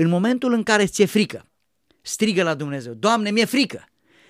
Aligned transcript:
În 0.00 0.08
momentul 0.08 0.52
în 0.52 0.62
care 0.62 0.86
ți-e 0.86 1.06
frică, 1.06 1.46
strigă 2.02 2.42
la 2.42 2.54
Dumnezeu, 2.54 2.92
Doamne, 2.92 3.30
mi-e 3.30 3.44
frică, 3.44 3.84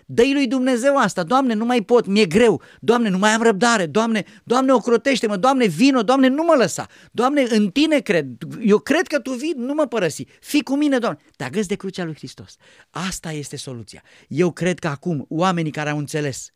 dă 0.06 0.22
lui 0.32 0.46
Dumnezeu 0.46 0.96
asta, 0.96 1.22
Doamne, 1.22 1.54
nu 1.54 1.64
mai 1.64 1.82
pot, 1.82 2.06
mi-e 2.06 2.26
greu, 2.26 2.62
Doamne, 2.80 3.08
nu 3.08 3.18
mai 3.18 3.30
am 3.30 3.42
răbdare, 3.42 3.86
Doamne, 3.86 4.24
Doamne, 4.44 4.72
ocrotește-mă, 4.72 5.36
Doamne, 5.36 5.66
vino, 5.66 6.02
Doamne, 6.02 6.28
nu 6.28 6.42
mă 6.42 6.54
lăsa, 6.56 6.86
Doamne, 7.12 7.46
în 7.48 7.70
Tine 7.70 7.98
cred, 7.98 8.26
eu 8.60 8.78
cred 8.78 9.06
că 9.06 9.18
Tu 9.18 9.32
vii, 9.32 9.54
nu 9.56 9.74
mă 9.74 9.86
părăsi, 9.86 10.24
fii 10.40 10.62
cu 10.62 10.76
mine, 10.76 10.98
Doamne, 10.98 11.18
te 11.36 11.44
agăți 11.44 11.68
de 11.68 11.74
crucea 11.74 12.04
lui 12.04 12.14
Hristos. 12.14 12.56
Asta 12.90 13.32
este 13.32 13.56
soluția. 13.56 14.02
Eu 14.28 14.52
cred 14.52 14.78
că 14.78 14.88
acum 14.88 15.26
oamenii 15.28 15.70
care 15.70 15.90
au 15.90 15.98
înțeles 15.98 16.50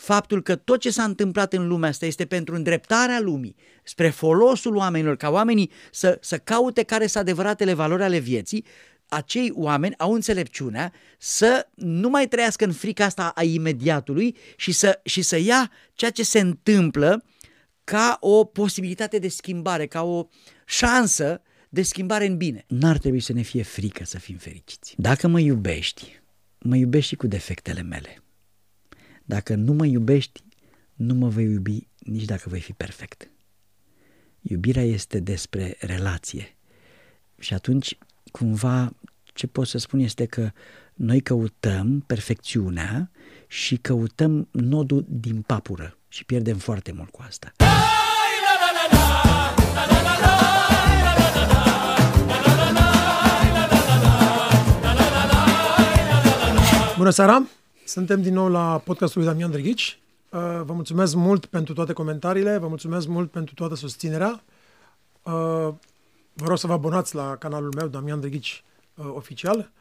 faptul 0.00 0.42
că 0.42 0.56
tot 0.56 0.80
ce 0.80 0.90
s-a 0.90 1.02
întâmplat 1.02 1.52
în 1.52 1.66
lumea 1.66 1.88
asta 1.88 2.06
este 2.06 2.24
pentru 2.26 2.54
îndreptarea 2.54 3.20
lumii, 3.20 3.56
spre 3.82 4.10
folosul 4.10 4.76
oamenilor, 4.76 5.16
ca 5.16 5.30
oamenii 5.30 5.70
să, 5.90 6.18
să 6.20 6.38
caute 6.38 6.82
care 6.82 7.06
sunt 7.06 7.22
adevăratele 7.22 7.72
valori 7.72 8.02
ale 8.02 8.18
vieții, 8.18 8.64
acei 9.08 9.52
oameni 9.54 9.94
au 9.98 10.12
înțelepciunea 10.12 10.92
să 11.18 11.68
nu 11.74 12.08
mai 12.08 12.28
trăiască 12.28 12.64
în 12.64 12.72
frica 12.72 13.04
asta 13.04 13.32
a 13.34 13.42
imediatului 13.42 14.36
și 14.56 14.72
să, 14.72 15.00
și 15.04 15.22
să 15.22 15.38
ia 15.38 15.70
ceea 15.94 16.10
ce 16.10 16.22
se 16.22 16.40
întâmplă 16.40 17.24
ca 17.84 18.16
o 18.20 18.44
posibilitate 18.44 19.18
de 19.18 19.28
schimbare, 19.28 19.86
ca 19.86 20.02
o 20.02 20.28
șansă 20.66 21.42
de 21.68 21.82
schimbare 21.82 22.26
în 22.26 22.36
bine. 22.36 22.64
N-ar 22.68 22.98
trebui 22.98 23.20
să 23.20 23.32
ne 23.32 23.42
fie 23.42 23.62
frică 23.62 24.04
să 24.04 24.18
fim 24.18 24.36
fericiți. 24.36 24.94
Dacă 24.96 25.28
mă 25.28 25.40
iubești, 25.40 26.20
mă 26.58 26.76
iubești 26.76 27.08
și 27.08 27.16
cu 27.16 27.26
defectele 27.26 27.82
mele. 27.82 28.22
Dacă 29.30 29.54
nu 29.54 29.72
mă 29.72 29.86
iubești, 29.86 30.42
nu 30.94 31.14
mă 31.14 31.28
vei 31.28 31.44
iubi 31.44 31.88
nici 31.98 32.24
dacă 32.24 32.48
voi 32.48 32.60
fi 32.60 32.72
perfect. 32.72 33.30
Iubirea 34.40 34.82
este 34.82 35.18
despre 35.18 35.76
relație. 35.80 36.56
Și 37.38 37.54
atunci, 37.54 37.98
cumva, 38.30 38.92
ce 39.24 39.46
pot 39.46 39.66
să 39.66 39.78
spun 39.78 40.00
este 40.00 40.26
că 40.26 40.50
noi 40.94 41.20
căutăm 41.20 42.00
perfecțiunea 42.06 43.10
și 43.46 43.76
căutăm 43.76 44.48
nodul 44.50 45.04
din 45.08 45.42
papură 45.42 45.98
și 46.08 46.24
pierdem 46.24 46.56
foarte 46.56 46.92
mult 46.92 47.10
cu 47.10 47.22
asta. 47.26 47.52
Bună 56.96 57.10
seara! 57.10 57.59
Suntem 57.90 58.22
din 58.22 58.34
nou 58.34 58.48
la 58.48 58.78
podcastul 58.78 59.20
lui 59.20 59.30
Damian 59.30 59.50
Drăghici. 59.50 60.00
Uh, 60.28 60.40
vă 60.40 60.72
mulțumesc 60.72 61.14
mult 61.14 61.46
pentru 61.46 61.74
toate 61.74 61.92
comentariile, 61.92 62.58
vă 62.58 62.68
mulțumesc 62.68 63.06
mult 63.06 63.30
pentru 63.30 63.54
toată 63.54 63.74
susținerea. 63.74 64.42
Uh, 65.22 65.32
vă 66.32 66.46
rog 66.46 66.58
să 66.58 66.66
vă 66.66 66.72
abonați 66.72 67.14
la 67.14 67.36
canalul 67.36 67.72
meu, 67.76 67.86
Damian 67.86 68.20
Drăghici 68.20 68.64
uh, 68.94 69.10
Oficial. 69.14 69.72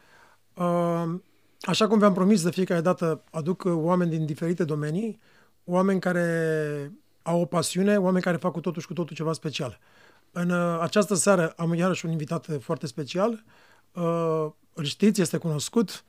Așa 1.61 1.87
cum 1.87 1.99
v-am 1.99 2.13
promis 2.13 2.43
de 2.43 2.51
fiecare 2.51 2.81
dată, 2.81 3.23
aduc 3.31 3.63
oameni 3.65 4.09
din 4.09 4.25
diferite 4.25 4.63
domenii, 4.63 5.19
oameni 5.63 5.99
care 5.99 6.91
au 7.23 7.41
o 7.41 7.45
pasiune, 7.45 7.97
oameni 7.97 8.23
care 8.23 8.37
fac 8.37 8.51
cu 8.51 8.59
totul 8.59 8.81
și 8.81 8.87
cu 8.87 8.93
totul 8.93 9.15
ceva 9.15 9.33
special. 9.33 9.79
În 10.31 10.51
această 10.81 11.15
seară 11.15 11.53
am 11.57 11.73
iarăși 11.73 12.05
un 12.05 12.11
invitat 12.11 12.47
foarte 12.59 12.87
special. 12.87 13.43
Îl 14.73 14.83
știți, 14.83 15.21
este 15.21 15.37
cunoscut 15.37 16.03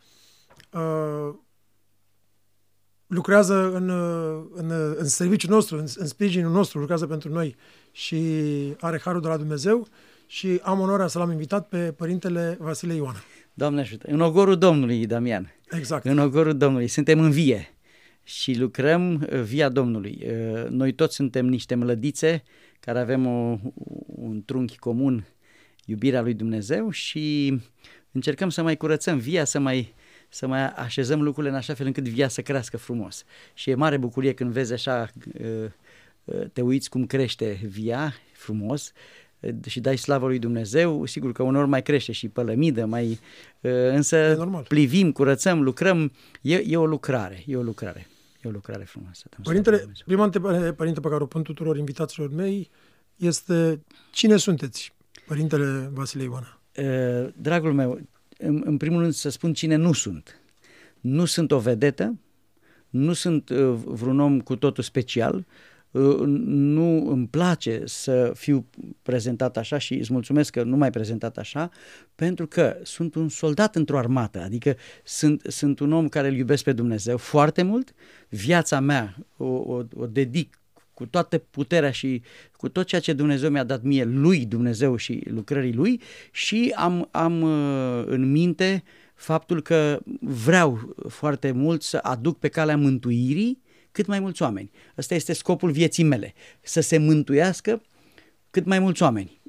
lucrează 3.11 3.73
în, 3.75 3.89
în, 4.55 4.95
în 4.97 5.05
serviciul 5.05 5.51
nostru, 5.51 5.77
în, 5.77 5.87
în 5.95 6.07
sprijinul 6.07 6.53
nostru, 6.53 6.79
lucrează 6.79 7.07
pentru 7.07 7.33
noi 7.33 7.57
și 7.93 8.17
are 8.81 9.01
harul 9.05 9.21
de 9.21 9.29
la 9.29 9.37
Dumnezeu 9.37 9.89
și 10.27 10.61
am 10.63 10.81
onoarea 10.81 11.07
să 11.07 11.19
l-am 11.19 11.31
invitat 11.31 11.69
pe 11.69 11.93
Părintele 11.97 12.57
Vasile 12.61 12.95
Ioana. 12.95 13.19
Doamne 13.55 13.81
ajută! 13.81 14.07
În 14.11 14.21
ogorul 14.21 14.59
Domnului, 14.59 15.07
Damian. 15.07 15.55
Exact. 15.71 16.05
În 16.05 16.19
ogorul 16.19 16.57
Domnului. 16.57 16.87
Suntem 16.87 17.21
în 17.21 17.31
vie 17.31 17.75
și 18.25 18.59
lucrăm 18.59 19.15
uh, 19.15 19.41
via 19.41 19.69
Domnului. 19.69 20.23
Uh, 20.23 20.69
noi 20.69 20.93
toți 20.93 21.15
suntem 21.15 21.47
niște 21.47 21.75
mlădițe 21.75 22.43
care 22.81 22.99
avem 23.01 23.27
o, 23.27 23.59
un 24.07 24.43
trunchi 24.45 24.79
comun, 24.79 25.27
iubirea 25.85 26.21
lui 26.21 26.35
Dumnezeu 26.35 26.91
și 26.91 27.57
încercăm 28.13 28.49
să 28.49 28.63
mai 28.63 28.77
curățăm 28.77 29.19
via, 29.19 29.45
să 29.45 29.59
mai 29.59 29.95
să 30.31 30.47
mai 30.47 30.67
așezăm 30.67 31.23
lucrurile 31.23 31.53
în 31.53 31.59
așa 31.59 31.75
fel 31.75 31.87
încât 31.87 32.09
via 32.09 32.29
să 32.29 32.43
crească 32.43 32.77
frumos. 32.77 33.25
Și 33.55 33.71
e 33.71 33.75
mare 33.75 33.97
bucurie 33.97 34.35
când 34.35 34.53
vezi 34.53 34.73
așa, 34.73 35.09
uh, 35.41 35.71
uh, 36.25 36.47
te 36.53 36.61
uiți 36.61 36.91
cum 36.91 37.07
crește 37.07 37.61
via 37.63 38.15
frumos 38.33 38.93
uh, 39.41 39.51
și 39.67 39.81
dai 39.81 39.97
slavă 39.97 40.27
lui 40.27 40.39
Dumnezeu, 40.39 41.07
sigur 41.07 41.33
că 41.33 41.43
unor 41.43 41.67
mai 41.67 41.83
crește 41.83 42.13
și 42.13 42.29
pălămidă, 42.29 42.85
mai, 42.85 43.19
însă 43.91 44.49
plivim, 44.69 45.13
curățăm, 45.13 45.63
lucrăm, 45.63 46.13
e, 46.41 46.63
e 46.67 46.77
o 46.77 46.87
lucrare, 46.87 47.43
e 47.47 47.57
o 47.57 47.63
lucrare. 47.63 48.07
E 48.45 48.49
o 48.49 48.53
lucrare 48.53 48.85
frumoasă. 48.85 49.29
Părintele, 49.43 49.93
prima 50.07 50.25
întrebare, 50.25 50.73
părinte, 50.73 51.01
pe 51.01 51.09
care 51.09 51.23
o 51.23 51.27
pun 51.27 51.43
tuturor 51.43 51.77
invitaților 51.77 52.31
mei 52.33 52.71
este 53.17 53.83
cine 54.13 54.37
sunteți, 54.37 54.93
Părintele 55.27 55.91
Vasile 55.93 56.23
Ioana? 56.23 56.61
Dragul 57.37 57.73
meu, 57.73 58.01
în, 58.41 58.63
în 58.65 58.77
primul 58.77 59.01
rând 59.01 59.13
să 59.13 59.29
spun 59.29 59.53
cine 59.53 59.75
nu 59.75 59.93
sunt. 59.93 60.41
Nu 61.01 61.25
sunt 61.25 61.51
o 61.51 61.59
vedetă, 61.59 62.19
nu 62.89 63.13
sunt 63.13 63.49
uh, 63.49 63.73
vreun 63.85 64.21
om 64.21 64.41
cu 64.41 64.57
totul 64.57 64.83
special, 64.83 65.47
uh, 65.91 66.17
nu 66.45 67.11
îmi 67.11 67.27
place 67.27 67.83
să 67.85 68.33
fiu 68.35 68.67
prezentat 69.03 69.57
așa 69.57 69.79
și 69.79 69.95
îți 69.95 70.13
mulțumesc 70.13 70.53
că 70.53 70.63
nu 70.63 70.77
mai 70.77 70.91
prezentat 70.91 71.39
așa, 71.39 71.71
pentru 72.15 72.47
că 72.47 72.77
sunt 72.83 73.15
un 73.15 73.29
soldat 73.29 73.77
într-o 73.77 73.99
armată, 73.99 74.41
adică 74.41 74.77
sunt, 75.05 75.43
sunt 75.47 75.81
un 75.81 75.93
om 75.93 76.09
care 76.09 76.29
îl 76.29 76.35
iubesc 76.35 76.65
pe 76.65 76.73
Dumnezeu 76.73 77.17
foarte 77.17 77.63
mult, 77.63 77.93
viața 78.29 78.81
mea 78.81 79.17
o, 79.37 79.45
o, 79.47 79.83
o 79.97 80.07
dedic 80.07 80.60
cu 81.01 81.07
toată 81.07 81.39
puterea 81.39 81.91
și 81.91 82.23
cu 82.57 82.69
tot 82.69 82.87
ceea 82.87 83.01
ce 83.01 83.13
Dumnezeu 83.13 83.51
mi-a 83.51 83.65
dat 83.65 83.83
mie, 83.83 84.05
lui 84.05 84.47
Dumnezeu 84.47 84.97
și 84.97 85.23
lucrării 85.25 85.73
lui 85.73 86.01
și 86.31 86.73
am, 86.77 87.09
am 87.11 87.43
uh, 87.43 88.05
în 88.07 88.31
minte 88.31 88.83
faptul 89.15 89.63
că 89.63 90.01
vreau 90.21 90.97
foarte 91.09 91.51
mult 91.51 91.83
să 91.83 91.97
aduc 91.97 92.39
pe 92.39 92.49
calea 92.49 92.77
mântuirii 92.77 93.63
cât 93.93 94.07
mai 94.07 94.21
mulți 94.21 94.43
oameni. 94.43 94.71
Ăsta 94.99 95.15
este 95.15 95.33
scopul 95.33 95.71
vieții 95.71 96.05
mele, 96.05 96.35
să 96.61 96.81
se 96.81 96.99
mântuiască 96.99 97.83
cât 98.51 98.65
mai 98.65 98.79
mulți 98.79 99.03
oameni 99.03 99.40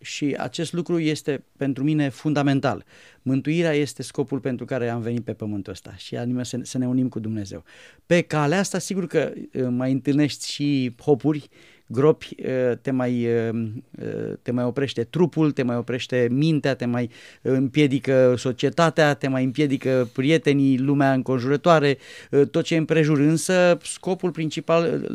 și 0.00 0.34
acest 0.38 0.72
lucru 0.72 0.98
este 0.98 1.44
pentru 1.56 1.84
mine 1.84 2.08
fundamental. 2.08 2.84
Mântuirea 3.22 3.72
este 3.72 4.02
scopul 4.02 4.40
pentru 4.40 4.64
care 4.64 4.88
am 4.88 5.00
venit 5.00 5.24
pe 5.24 5.32
pământul 5.32 5.72
ăsta 5.72 5.94
și 5.96 6.16
anume 6.16 6.44
să, 6.44 6.58
să 6.62 6.78
ne 6.78 6.86
unim 6.86 7.08
cu 7.08 7.18
Dumnezeu. 7.18 7.64
Pe 8.06 8.20
calea 8.20 8.58
asta, 8.58 8.78
sigur 8.78 9.06
că 9.06 9.32
uh, 9.34 9.66
mai 9.68 9.92
întâlnești 9.92 10.50
și 10.52 10.94
hopuri, 11.02 11.48
gropi, 11.86 12.36
uh, 12.38 12.76
te 12.80 12.90
mai, 12.90 13.26
uh, 13.50 13.70
te 14.42 14.50
mai 14.50 14.64
oprește 14.64 15.04
trupul, 15.04 15.52
te 15.52 15.62
mai 15.62 15.76
oprește 15.76 16.28
mintea, 16.30 16.74
te 16.74 16.84
mai 16.84 17.10
împiedică 17.42 18.34
societatea, 18.36 19.14
te 19.14 19.28
mai 19.28 19.44
împiedică 19.44 20.10
prietenii, 20.12 20.78
lumea 20.78 21.12
înconjurătoare, 21.12 21.98
tot 22.50 22.64
ce 22.64 22.74
e 22.74 22.78
împrejur. 22.78 23.18
Însă 23.18 23.78
scopul 23.82 24.30
principal 24.30 25.08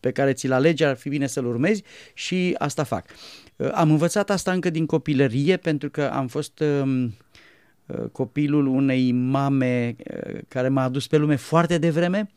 pe 0.00 0.10
care 0.10 0.32
ți-l 0.32 0.52
alegi 0.52 0.84
ar 0.84 0.96
fi 0.96 1.08
bine 1.08 1.26
să-l 1.26 1.46
urmezi 1.46 1.82
și 2.14 2.54
asta 2.58 2.84
fac. 2.84 3.06
Uh, 3.56 3.70
am 3.72 3.90
învățat 3.90 4.30
asta 4.30 4.52
încă 4.52 4.70
din 4.70 4.86
copilărie 4.86 5.56
pentru 5.56 5.90
că 5.90 6.10
am 6.10 6.26
fost 6.26 6.60
um, 6.60 7.04
uh, 7.04 8.08
copilul 8.12 8.66
unei 8.66 9.12
mame 9.12 9.96
uh, 9.98 10.40
care 10.48 10.68
m-a 10.68 10.82
adus 10.82 11.06
pe 11.06 11.16
lume 11.16 11.36
foarte 11.36 11.78
devreme. 11.78 12.30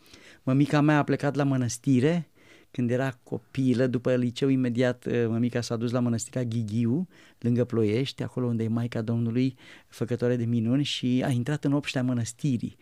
Mămica 0.44 0.81
mea 0.81 0.97
a 0.97 1.03
plecat 1.03 1.35
la 1.35 1.44
mănăstire 1.44 2.29
când 2.72 2.91
era 2.91 3.19
copilă, 3.24 3.88
după 3.88 4.16
liceu 4.16 4.50
imediat 4.50 5.06
mămica 5.28 5.62
s-a 5.62 5.75
dus 5.75 5.91
la 5.91 6.00
mănăstirea 6.00 6.44
Ghighiu, 6.44 7.08
lângă 7.40 7.63
Ploiești, 7.63 8.24
acolo 8.24 8.47
unde 8.47 8.63
e 8.63 8.68
Maica 8.68 9.02
Domnului, 9.02 9.56
făcătoare 9.88 10.35
de 10.35 10.46
minuni 10.46 10.84
și 10.84 11.23
a 11.26 11.29
intrat 11.29 11.64
în 11.64 11.73
obștea 11.73 12.03
mănăstirii 12.03 12.78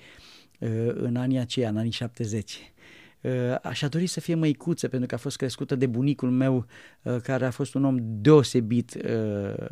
în 0.93 1.15
anii 1.15 1.39
aceia, 1.39 1.69
în 1.69 1.77
anii 1.77 1.91
70. 1.91 2.73
Uh, 3.21 3.55
aș 3.61 3.81
a 3.81 3.87
dori 3.87 4.07
să 4.07 4.19
fie 4.19 4.35
măicuță 4.35 4.87
pentru 4.87 5.07
că 5.07 5.15
a 5.15 5.17
fost 5.17 5.37
crescută 5.37 5.75
de 5.75 5.85
bunicul 5.85 6.31
meu 6.31 6.65
uh, 7.01 7.15
care 7.23 7.45
a 7.45 7.51
fost 7.51 7.73
un 7.73 7.83
om 7.83 7.97
deosebit 7.99 8.93
uh, 8.95 9.67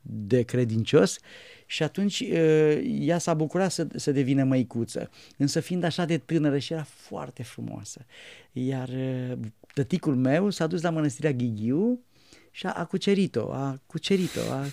de 0.00 0.42
credincios 0.42 1.18
și 1.66 1.82
atunci 1.82 2.24
ea 2.84 3.18
s-a 3.18 3.34
bucurat 3.34 3.72
să, 3.72 3.86
să 3.94 4.12
devină 4.12 4.44
măicuță, 4.44 5.10
însă 5.36 5.60
fiind 5.60 5.84
așa 5.84 6.04
de 6.04 6.18
tânără 6.18 6.58
și 6.58 6.72
era 6.72 6.82
foarte 6.82 7.42
frumoasă. 7.42 8.04
Iar 8.52 8.90
tăticul 9.74 10.16
meu 10.16 10.50
s-a 10.50 10.66
dus 10.66 10.82
la 10.82 10.90
mănăstirea 10.90 11.32
Ghighiu 11.32 12.00
și 12.50 12.66
a, 12.66 12.72
a 12.72 12.84
cucerit-o, 12.84 13.52
a 13.52 13.80
cucerit-o 13.86 14.52
a, 14.52 14.64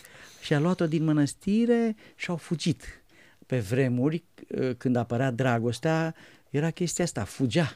și 0.41 0.53
a 0.53 0.59
luat-o 0.59 0.87
din 0.87 1.03
mănăstire 1.03 1.95
și 2.15 2.29
au 2.29 2.35
fugit. 2.35 3.03
Pe 3.45 3.59
vremuri, 3.59 4.23
când 4.77 4.95
apărea 4.95 5.31
dragostea, 5.31 6.15
era 6.49 6.71
chestia 6.71 7.03
asta, 7.03 7.23
fugea 7.23 7.75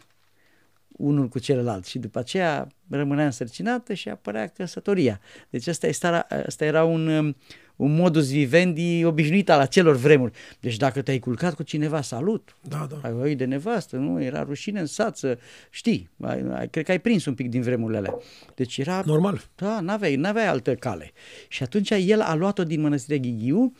unul 0.97 1.27
cu 1.27 1.39
celălalt 1.39 1.85
și 1.85 1.99
după 1.99 2.19
aceea 2.19 2.67
rămânea 2.89 3.25
însărcinată 3.25 3.93
și 3.93 4.09
apărea 4.09 4.47
căsătoria. 4.47 5.19
Deci 5.49 5.67
asta, 5.67 5.87
asta, 5.87 6.27
asta 6.45 6.65
era 6.65 6.83
un, 6.83 7.07
um, 7.07 7.35
un 7.75 7.95
modus 7.95 8.31
vivendi 8.31 9.05
obișnuit 9.05 9.49
al 9.49 9.59
acelor 9.59 9.95
vremuri. 9.95 10.31
Deci 10.59 10.77
dacă 10.77 11.01
te-ai 11.01 11.19
culcat 11.19 11.53
cu 11.53 11.63
cineva, 11.63 12.01
salut, 12.01 12.55
Da, 12.61 12.87
da. 12.89 13.07
ai 13.07 13.13
oi 13.13 13.35
de 13.35 13.45
nevastă, 13.45 13.95
nu? 13.95 14.23
Era 14.23 14.43
rușine 14.43 14.79
în 14.79 14.85
sat 14.85 15.17
să 15.17 15.37
știi. 15.69 16.09
Ai, 16.21 16.43
ai, 16.53 16.69
cred 16.69 16.85
că 16.85 16.91
ai 16.91 16.99
prins 16.99 17.25
un 17.25 17.33
pic 17.33 17.49
din 17.49 17.61
vremurile 17.61 17.97
alea. 17.97 18.15
Deci 18.55 18.77
era... 18.77 19.01
Normal. 19.05 19.41
Da, 19.55 19.79
n-aveai, 19.79 20.15
n-aveai 20.15 20.47
altă 20.47 20.75
cale. 20.75 21.11
Și 21.47 21.63
atunci 21.63 21.89
el 21.89 22.21
a 22.21 22.35
luat-o 22.35 22.63
din 22.63 22.81
mănăstirea 22.81 23.21
Ghighiu, 23.21 23.57
uh, 23.57 23.71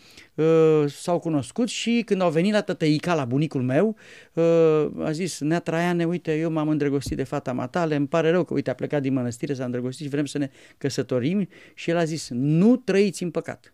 s-au 0.88 1.20
cunoscut 1.20 1.68
și 1.68 2.02
când 2.06 2.22
au 2.22 2.32
venit 2.32 2.54
la 2.54 2.62
tătăica, 2.62 3.14
la 3.14 3.26
bunicul 3.26 3.62
meu, 3.62 3.96
uh, 4.34 4.88
a 5.00 5.12
zis, 5.12 5.40
Nea 5.40 5.60
Traiane, 5.60 6.06
uite, 6.06 6.38
eu 6.38 6.52
m-am 6.52 6.70
îndrăgostit 6.70 7.18
de 7.18 7.24
fata 7.24 7.54
matale, 7.54 7.96
îmi 7.96 8.08
pare 8.08 8.30
rău 8.30 8.44
că, 8.44 8.54
uite, 8.54 8.70
a 8.70 8.74
plecat 8.74 9.02
din 9.02 9.14
mănăstire, 9.14 9.54
s-a 9.54 9.66
îndrăgostit 9.66 10.06
și 10.06 10.12
vrem 10.12 10.26
să 10.26 10.38
ne 10.38 10.50
căsătorim. 10.78 11.48
Și 11.74 11.90
el 11.90 11.98
a 11.98 12.04
zis, 12.04 12.30
nu 12.32 12.76
trăiți 12.76 13.24
în 13.24 13.32
păcat, 13.32 13.74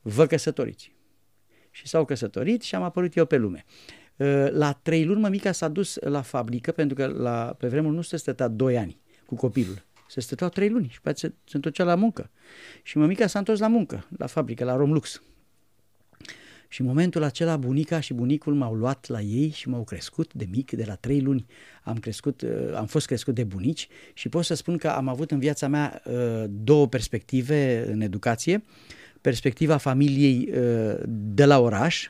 vă 0.00 0.26
căsătoriți. 0.26 0.94
Și 1.70 1.86
s-au 1.86 2.04
căsătorit 2.04 2.62
și 2.62 2.74
am 2.74 2.82
apărut 2.82 3.16
eu 3.16 3.24
pe 3.24 3.36
lume. 3.36 3.64
Uh, 4.16 4.46
La 4.50 4.72
trei 4.72 5.04
luni 5.04 5.20
mămica 5.20 5.52
s-a 5.52 5.68
dus 5.68 5.98
la 6.00 6.22
fabrică, 6.22 6.72
pentru 6.72 6.96
că 6.96 7.06
la, 7.06 7.56
pe 7.58 7.68
vremuri 7.68 7.94
nu 7.94 8.02
se 8.02 8.16
stătea 8.16 8.48
doi 8.48 8.78
ani 8.78 9.00
cu 9.26 9.34
copilul. 9.34 9.84
Se 10.12 10.20
stăteau 10.20 10.48
trei 10.48 10.68
luni 10.68 10.88
și 10.88 11.00
pe 11.00 11.08
aceea 11.08 11.32
se, 11.44 11.50
se 11.50 11.56
întorcea 11.56 11.84
la 11.84 11.94
muncă. 11.94 12.30
Și 12.82 12.98
mămica 12.98 13.26
s-a 13.26 13.38
întors 13.38 13.58
la 13.58 13.68
muncă, 13.68 14.06
la 14.18 14.26
fabrică, 14.26 14.64
la 14.64 14.76
Romlux. 14.76 15.22
Și 16.68 16.80
în 16.80 16.86
momentul 16.86 17.22
acela 17.22 17.56
bunica 17.56 18.00
și 18.00 18.14
bunicul 18.14 18.54
m-au 18.54 18.74
luat 18.74 19.08
la 19.08 19.20
ei 19.20 19.50
și 19.50 19.68
m-au 19.68 19.84
crescut 19.84 20.34
de 20.34 20.46
mic, 20.50 20.70
de 20.70 20.84
la 20.86 20.94
trei 20.94 21.20
luni 21.20 21.46
am, 21.82 21.98
crescut, 21.98 22.42
uh, 22.42 22.74
am 22.74 22.86
fost 22.86 23.06
crescut 23.06 23.34
de 23.34 23.44
bunici 23.44 23.88
și 24.12 24.28
pot 24.28 24.44
să 24.44 24.54
spun 24.54 24.76
că 24.76 24.88
am 24.88 25.08
avut 25.08 25.30
în 25.30 25.38
viața 25.38 25.68
mea 25.68 26.02
uh, 26.04 26.44
două 26.48 26.88
perspective 26.88 27.86
în 27.86 28.00
educație. 28.00 28.64
Perspectiva 29.20 29.76
familiei 29.76 30.48
uh, 30.52 31.00
de 31.08 31.44
la 31.44 31.60
oraș, 31.60 32.08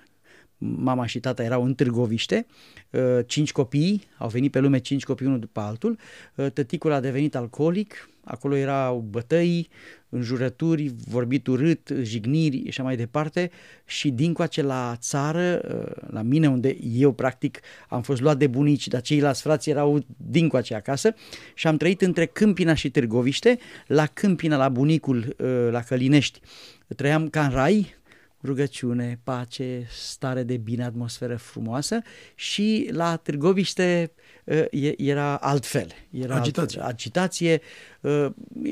mama 0.77 1.07
și 1.07 1.21
tata 1.21 1.43
erau 1.43 1.65
în 1.65 1.75
Târgoviște, 1.75 2.47
uh, 2.91 3.01
cinci 3.27 3.53
copii, 3.53 4.03
au 4.19 4.29
venit 4.29 4.51
pe 4.51 4.59
lume 4.59 4.79
cinci 4.79 5.05
copii 5.05 5.27
unul 5.27 5.39
după 5.39 5.61
altul, 5.61 5.99
Uh, 6.35 6.51
tăticul 6.53 6.93
a 6.93 7.01
devenit 7.01 7.35
alcoolic, 7.35 8.09
acolo 8.25 8.57
erau 8.57 9.05
bătăi, 9.11 9.69
înjurături, 10.09 10.95
vorbit 11.09 11.47
urât, 11.47 11.93
jigniri 12.03 12.57
și 12.57 12.69
așa 12.69 12.83
mai 12.83 12.97
departe. 12.97 13.51
Și 13.85 14.11
dincoace 14.11 14.63
la 14.63 14.97
țară, 14.99 15.61
uh, 15.65 16.11
la 16.11 16.23
mine 16.23 16.49
unde 16.49 16.77
eu 16.83 17.13
practic 17.13 17.61
am 17.89 18.03
fost 18.03 18.21
luat 18.21 18.39
de 18.39 18.47
bunici, 18.47 18.89
dar 18.89 19.01
ceilalți 19.01 19.43
frați 19.43 19.71
erau 19.71 20.05
dincoace 20.17 20.75
acasă. 20.75 21.15
Și 21.55 21.67
am 21.67 21.77
trăit 21.77 22.01
între 22.03 22.27
Câmpina 22.27 22.75
și 22.75 22.91
Târgoviște, 22.91 23.59
la 23.87 24.07
Câmpina, 24.07 24.57
la 24.57 24.69
bunicul, 24.69 25.37
uh, 25.39 25.69
la 25.71 25.81
Călinești. 25.81 26.41
Trăiam 26.97 27.29
ca 27.29 27.45
în 27.45 27.51
rai, 27.51 27.95
rugăciune, 28.45 29.21
pace, 29.25 29.87
stare 29.91 30.43
de 30.43 30.57
bine, 30.57 30.85
atmosferă 30.85 31.37
frumoasă 31.37 31.99
și 32.35 32.89
la 32.93 33.17
Târgoviște 33.17 34.13
uh, 34.45 34.65
e- 34.71 35.03
era 35.03 35.37
altfel. 35.37 35.89
Era 36.11 36.35
Agitație. 36.35 36.81
Alt, 36.81 36.91
agitație 36.91 37.53
uh, 37.53 37.92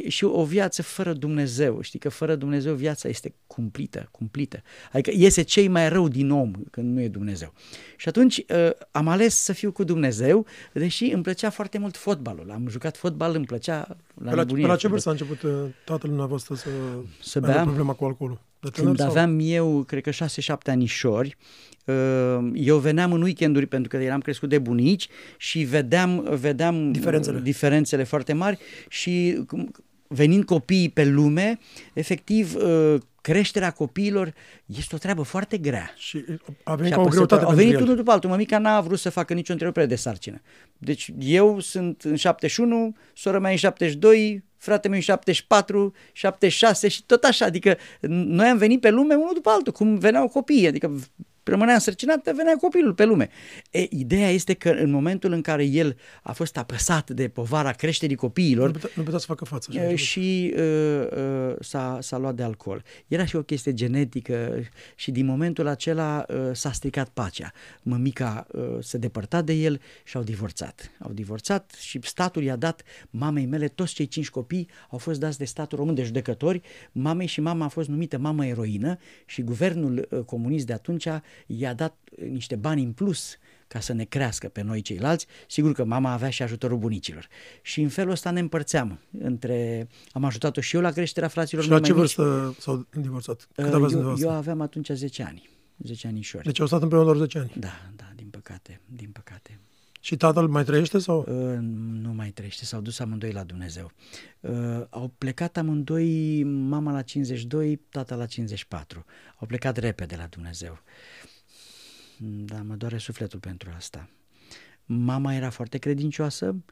și 0.09 0.25
o 0.25 0.45
viață 0.45 0.83
fără 0.83 1.13
Dumnezeu. 1.13 1.81
Știi 1.81 1.99
că 1.99 2.09
fără 2.09 2.35
Dumnezeu 2.35 2.75
viața 2.75 3.09
este 3.09 3.35
cumplită, 3.47 4.09
cumplită. 4.11 4.63
Adică 4.93 5.11
iese 5.15 5.43
cei 5.43 5.69
mai 5.69 5.89
rău 5.89 6.09
din 6.09 6.31
om 6.31 6.53
când 6.71 6.95
nu 6.95 7.01
e 7.01 7.09
Dumnezeu. 7.09 7.53
Și 7.97 8.09
atunci 8.09 8.37
uh, 8.37 8.71
am 8.91 9.09
ales 9.09 9.35
să 9.37 9.53
fiu 9.53 9.73
cu 9.73 9.85
Dumnezeu, 9.85 10.47
deși 10.73 11.05
îmi 11.05 11.23
plăcea 11.23 11.51
foarte 11.51 11.79
mult 11.79 11.97
fotbalul. 11.97 12.51
Am 12.51 12.69
jucat 12.69 12.97
fotbal, 12.97 13.35
îmi 13.35 13.45
plăcea 13.45 13.87
la 14.15 14.31
Pe 14.31 14.35
la, 14.37 14.43
nebunie. 14.43 14.63
pe 14.65 14.71
la 14.71 14.77
ce 14.77 14.89
vârstă 14.89 15.09
a 15.09 15.13
început 15.13 15.43
uh, 15.43 15.51
tatăl 15.85 16.09
dumneavoastră 16.09 16.55
să, 16.55 16.69
Să 17.23 17.39
aibă 17.39 17.53
bea? 17.53 17.63
problema 17.63 17.93
cu 17.93 18.05
alcoolul? 18.05 18.41
De 18.61 18.69
tânăr 18.69 18.87
Când 18.87 18.99
sau? 18.99 19.09
aveam 19.09 19.39
eu, 19.43 19.83
cred 19.83 20.03
că 20.03 20.11
6-7 20.11 20.57
anișori, 20.65 21.37
uh, 21.39 21.80
eu 22.55 22.79
veneam 22.79 23.13
în 23.13 23.23
weekenduri 23.23 23.67
pentru 23.67 23.89
că 23.89 23.97
eram 24.05 24.21
crescut 24.21 24.49
de 24.49 24.59
bunici 24.59 25.09
și 25.37 25.63
vedeam, 25.63 26.27
vedeam 26.41 26.93
Diferențele. 26.93 27.41
diferențele 27.41 28.03
foarte 28.03 28.33
mari 28.33 28.59
și 28.89 29.43
cum- 29.47 29.71
venind 30.09 30.45
copiii 30.45 30.89
pe 30.89 31.05
lume, 31.05 31.59
efectiv 31.93 32.55
uh, 32.55 32.95
creșterea 33.21 33.71
copiilor 33.71 34.33
este 34.67 34.95
o 34.95 34.99
treabă 34.99 35.23
foarte 35.23 35.59
grea. 35.59 35.91
Și 35.97 36.25
a 36.65 36.75
venit 36.75 36.91
Și 36.93 36.97
ca 36.97 37.01
o 37.01 37.05
apăsător. 37.05 37.11
greutate 37.27 37.43
Au 37.43 37.49
pentru 37.49 37.57
venit 37.65 37.75
el. 37.75 37.83
unul 37.83 37.97
după 37.97 38.11
altul. 38.11 38.31
Mămica 38.31 38.59
n-a 38.59 38.81
vrut 38.81 38.99
să 38.99 39.11
facă 39.11 39.35
nicio 39.35 39.53
întrerupere 39.53 39.87
de 39.87 39.95
sarcină. 39.95 40.41
Deci 40.79 41.11
eu 41.19 41.59
sunt 41.61 42.03
în 42.03 42.17
71, 42.17 42.97
sora 43.15 43.39
mea 43.39 43.51
în 43.51 43.57
72, 43.57 44.45
fratele 44.61 44.89
meu 44.89 44.99
în 44.99 45.05
74, 45.05 45.93
76 46.13 46.89
și 46.89 47.05
tot 47.05 47.25
așa. 47.25 47.45
Adică 47.45 47.77
noi 48.09 48.47
am 48.47 48.57
venit 48.57 48.81
pe 48.81 48.91
lume 48.91 49.15
unul 49.15 49.35
după 49.35 49.51
altul, 49.51 49.73
cum 49.73 49.99
veneau 49.99 50.29
copiii. 50.29 50.67
Adică 50.67 51.01
rămânea 51.51 51.75
însărcinat, 51.75 52.35
venea 52.35 52.57
copilul 52.57 52.95
pe 52.95 53.05
lume. 53.05 53.29
E, 53.71 53.87
ideea 53.91 54.31
este 54.31 54.55
că 54.55 54.71
în 54.71 54.91
momentul 54.91 55.33
în 55.33 55.41
care 55.41 55.65
el 55.65 55.97
a 56.23 56.33
fost 56.33 56.57
apăsat 56.57 57.11
de 57.11 57.29
povara 57.29 57.73
creșterii 57.73 58.17
copiilor, 58.17 58.67
Nu 58.67 58.73
putea, 58.73 58.91
nu 58.95 59.03
putea 59.03 59.19
să 59.19 59.27
facă 59.27 59.45
față. 59.45 59.71
Așa, 59.71 59.89
Uh, 59.89 59.95
și 59.95 60.55
uh, 60.57 60.63
uh, 61.17 61.55
s-a, 61.61 61.99
s-a 62.01 62.19
luat 62.19 62.35
de 62.35 62.43
alcool. 62.43 62.83
Era 63.07 63.25
și 63.25 63.37
o 63.37 63.43
chestie 63.43 63.75
genetică 63.75 64.63
și 64.95 65.11
din 65.11 65.27
momentul 65.27 65.67
acela 65.67 66.25
uh, 66.29 66.37
s-a 66.53 66.73
stricat 66.73 67.09
pacea. 67.09 67.53
Mămica 67.83 68.47
uh, 68.53 68.63
se 68.81 68.99
depărta 68.99 69.43
de 69.43 69.53
el 69.53 69.81
și 70.05 70.17
au 70.17 70.23
divorțat. 70.23 70.91
Au 70.99 71.13
divorțat 71.13 71.75
și 71.79 72.01
statul 72.03 72.43
i-a 72.43 72.57
dat 72.57 72.83
mamei 73.11 73.47
mele, 73.47 73.69
toți 73.69 73.95
cei 73.95 74.07
cinci 74.07 74.31
copii 74.31 74.50
au 74.91 74.99
fost 74.99 75.21
dați 75.21 75.39
de 75.39 75.45
statul 75.45 75.79
român 75.79 75.95
de 75.95 76.03
judecători. 76.03 76.61
Mamei 76.93 77.27
și 77.27 77.41
mama 77.41 77.65
a 77.65 77.69
fost 77.69 77.89
numită 77.89 78.19
mamă 78.19 78.47
eroină 78.47 78.99
și 79.27 79.43
guvernul 79.43 80.09
uh, 80.11 80.21
comunist 80.21 80.67
de 80.67 80.73
atunci 80.73 81.09
i-a 81.47 81.75
dat 81.75 81.97
uh, 82.11 82.29
niște 82.29 82.57
bani 82.57 82.83
în 82.83 82.93
plus 82.93 83.39
ca 83.69 83.81
să 83.81 83.93
ne 83.93 84.05
crească 84.05 84.49
pe 84.49 84.63
noi 84.63 84.81
ceilalți. 84.81 85.27
Sigur 85.49 85.73
că 85.73 85.85
mama 85.85 86.13
avea 86.13 86.31
și 86.31 86.43
ajutorul 86.43 86.79
bunicilor. 86.79 87.29
Și 87.63 87.81
în 87.81 87.89
felul 87.89 88.11
ăsta 88.11 88.31
ne 88.31 88.41
împărțeam. 88.41 89.01
Între... 89.19 89.89
Am 90.13 90.25
ajutat-o 90.25 90.61
și 90.61 90.77
eu 90.77 90.83
la 90.83 90.91
creșterea 90.91 91.29
fraților 91.29 91.63
și 91.65 91.71
la 91.71 91.75
mei 91.75 91.85
ce 91.85 91.93
mai 91.93 92.01
mici. 92.01 92.15
vârstă 92.15 92.55
s-au 92.61 92.87
divorțat? 93.01 93.49
Cât 93.55 93.65
Uh, 93.65 93.73
aveați 93.73 93.83
eu, 93.83 93.89
dumneavoastră? 93.89 94.29
eu 94.29 94.35
aveam 94.35 94.61
atunci 94.61 94.89
10 94.89 95.23
ani. 95.23 95.49
10 95.79 96.07
anișori. 96.07 96.45
Deci 96.45 96.61
au 96.61 96.67
stat 96.67 96.83
împreună 96.83 97.07
doar 97.07 97.17
10 97.17 97.39
ani. 97.39 97.53
Da, 97.57 97.91
da, 97.97 98.13
din 98.17 98.29
păcate, 98.31 98.81
din 98.87 99.11
păcate. 99.13 99.59
Și 100.01 100.17
tatăl 100.17 100.49
mai 100.49 100.65
trăiește 100.65 100.99
sau? 100.99 101.19
Uh, 101.19 101.59
nu 102.03 102.13
mai 102.13 102.31
trăiește, 102.31 102.65
s-au 102.65 102.81
dus 102.81 102.99
amândoi 102.99 103.33
la 103.33 103.45
Dumnezeu. 103.45 103.91
Uh, 104.41 104.85
au 104.91 105.15
plecat 105.19 105.57
amândoi, 105.57 106.43
mama 106.45 106.93
la 106.93 107.03
52, 107.03 107.77
tata 107.77 108.15
la 108.15 108.27
54. 108.27 109.05
Au 109.37 109.47
plecat 109.47 109.77
repede 109.77 110.17
la 110.17 110.27
Dumnezeu. 110.27 110.83
Da, 112.19 112.63
mă 112.63 112.75
doare 112.75 112.99
sufletul 112.99 113.39
pentru 113.39 113.71
asta. 113.77 114.09
Mama 114.85 115.35
era 115.35 115.51
foarte 115.51 115.79
credincioasă, 115.79 116.47
uh, 116.47 116.63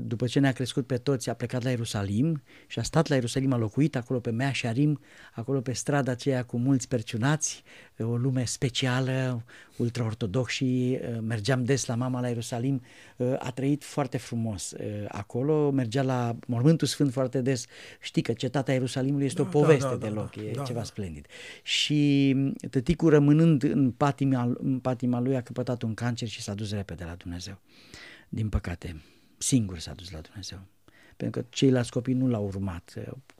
după 0.00 0.26
ce 0.26 0.38
ne-a 0.38 0.52
crescut 0.52 0.86
pe 0.86 0.96
toți, 0.96 1.30
a 1.30 1.34
plecat 1.34 1.62
la 1.62 1.70
Ierusalim 1.70 2.42
și 2.66 2.78
a 2.78 2.82
stat 2.82 3.06
la 3.06 3.14
Ierusalim, 3.14 3.52
a 3.52 3.56
locuit 3.56 3.96
acolo 3.96 4.20
pe 4.20 4.30
Mea 4.30 4.52
Sharim, 4.54 5.00
acolo 5.34 5.60
pe 5.60 5.72
strada 5.72 6.10
aceea 6.10 6.44
cu 6.44 6.58
mulți 6.58 6.88
perciunați, 6.88 7.62
uh, 7.96 8.06
o 8.06 8.16
lume 8.16 8.44
specială, 8.44 9.44
ultraortodox 9.76 10.52
și 10.52 10.98
uh, 11.02 11.18
mergeam 11.22 11.64
des 11.64 11.86
la 11.86 11.94
mama 11.94 12.20
la 12.20 12.28
Ierusalim, 12.28 12.82
uh, 13.16 13.34
a 13.38 13.50
trăit 13.50 13.84
foarte 13.84 14.16
frumos 14.16 14.70
uh, 14.70 15.04
acolo, 15.08 15.70
mergea 15.70 16.02
la 16.02 16.36
Mormântul 16.46 16.86
Sfânt 16.86 17.12
foarte 17.12 17.40
des, 17.40 17.64
știi 18.00 18.22
că 18.22 18.32
cetatea 18.32 18.74
Ierusalimului 18.74 19.26
este 19.26 19.42
Da, 19.42 19.48
o 19.48 19.50
poveste 19.50 19.88
da, 19.88 19.96
da, 19.96 20.06
deloc, 20.06 20.36
da, 20.36 20.42
e 20.42 20.50
da, 20.50 20.62
ceva 20.62 20.78
da. 20.78 20.84
splendid. 20.84 21.26
Și 21.62 22.36
tăticul 22.70 23.10
rămânând 23.10 23.62
în 23.62 23.90
patima, 23.90 24.54
în 24.58 24.78
patima 24.78 25.20
lui 25.20 25.36
a 25.36 25.42
căpătat 25.42 25.82
un 25.82 25.94
cancer 25.94 26.28
și 26.28 26.42
s-a 26.42 26.54
dus 26.54 26.72
repede 26.72 27.04
la 27.04 27.14
Dumnezeu. 27.14 27.60
Din 28.28 28.48
păcate, 28.48 29.02
singur 29.42 29.78
s-a 29.78 29.92
dus 29.92 30.10
la 30.10 30.20
Dumnezeu. 30.20 30.58
Pentru 31.16 31.40
că 31.40 31.46
ceilalți 31.50 31.90
copii 31.90 32.14
nu 32.14 32.26
l-au 32.28 32.44
urmat. 32.44 32.94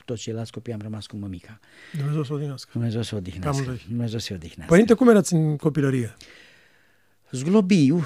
Toți 0.04 0.22
ceilalți 0.22 0.52
copii 0.52 0.72
am 0.72 0.80
rămas 0.80 1.06
cu 1.06 1.16
mămica. 1.16 1.60
Dumnezeu 1.96 2.22
să 2.22 2.32
o 2.32 2.36
odinească. 2.36 2.70
Dumnezeu 2.72 3.02
să 3.02 3.14
o 3.14 3.18
Pe 3.18 3.28
odihnească. 3.28 3.62
amândoi. 3.62 3.84
Dumnezeu 3.88 4.18
să 4.18 4.28
o 4.32 4.34
odihnească. 4.34 4.72
Părinte, 4.74 4.94
cum 4.94 5.08
erați 5.08 5.34
în 5.34 5.56
copilărie? 5.56 6.16
Zglobiu, 7.32 8.02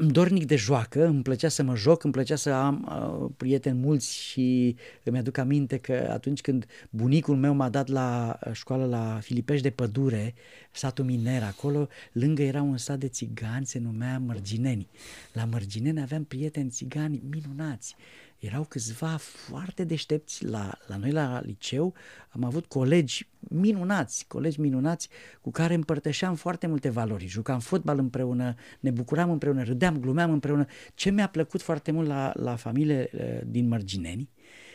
dornic 0.00 0.46
de 0.46 0.56
joacă, 0.56 1.06
îmi 1.06 1.22
plăcea 1.22 1.48
să 1.48 1.62
mă 1.62 1.76
joc, 1.76 2.04
îmi 2.04 2.12
plăcea 2.12 2.36
să 2.36 2.50
am 2.50 2.88
uh, 2.88 3.30
prieteni 3.36 3.78
mulți 3.78 4.16
și 4.16 4.76
îmi 5.02 5.18
aduc 5.18 5.38
aminte 5.38 5.78
că 5.78 6.08
atunci 6.10 6.40
când 6.40 6.66
bunicul 6.90 7.36
meu 7.36 7.54
m-a 7.54 7.68
dat 7.68 7.88
la 7.88 8.38
uh, 8.46 8.52
școală 8.52 8.86
la 8.86 9.18
Filipești 9.22 9.62
de 9.62 9.70
Pădure, 9.70 10.34
satul 10.70 11.04
Miner, 11.04 11.42
acolo 11.42 11.88
lângă 12.12 12.42
era 12.42 12.62
un 12.62 12.76
sat 12.76 12.98
de 12.98 13.08
țigani, 13.08 13.66
se 13.66 13.78
numea 13.78 14.18
Mărgineni. 14.18 14.88
La 15.32 15.44
Mărgineni 15.44 16.00
aveam 16.00 16.24
prieteni 16.24 16.70
țigani 16.70 17.22
minunați. 17.30 17.96
Erau 18.38 18.64
câțiva 18.64 19.16
foarte 19.20 19.84
deștepți 19.84 20.44
la, 20.44 20.78
la 20.86 20.96
noi 20.96 21.10
la 21.10 21.40
liceu, 21.44 21.94
am 22.28 22.44
avut 22.44 22.66
colegi 22.66 23.28
minunați, 23.38 24.24
colegi 24.28 24.60
minunați 24.60 25.08
cu 25.40 25.50
care 25.50 25.74
împărtășeam 25.74 26.34
foarte 26.34 26.66
multe 26.66 26.88
valori. 26.88 27.26
Jucam 27.26 27.60
fotbal 27.60 27.98
împreună, 27.98 28.54
ne 28.80 28.90
bucuram 28.90 29.30
împreună, 29.30 29.62
râdeam, 29.62 29.98
glumeam 29.98 30.30
împreună. 30.30 30.66
Ce 30.94 31.10
mi-a 31.10 31.28
plăcut 31.28 31.62
foarte 31.62 31.90
mult 31.90 32.08
la, 32.08 32.32
la 32.34 32.56
familie 32.56 33.10
eh, 33.12 33.40
din 33.46 33.68
Mărgineni 33.68 34.28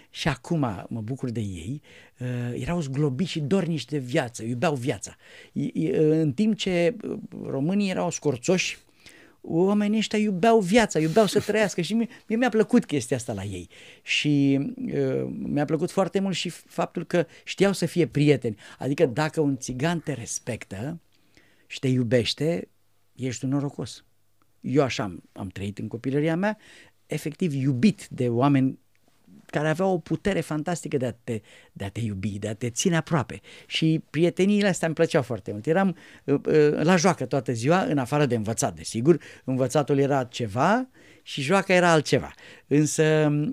și 0.10 0.28
acum 0.28 0.60
mă 0.90 1.02
bucur 1.04 1.30
de 1.30 1.40
ei, 1.40 1.82
uh, 2.20 2.62
erau 2.62 2.82
zglobiți 2.82 3.32
și 3.32 3.40
dornici 3.40 3.86
de 3.86 3.98
viață, 3.98 4.44
iubeau 4.44 4.76
viața. 4.76 5.16
În 6.00 6.34
timp 6.34 6.56
ce 6.56 6.96
românii 7.46 7.90
erau 7.90 8.10
scorțoși, 8.10 8.78
oamenii 9.46 9.98
ăștia 9.98 10.20
iubeau 10.20 10.60
viața, 10.60 11.00
iubeau 11.00 11.26
să 11.26 11.40
trăiască 11.40 11.82
și 11.82 11.94
mie, 11.94 12.08
mie 12.28 12.38
mi-a 12.38 12.50
plăcut 12.50 12.86
chestia 12.86 13.18
asta 13.18 13.34
la 13.34 13.44
ei. 13.44 13.70
Și 14.02 14.60
uh, 14.76 15.28
mi-a 15.28 15.66
plăcut 15.66 15.92
foarte 15.92 16.20
mult 16.20 16.36
și 16.36 16.50
faptul 16.50 17.06
că 17.06 17.26
știau 17.44 17.74
să 17.74 17.86
fie 17.86 18.08
prieteni. 18.08 18.58
Adică 18.80 19.06
dacă 19.06 19.42
un 19.42 19.58
țigan 19.58 20.00
te 20.00 20.14
respectă 20.14 21.00
și 21.68 21.80
te 21.80 21.88
iubește, 21.88 22.68
ești 23.16 23.44
un 23.44 23.50
norocos. 23.50 24.04
Eu 24.62 24.84
așa 24.84 25.04
am, 25.04 25.24
am 25.32 25.48
trăit 25.48 25.78
în 25.78 25.88
copilăria 25.88 26.36
mea, 26.36 26.58
efectiv 27.06 27.54
iubit 27.54 28.08
de 28.08 28.30
oameni 28.30 28.80
care 29.54 29.70
avea 29.70 29.86
o 29.86 29.98
putere 29.98 30.42
fantastică 30.42 30.98
de 30.98 31.06
a, 31.06 31.12
te, 31.24 31.42
de 31.72 31.86
a 31.86 31.90
te 31.90 32.00
iubi, 32.00 32.40
de 32.40 32.48
a 32.48 32.54
te 32.54 32.70
ține 32.70 32.96
aproape. 32.96 33.42
Și 33.68 34.04
prieteniile 34.10 34.68
astea 34.68 34.88
îmi 34.88 34.96
plăceau 34.96 35.22
foarte 35.22 35.52
mult. 35.52 35.66
Eram 35.66 35.96
uh, 36.24 36.40
uh, 36.46 36.72
la 36.82 36.96
joacă 36.96 37.26
toată 37.26 37.52
ziua, 37.52 37.82
în 37.84 37.98
afară 37.98 38.26
de 38.26 38.36
învățat, 38.36 38.76
desigur. 38.76 39.18
Învățatul 39.44 39.98
era 39.98 40.24
ceva 40.24 40.88
și 41.24 41.42
joaca 41.42 41.74
era 41.74 41.92
altceva. 41.92 42.34
Însă 42.68 43.04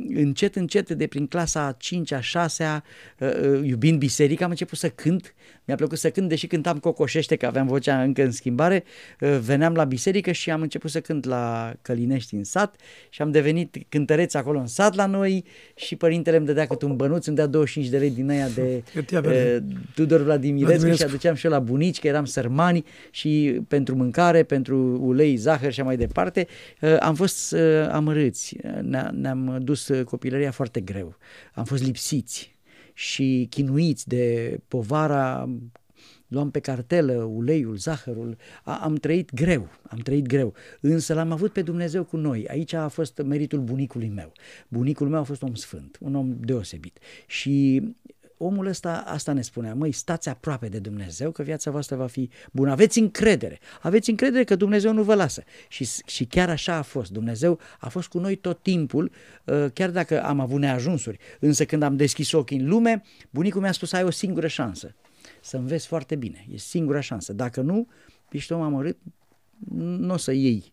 încet, 0.09 0.57
încet, 0.57 0.91
de 0.91 1.07
prin 1.07 1.27
clasa 1.27 1.77
5-a, 1.77 2.21
6-a, 2.21 2.85
uh, 3.19 3.29
uh, 3.29 3.67
iubind 3.67 3.99
biserica, 3.99 4.45
am 4.45 4.51
început 4.51 4.79
să 4.79 4.89
cânt. 4.89 5.35
Mi-a 5.71 5.79
plăcut 5.79 5.99
să 5.99 6.11
cânt, 6.11 6.29
deși 6.29 6.47
cântam 6.47 6.79
cocoșește, 6.79 7.37
că 7.37 7.47
aveam 7.47 7.67
vocea 7.67 8.03
încă 8.03 8.23
în 8.23 8.31
schimbare. 8.31 8.85
Uh, 9.21 9.39
veneam 9.39 9.75
la 9.75 9.85
biserică 9.85 10.33
și 10.33 10.51
am 10.51 10.61
început 10.61 10.91
să 10.91 11.01
cânt 11.01 11.25
la 11.25 11.75
Călinești 11.83 12.35
în 12.35 12.45
sat 12.45 12.75
și 13.09 13.23
am 13.23 13.31
devenit 13.31 13.77
cântăreț 13.89 14.35
acolo 14.35 14.59
în 14.59 14.67
sat 14.67 14.95
la 14.95 15.07
noi 15.07 15.45
și 15.75 15.97
părintele 15.97 16.37
îmi 16.37 16.47
dădea 16.47 16.67
cât 16.67 16.83
un 16.83 16.97
bănuț, 16.97 17.27
îmi 17.27 17.37
dea 17.37 17.47
25 17.47 17.91
de 17.91 17.99
lei 17.99 18.11
din 18.11 18.31
aia 18.31 18.49
de 18.49 18.83
uh, 19.15 19.57
Tudor 19.95 20.23
Vladimirescu 20.23 20.91
și 20.91 21.03
aduceam 21.03 21.35
și 21.35 21.47
eu 21.47 21.53
la 21.53 21.59
bunici, 21.59 21.99
că 21.99 22.07
eram 22.07 22.25
sărmani 22.25 22.85
și 23.11 23.61
pentru 23.69 23.97
mâncare, 23.97 24.43
pentru 24.43 24.99
ulei, 25.01 25.37
zahăr 25.37 25.73
și 25.73 25.83
mai 25.83 25.97
departe. 25.97 26.47
Uh, 26.81 26.97
am 27.01 27.15
fost 27.15 27.53
uh, 27.53 27.61
amărâți. 27.91 28.57
Ne-a, 28.83 29.11
ne-am 29.15 29.59
dus 29.63 29.89
uh, 29.89 30.05
copilăria 30.05 30.51
foarte 30.51 30.81
greu. 30.81 31.17
Am 31.55 31.65
fost 31.65 31.85
lipsiți 31.85 32.59
și 33.01 33.47
chinuiți 33.51 34.09
de 34.09 34.59
povara 34.69 35.49
luam 36.29 36.51
pe 36.51 36.61
cartelă 36.61 37.13
uleiul, 37.13 37.77
zahărul, 37.77 38.37
a, 38.65 38.79
am 38.83 38.95
trăit 38.95 39.35
greu, 39.35 39.69
am 39.83 39.99
trăit 39.99 40.27
greu, 40.27 40.55
însă 40.81 41.15
l-am 41.15 41.33
avut 41.33 41.53
pe 41.53 41.63
Dumnezeu 41.63 42.05
cu 42.05 42.17
noi. 42.17 42.47
Aici 42.49 42.73
a 42.73 42.89
fost 42.89 43.23
meritul 43.25 43.61
bunicului 43.61 44.09
meu. 44.09 44.33
Bunicul 44.69 45.09
meu 45.09 45.21
a 45.21 45.23
fost 45.23 45.43
om 45.43 45.55
sfânt, 45.55 45.99
un 46.01 46.15
om 46.15 46.37
deosebit 46.41 46.99
și 47.27 47.83
omul 48.43 48.67
ăsta 48.67 49.03
asta 49.07 49.33
ne 49.33 49.43
spunea, 49.43 49.75
măi, 49.75 49.93
stați 49.93 50.29
aproape 50.29 50.69
de 50.69 50.79
Dumnezeu 50.79 51.31
că 51.31 51.43
viața 51.43 51.71
voastră 51.71 51.97
va 51.97 52.07
fi 52.07 52.31
bună. 52.53 52.71
Aveți 52.71 52.99
încredere, 52.99 53.59
aveți 53.81 54.11
încredere 54.11 54.45
că 54.45 54.57
Dumnezeu 54.57 54.93
nu 54.93 55.03
vă 55.03 55.15
lasă. 55.15 55.43
Și, 55.69 55.89
și 56.07 56.25
chiar 56.25 56.51
așa 56.51 56.75
a 56.75 56.83
fost. 56.83 57.11
Dumnezeu 57.11 57.59
a 57.79 57.89
fost 57.89 58.09
cu 58.09 58.19
noi 58.19 58.37
tot 58.37 58.63
timpul, 58.63 59.11
uh, 59.45 59.67
chiar 59.73 59.91
dacă 59.91 60.23
am 60.23 60.41
avut 60.41 60.61
neajunsuri. 60.61 61.19
Însă 61.41 61.65
când 61.65 61.83
am 61.83 61.97
deschis 61.97 62.33
ochii 62.33 62.59
în 62.59 62.69
lume, 62.69 63.03
bunicul 63.31 63.61
mi-a 63.61 63.73
spus, 63.73 63.93
ai 63.93 64.05
o 64.05 64.11
singură 64.11 64.47
șansă, 64.47 64.95
să 65.41 65.57
înveți 65.57 65.87
foarte 65.87 66.17
bine. 66.17 66.47
E 66.53 66.57
singura 66.57 67.01
șansă. 67.01 67.33
Dacă 67.33 67.61
nu, 67.61 67.89
ești 68.31 68.53
om 68.53 68.61
amărât, 68.61 68.97
nu 69.77 70.13
o 70.13 70.17
să 70.17 70.33
iei 70.33 70.73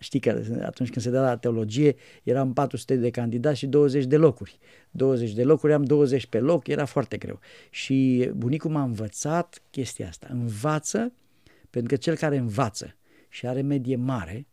Știi 0.00 0.20
că 0.20 0.42
atunci 0.62 0.90
când 0.90 1.04
se 1.04 1.10
dea 1.10 1.20
la 1.20 1.36
teologie 1.36 1.96
eram 2.22 2.52
400 2.52 2.96
de 2.96 3.10
candidați 3.10 3.58
și 3.58 3.66
20 3.66 4.04
de 4.04 4.16
locuri. 4.16 4.58
20 4.90 5.32
de 5.32 5.44
locuri, 5.44 5.72
am 5.72 5.84
20 5.84 6.26
pe 6.26 6.38
loc, 6.38 6.66
era 6.66 6.84
foarte 6.84 7.16
greu. 7.16 7.38
Și 7.70 8.30
bunicul 8.34 8.70
m-a 8.70 8.82
învățat 8.82 9.62
chestia 9.70 10.08
asta. 10.08 10.26
Învață, 10.30 11.12
pentru 11.70 11.94
că 11.94 12.00
cel 12.00 12.16
care 12.16 12.36
învață 12.36 12.96
și 13.28 13.46
are 13.46 13.60
medie 13.60 13.96
mare, 13.96 14.46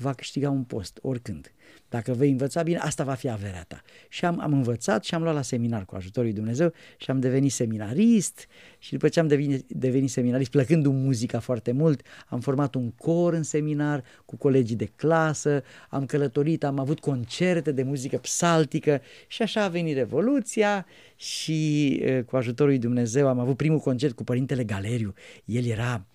va 0.00 0.12
câștiga 0.12 0.50
un 0.50 0.62
post, 0.62 0.98
oricând. 1.02 1.52
Dacă 1.88 2.12
vei 2.12 2.30
învăța 2.30 2.62
bine, 2.62 2.78
asta 2.78 3.04
va 3.04 3.14
fi 3.14 3.28
averea 3.28 3.64
ta. 3.68 3.82
Și 4.08 4.24
am, 4.24 4.40
am 4.40 4.52
învățat 4.52 5.04
și 5.04 5.14
am 5.14 5.22
luat 5.22 5.34
la 5.34 5.42
seminar 5.42 5.84
cu 5.84 5.94
ajutorul 5.94 6.28
lui 6.28 6.38
Dumnezeu 6.38 6.72
și 6.96 7.10
am 7.10 7.20
devenit 7.20 7.52
seminarist 7.52 8.46
și 8.78 8.92
după 8.92 9.08
ce 9.08 9.20
am 9.20 9.28
devenit, 9.28 9.64
devenit 9.68 10.10
seminarist, 10.10 10.50
plăcându-mi 10.50 11.02
muzica 11.02 11.40
foarte 11.40 11.72
mult, 11.72 12.02
am 12.28 12.40
format 12.40 12.74
un 12.74 12.90
cor 12.90 13.32
în 13.32 13.42
seminar 13.42 14.04
cu 14.24 14.36
colegii 14.36 14.76
de 14.76 14.90
clasă, 14.96 15.62
am 15.88 16.06
călătorit, 16.06 16.64
am 16.64 16.78
avut 16.78 17.00
concerte 17.00 17.72
de 17.72 17.82
muzică 17.82 18.16
psaltică 18.16 19.00
și 19.26 19.42
așa 19.42 19.64
a 19.64 19.68
venit 19.68 19.96
Revoluția 19.96 20.86
și 21.16 22.02
cu 22.26 22.36
ajutorul 22.36 22.70
lui 22.72 22.80
Dumnezeu 22.80 23.28
am 23.28 23.38
avut 23.38 23.56
primul 23.56 23.78
concert 23.78 24.14
cu 24.14 24.24
Părintele 24.24 24.64
Galeriu. 24.64 25.14
El 25.44 25.64
era 25.64 25.94
uh, 25.94 26.09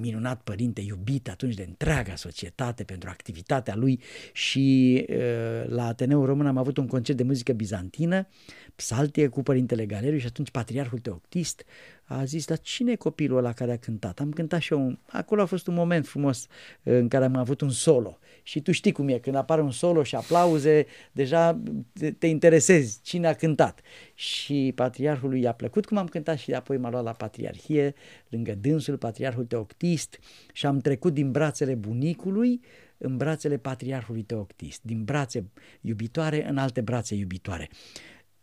minunat 0.00 0.40
părinte, 0.42 0.80
iubit 0.80 1.28
atunci 1.28 1.54
de 1.54 1.64
întreaga 1.68 2.14
societate 2.14 2.84
pentru 2.84 3.08
activitatea 3.08 3.76
lui 3.76 4.00
și 4.32 5.06
uh, 5.08 5.16
la 5.66 5.86
Ateneul 5.86 6.26
Român 6.26 6.46
am 6.46 6.56
avut 6.56 6.76
un 6.76 6.86
concert 6.86 7.18
de 7.18 7.24
muzică 7.24 7.52
bizantină, 7.52 8.28
psaltie 8.74 9.28
cu 9.28 9.42
părintele 9.42 9.86
Galeriu 9.86 10.18
și 10.18 10.26
atunci 10.26 10.50
patriarhul 10.50 10.98
Teoctist 10.98 11.64
a 12.18 12.24
zis, 12.24 12.46
dar 12.46 12.58
cine 12.58 12.92
e 12.92 12.96
copilul 12.96 13.38
ăla 13.38 13.52
care 13.52 13.72
a 13.72 13.76
cântat? 13.76 14.20
Am 14.20 14.30
cântat 14.30 14.60
și 14.60 14.72
eu, 14.72 14.80
un... 14.80 14.98
acolo 15.06 15.42
a 15.42 15.44
fost 15.44 15.66
un 15.66 15.74
moment 15.74 16.06
frumos 16.06 16.46
uh, 16.82 16.94
în 16.94 17.08
care 17.08 17.24
am 17.24 17.36
avut 17.36 17.60
un 17.60 17.70
solo 17.70 18.18
și 18.42 18.60
tu 18.60 18.72
știi 18.72 18.92
cum 18.92 19.08
e, 19.08 19.18
când 19.18 19.36
apare 19.36 19.60
un 19.60 19.70
solo 19.70 20.02
și 20.02 20.14
aplauze, 20.14 20.86
deja 21.12 21.62
te, 21.92 22.10
te 22.10 22.26
interesezi 22.26 23.00
cine 23.02 23.26
a 23.26 23.34
cântat. 23.34 23.80
Și 24.14 24.72
patriarhului 24.74 25.40
i-a 25.40 25.52
plăcut 25.52 25.86
cum 25.86 25.96
am 25.96 26.06
cântat 26.06 26.38
și 26.38 26.52
apoi 26.52 26.76
m-a 26.76 26.90
luat 26.90 27.04
la 27.04 27.12
patriarhie, 27.12 27.94
lângă 28.28 28.54
dânsul, 28.54 28.96
patriarhul 28.96 29.44
Teoctist 29.44 30.18
și 30.52 30.66
am 30.66 30.78
trecut 30.78 31.14
din 31.14 31.30
brațele 31.30 31.74
bunicului 31.74 32.60
în 32.98 33.16
brațele 33.16 33.56
patriarhului 33.56 34.22
Teoctist, 34.22 34.82
din 34.82 35.04
brațe 35.04 35.50
iubitoare 35.80 36.48
în 36.48 36.56
alte 36.56 36.80
brațe 36.80 37.14
iubitoare. 37.14 37.68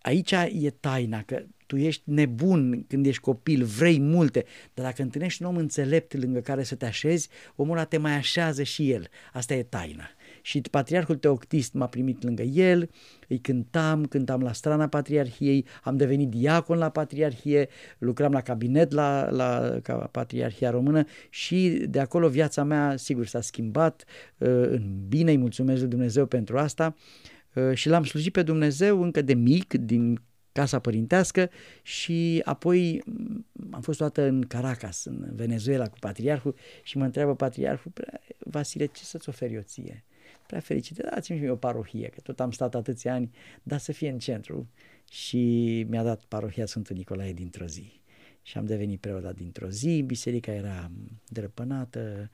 Aici 0.10 0.32
e 0.32 0.70
taina, 0.80 1.24
că 1.24 1.44
tu 1.66 1.78
ești 1.78 2.02
nebun 2.06 2.86
când 2.88 3.06
ești 3.06 3.22
copil, 3.22 3.64
vrei 3.64 4.00
multe, 4.00 4.46
dar 4.74 4.86
dacă 4.86 5.02
întâlnești 5.02 5.42
un 5.42 5.48
om 5.48 5.56
înțelept 5.56 6.14
lângă 6.14 6.40
care 6.40 6.64
să 6.64 6.76
te 6.76 6.86
așezi, 6.86 7.30
omul 7.56 7.76
ăla 7.76 7.86
te 7.86 7.98
mai 7.98 8.12
așează 8.16 8.64
și 8.64 8.92
el. 8.92 9.08
Asta 9.34 9.54
e 9.54 9.64
taina. 9.64 10.10
Și 10.42 10.62
patriarhul 10.72 11.16
Teoctist 11.16 11.74
m-a 11.74 11.88
primit 11.88 12.24
lângă 12.24 12.42
el, 12.42 12.90
îi 13.28 13.40
cântam, 13.40 14.06
cântam 14.06 14.42
la 14.42 14.54
strana 14.54 14.88
patriarhiei, 14.88 15.66
am 15.84 15.98
devenit 15.98 16.30
diacon 16.30 16.78
la 16.78 16.90
patriarhie, 16.90 17.68
lucram 17.98 18.32
la 18.32 18.42
cabinet 18.42 18.92
la, 18.92 19.30
la 19.30 19.80
ca 19.84 19.94
patriarhia 19.94 20.70
română 20.70 21.04
și 21.30 21.70
de 21.90 22.00
acolo 22.00 22.30
viața 22.30 22.64
mea, 22.64 22.96
sigur, 22.98 23.26
s-a 23.26 23.42
schimbat 23.42 24.04
uh, 24.38 24.48
în 24.50 25.08
bine, 25.08 25.32
îi 25.32 25.38
mulțumesc 25.38 25.80
lui 25.80 25.90
Dumnezeu 25.90 26.26
pentru 26.26 26.58
asta 26.58 26.96
uh, 26.96 27.38
și 27.74 27.90
l-am 27.90 28.04
slujit 28.04 28.32
pe 28.32 28.44
Dumnezeu 28.44 29.02
încă 29.02 29.22
de 29.22 29.34
mic, 29.34 29.74
din 29.74 30.22
casa 30.52 30.80
părintească 30.80 31.50
și 31.82 32.42
apoi 32.46 33.02
mm, 33.06 33.46
am 33.72 33.82
fost 33.82 33.98
toată 33.98 34.22
în 34.22 34.42
Caracas, 34.42 35.06
în 35.06 35.30
Venezuela 35.36 35.88
cu 35.88 35.98
patriarhul 36.00 36.56
și 36.84 36.98
mă 36.98 37.04
întreabă 37.04 37.36
patriarhul, 37.36 37.92
Vasile, 38.38 38.86
ce 38.86 39.04
să-ți 39.04 39.30
oferi 39.30 39.54
eu 39.54 39.62
ție? 39.62 40.04
Prea 40.48 40.60
fericit, 40.60 40.98
dați-mi 40.98 41.50
o 41.50 41.56
parohie, 41.56 42.08
că 42.08 42.20
tot 42.22 42.40
am 42.40 42.52
stat 42.52 42.76
atâția 42.76 43.14
ani, 43.14 43.32
dar 43.64 43.80
să 43.80 43.92
fie 43.92 44.10
în 44.10 44.20
centru. 44.20 44.70
Și 45.12 45.86
mi-a 45.90 46.04
dat 46.04 46.24
parohia 46.24 46.66
Sfântul 46.66 46.96
Nicolae 46.96 47.34
dintr-o 47.34 47.66
zi. 47.66 48.02
Și 48.42 48.58
am 48.58 48.66
devenit 48.66 49.00
preot 49.00 49.36
dintr-o 49.36 49.70
zi, 49.70 50.04
biserica 50.06 50.52
era 50.52 50.92
drăpânată, 51.28 52.30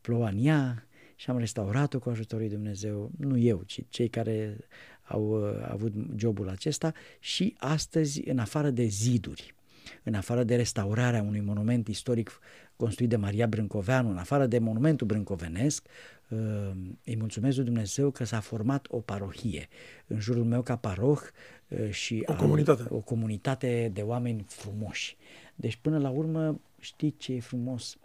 ploua 0.00 0.28
în 0.28 0.44
ea 0.44 0.85
și 1.16 1.30
am 1.30 1.38
restaurat-o 1.38 1.98
cu 1.98 2.08
ajutorul 2.08 2.44
lui 2.46 2.54
Dumnezeu, 2.54 3.10
nu 3.18 3.38
eu, 3.38 3.62
ci 3.66 3.80
cei 3.88 4.08
care 4.08 4.56
au 5.02 5.22
uh, 5.22 5.68
avut 5.68 5.92
jobul 6.16 6.48
acesta 6.48 6.92
și 7.20 7.54
astăzi, 7.58 8.28
în 8.28 8.38
afară 8.38 8.70
de 8.70 8.84
ziduri, 8.84 9.54
în 10.02 10.14
afară 10.14 10.44
de 10.44 10.56
restaurarea 10.56 11.22
unui 11.22 11.40
monument 11.40 11.88
istoric 11.88 12.40
construit 12.76 13.08
de 13.08 13.16
Maria 13.16 13.46
Brâncoveanu, 13.46 14.10
în 14.10 14.16
afară 14.16 14.46
de 14.46 14.58
monumentul 14.58 15.06
brâncovenesc, 15.06 15.86
uh, 16.28 16.38
îi 17.04 17.16
mulțumesc 17.16 17.56
lui 17.56 17.64
Dumnezeu 17.64 18.10
că 18.10 18.24
s-a 18.24 18.40
format 18.40 18.86
o 18.90 19.00
parohie 19.00 19.68
în 20.06 20.20
jurul 20.20 20.44
meu 20.44 20.62
ca 20.62 20.76
paroh 20.76 21.20
uh, 21.68 21.90
și 21.90 22.22
o 22.26 22.34
comunitate. 22.34 22.86
o 22.88 23.00
comunitate 23.00 23.90
de 23.92 24.00
oameni 24.00 24.44
frumoși. 24.48 25.16
Deci 25.54 25.76
până 25.76 25.98
la 25.98 26.10
urmă 26.10 26.60
știi 26.78 27.14
ce 27.18 27.32
e 27.32 27.40
frumos? 27.40 27.96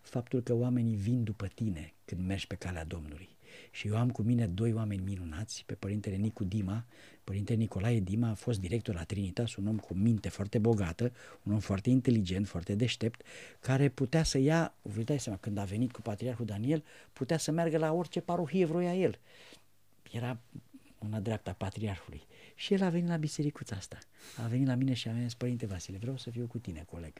Faptul 0.00 0.40
că 0.40 0.54
oamenii 0.54 0.94
vin 0.94 1.24
după 1.24 1.46
tine 1.54 1.94
când 2.10 2.26
mergi 2.26 2.46
pe 2.46 2.54
calea 2.54 2.84
Domnului 2.84 3.28
și 3.70 3.88
eu 3.88 3.96
am 3.96 4.10
cu 4.10 4.22
mine 4.22 4.46
doi 4.46 4.72
oameni 4.72 5.02
minunați, 5.02 5.62
pe 5.66 5.74
părintele 5.74 6.16
Nicu 6.16 6.44
Dima, 6.44 6.84
părintele 7.24 7.58
Nicolae 7.58 8.00
Dima 8.00 8.28
a 8.28 8.34
fost 8.34 8.60
director 8.60 8.94
la 8.94 9.04
Trinitas, 9.04 9.54
un 9.54 9.66
om 9.66 9.78
cu 9.78 9.94
minte 9.94 10.28
foarte 10.28 10.58
bogată, 10.58 11.12
un 11.42 11.52
om 11.52 11.58
foarte 11.58 11.90
inteligent, 11.90 12.48
foarte 12.48 12.74
deștept, 12.74 13.22
care 13.60 13.88
putea 13.88 14.22
să 14.22 14.38
ia, 14.38 14.74
vă 14.82 15.02
dați 15.02 15.22
seama, 15.22 15.38
când 15.38 15.58
a 15.58 15.64
venit 15.64 15.92
cu 15.92 16.00
patriarhul 16.00 16.46
Daniel, 16.46 16.84
putea 17.12 17.38
să 17.38 17.50
meargă 17.50 17.78
la 17.78 17.92
orice 17.92 18.20
parohie 18.20 18.64
vroia 18.64 18.94
el. 18.94 19.18
Era 20.10 20.38
mâna 20.98 21.20
dreapta 21.20 21.52
patriarhului. 21.52 22.22
Și 22.54 22.74
el 22.74 22.82
a 22.82 22.88
venit 22.88 23.08
la 23.08 23.16
bisericuța 23.16 23.76
asta. 23.76 23.98
A 24.44 24.46
venit 24.46 24.66
la 24.66 24.74
mine 24.74 24.92
și 24.92 25.08
a 25.08 25.12
zis, 25.22 25.34
Părinte 25.34 25.66
Vasile, 25.66 25.98
vreau 25.98 26.16
să 26.16 26.30
fiu 26.30 26.46
cu 26.46 26.58
tine, 26.58 26.84
coleg. 26.90 27.12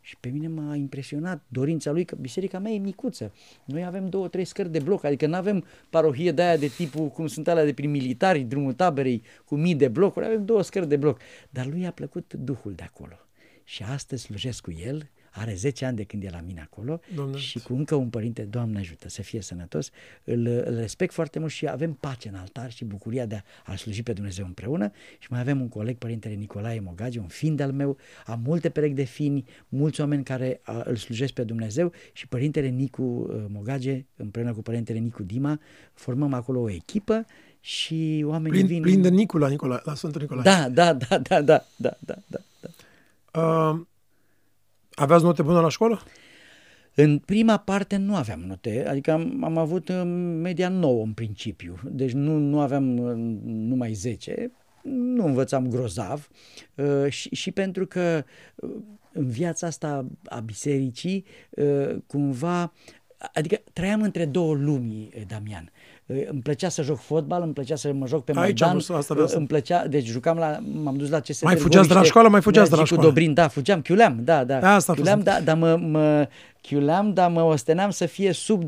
Și 0.00 0.16
pe 0.20 0.28
mine 0.28 0.48
m-a 0.48 0.74
impresionat 0.74 1.42
dorința 1.48 1.90
lui 1.90 2.04
că 2.04 2.16
biserica 2.20 2.58
mea 2.58 2.72
e 2.72 2.78
micuță. 2.78 3.32
Noi 3.64 3.84
avem 3.84 4.08
două, 4.08 4.28
trei 4.28 4.44
scări 4.44 4.70
de 4.70 4.78
bloc, 4.78 5.04
adică 5.04 5.26
nu 5.26 5.34
avem 5.34 5.64
parohie 5.90 6.32
de 6.32 6.42
aia 6.42 6.56
de 6.56 6.66
tipul 6.66 7.08
cum 7.08 7.26
sunt 7.26 7.48
alea 7.48 7.64
de 7.64 7.72
prin 7.72 7.90
militari, 7.90 8.40
drumul 8.40 8.72
taberei 8.72 9.22
cu 9.44 9.54
mii 9.54 9.74
de 9.74 9.88
blocuri, 9.88 10.26
avem 10.26 10.44
două 10.44 10.62
scări 10.62 10.88
de 10.88 10.96
bloc. 10.96 11.20
Dar 11.50 11.66
lui 11.66 11.86
a 11.86 11.90
plăcut 11.90 12.34
Duhul 12.34 12.72
de 12.72 12.82
acolo. 12.82 13.18
Și 13.64 13.82
astăzi 13.82 14.22
slujesc 14.22 14.62
cu 14.62 14.72
el 14.84 15.10
are 15.38 15.54
10 15.54 15.84
ani 15.84 15.96
de 15.96 16.04
când 16.04 16.22
e 16.22 16.28
la 16.30 16.40
mine 16.46 16.60
acolo 16.60 17.00
Doamne 17.14 17.36
și 17.36 17.58
cu 17.58 17.74
încă 17.74 17.94
un 17.94 18.08
părinte, 18.08 18.42
Doamne 18.42 18.78
ajută, 18.78 19.08
să 19.08 19.22
fie 19.22 19.40
sănătos, 19.40 19.90
îl, 20.24 20.46
îl 20.46 20.76
respect 20.76 21.12
foarte 21.12 21.38
mult 21.38 21.52
și 21.52 21.68
avem 21.68 21.92
pace 21.92 22.28
în 22.28 22.34
altar 22.34 22.72
și 22.72 22.84
bucuria 22.84 23.26
de 23.26 23.34
a, 23.34 23.72
a 23.72 23.76
sluji 23.76 24.02
pe 24.02 24.12
Dumnezeu 24.12 24.46
împreună 24.46 24.90
și 25.18 25.26
mai 25.30 25.40
avem 25.40 25.60
un 25.60 25.68
coleg, 25.68 25.96
părintele 25.96 26.34
Nicolae 26.34 26.80
Mogage, 26.80 27.18
un 27.18 27.26
fin 27.26 27.56
de-al 27.56 27.72
meu, 27.72 27.96
am 28.26 28.40
multe 28.44 28.68
perechi 28.68 28.94
de 28.94 29.04
fini, 29.04 29.44
mulți 29.68 30.00
oameni 30.00 30.24
care 30.24 30.60
a, 30.62 30.82
îl 30.84 30.96
slujesc 30.96 31.32
pe 31.32 31.44
Dumnezeu 31.44 31.92
și 32.12 32.28
părintele 32.28 32.68
Nicu 32.68 33.02
uh, 33.02 33.44
Mogage, 33.48 34.04
împreună 34.16 34.52
cu 34.52 34.62
părintele 34.62 34.98
Nicu 34.98 35.22
Dima, 35.22 35.60
formăm 35.94 36.32
acolo 36.32 36.60
o 36.60 36.70
echipă 36.70 37.26
și 37.60 38.24
oamenii 38.26 38.50
Plin, 38.50 38.66
vin... 38.66 38.82
plin 38.82 39.02
de 39.02 39.08
Nicula, 39.08 39.48
Nicola, 39.48 39.80
la 39.84 39.94
Sfântul 39.94 40.20
Nicolae. 40.20 40.42
Da, 40.42 40.68
da, 40.68 40.94
da, 40.94 41.18
da, 41.18 41.40
da, 41.40 41.64
da, 41.76 41.96
da, 42.00 42.14
da. 42.26 42.38
da. 42.60 43.40
Uh, 43.40 43.80
aveați 44.98 45.24
note 45.24 45.42
bune 45.42 45.60
la 45.60 45.68
școală? 45.68 46.02
În 46.94 47.18
prima 47.18 47.56
parte 47.56 47.96
nu 47.96 48.14
aveam 48.14 48.40
note, 48.40 48.86
adică 48.88 49.12
am, 49.12 49.44
am 49.44 49.58
avut 49.58 49.88
uh, 49.88 50.02
media 50.42 50.68
9 50.68 51.02
în 51.02 51.12
principiu, 51.12 51.78
deci 51.84 52.12
nu, 52.12 52.36
nu 52.36 52.60
aveam 52.60 52.98
uh, 52.98 53.12
numai 53.44 53.92
10, 53.92 54.50
nu 54.82 55.26
învățam 55.26 55.68
grozav 55.68 56.28
uh, 56.74 57.08
și, 57.08 57.34
și 57.34 57.50
pentru 57.50 57.86
că 57.86 58.24
în 59.12 59.26
viața 59.26 59.66
asta 59.66 60.06
a 60.24 60.40
bisericii 60.40 61.24
cumva, 62.06 62.72
adică 63.32 63.60
trăiam 63.72 64.02
între 64.02 64.24
două 64.24 64.54
lumi, 64.54 65.08
Damian. 65.26 65.72
Îmi 66.30 66.40
plăcea 66.42 66.68
să 66.68 66.82
joc 66.82 66.98
fotbal, 66.98 67.42
îmi 67.42 67.52
plăcea 67.52 67.76
să 67.76 67.92
mă 67.92 68.06
joc 68.06 68.24
pe 68.24 68.32
Aici 68.36 68.60
Maidan. 68.60 68.76
Asta 68.76 69.14
vreau 69.14 69.28
să... 69.28 69.36
Îmi 69.36 69.46
plăcea, 69.46 69.86
deci 69.86 70.06
jucam 70.06 70.36
la, 70.36 70.58
m-am 70.82 70.96
dus 70.96 71.08
la 71.08 71.20
CS 71.20 71.42
Mai 71.42 71.56
fugeați 71.56 71.88
de 71.88 71.94
la 71.94 72.02
școală, 72.02 72.28
mai 72.28 72.40
fugeați 72.40 72.70
de 72.70 72.76
la 72.76 72.84
școală. 72.84 73.02
cu 73.02 73.08
Dobrin, 73.08 73.34
da, 73.34 73.48
fugeam, 73.48 73.82
chiuleam, 73.82 74.18
da, 74.22 74.44
da. 74.44 74.74
Asta 74.74 74.94
chiuleam, 74.94 75.20
da, 75.20 75.40
dar 75.40 75.56
mă, 75.56 75.76
mă, 75.76 76.28
chiuleam, 76.60 77.12
dar 77.12 77.30
mă 77.30 77.42
osteneam 77.42 77.90
să 77.90 78.06
fie 78.06 78.32
sub 78.32 78.64
20-30 78.64 78.66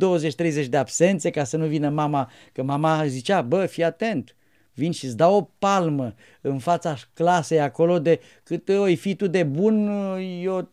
de 0.68 0.76
absențe 0.76 1.30
ca 1.30 1.44
să 1.44 1.56
nu 1.56 1.66
vină 1.66 1.88
mama, 1.88 2.30
că 2.52 2.62
mama 2.62 3.06
zicea, 3.06 3.42
bă, 3.42 3.66
fii 3.66 3.84
atent, 3.84 4.36
vin 4.74 4.92
și 4.92 5.04
îți 5.04 5.16
dau 5.16 5.36
o 5.36 5.48
palmă 5.58 6.14
în 6.40 6.58
fața 6.58 6.96
clasei 7.14 7.60
acolo 7.60 7.98
de 7.98 8.20
cât 8.42 8.68
oi 8.68 8.96
fi 8.96 9.14
tu 9.14 9.26
de 9.26 9.42
bun, 9.42 9.90
eu 10.42 10.68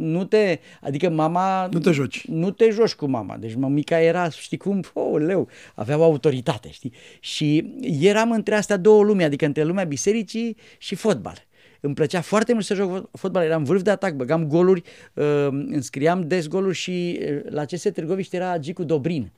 nu 0.00 0.24
te, 0.24 0.58
adică 0.80 1.08
mama... 1.08 1.68
Nu 1.72 1.78
te 1.78 1.90
joci. 1.90 2.26
Nu 2.26 2.50
te 2.50 2.70
joci 2.70 2.94
cu 2.94 3.06
mama. 3.06 3.36
Deci 3.36 3.54
mămica 3.54 4.00
era, 4.00 4.30
știi 4.30 4.56
cum, 4.56 4.84
oh, 4.92 5.20
leu, 5.20 5.48
avea 5.74 5.98
o 5.98 6.02
autoritate, 6.02 6.70
știi? 6.70 6.92
Și 7.20 7.74
eram 8.00 8.30
între 8.30 8.54
astea 8.54 8.76
două 8.76 9.02
lumi, 9.02 9.24
adică 9.24 9.44
între 9.44 9.62
lumea 9.62 9.84
bisericii 9.84 10.56
și 10.78 10.94
fotbal. 10.94 11.48
Îmi 11.80 11.94
plăcea 11.94 12.20
foarte 12.20 12.52
mult 12.52 12.64
să 12.64 12.74
joc 12.74 13.10
fotbal, 13.12 13.44
eram 13.44 13.64
vârf 13.64 13.82
de 13.82 13.90
atac, 13.90 14.12
băgam 14.12 14.46
goluri, 14.46 14.82
uh, 15.14 15.48
înscriam 15.50 16.26
des 16.26 16.48
goluri 16.48 16.76
și 16.76 17.20
uh, 17.20 17.40
la 17.48 17.64
CS 17.64 17.82
Târgoviște 17.82 18.36
era 18.36 18.58
Gicu 18.58 18.84
Dobrin, 18.84 19.32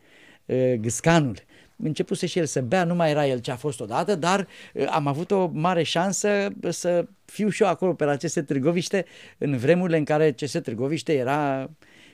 uh, 0.47 0.75
Gâscanul 0.81 1.37
începuse 1.77 2.27
și 2.27 2.39
el 2.39 2.47
să 2.47 2.61
bea, 2.61 2.85
nu 2.85 2.95
mai 2.95 3.11
era 3.11 3.27
el 3.27 3.39
ce 3.39 3.51
a 3.51 3.57
fost 3.57 3.81
odată, 3.81 4.15
dar 4.15 4.49
uh, 4.75 4.87
am 4.91 5.07
avut 5.07 5.31
o 5.31 5.47
mare 5.53 5.83
șansă 5.83 6.49
să 6.69 7.07
fiu 7.25 7.49
și 7.49 7.63
eu 7.63 7.69
acolo 7.69 7.95
pe 7.95 8.05
la 8.05 8.17
CS 8.17 8.33
Târgoviște 8.33 9.05
în 9.39 9.57
vremurile 9.57 9.97
în 9.97 10.05
care 10.05 10.33
CS 10.33 10.53
Târgoviște 10.53 11.13
era 11.13 11.71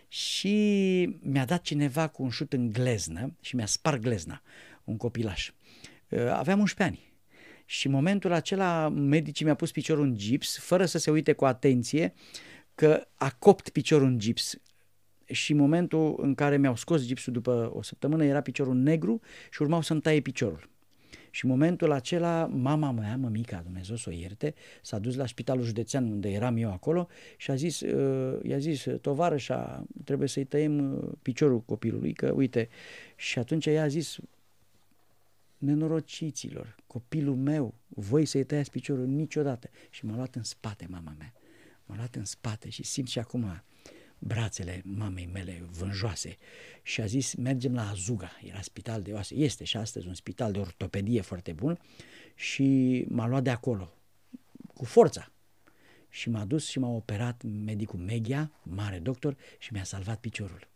și 0.09 1.19
mi-a 1.23 1.45
dat 1.45 1.63
cineva 1.63 2.09
cu 2.09 2.23
un 2.23 2.31
șut 2.31 2.53
în 2.53 2.73
gleznă 2.73 3.35
și 3.41 3.57
mi-a 3.57 3.67
spart 3.67 4.01
glezna, 4.01 4.43
un 4.85 4.97
copilaș. 4.97 5.51
Uh, 6.09 6.19
aveam 6.19 6.59
11 6.59 6.97
ani. 6.97 7.07
Și 7.65 7.87
în 7.87 7.93
momentul 7.93 8.33
acela 8.33 8.89
medicii 8.89 9.45
mi-a 9.45 9.55
pus 9.55 9.71
piciorul 9.71 10.05
în 10.05 10.17
gips, 10.17 10.59
fără 10.59 10.85
să 10.85 10.99
se 10.99 11.11
uite 11.11 11.33
cu 11.33 11.45
atenție 11.45 12.15
că 12.75 13.07
a 13.15 13.31
copt 13.39 13.69
piciorul 13.69 14.07
în 14.07 14.19
gips 14.19 14.59
și 15.31 15.53
în 15.53 15.59
momentul 15.59 16.19
în 16.23 16.35
care 16.35 16.57
mi-au 16.57 16.77
scos 16.77 17.07
gipsul 17.07 17.33
după 17.33 17.71
o 17.75 17.83
săptămână 17.83 18.25
era 18.25 18.41
piciorul 18.41 18.75
negru 18.75 19.21
și 19.51 19.63
urmau 19.63 19.81
să-mi 19.81 20.01
taie 20.01 20.21
piciorul. 20.21 20.69
Și 21.31 21.45
în 21.45 21.51
momentul 21.51 21.93
acela, 21.93 22.47
mama 22.47 22.91
mea, 22.91 23.17
mămica, 23.17 23.61
Dumnezeu 23.63 23.97
să 23.97 24.09
o 24.11 24.13
ierte, 24.13 24.55
s-a 24.83 24.99
dus 24.99 25.15
la 25.15 25.27
spitalul 25.27 25.65
județean 25.65 26.11
unde 26.11 26.31
eram 26.31 26.57
eu 26.57 26.73
acolo 26.73 27.09
și 27.37 27.51
a 27.51 27.55
zis, 27.55 27.81
uh, 27.81 28.39
i-a 28.43 28.59
zis, 28.59 28.87
tovarășa, 29.01 29.85
trebuie 30.05 30.29
să-i 30.29 30.45
tăiem 30.45 30.95
uh, 30.95 31.13
piciorul 31.23 31.61
copilului, 31.61 32.13
că 32.13 32.33
uite, 32.35 32.69
și 33.17 33.39
atunci 33.39 33.67
ea 33.67 33.83
a 33.83 33.89
zis, 33.89 34.19
nenorociților, 35.59 36.77
copilul 36.87 37.37
meu, 37.37 37.75
voi 37.89 38.25
să-i 38.25 38.45
tăiați 38.45 38.71
piciorul 38.71 39.07
niciodată. 39.07 39.71
Și 39.91 40.07
m-a 40.07 40.15
luat 40.15 40.35
în 40.35 40.43
spate 40.43 40.87
mama 40.91 41.15
mea, 41.19 41.35
m-a 41.87 41.97
luat 41.97 42.15
în 42.15 42.25
spate 42.25 42.69
și 42.69 42.83
simt 42.83 43.09
și 43.09 43.19
acum 43.19 43.63
brațele 44.19 44.83
mamei 44.85 45.29
mele 45.33 45.63
vânjoase 45.71 46.37
și 46.83 47.01
a 47.01 47.07
zis 47.07 47.35
mergem 47.35 47.75
la 47.75 47.89
Azuga, 47.89 48.31
era 48.45 48.61
spital 48.61 49.03
de 49.03 49.13
oase, 49.13 49.35
este 49.35 49.65
și 49.65 49.77
astăzi 49.77 50.07
un 50.07 50.15
spital 50.15 50.53
de 50.53 50.59
ortopedie 50.59 51.21
foarte 51.21 51.53
bun 51.53 51.79
și 52.35 53.05
m-a 53.09 53.27
luat 53.27 53.43
de 53.43 53.51
acolo 53.51 53.93
cu 54.75 54.85
forța 54.85 55.33
și 56.09 56.31
m-a 56.31 56.45
dus 56.45 56.69
și 56.69 56.79
m-a 56.79 56.89
operat 56.89 57.43
medicul 57.43 57.99
Meghia, 57.99 58.51
mare 58.63 58.99
doctor 58.99 59.37
și 59.59 59.73
mi-a 59.73 59.85
salvat 59.85 60.19
piciorul. 60.21 60.69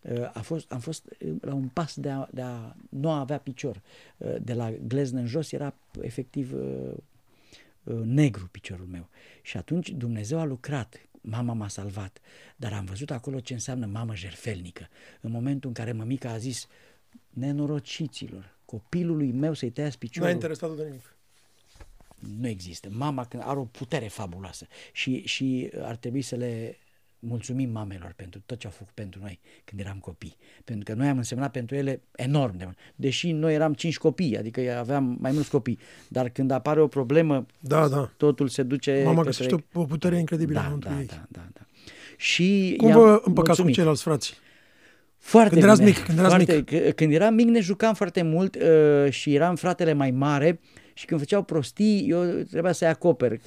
Uh, 0.00 0.30
a 0.32 0.40
fost, 0.40 0.72
am 0.72 0.80
fost 0.80 1.16
uh, 1.20 1.34
la 1.40 1.54
un 1.54 1.68
pas 1.68 1.96
de 1.96 2.10
a, 2.10 2.28
de 2.30 2.42
a 2.42 2.74
nu 2.88 3.10
avea 3.10 3.38
picior. 3.38 3.82
Uh, 4.16 4.36
de 4.42 4.54
la 4.54 4.70
gleznă 4.70 5.20
în 5.20 5.26
jos 5.26 5.52
era 5.52 5.74
efectiv 6.00 6.54
negru 8.04 8.48
piciorul 8.50 8.86
meu. 8.86 9.08
Și 9.42 9.56
atunci 9.56 9.90
Dumnezeu 9.90 10.38
a 10.38 10.44
lucrat 10.44 11.08
mama 11.20 11.52
m-a 11.52 11.68
salvat, 11.68 12.18
dar 12.56 12.72
am 12.72 12.84
văzut 12.84 13.10
acolo 13.10 13.40
ce 13.40 13.52
înseamnă 13.52 13.86
mamă 13.86 14.14
jerfelnică. 14.14 14.88
În 15.20 15.30
momentul 15.30 15.68
în 15.68 15.74
care 15.74 15.92
mămica 15.92 16.30
a 16.30 16.38
zis, 16.38 16.66
nenorociților, 17.28 18.58
copilului 18.64 19.32
meu 19.32 19.52
să-i 19.52 19.70
tăiați 19.70 19.98
piciorul. 19.98 20.28
Nu 20.28 20.32
a 20.32 20.34
interesat 20.34 20.76
de 20.76 20.84
nimic. 20.84 21.14
Nu 22.38 22.48
există. 22.48 22.88
Mama 22.90 23.28
are 23.38 23.58
o 23.58 23.64
putere 23.64 24.08
fabuloasă 24.08 24.66
și, 24.92 25.26
și 25.26 25.70
ar 25.80 25.96
trebui 25.96 26.22
să 26.22 26.36
le 26.36 26.78
mulțumim 27.20 27.70
mamelor 27.70 28.12
pentru 28.16 28.40
tot 28.46 28.58
ce 28.58 28.66
au 28.66 28.72
făcut 28.72 28.92
pentru 28.94 29.20
noi 29.22 29.40
când 29.64 29.80
eram 29.80 29.98
copii. 29.98 30.36
Pentru 30.64 30.92
că 30.92 31.00
noi 31.00 31.08
am 31.08 31.16
însemnat 31.16 31.50
pentru 31.50 31.76
ele 31.76 32.00
enorm 32.16 32.56
de 32.56 32.64
mult. 32.64 32.76
Deși 32.94 33.32
noi 33.32 33.54
eram 33.54 33.74
cinci 33.74 33.98
copii, 33.98 34.38
adică 34.38 34.76
aveam 34.78 35.16
mai 35.20 35.32
mulți 35.32 35.50
copii. 35.50 35.78
Dar 36.08 36.28
când 36.28 36.50
apare 36.50 36.80
o 36.80 36.86
problemă, 36.86 37.46
da, 37.58 37.88
da. 37.88 38.10
totul 38.16 38.48
se 38.48 38.62
duce... 38.62 39.02
Mama 39.04 39.22
către... 39.22 39.30
găsește 39.30 39.64
o 39.72 39.84
putere 39.84 40.18
incredibilă 40.18 40.60
da, 40.60 40.66
în 40.72 40.78
da, 40.78 40.98
ei. 40.98 41.06
da, 41.06 41.24
da, 41.28 41.46
da. 41.52 41.60
Și 42.16 42.74
Cum 42.76 42.92
vă 42.92 43.20
împăcați 43.24 43.62
cu 43.62 43.70
ceilalți 43.70 44.02
frați? 44.02 44.38
Foarte 45.18 45.52
când 45.52 45.62
erați 45.62 45.82
bine. 45.82 45.90
mic, 45.96 46.04
când 46.04 46.18
erați 46.18 46.34
foarte, 46.34 46.54
mic. 46.56 46.94
Când 46.94 47.12
eram 47.12 47.34
mic 47.34 47.46
ne 47.46 47.60
jucam 47.60 47.94
foarte 47.94 48.22
mult 48.22 48.56
uh, 48.56 49.10
și 49.10 49.34
eram 49.34 49.56
fratele 49.56 49.92
mai 49.92 50.10
mare 50.10 50.60
și 51.00 51.06
când 51.06 51.20
făceau 51.20 51.42
prostii, 51.42 52.08
eu 52.08 52.24
trebuia 52.50 52.72
să-i 52.72 52.88
acoper, 52.88 53.40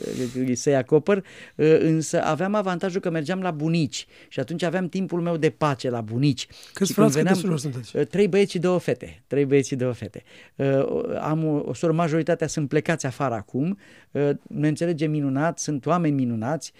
să-i 0.53 0.75
acoper, 0.75 1.17
uh, 1.17 1.77
însă 1.79 2.23
aveam 2.23 2.55
avantajul 2.55 3.01
că 3.01 3.09
mergeam 3.09 3.41
la 3.41 3.51
bunici 3.51 4.05
și 4.27 4.39
atunci 4.39 4.63
aveam 4.63 4.89
timpul 4.89 5.21
meu 5.21 5.37
de 5.37 5.49
pace 5.49 5.89
la 5.89 6.01
bunici. 6.01 6.47
Câți 6.73 6.89
și 6.89 6.95
frați, 6.95 7.13
veneam, 7.13 7.35
câte 7.41 7.57
sunteți? 7.57 7.95
Uh, 7.95 8.07
trei 8.07 8.27
băieți 8.27 8.51
și 8.51 8.59
două 8.59 8.79
fete. 8.79 9.23
Trei 9.27 9.45
băieți 9.45 9.67
și 9.67 9.75
două 9.75 9.91
fete. 9.91 10.23
Uh, 10.55 10.65
am 11.21 11.45
o, 11.45 11.61
o 11.65 11.73
soră, 11.73 11.93
majoritatea 11.93 12.47
sunt 12.47 12.69
plecați 12.69 13.05
afară 13.05 13.33
acum, 13.33 13.77
ne 14.47 14.67
înțelegem 14.67 15.11
minunat, 15.11 15.59
sunt 15.59 15.85
oameni 15.85 16.15
minunați, 16.15 16.73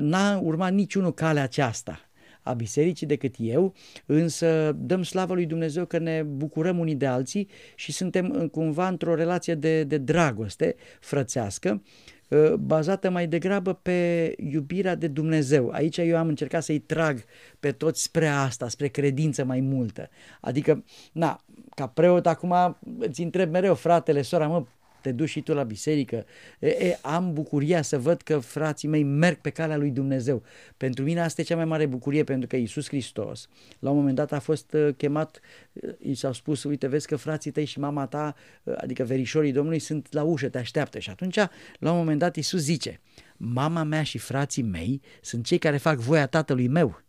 n-a 0.00 0.38
urmat 0.38 0.72
niciunul 0.72 1.14
calea 1.14 1.42
aceasta 1.42 2.08
a 2.44 2.52
bisericii 2.52 3.06
decât 3.06 3.34
eu, 3.38 3.74
însă 4.06 4.72
dăm 4.78 5.02
slavă 5.02 5.34
lui 5.34 5.46
Dumnezeu 5.46 5.84
că 5.84 5.98
ne 5.98 6.22
bucurăm 6.22 6.78
unii 6.78 6.94
de 6.94 7.06
alții 7.06 7.48
și 7.74 7.92
suntem 7.92 8.48
cumva 8.52 8.88
într-o 8.88 9.14
relație 9.14 9.54
de, 9.54 9.84
de 9.84 9.98
dragoste 9.98 10.74
frățească, 11.00 11.82
ă, 12.30 12.56
bazată 12.56 13.10
mai 13.10 13.26
degrabă 13.26 13.72
pe 13.72 14.32
iubirea 14.38 14.94
de 14.94 15.06
Dumnezeu. 15.06 15.70
Aici 15.70 15.96
eu 15.96 16.16
am 16.16 16.28
încercat 16.28 16.62
să-i 16.62 16.78
trag 16.78 17.24
pe 17.60 17.72
toți 17.72 18.02
spre 18.02 18.26
asta, 18.26 18.68
spre 18.68 18.88
credință 18.88 19.44
mai 19.44 19.60
multă. 19.60 20.08
Adică, 20.40 20.84
na, 21.12 21.44
ca 21.74 21.86
preot 21.86 22.26
acum 22.26 22.78
îți 22.98 23.22
întreb 23.22 23.50
mereu, 23.50 23.74
fratele, 23.74 24.22
sora, 24.22 24.46
mă, 24.46 24.64
te 25.04 25.12
duci 25.12 25.28
și 25.28 25.40
tu 25.40 25.54
la 25.54 25.62
biserică. 25.62 26.24
E, 26.58 26.68
e, 26.68 26.98
am 27.02 27.32
bucuria 27.32 27.82
să 27.82 27.98
văd 27.98 28.22
că 28.22 28.38
frații 28.38 28.88
mei 28.88 29.02
merg 29.02 29.36
pe 29.36 29.50
calea 29.50 29.76
lui 29.76 29.90
Dumnezeu. 29.90 30.42
Pentru 30.76 31.04
mine 31.04 31.20
asta 31.20 31.40
e 31.40 31.44
cea 31.44 31.56
mai 31.56 31.64
mare 31.64 31.86
bucurie, 31.86 32.24
pentru 32.24 32.48
că 32.48 32.56
Iisus 32.56 32.88
Hristos, 32.88 33.48
la 33.78 33.90
un 33.90 33.96
moment 33.96 34.16
dat 34.16 34.32
a 34.32 34.38
fost 34.38 34.72
uh, 34.72 34.94
chemat, 34.96 35.40
uh, 35.72 35.90
i 35.98 36.14
s-au 36.14 36.32
spus, 36.32 36.64
uite, 36.64 36.86
vezi 36.86 37.06
că 37.06 37.16
frații 37.16 37.50
tăi 37.50 37.64
și 37.64 37.78
mama 37.78 38.06
ta, 38.06 38.34
uh, 38.62 38.74
adică 38.76 39.04
verișorii 39.04 39.52
Domnului, 39.52 39.78
sunt 39.78 40.12
la 40.12 40.22
ușă, 40.22 40.48
te 40.48 40.58
așteaptă. 40.58 40.98
Și 40.98 41.10
atunci, 41.10 41.36
la 41.78 41.90
un 41.90 41.96
moment 41.96 42.18
dat, 42.18 42.36
Iisus 42.36 42.60
zice, 42.60 43.00
mama 43.36 43.82
mea 43.82 44.02
și 44.02 44.18
frații 44.18 44.62
mei 44.62 45.00
sunt 45.20 45.44
cei 45.44 45.58
care 45.58 45.76
fac 45.76 45.98
voia 45.98 46.26
tatălui 46.26 46.68
meu. 46.68 47.02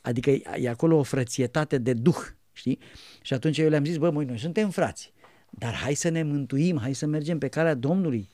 Adică 0.00 0.30
e 0.60 0.68
acolo 0.68 0.96
o 0.98 1.02
frățietate 1.02 1.78
de 1.78 1.92
duh, 1.92 2.22
știi? 2.52 2.78
Și 3.22 3.34
atunci 3.34 3.58
eu 3.58 3.68
le-am 3.68 3.84
zis, 3.84 3.96
bă, 3.96 4.10
noi 4.10 4.38
suntem 4.38 4.70
frați, 4.70 5.12
dar 5.58 5.74
hai 5.74 5.94
să 5.94 6.08
ne 6.08 6.22
mântuim, 6.22 6.78
hai 6.78 6.92
să 6.92 7.06
mergem 7.06 7.38
pe 7.38 7.48
calea 7.48 7.74
Domnului. 7.74 8.30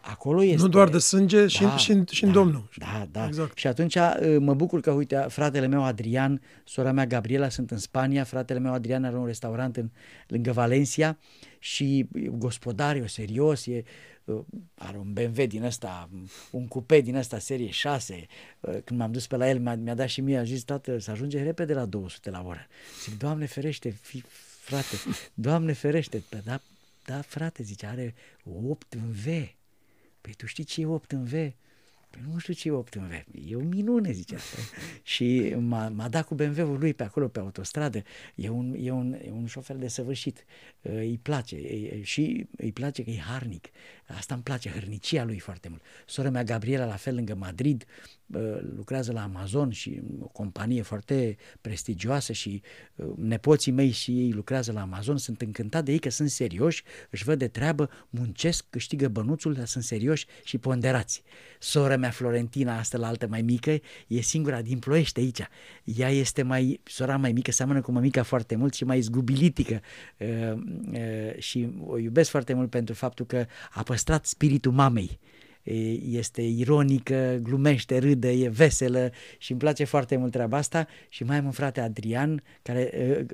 Acolo 0.00 0.42
este... 0.42 0.62
Nu 0.62 0.68
doar 0.68 0.88
de 0.88 0.98
sânge, 0.98 1.40
da, 1.40 1.46
și, 1.46 1.66
și, 1.76 2.02
și 2.10 2.20
da, 2.20 2.26
în 2.26 2.32
Domnul. 2.32 2.68
Da, 2.76 3.08
da. 3.10 3.26
Exact. 3.26 3.58
Și 3.58 3.66
atunci 3.66 3.94
uh, 3.94 4.36
mă 4.38 4.54
bucur 4.54 4.80
că, 4.80 4.90
uite, 4.90 5.26
fratele 5.28 5.66
meu 5.66 5.84
Adrian, 5.84 6.40
sora 6.64 6.92
mea 6.92 7.06
Gabriela 7.06 7.48
sunt 7.48 7.70
în 7.70 7.78
Spania, 7.78 8.24
fratele 8.24 8.58
meu 8.58 8.72
Adrian 8.72 9.04
are 9.04 9.16
un 9.16 9.26
restaurant 9.26 9.76
în, 9.76 9.90
lângă 10.26 10.52
Valencia 10.52 11.18
și 11.58 12.08
gospodar, 12.30 12.96
e 12.96 13.06
serios, 13.06 13.66
e, 13.66 13.82
uh, 14.24 14.40
are 14.74 14.98
un 14.98 15.12
BMW 15.12 15.46
din 15.46 15.62
ăsta, 15.64 16.08
un 16.50 16.66
cupe 16.66 17.00
din 17.00 17.16
ăsta 17.16 17.38
serie 17.38 17.70
6. 17.70 18.26
Uh, 18.60 18.76
când 18.84 19.00
m-am 19.00 19.12
dus 19.12 19.26
pe 19.26 19.36
la 19.36 19.48
el, 19.48 19.58
mi-a, 19.58 19.74
mi-a 19.74 19.94
dat 19.94 20.08
și 20.08 20.20
mie, 20.20 20.38
a 20.38 20.44
zis, 20.44 20.62
tată, 20.62 20.98
să 20.98 21.10
ajunge 21.10 21.42
repede 21.42 21.74
la 21.74 21.84
200 21.84 22.30
la 22.30 22.42
oră. 22.46 22.66
Zic, 23.02 23.18
Doamne 23.18 23.46
ferește, 23.46 23.90
fi, 23.90 24.22
frate, 24.62 24.96
Doamne 25.34 25.72
ferește, 25.72 26.22
da, 26.44 26.60
da, 27.04 27.20
frate, 27.20 27.62
zice, 27.62 27.86
are 27.86 28.14
8 28.44 28.92
în 28.92 29.10
V. 29.10 29.24
Păi 30.20 30.32
tu 30.36 30.46
știi 30.46 30.64
ce 30.64 30.80
e 30.80 30.86
8 30.86 31.12
în 31.12 31.24
V? 31.24 31.30
Păi 32.10 32.20
nu 32.32 32.38
știu 32.38 32.52
ce 32.52 32.68
e 32.68 32.70
8 32.70 32.94
în 32.94 33.06
V. 33.06 33.12
E 33.50 33.56
o 33.56 33.60
minune, 33.60 34.12
zice 34.12 34.34
asta. 34.34 34.56
și 35.02 35.54
m-a, 35.58 35.88
m-a 35.88 36.08
dat 36.08 36.26
cu 36.26 36.34
BMW-ul 36.34 36.78
lui 36.78 36.94
pe 36.94 37.02
acolo, 37.02 37.28
pe 37.28 37.38
autostradă. 37.38 38.02
E 38.34 38.48
un, 38.48 38.74
e 38.78 38.90
un, 38.90 39.12
e 39.12 39.30
un 39.30 39.46
șofer 39.46 39.76
de 39.76 39.88
săvârșit. 39.88 40.44
Îi 40.82 41.18
place. 41.22 41.56
E, 41.56 42.02
și 42.02 42.46
îi 42.56 42.72
place 42.72 43.04
că 43.04 43.10
e 43.10 43.18
harnic. 43.18 43.68
Asta 44.06 44.34
îmi 44.34 44.42
place, 44.42 44.70
hărnicia 44.70 45.24
lui 45.24 45.38
foarte 45.38 45.68
mult. 45.68 45.82
Sora 46.06 46.30
mea 46.30 46.44
Gabriela, 46.44 46.84
la 46.84 46.96
fel, 46.96 47.14
lângă 47.14 47.34
Madrid, 47.34 47.84
lucrează 48.76 49.12
la 49.12 49.22
Amazon 49.22 49.70
și 49.70 50.00
o 50.20 50.26
companie 50.26 50.82
foarte 50.82 51.36
prestigioasă 51.60 52.32
și 52.32 52.62
nepoții 53.16 53.72
mei 53.72 53.90
și 53.90 54.10
ei 54.10 54.32
lucrează 54.32 54.72
la 54.72 54.80
Amazon, 54.80 55.16
sunt 55.16 55.40
încântat 55.40 55.84
de 55.84 55.92
ei 55.92 55.98
că 55.98 56.10
sunt 56.10 56.30
serioși, 56.30 56.82
își 57.10 57.24
văd 57.24 57.38
de 57.38 57.48
treabă, 57.48 57.90
muncesc, 58.10 58.64
câștigă 58.70 59.08
bănuțul, 59.08 59.52
dar 59.52 59.66
sunt 59.66 59.84
serioși 59.84 60.26
și 60.44 60.58
ponderați. 60.58 61.22
Sora 61.58 61.96
mea 61.96 62.10
Florentina, 62.10 62.78
asta 62.78 62.98
la 62.98 63.06
altă 63.06 63.26
mai 63.26 63.42
mică, 63.42 63.80
e 64.06 64.20
singura 64.20 64.62
din 64.62 64.78
Ploiești 64.78 65.20
aici. 65.20 65.40
Ea 65.84 66.08
este 66.08 66.42
mai, 66.42 66.80
sora 66.84 67.16
mai 67.16 67.32
mică, 67.32 67.50
seamănă 67.50 67.80
cu 67.80 67.92
mămica 67.92 68.22
foarte 68.22 68.56
mult 68.56 68.74
și 68.74 68.84
mai 68.84 69.00
zgubilitică 69.00 69.80
și 71.38 71.68
o 71.86 71.98
iubesc 71.98 72.30
foarte 72.30 72.54
mult 72.54 72.70
pentru 72.70 72.94
faptul 72.94 73.26
că 73.26 73.46
a 73.70 73.82
păstrat 73.82 74.26
spiritul 74.26 74.72
mamei 74.72 75.18
este 75.62 76.42
ironică, 76.42 77.38
glumește, 77.42 77.98
râde, 77.98 78.30
e 78.30 78.48
veselă 78.48 79.12
și 79.38 79.50
îmi 79.50 79.60
place 79.60 79.84
foarte 79.84 80.16
mult 80.16 80.32
treaba 80.32 80.56
asta 80.56 80.86
și 81.08 81.24
mai 81.24 81.36
am 81.36 81.44
un 81.44 81.50
frate 81.50 81.80
Adrian, 81.80 82.42
care, 82.62 83.26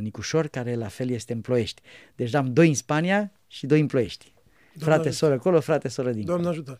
Nicușor, 0.00 0.46
care 0.46 0.74
la 0.74 0.88
fel 0.88 1.10
este 1.10 1.32
în 1.32 1.40
Ploiești. 1.40 1.82
Deci 2.14 2.34
am 2.34 2.52
doi 2.52 2.68
în 2.68 2.74
Spania 2.74 3.32
și 3.46 3.66
doi 3.66 3.80
în 3.80 3.86
Ploiești. 3.86 4.32
Doamne 4.74 4.94
frate, 4.94 5.08
ajută. 5.08 5.24
soră 5.24 5.34
acolo, 5.34 5.60
frate, 5.60 5.88
soră 5.88 6.12
din. 6.12 6.24
Doamne 6.24 6.48
ajută. 6.48 6.78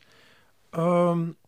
Um, 0.77 1.39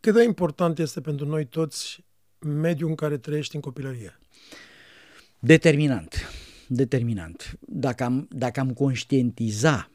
cât 0.00 0.14
de 0.14 0.22
important 0.22 0.78
este 0.78 1.00
pentru 1.00 1.26
noi 1.26 1.44
toți 1.44 2.04
mediul 2.38 2.88
în 2.88 2.94
care 2.94 3.18
trăiești 3.18 3.54
în 3.54 3.60
copilărie? 3.60 4.18
Determinant. 5.38 6.30
Determinant. 6.66 7.58
Dacă 7.60 8.04
am, 8.04 8.28
dacă 8.30 8.60
am 8.60 8.72
conștientiza 8.72 9.90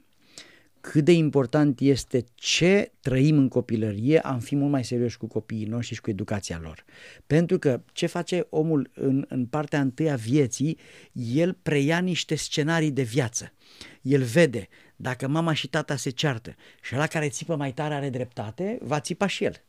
cât 0.92 1.04
de 1.04 1.12
important 1.12 1.80
este 1.80 2.24
ce 2.36 2.92
trăim 3.02 3.38
în 3.38 3.48
copilărie, 3.48 4.20
am 4.20 4.40
fi 4.40 4.56
mult 4.56 4.72
mai 4.72 4.84
serioși 4.84 5.18
cu 5.18 5.28
copiii 5.28 5.66
noștri 5.66 5.96
și 5.96 6.02
cu 6.02 6.10
educația 6.10 6.60
lor. 6.62 6.86
Pentru 7.28 7.60
că 7.60 7.82
ce 7.92 8.06
face 8.06 8.48
omul 8.50 8.92
în, 8.94 9.26
în 9.28 9.46
partea 9.46 9.82
întâi 9.82 10.12
a 10.12 10.16
vieții, 10.16 10.78
el 11.12 11.58
preia 11.62 12.00
niște 12.00 12.36
scenarii 12.36 12.92
de 12.92 13.02
viață. 13.02 13.54
El 14.02 14.24
vede, 14.24 14.68
dacă 14.96 15.28
mama 15.28 15.54
și 15.54 15.68
tata 15.68 15.96
se 15.96 16.10
ceartă 16.10 16.56
și 16.82 16.94
la 16.94 17.08
care 17.08 17.30
țipă 17.30 17.56
mai 17.56 17.74
tare 17.74 17.94
are 17.94 18.10
dreptate, 18.10 18.78
va 18.82 19.00
țipa 19.00 19.28
și 19.28 19.44
el. 19.44 19.64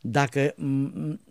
Dacă 0.00 0.54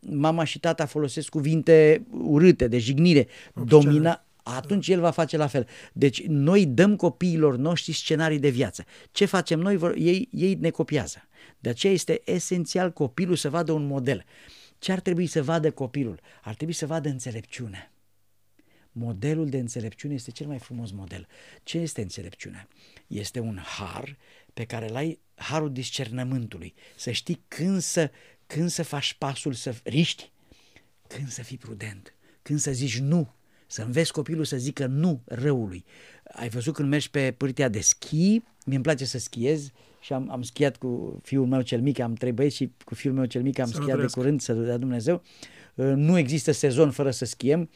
mama 0.02 0.43
și 0.43 0.60
tata 0.60 0.86
folosesc 0.86 1.30
cuvinte 1.30 2.06
urâte, 2.12 2.67
de 2.67 2.78
jignire, 2.78 3.28
domina, 3.65 4.23
atunci 4.44 4.88
el 4.88 5.00
va 5.00 5.12
face 5.12 5.38
la 5.38 5.48
fel. 5.48 5.68
Deci 5.94 6.26
noi 6.26 6.66
dăm 6.66 6.96
copiilor 6.96 7.58
noștri 7.58 7.92
scenarii 7.92 8.40
de 8.40 8.50
viață. 8.50 8.86
Ce 9.12 9.26
facem 9.26 9.60
noi? 9.60 9.80
Ei, 9.98 10.30
ei 10.32 10.54
ne 10.54 10.70
copiază. 10.70 11.28
De 11.60 11.70
aceea 11.70 11.94
este 11.94 12.22
esențial 12.26 12.92
copilul 12.92 13.36
să 13.36 13.50
vadă 13.50 13.72
un 13.72 13.86
model. 13.86 14.26
Ce 14.80 14.92
ar 14.92 15.00
trebui 15.00 15.28
să 15.28 15.44
vadă 15.44 15.72
copilul? 15.72 16.20
Ar 16.42 16.56
trebui 16.56 16.74
să 16.74 16.86
vadă 16.86 17.10
înțelepciune. 17.10 17.92
Modelul 18.92 19.50
de 19.50 19.58
înțelepciune 19.58 20.14
este 20.14 20.32
cel 20.32 20.48
mai 20.48 20.60
frumos 20.60 20.92
model. 20.92 21.28
Ce 21.64 21.78
este 21.78 22.02
înțelepciunea? 22.02 22.68
Este 23.08 23.40
un 23.40 23.58
har 23.58 24.18
pe 24.54 24.66
care 24.66 24.90
îl 24.90 24.96
ai, 24.96 25.20
harul 25.36 25.72
discernământului. 25.72 26.74
Să 26.96 27.12
știi 27.12 27.44
când 27.48 27.82
să, 27.82 28.12
când 28.48 28.70
să 28.70 28.84
faci 28.84 29.14
pasul 29.14 29.54
să 29.54 29.76
riști, 29.84 30.32
când 31.08 31.30
să 31.30 31.42
fii 31.42 31.58
prudent, 31.58 32.14
când 32.42 32.60
să 32.60 32.72
zici 32.72 33.00
nu, 33.00 33.34
să 33.74 33.82
înveți 33.82 34.12
copilul 34.12 34.44
să 34.44 34.58
zică 34.58 34.86
nu 34.86 35.22
răului. 35.26 35.86
Ai 36.32 36.50
văzut 36.50 36.74
când 36.74 36.90
mergi 36.90 37.10
pe 37.10 37.34
pârtia 37.38 37.70
de 37.70 37.80
schi, 37.80 38.42
mi 38.66 38.76
îmi 38.76 38.82
place 38.84 39.06
să 39.06 39.20
schiez 39.20 39.72
și 40.00 40.14
am, 40.14 40.32
am 40.32 40.42
schiat 40.42 40.78
cu 40.78 41.20
fiul 41.24 41.46
meu 41.46 41.62
cel 41.62 41.82
mic, 41.82 42.00
am 42.00 42.14
trei 42.14 42.32
băieți 42.32 42.56
și 42.56 42.72
cu 42.86 42.96
fiul 42.96 43.14
meu 43.14 43.26
cel 43.26 43.42
mic 43.42 43.60
am 43.60 43.68
să 43.68 43.80
schiat 43.82 44.00
de 44.00 44.06
curând, 44.12 44.42
să 44.42 44.54
dea 44.54 44.78
Dumnezeu. 44.78 45.22
Uh, 45.76 45.86
nu 45.96 46.18
există 46.18 46.52
sezon 46.52 46.92
fără 46.92 47.12
să 47.12 47.26
schiem 47.26 47.70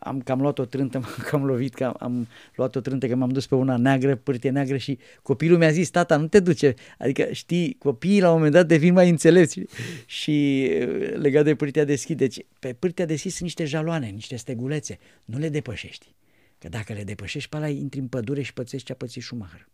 am 0.00 0.20
cam 0.20 0.40
luat 0.40 0.58
o 0.58 0.64
trântă, 0.64 0.98
m-am 1.02 1.16
cam 1.30 1.44
lovit, 1.44 1.74
că 1.74 1.84
am, 1.84 1.96
am 1.98 2.26
luat 2.54 2.76
o 2.76 2.80
trântă 2.80 3.06
că 3.06 3.14
m-am 3.14 3.28
dus 3.28 3.46
pe 3.46 3.54
una 3.54 3.76
neagră, 3.76 4.16
pârtie 4.16 4.50
neagră 4.50 4.76
și 4.76 4.98
copilul 5.22 5.58
mi-a 5.58 5.70
zis, 5.70 5.90
tata, 5.90 6.16
nu 6.16 6.26
te 6.26 6.40
duce. 6.40 6.74
Adică, 6.98 7.28
știi, 7.32 7.76
copiii 7.78 8.20
la 8.20 8.28
un 8.28 8.34
moment 8.34 8.52
dat 8.52 8.66
devin 8.66 8.92
mai 8.92 9.08
înțelepți 9.08 9.60
și 10.20 10.68
uh, 10.80 11.12
legat 11.14 11.44
de 11.44 11.54
pârtia 11.54 11.84
deschis. 11.84 12.16
Deci, 12.16 12.38
pe 12.58 12.72
pârtia 12.72 13.04
deschis 13.04 13.30
sunt 13.30 13.42
niște 13.42 13.64
jaloane, 13.64 14.06
niște 14.06 14.36
stegulețe. 14.36 14.98
Nu 15.24 15.38
le 15.38 15.48
depășești. 15.48 16.14
Că 16.58 16.68
dacă 16.68 16.92
le 16.92 17.04
depășești, 17.04 17.48
pe 17.48 17.56
ăla 17.56 17.68
intri 17.68 18.00
în 18.00 18.08
pădure 18.08 18.42
și 18.42 18.52
pățești 18.52 18.86
ce 18.86 18.92
a 18.92 18.96
pățit 18.96 19.22
Schumacher. 19.22 19.68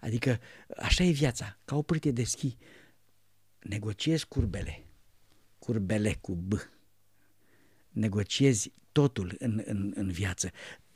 Adică, 0.00 0.40
așa 0.76 1.04
e 1.04 1.10
viața, 1.10 1.58
ca 1.64 1.76
o 1.76 1.82
pârtie 1.82 2.10
de 2.10 2.24
schi. 2.24 2.56
Negociezi 3.58 4.26
curbele, 4.28 4.84
curbele 5.58 6.16
cu 6.20 6.34
B. 6.34 6.52
Negociezi 7.90 8.72
totul 8.98 9.36
în, 9.38 9.62
în, 9.66 9.92
în 9.94 10.10
viață. 10.10 10.50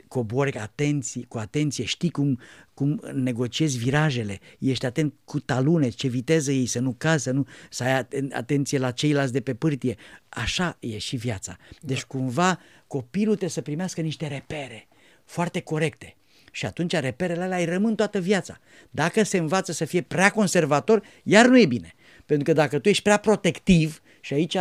Cobori 0.08 0.58
atenție, 0.58 1.24
cu 1.28 1.38
atenție, 1.38 1.84
știi 1.84 2.10
cum, 2.10 2.38
cum 2.74 3.02
negociezi 3.12 3.78
virajele, 3.78 4.38
ești 4.58 4.86
atent 4.86 5.14
cu 5.24 5.40
talune, 5.40 5.88
ce 5.88 6.08
viteză 6.08 6.52
ei, 6.52 6.66
să 6.66 6.80
nu 6.80 6.94
cazi, 6.98 7.22
să, 7.22 7.30
nu, 7.30 7.46
să 7.70 7.84
ai 7.84 8.06
atenție 8.32 8.78
la 8.78 8.90
ceilalți 8.90 9.32
de 9.32 9.40
pe 9.40 9.54
pârtie. 9.54 9.96
Așa 10.28 10.76
e 10.80 10.98
și 10.98 11.16
viața. 11.16 11.56
Deci 11.80 12.00
da. 12.00 12.04
cumva 12.06 12.60
copilul 12.86 13.28
trebuie 13.28 13.50
să 13.50 13.60
primească 13.60 14.00
niște 14.00 14.26
repere 14.26 14.88
foarte 15.24 15.60
corecte. 15.60 16.16
Și 16.52 16.66
atunci 16.66 16.92
reperele 16.92 17.42
alea 17.42 17.58
îi 17.58 17.64
rămân 17.64 17.94
toată 17.94 18.20
viața. 18.20 18.58
Dacă 18.90 19.22
se 19.22 19.38
învață 19.38 19.72
să 19.72 19.84
fie 19.84 20.00
prea 20.00 20.30
conservator, 20.30 21.02
iar 21.22 21.46
nu 21.46 21.58
e 21.58 21.66
bine. 21.66 21.94
Pentru 22.26 22.44
că 22.44 22.52
dacă 22.52 22.78
tu 22.78 22.88
ești 22.88 23.02
prea 23.02 23.16
protectiv, 23.16 24.02
și 24.20 24.34
aici 24.34 24.56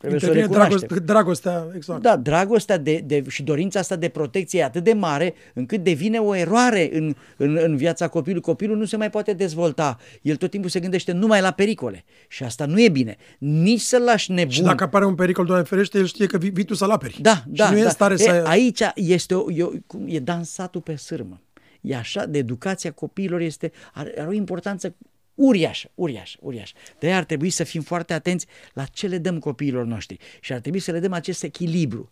Trebuie 0.00 0.20
să 0.20 0.30
o 0.30 0.52
Dragoste, 0.52 0.94
dragostea, 0.94 1.66
exact. 1.74 2.02
Da, 2.02 2.16
dragostea 2.16 2.78
de, 2.78 3.02
de, 3.06 3.24
și 3.28 3.42
dorința 3.42 3.78
asta 3.78 3.96
de 3.96 4.08
protecție 4.08 4.60
e 4.60 4.64
atât 4.64 4.84
de 4.84 4.92
mare 4.92 5.34
încât 5.54 5.82
devine 5.82 6.18
o 6.18 6.34
eroare 6.34 6.90
în, 6.92 7.14
în, 7.36 7.58
în 7.62 7.76
viața 7.76 8.08
copilului. 8.08 8.42
Copilul 8.42 8.76
nu 8.76 8.84
se 8.84 8.96
mai 8.96 9.10
poate 9.10 9.32
dezvolta. 9.32 9.98
El 10.22 10.36
tot 10.36 10.50
timpul 10.50 10.70
se 10.70 10.80
gândește 10.80 11.12
numai 11.12 11.40
la 11.40 11.50
pericole. 11.50 12.04
Și 12.28 12.42
asta 12.42 12.66
nu 12.66 12.80
e 12.80 12.88
bine. 12.88 13.16
Nici 13.38 13.80
să-l 13.80 14.02
lași 14.02 14.32
nebun. 14.32 14.50
Și 14.50 14.62
dacă 14.62 14.84
apare 14.84 15.04
un 15.04 15.14
pericol, 15.14 15.44
Doamne 15.44 15.64
ferește, 15.64 15.98
el 15.98 16.06
știe 16.06 16.26
că 16.26 16.38
vii, 16.38 16.50
vii 16.50 16.64
tu 16.64 16.74
să-l 16.74 16.90
aperi. 16.90 17.18
Da, 17.20 17.42
da. 17.46 17.66
Și 17.66 17.72
nu 17.72 17.78
da. 17.78 17.84
e 17.84 17.88
stare 17.88 18.14
e, 18.14 18.16
să... 18.16 18.44
Aici 18.46 18.82
este 18.94 19.34
o, 19.34 19.50
e, 19.50 19.82
e 20.06 20.18
dansatul 20.18 20.80
pe 20.80 20.96
sârmă. 20.96 21.40
E 21.80 21.96
așa, 21.96 22.26
de 22.26 22.38
educația 22.38 22.92
copiilor 22.92 23.40
este, 23.40 23.72
are, 23.92 24.14
are 24.18 24.28
o 24.28 24.32
importanță 24.32 24.94
uriaș, 25.40 25.84
uriaș, 25.94 26.36
uriaș. 26.40 26.72
De 26.98 27.06
aia 27.06 27.16
ar 27.16 27.24
trebui 27.24 27.50
să 27.50 27.64
fim 27.64 27.82
foarte 27.82 28.12
atenți 28.12 28.46
la 28.72 28.84
ce 28.84 29.06
le 29.06 29.18
dăm 29.18 29.38
copiilor 29.38 29.84
noștri 29.84 30.18
și 30.40 30.52
ar 30.52 30.60
trebui 30.60 30.78
să 30.78 30.92
le 30.92 31.00
dăm 31.00 31.12
acest 31.12 31.42
echilibru, 31.42 32.10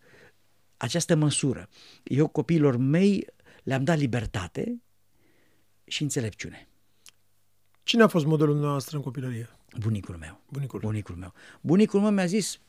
această 0.76 1.14
măsură. 1.14 1.68
Eu 2.02 2.28
copiilor 2.28 2.76
mei 2.76 3.26
le-am 3.62 3.84
dat 3.84 3.98
libertate 3.98 4.82
și 5.84 6.02
înțelepciune. 6.02 6.68
Cine 7.82 8.02
a 8.02 8.08
fost 8.08 8.24
modelul 8.26 8.56
noastră 8.56 8.96
în 8.96 9.02
copilărie? 9.02 9.48
Bunicul 9.78 10.16
meu. 10.16 10.40
Bunicul. 10.48 10.80
Bunicul 10.80 11.14
meu. 11.14 11.32
Bunicul 11.60 12.00
meu 12.00 12.10
mi-a 12.10 12.26
zis, 12.26 12.60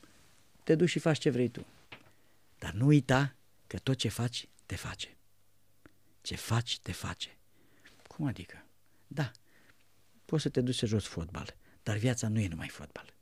te 0.64 0.76
duci 0.76 0.90
și 0.90 1.00
faci 1.00 1.18
ce 1.18 1.30
vrei 1.30 1.50
tu. 1.50 1.66
Dar 2.58 2.72
nu 2.72 2.86
uita 2.86 3.36
că 3.68 3.78
tot 3.78 3.96
ce 3.96 4.10
faci, 4.10 4.48
te 4.66 4.76
face. 4.76 5.18
Ce 6.22 6.36
faci, 6.36 6.80
te 6.80 6.92
face. 6.92 7.38
Cum 8.08 8.26
adică? 8.28 8.66
Da, 9.08 9.32
poți 10.30 10.42
să 10.42 10.50
te 10.50 10.62
duci 10.62 10.76
să 10.76 10.86
joci 10.86 11.04
fotbal, 11.04 11.56
dar 11.84 11.98
viața 11.98 12.28
nu 12.28 12.40
e 12.40 12.48
numai 12.48 12.68
fotbal. 12.68 13.14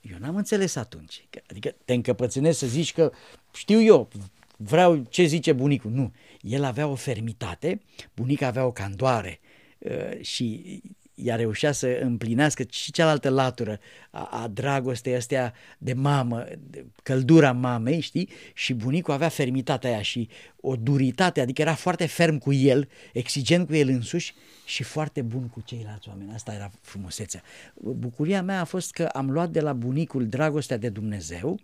Eu 0.00 0.18
n-am 0.18 0.36
înțeles 0.36 0.76
atunci. 0.76 1.28
Adică 1.50 1.74
te 1.84 1.92
încăpățânezi 1.92 2.58
să 2.58 2.66
zici 2.66 2.92
că 2.92 3.12
știu 3.52 3.82
eu, 3.82 4.08
vreau 4.56 5.02
ce 5.08 5.24
zice 5.24 5.52
bunicul. 5.52 5.90
Nu, 5.90 6.12
el 6.40 6.64
avea 6.64 6.86
o 6.86 6.94
fermitate, 6.94 7.82
bunica 8.14 8.46
avea 8.46 8.66
o 8.66 8.72
candoare 8.72 9.40
uh, 9.78 10.20
și 10.20 10.80
ea 11.14 11.36
reușea 11.36 11.72
să 11.72 11.98
împlinească 12.00 12.64
și 12.70 12.92
cealaltă 12.92 13.28
latură 13.28 13.80
a, 14.10 14.24
a 14.24 14.48
dragostei 14.48 15.14
astea 15.14 15.54
de 15.78 15.92
mamă, 15.92 16.46
de 16.70 16.84
căldura 17.02 17.52
mamei, 17.52 18.00
știi? 18.00 18.28
Și 18.54 18.74
bunicul 18.74 19.14
avea 19.14 19.28
fermitatea 19.28 19.90
aia 19.90 20.02
și 20.02 20.28
o 20.60 20.76
duritate, 20.76 21.40
adică 21.40 21.60
era 21.60 21.74
foarte 21.74 22.06
ferm 22.06 22.38
cu 22.38 22.52
el, 22.52 22.88
exigent 23.12 23.66
cu 23.66 23.74
el 23.74 23.88
însuși 23.88 24.34
și 24.64 24.82
foarte 24.82 25.22
bun 25.22 25.48
cu 25.48 25.60
ceilalți 25.60 26.08
oameni. 26.08 26.32
Asta 26.32 26.52
era 26.52 26.70
frumusețea. 26.80 27.42
Bucuria 27.74 28.42
mea 28.42 28.60
a 28.60 28.64
fost 28.64 28.92
că 28.92 29.04
am 29.04 29.30
luat 29.30 29.50
de 29.50 29.60
la 29.60 29.72
bunicul 29.72 30.28
dragostea 30.28 30.76
de 30.76 30.88
Dumnezeu 30.88 31.60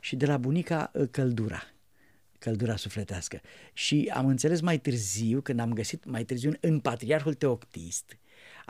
și 0.00 0.16
de 0.16 0.26
la 0.26 0.36
bunica 0.36 0.90
uh, 0.94 1.08
căldura 1.10 1.62
căldura 2.40 2.76
sufletească. 2.76 3.40
Și 3.72 4.10
am 4.14 4.26
înțeles 4.26 4.60
mai 4.60 4.78
târziu, 4.78 5.40
când 5.40 5.60
am 5.60 5.72
găsit 5.72 6.04
mai 6.04 6.24
târziu 6.24 6.52
în 6.60 6.78
Patriarhul 6.78 7.34
Teoctist, 7.34 8.16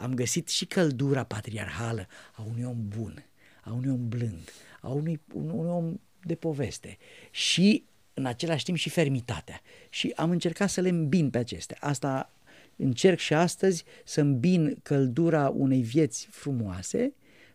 am 0.01 0.15
găsit 0.15 0.49
și 0.49 0.67
căldura 0.67 1.25
patriarhală 1.25 2.07
a 2.33 2.43
unui 2.43 2.65
om 2.65 2.89
bun, 2.89 3.25
a 3.63 3.73
unui 3.73 3.91
om 3.91 4.09
blând, 4.09 4.51
a 4.81 4.89
unui, 4.89 5.21
unui 5.33 5.69
om 5.69 6.01
de 6.23 6.35
poveste 6.35 6.99
și 7.31 7.85
în 8.15 8.27
același 8.27 8.65
timp 8.65 8.77
și 8.77 8.89
fermitatea. 8.89 9.61
Și 9.89 10.13
am 10.17 10.31
încercat 10.31 10.71
să 10.71 10.81
le 10.81 10.89
îmbin 10.89 11.31
pe 11.31 11.39
acestea. 11.39 11.77
Asta 11.81 12.33
încerc 12.77 13.19
și 13.19 13.35
astăzi 13.35 13.85
să 14.05 14.21
îmbin 14.21 14.79
căldura 14.83 15.49
unei 15.49 15.83
vieți 15.83 16.27
frumoase 16.31 17.15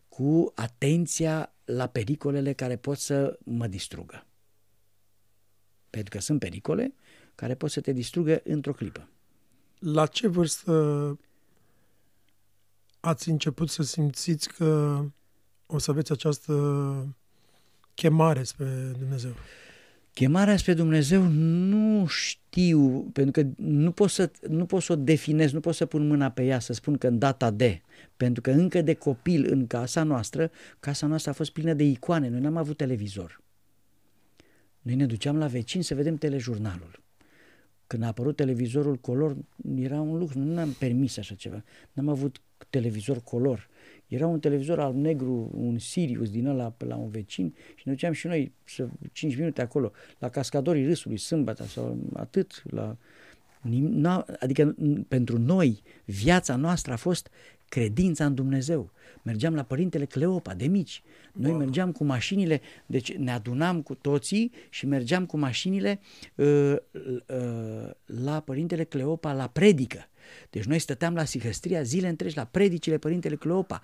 cu 0.10 0.51
atenția 0.55 1.53
la 1.65 1.88
pericolele 1.88 2.53
care 2.53 2.75
pot 2.75 2.97
să 2.97 3.39
mă 3.43 3.67
distrugă. 3.67 4.25
Pentru 5.89 6.15
că 6.15 6.21
sunt 6.21 6.39
pericole 6.39 6.93
care 7.36 7.55
pot 7.55 7.71
să 7.71 7.81
te 7.81 7.91
distrugă 7.91 8.41
într-o 8.43 8.73
clipă. 8.73 9.10
La 9.79 10.05
ce 10.05 10.27
vârstă 10.27 11.19
ați 13.05 13.29
început 13.29 13.69
să 13.69 13.83
simțiți 13.83 14.49
că 14.49 15.01
o 15.65 15.77
să 15.77 15.91
aveți 15.91 16.11
această 16.11 17.15
chemare 17.93 18.43
spre 18.43 18.91
Dumnezeu? 18.99 19.31
Chemarea 20.13 20.57
spre 20.57 20.73
Dumnezeu 20.73 21.23
nu 21.23 22.05
știu, 22.05 23.09
pentru 23.13 23.41
că 23.41 23.49
nu 23.57 23.91
pot, 23.91 24.09
să, 24.09 24.31
nu 24.47 24.65
pot 24.65 24.81
să 24.81 24.91
o 24.91 24.95
definez, 24.95 25.51
nu 25.51 25.59
pot 25.59 25.75
să 25.75 25.85
pun 25.85 26.07
mâna 26.07 26.29
pe 26.29 26.43
ea, 26.43 26.59
să 26.59 26.73
spun 26.73 26.97
că 26.97 27.07
în 27.07 27.19
data 27.19 27.51
de, 27.51 27.81
pentru 28.17 28.41
că 28.41 28.51
încă 28.51 28.81
de 28.81 28.93
copil 28.93 29.51
în 29.51 29.67
casa 29.67 30.03
noastră, 30.03 30.51
casa 30.79 31.07
noastră 31.07 31.31
a 31.31 31.33
fost 31.33 31.51
plină 31.51 31.73
de 31.73 31.83
icoane, 31.83 32.29
noi 32.29 32.39
n-am 32.39 32.57
avut 32.57 32.77
televizor. 32.77 33.41
Noi 34.81 34.95
ne 34.95 35.05
duceam 35.05 35.37
la 35.37 35.47
vecini 35.47 35.83
să 35.83 35.95
vedem 35.95 36.15
telejurnalul. 36.15 37.03
Când 37.87 38.03
a 38.03 38.07
apărut 38.07 38.35
televizorul 38.35 38.95
color, 38.95 39.35
era 39.75 40.01
un 40.01 40.17
lucru, 40.17 40.39
nu 40.39 40.53
ne-am 40.53 40.71
permis 40.71 41.17
așa 41.17 41.35
ceva. 41.35 41.63
N-am 41.91 42.09
avut 42.09 42.41
televizor 42.69 43.21
color. 43.23 43.67
Era 44.07 44.27
un 44.27 44.39
televizor 44.39 44.79
al 44.79 44.93
negru, 44.93 45.51
un 45.53 45.77
Sirius 45.77 46.29
din 46.29 46.47
ăla 46.47 46.69
pe 46.69 46.85
la 46.85 46.95
un 46.95 47.09
vecin 47.09 47.55
și 47.75 47.83
ne 47.85 47.91
duceam 47.91 48.13
și 48.13 48.27
noi 48.27 48.51
să, 48.63 48.87
5 49.11 49.35
minute 49.35 49.61
acolo, 49.61 49.91
la 50.19 50.29
cascadorii 50.29 50.85
râsului, 50.85 51.17
sâmbătă 51.17 51.63
sau 51.63 51.97
atât, 52.13 52.63
la 52.69 52.97
adică 54.39 54.75
pentru 55.07 55.37
noi 55.37 55.81
viața 56.05 56.55
noastră 56.55 56.93
a 56.93 56.95
fost 56.95 57.29
credința 57.69 58.25
în 58.25 58.35
Dumnezeu. 58.35 58.91
Mergeam 59.21 59.55
la 59.55 59.63
Părintele 59.63 60.05
Cleopa 60.05 60.53
de 60.53 60.67
mici. 60.67 61.03
Noi 61.33 61.49
wow. 61.49 61.59
mergeam 61.59 61.91
cu 61.91 62.03
mașinile, 62.03 62.61
deci 62.85 63.13
ne 63.13 63.31
adunam 63.31 63.81
cu 63.81 63.95
toții 63.95 64.51
și 64.69 64.85
mergeam 64.85 65.25
cu 65.25 65.37
mașinile 65.37 65.99
uh, 66.35 66.75
uh, 67.27 67.89
la 68.05 68.39
Părintele 68.39 68.83
Cleopa 68.83 69.33
la 69.33 69.47
predică. 69.47 70.09
Deci 70.49 70.63
noi 70.63 70.79
stăteam 70.79 71.13
la 71.13 71.23
Sihăstria 71.23 71.81
zile 71.81 72.07
întregi 72.07 72.35
la 72.35 72.43
predicile 72.43 72.97
Părintele 72.97 73.35
Cleopa. 73.35 73.81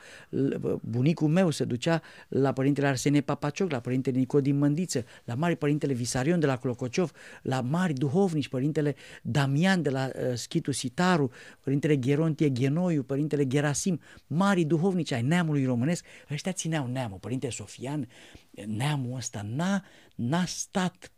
Bunicul 0.82 1.28
meu 1.28 1.50
se 1.50 1.64
ducea 1.64 2.02
la 2.28 2.54
Părintele 2.54 2.88
Arsenie 2.88 3.22
Papacioc, 3.22 3.72
la 3.72 3.80
Părintele 3.80 4.18
Nicodim 4.18 4.56
Mândiță, 4.56 5.06
la 5.24 5.36
Mari 5.36 5.56
Părintele 5.56 5.94
Visarion 5.94 6.40
de 6.40 6.46
la 6.46 6.58
Clocociov, 6.58 7.12
la 7.42 7.62
Mari 7.62 7.94
Duhovnici, 7.94 8.48
Părintele 8.48 8.96
Damian 9.22 9.82
de 9.82 9.90
la 9.90 10.10
uh, 10.16 10.34
Schitu 10.34 10.72
Sitaru, 10.72 11.32
Părintele 11.64 11.96
Gherontie 11.96 12.50
Ghenoiu, 12.50 13.04
Părintele 13.04 13.48
Gerasim, 13.48 14.00
Mari 14.28 14.64
Duhovnici 14.64 15.12
ai 15.12 15.22
neamului 15.22 15.66
românesc, 15.66 16.06
ăștia 16.32 16.52
țineau 16.52 16.88
neamul. 16.88 17.18
Părintele 17.18 17.52
Sofian, 17.52 18.08
neamul 18.66 19.18
ăsta 19.18 19.46
n-a, 19.56 19.84
n-a 20.16 20.46
stat 20.46 21.12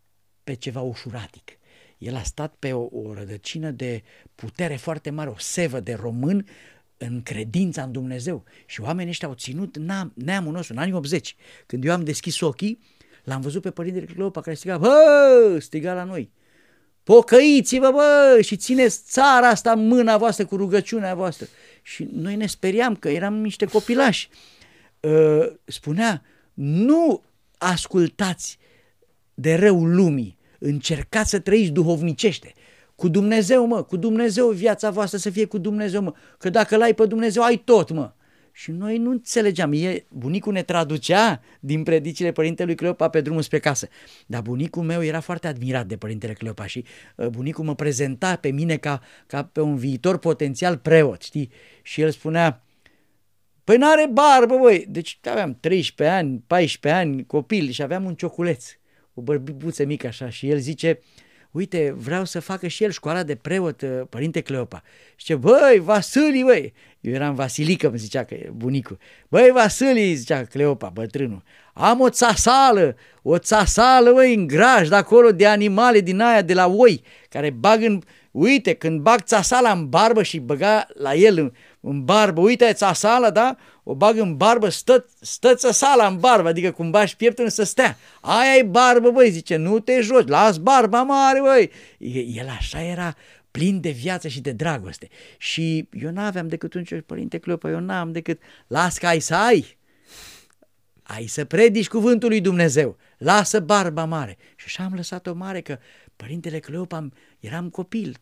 pe 0.44 0.54
ceva 0.54 0.82
ușuratic 0.82 1.58
el 1.98 2.16
a 2.16 2.24
stat 2.24 2.56
pe 2.60 2.74
o, 2.74 2.88
o 2.92 3.14
rădăcină 3.14 3.72
de 3.72 4.04
putere 4.36 4.76
foarte 4.76 5.10
mare, 5.10 5.30
o 5.30 5.38
sevă 5.38 5.80
de 5.80 5.94
român 5.94 6.46
în 6.98 7.24
credința 7.24 7.84
în 7.84 7.92
Dumnezeu. 7.92 8.44
Și 8.66 8.82
oamenii 8.82 9.12
ăștia 9.12 9.28
au 9.28 9.34
ținut 9.34 9.78
neamul 10.14 10.54
nostru 10.54 10.74
în 10.74 10.80
anii 10.80 10.94
80. 10.94 11.36
Când 11.66 11.86
eu 11.86 11.92
am 11.92 12.04
deschis 12.04 12.40
ochii, 12.40 12.80
l-am 13.24 13.42
văzut 13.42 13.62
pe 13.62 13.72
Părintele 13.72 14.06
Cleopa 14.06 14.42
care 14.42 14.56
striga, 14.56 14.78
bă, 14.78 15.58
striga 15.60 15.94
la 15.94 16.04
noi. 16.04 16.32
Pocăiți-vă, 17.04 17.92
bă, 17.92 18.42
și 18.42 18.56
țineți 18.56 19.02
țara 19.06 19.48
asta 19.48 19.72
în 19.72 19.88
mâna 19.88 20.18
voastră 20.18 20.46
cu 20.46 20.56
rugăciunea 20.56 21.16
voastră. 21.16 21.48
Și 21.82 22.10
noi 22.12 22.36
ne 22.36 22.46
speriam 22.46 22.96
că 22.96 23.10
eram 23.10 23.34
niște 23.34 23.66
copilași. 23.66 24.30
Uh, 25.00 25.54
spunea, 25.66 26.24
nu 26.54 27.24
ascultați 27.58 28.58
de 29.34 29.56
răul 29.56 29.96
lumii, 29.96 30.38
încercați 30.64 31.30
să 31.30 31.40
trăiți 31.40 31.72
duhovnicește. 31.72 32.54
Cu 32.96 33.08
Dumnezeu, 33.08 33.66
mă, 33.66 33.84
cu 33.84 33.98
Dumnezeu 33.98 34.50
viața 34.50 34.90
voastră 34.90 35.18
să 35.18 35.30
fie 35.30 35.46
cu 35.46 35.58
Dumnezeu, 35.58 36.02
mă, 36.02 36.14
că 36.38 36.50
dacă 36.50 36.78
l-ai 36.78 36.94
pe 36.94 37.06
Dumnezeu, 37.06 37.44
ai 37.44 37.58
tot, 37.58 37.92
mă. 37.92 38.14
Și 38.56 38.72
noi 38.72 38.98
nu 38.98 39.10
înțelegeam. 39.10 39.72
E, 39.74 40.06
bunicul 40.10 40.54
ne 40.54 40.64
traducea 40.64 41.42
din 41.60 41.84
predicile 41.84 42.32
Părintelui 42.32 42.76
Cleopa 42.76 43.10
pe 43.10 43.22
drumul 43.22 43.42
spre 43.42 43.60
casă. 43.60 43.88
Dar 44.26 44.42
bunicul 44.42 44.84
meu 44.84 45.04
era 45.04 45.20
foarte 45.20 45.48
admirat 45.48 45.86
de 45.86 45.98
Părintele 45.98 46.34
Cleopa 46.34 46.66
și 46.66 46.86
uh, 47.16 47.28
bunicul 47.28 47.64
mă 47.64 47.76
prezenta 47.76 48.36
pe 48.36 48.52
mine 48.52 48.78
ca, 48.78 49.02
ca 49.28 49.44
pe 49.44 49.62
un 49.62 49.76
viitor 49.76 50.18
potențial 50.18 50.78
preot, 50.78 51.22
știi? 51.22 51.52
Și 51.82 52.02
el 52.02 52.12
spunea, 52.12 52.64
păi 53.64 53.78
n-are 53.78 54.10
barbă, 54.12 54.58
băi. 54.58 54.86
Deci 54.90 55.20
aveam 55.24 55.58
13 55.60 56.16
ani, 56.16 56.44
14 56.48 57.02
ani, 57.02 57.26
copil 57.26 57.70
și 57.70 57.82
aveam 57.82 58.06
un 58.06 58.16
cioculeț 58.16 58.66
o 59.14 59.22
bărbibuță 59.22 59.86
mică 59.86 60.08
așa 60.08 60.30
și 60.30 60.50
el 60.50 60.58
zice, 60.58 61.00
uite, 61.52 61.94
vreau 61.98 62.26
să 62.26 62.40
facă 62.40 62.68
și 62.68 62.84
el 62.84 62.92
școala 62.92 63.24
de 63.24 63.36
preot, 63.36 63.82
uh, 63.82 64.02
părinte 64.10 64.42
Cleopa. 64.42 64.84
Și 65.16 65.26
ce, 65.26 65.36
băi, 65.36 65.82
Vasili, 65.84 66.44
băi! 66.44 66.74
Eu 67.02 67.14
eram 67.14 67.36
Vasilică, 67.36 67.88
îmi 67.88 67.98
zicea 67.98 68.24
că 68.24 68.34
e 68.34 68.52
bunicul. 68.56 68.98
Băi, 69.28 69.50
Vasili, 69.54 70.16
zicea 70.16 70.44
Cleopa, 70.44 70.90
bătrânul, 70.90 71.44
am 71.74 72.00
o 72.00 72.10
țasală, 72.10 72.96
o 73.22 73.38
țasală, 73.38 74.12
băi, 74.12 74.34
în 74.34 74.48
graj, 74.48 74.88
de 74.88 74.96
acolo, 74.96 75.32
de 75.32 75.48
animale 75.48 76.00
din 76.00 76.20
aia, 76.20 76.42
de 76.42 76.54
la 76.54 76.68
oi, 76.68 77.02
care 77.30 77.50
bag 77.50 77.82
în... 77.84 78.02
Uite, 78.32 78.74
când 78.74 79.02
bag 79.02 79.22
țasala 79.22 79.72
în 79.72 79.90
barbă 79.90 80.24
și 80.24 80.40
băga 80.40 80.88
la 80.94 81.14
el 81.14 81.38
în, 81.38 81.52
în 81.86 82.06
barbă, 82.06 82.42
uite 82.42 82.74
țasala, 82.74 83.30
da? 83.30 83.58
o 83.84 83.96
bag 83.96 84.18
în 84.18 84.38
barbă, 84.38 84.70
stă, 84.70 85.06
stă 85.22 85.72
sala 85.72 86.08
în 86.08 86.20
barbă, 86.20 86.48
adică 86.48 86.72
cum 86.72 86.92
bași 86.92 87.16
pieptul 87.16 87.50
să 87.50 87.64
stea. 87.64 87.98
Aia 88.22 88.56
e 88.58 88.64
barbă, 88.64 89.12
băi, 89.12 89.32
zice, 89.32 89.56
nu 89.56 89.80
te 89.80 90.02
joci, 90.02 90.28
las 90.28 90.58
barba 90.58 91.04
mare, 91.04 91.42
băi. 91.42 91.72
El 92.28 92.48
așa 92.48 92.84
era 92.84 93.16
plin 93.52 93.82
de 93.82 93.90
viață 93.90 94.28
și 94.28 94.42
de 94.42 94.52
dragoste. 94.52 95.08
Și 95.38 95.88
eu 95.92 96.12
n-aveam 96.12 96.48
decât 96.48 96.74
un 96.74 96.84
părinte 97.06 97.38
Cleopa, 97.38 97.70
eu 97.70 97.80
n-am 97.80 98.12
decât, 98.12 98.42
las 98.68 98.98
că 98.98 99.08
ai 99.08 99.20
să 99.20 99.36
ai. 99.36 99.78
Ai 101.04 101.26
să 101.26 101.46
predici 101.46 101.88
cuvântul 101.88 102.30
lui 102.30 102.42
Dumnezeu, 102.42 102.98
lasă 103.18 103.60
barba 103.60 104.06
mare. 104.06 104.38
Și 104.56 104.66
așa 104.66 104.84
am 104.84 104.94
lăsat-o 104.94 105.34
mare 105.34 105.62
că 105.62 105.78
părintele 106.16 106.60
Cleopa, 106.60 107.10
eram 107.40 107.70
copil, 107.70 108.18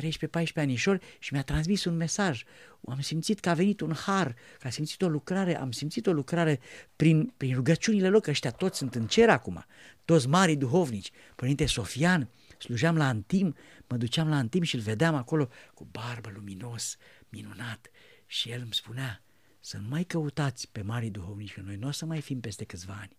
13-14 0.00 0.54
anișori 0.54 1.04
și 1.18 1.32
mi-a 1.32 1.42
transmis 1.42 1.84
un 1.84 1.96
mesaj. 1.96 2.42
Am 2.88 3.00
simțit 3.00 3.40
că 3.40 3.50
a 3.50 3.54
venit 3.54 3.80
un 3.80 3.92
har, 3.94 4.34
că 4.58 4.66
a 4.66 4.70
simțit 4.70 5.02
o 5.02 5.08
lucrare, 5.08 5.58
am 5.58 5.70
simțit 5.70 6.06
o 6.06 6.12
lucrare 6.12 6.60
prin, 6.96 7.32
prin 7.36 7.54
rugăciunile 7.54 8.08
lor, 8.08 8.20
că 8.20 8.30
ăștia 8.30 8.50
toți 8.50 8.78
sunt 8.78 8.94
în 8.94 9.06
cer 9.06 9.28
acum, 9.28 9.64
toți 10.04 10.28
mari 10.28 10.56
duhovnici. 10.56 11.10
Părinte 11.36 11.66
Sofian, 11.66 12.30
slujeam 12.58 12.96
la 12.96 13.06
Antim, 13.08 13.56
mă 13.86 13.96
duceam 13.96 14.28
la 14.28 14.36
Antim 14.36 14.62
și 14.62 14.74
îl 14.74 14.80
vedeam 14.80 15.14
acolo 15.14 15.48
cu 15.74 15.88
barbă 15.90 16.30
luminos, 16.34 16.96
minunat. 17.28 17.90
Și 18.26 18.50
el 18.50 18.60
îmi 18.60 18.74
spunea 18.74 19.22
să 19.60 19.76
nu 19.76 19.88
mai 19.88 20.04
căutați 20.04 20.68
pe 20.72 20.82
mari 20.82 21.08
duhovnici, 21.08 21.52
că 21.52 21.60
noi 21.60 21.76
nu 21.76 21.88
o 21.88 21.90
să 21.90 22.04
mai 22.04 22.20
fim 22.20 22.40
peste 22.40 22.64
câțiva 22.64 22.98
ani. 23.00 23.16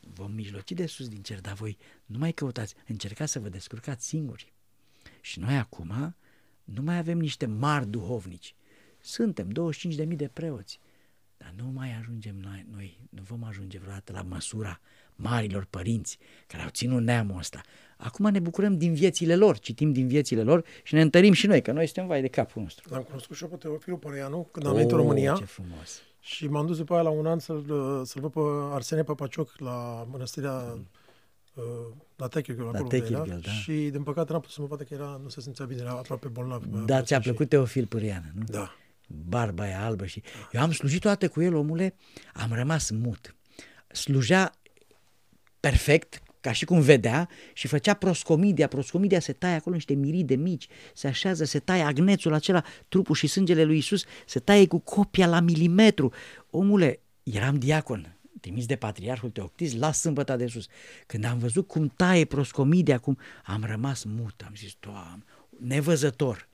Vom 0.00 0.32
mijloci 0.32 0.72
de 0.72 0.86
sus 0.86 1.08
din 1.08 1.22
cer, 1.22 1.40
dar 1.40 1.54
voi 1.54 1.78
nu 2.04 2.18
mai 2.18 2.32
căutați, 2.32 2.74
încercați 2.86 3.32
să 3.32 3.40
vă 3.40 3.48
descurcați 3.48 4.06
singuri. 4.06 4.54
Și 5.26 5.38
noi 5.38 5.56
acum 5.56 6.14
nu 6.64 6.82
mai 6.82 6.98
avem 6.98 7.18
niște 7.18 7.46
mari 7.46 7.86
duhovnici. 7.86 8.54
Suntem 8.98 9.48
25.000 9.50 10.06
de 10.06 10.30
preoți, 10.32 10.80
dar 11.36 11.52
nu 11.56 11.70
mai 11.74 11.96
ajungem 11.98 12.36
noi, 12.42 12.66
noi, 12.70 13.00
nu 13.10 13.22
vom 13.22 13.44
ajunge 13.44 13.78
vreodată 13.78 14.12
la 14.12 14.22
măsura 14.22 14.80
marilor 15.16 15.66
părinți 15.70 16.18
care 16.46 16.62
au 16.62 16.68
ținut 16.68 17.02
neamul 17.02 17.38
ăsta. 17.38 17.60
Acum 17.96 18.30
ne 18.30 18.38
bucurăm 18.38 18.78
din 18.78 18.94
viețile 18.94 19.36
lor, 19.36 19.58
citim 19.58 19.92
din 19.92 20.08
viețile 20.08 20.42
lor 20.42 20.64
și 20.82 20.94
ne 20.94 21.00
întărim 21.00 21.32
și 21.32 21.46
noi, 21.46 21.62
că 21.62 21.72
noi 21.72 21.84
suntem 21.84 22.06
vai 22.06 22.20
de 22.20 22.28
capul 22.28 22.62
nostru. 22.62 22.88
L-am 22.94 23.02
cunoscut 23.02 23.36
și 23.36 23.42
eu 23.42 23.48
pe 23.48 23.56
Teofilul 23.56 23.98
Păreanu 23.98 24.48
când 24.52 24.66
am 24.66 24.74
venit 24.74 24.90
în 24.90 24.96
România. 24.96 25.34
ce 25.38 25.44
frumos! 25.44 26.02
Și 26.20 26.46
m-am 26.46 26.66
dus 26.66 26.76
după 26.76 26.94
aia 26.94 27.02
la 27.02 27.10
un 27.10 27.26
an 27.26 27.38
să-l, 27.38 27.62
să-l 28.04 28.20
văd 28.20 28.32
pe 28.32 28.40
Arsene 28.74 29.02
Papacioc 29.02 29.58
la 29.58 30.06
mănăstirea 30.10 30.58
mm. 30.58 30.86
Uh, 31.56 31.64
la 32.16 32.28
Techirghiul, 32.28 32.66
La 32.66 32.72
acolo 32.72 32.88
Techirghiul, 32.88 33.26
era. 33.28 33.36
da. 33.36 33.50
Și 33.50 33.72
din 33.72 34.02
păcate 34.02 34.32
n-am 34.32 34.40
putut 34.40 34.54
să 34.54 34.60
mă 34.60 34.66
vadă 34.66 34.82
că 34.82 34.94
era, 34.94 35.20
nu 35.22 35.28
se 35.28 35.40
simțea 35.40 35.64
bine, 35.66 35.80
era 35.80 35.90
aproape 35.90 36.28
bolnav. 36.28 36.64
Da, 36.64 37.02
ți-a 37.02 37.20
plăcut 37.20 37.48
Teofil 37.48 37.86
Pâriană, 37.86 38.32
nu? 38.34 38.44
Da. 38.48 38.74
barba 39.06 39.62
aia 39.62 39.84
albă 39.84 40.06
și 40.06 40.22
eu 40.52 40.60
am 40.62 40.72
slujit 40.72 41.00
toată 41.00 41.28
cu 41.28 41.42
el, 41.42 41.54
omule, 41.54 41.94
am 42.34 42.52
rămas 42.52 42.90
mut. 42.90 43.34
Slujea 43.92 44.52
perfect, 45.60 46.22
ca 46.40 46.52
și 46.52 46.64
cum 46.64 46.80
vedea, 46.80 47.28
și 47.52 47.66
făcea 47.66 47.94
proscomidia. 47.94 48.66
Proscomidia 48.68 49.20
se 49.20 49.32
taie 49.32 49.54
acolo 49.54 49.74
niște 49.74 49.94
miride 49.94 50.34
mici, 50.34 50.66
se 50.94 51.06
așează, 51.06 51.44
se 51.44 51.58
taie 51.58 51.82
agnețul 51.82 52.32
acela, 52.32 52.62
trupul 52.88 53.14
și 53.14 53.26
sângele 53.26 53.64
lui 53.64 53.76
Isus, 53.76 54.04
se 54.26 54.38
taie 54.38 54.66
cu 54.66 54.78
copia 54.78 55.26
la 55.26 55.40
milimetru. 55.40 56.12
Omule, 56.50 57.00
eram 57.22 57.58
diacon, 57.58 58.15
trimis 58.46 58.66
de 58.66 58.76
patriarhul 58.76 59.30
Teoctis 59.30 59.74
la 59.74 59.92
sâmbăta 59.92 60.36
de 60.36 60.46
sus. 60.46 60.66
Când 61.06 61.24
am 61.24 61.38
văzut 61.38 61.66
cum 61.66 61.92
taie 61.96 62.24
proscomidia, 62.24 62.98
cum 62.98 63.18
am 63.44 63.64
rămas 63.64 64.04
mut, 64.04 64.42
am 64.46 64.52
zis, 64.56 64.76
Doamne, 64.80 65.24
nevăzător. 65.58 66.48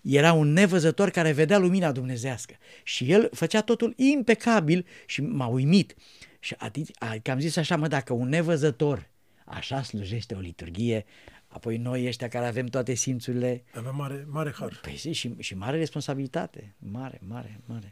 Era 0.00 0.32
un 0.32 0.52
nevăzător 0.52 1.10
care 1.10 1.32
vedea 1.32 1.58
lumina 1.58 1.92
dumnezească 1.92 2.54
și 2.82 3.10
el 3.10 3.28
făcea 3.32 3.60
totul 3.60 3.92
impecabil 3.96 4.86
și 5.06 5.22
m-a 5.22 5.46
uimit. 5.46 5.94
Și 6.38 6.54
adică 6.58 7.30
am 7.30 7.40
zis 7.40 7.56
așa, 7.56 7.76
mă, 7.76 7.88
dacă 7.88 8.12
un 8.12 8.28
nevăzător 8.28 9.08
așa 9.44 9.82
slujește 9.82 10.34
o 10.34 10.38
liturghie, 10.38 11.04
apoi 11.46 11.76
noi 11.76 12.06
ăștia 12.06 12.28
care 12.28 12.46
avem 12.46 12.66
toate 12.66 12.94
simțurile, 12.94 13.64
Avea 13.74 13.90
mare, 13.90 14.26
mare 14.30 14.52
har. 14.58 14.78
păi 14.82 14.94
zi, 14.96 15.12
și, 15.12 15.34
și 15.38 15.54
mare 15.54 15.76
responsabilitate, 15.76 16.74
mare, 16.78 17.20
mare, 17.26 17.60
mare. 17.66 17.90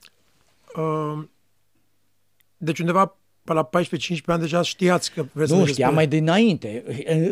Uh, 0.76 1.28
deci 2.56 2.78
undeva 2.78 3.18
pe 3.46 3.52
la 3.52 3.68
14-15 3.78 4.24
ani 4.26 4.40
deja 4.40 4.62
știați 4.62 5.12
că 5.12 5.24
vreți 5.32 5.48
să 5.48 5.52
Nu 5.54 5.58
mergeți 5.60 5.72
știam 5.72 5.88
pe- 5.88 5.94
mai 5.94 6.06
dinainte. 6.06 6.84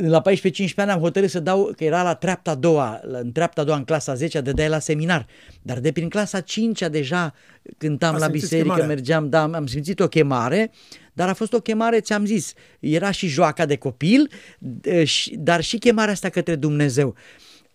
La 0.03 0.20
14-15 0.20 0.74
ani 0.77 0.90
am 0.90 1.00
hotărât 1.00 1.31
să 1.31 1.40
dau, 1.40 1.72
că 1.77 1.85
era 1.85 2.03
la 2.03 2.14
treapta 2.14 2.50
a 2.50 2.55
doua, 2.55 3.00
la- 3.03 3.18
în 3.18 3.33
treapta 3.33 3.61
a 3.61 3.64
doua, 3.64 3.77
în 3.77 3.85
clasa 3.85 4.14
10 4.14 4.40
dădeai 4.40 4.68
la 4.68 4.79
seminar. 4.79 5.27
Dar 5.62 5.81
de 5.81 5.92
prin 5.92 6.09
clasa 6.09 6.40
5 6.40 6.81
deja 6.81 7.35
cântam 7.79 8.14
A 8.14 8.18
la 8.18 8.24
simțit 8.24 8.40
biserică, 8.40 8.66
chemarea. 8.68 8.87
mergeam, 8.87 9.29
da, 9.29 9.42
am 9.42 9.66
simțit 9.66 10.00
o 10.00 10.09
chemare, 10.09 10.70
dar 11.12 11.29
a 11.29 11.35
fost 11.35 11.53
o 11.53 11.61
chemare, 11.61 12.00
ți-am 12.00 12.24
zis, 12.24 12.53
era 12.81 13.11
și 13.11 13.27
joaca 13.27 13.66
de 13.66 13.77
copil, 13.77 14.31
de- 14.59 15.05
și- 15.05 15.37
dar 15.37 15.61
și 15.62 15.79
chemarea 15.79 16.12
asta 16.12 16.29
către 16.29 16.55
Dumnezeu. 16.57 17.14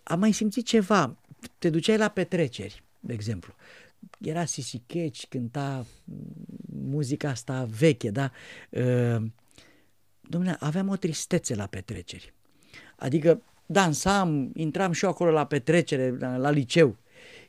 Am 0.03 0.19
mai 0.19 0.31
simțit 0.31 0.65
ceva, 0.65 1.15
te 1.57 1.69
duceai 1.69 1.97
la 1.97 2.07
petreceri, 2.07 2.83
de 2.99 3.13
exemplu. 3.13 3.53
Era 4.19 4.45
Sisi 4.45 4.81
Catch, 4.87 5.23
cânta 5.29 5.85
mm, 6.03 6.15
muzica 6.89 7.29
asta 7.29 7.67
veche, 7.79 8.09
da? 8.11 8.31
Uh, 8.69 9.23
Dom'le, 10.29 10.55
aveam 10.59 10.89
o 10.89 10.95
tristețe 10.95 11.55
la 11.55 11.65
petreceri. 11.65 12.33
Adică 12.95 13.41
dansam, 13.65 14.51
intram 14.55 14.91
și 14.91 15.03
eu 15.03 15.09
acolo 15.09 15.31
la 15.31 15.45
petrecere, 15.45 16.17
la, 16.17 16.37
la 16.37 16.49
liceu. 16.49 16.97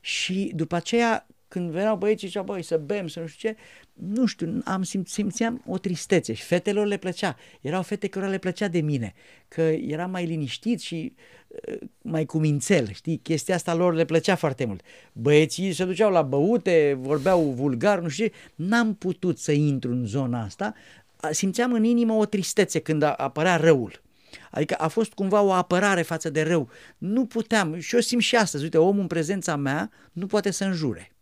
Și 0.01 0.53
după 0.55 0.77
aceea, 0.77 1.27
când 1.51 1.71
veneau 1.71 1.97
băieții, 1.97 2.27
ziceau, 2.27 2.45
băi, 2.45 2.63
să 2.63 2.77
bem, 2.77 3.09
să 3.09 3.21
nu 3.21 3.27
știu 3.27 3.49
ce, 3.49 3.57
nu 3.93 4.27
știu, 4.27 4.61
am 4.65 4.83
simt, 4.83 5.09
simțeam 5.09 5.63
o 5.67 5.79
tristețe 5.79 6.33
și 6.33 6.43
fetelor 6.43 6.87
le 6.87 6.97
plăcea. 6.97 7.37
Erau 7.61 7.83
fete 7.83 8.09
care 8.09 8.29
le 8.29 8.39
plăcea 8.39 8.69
de 8.69 8.81
mine, 8.81 9.15
că 9.49 9.61
era 9.63 10.07
mai 10.07 10.27
liniștit 10.27 10.81
și 10.81 11.15
uh, 11.49 11.79
mai 12.03 12.25
cumințel, 12.25 12.93
știi, 12.93 13.17
chestia 13.17 13.55
asta 13.55 13.75
lor 13.75 13.95
le 13.95 14.05
plăcea 14.05 14.35
foarte 14.35 14.65
mult. 14.65 14.81
Băieții 15.13 15.73
se 15.73 15.85
duceau 15.85 16.11
la 16.11 16.23
băute, 16.23 16.99
vorbeau 17.01 17.43
vulgar, 17.43 18.01
nu 18.01 18.09
știu 18.09 18.27
ce, 18.27 18.33
n-am 18.55 18.95
putut 18.95 19.39
să 19.39 19.53
intru 19.53 19.91
în 19.91 20.07
zona 20.07 20.43
asta, 20.43 20.75
A- 21.17 21.31
simțeam 21.31 21.73
în 21.73 21.85
inimă 21.85 22.13
o 22.13 22.25
tristețe 22.25 22.79
când 22.79 23.03
a- 23.03 23.13
apărea 23.13 23.57
răul. 23.57 24.03
Adică 24.51 24.75
a 24.75 24.89
fost 24.89 25.13
cumva 25.13 25.41
o 25.41 25.53
apărare 25.53 26.03
față 26.03 26.31
de 26.31 26.43
rău. 26.43 26.69
Nu 26.99 27.27
puteam, 27.27 27.79
și 27.79 27.95
eu 27.95 28.01
simt 28.01 28.23
și 28.23 28.37
astăzi, 28.37 28.63
uite, 28.63 28.79
omul 28.79 29.01
în 29.01 29.07
prezența 29.07 29.57
mea 29.57 29.91
nu 30.13 30.27
poate 30.27 30.51
să 30.51 30.65
înjure. 30.65 31.13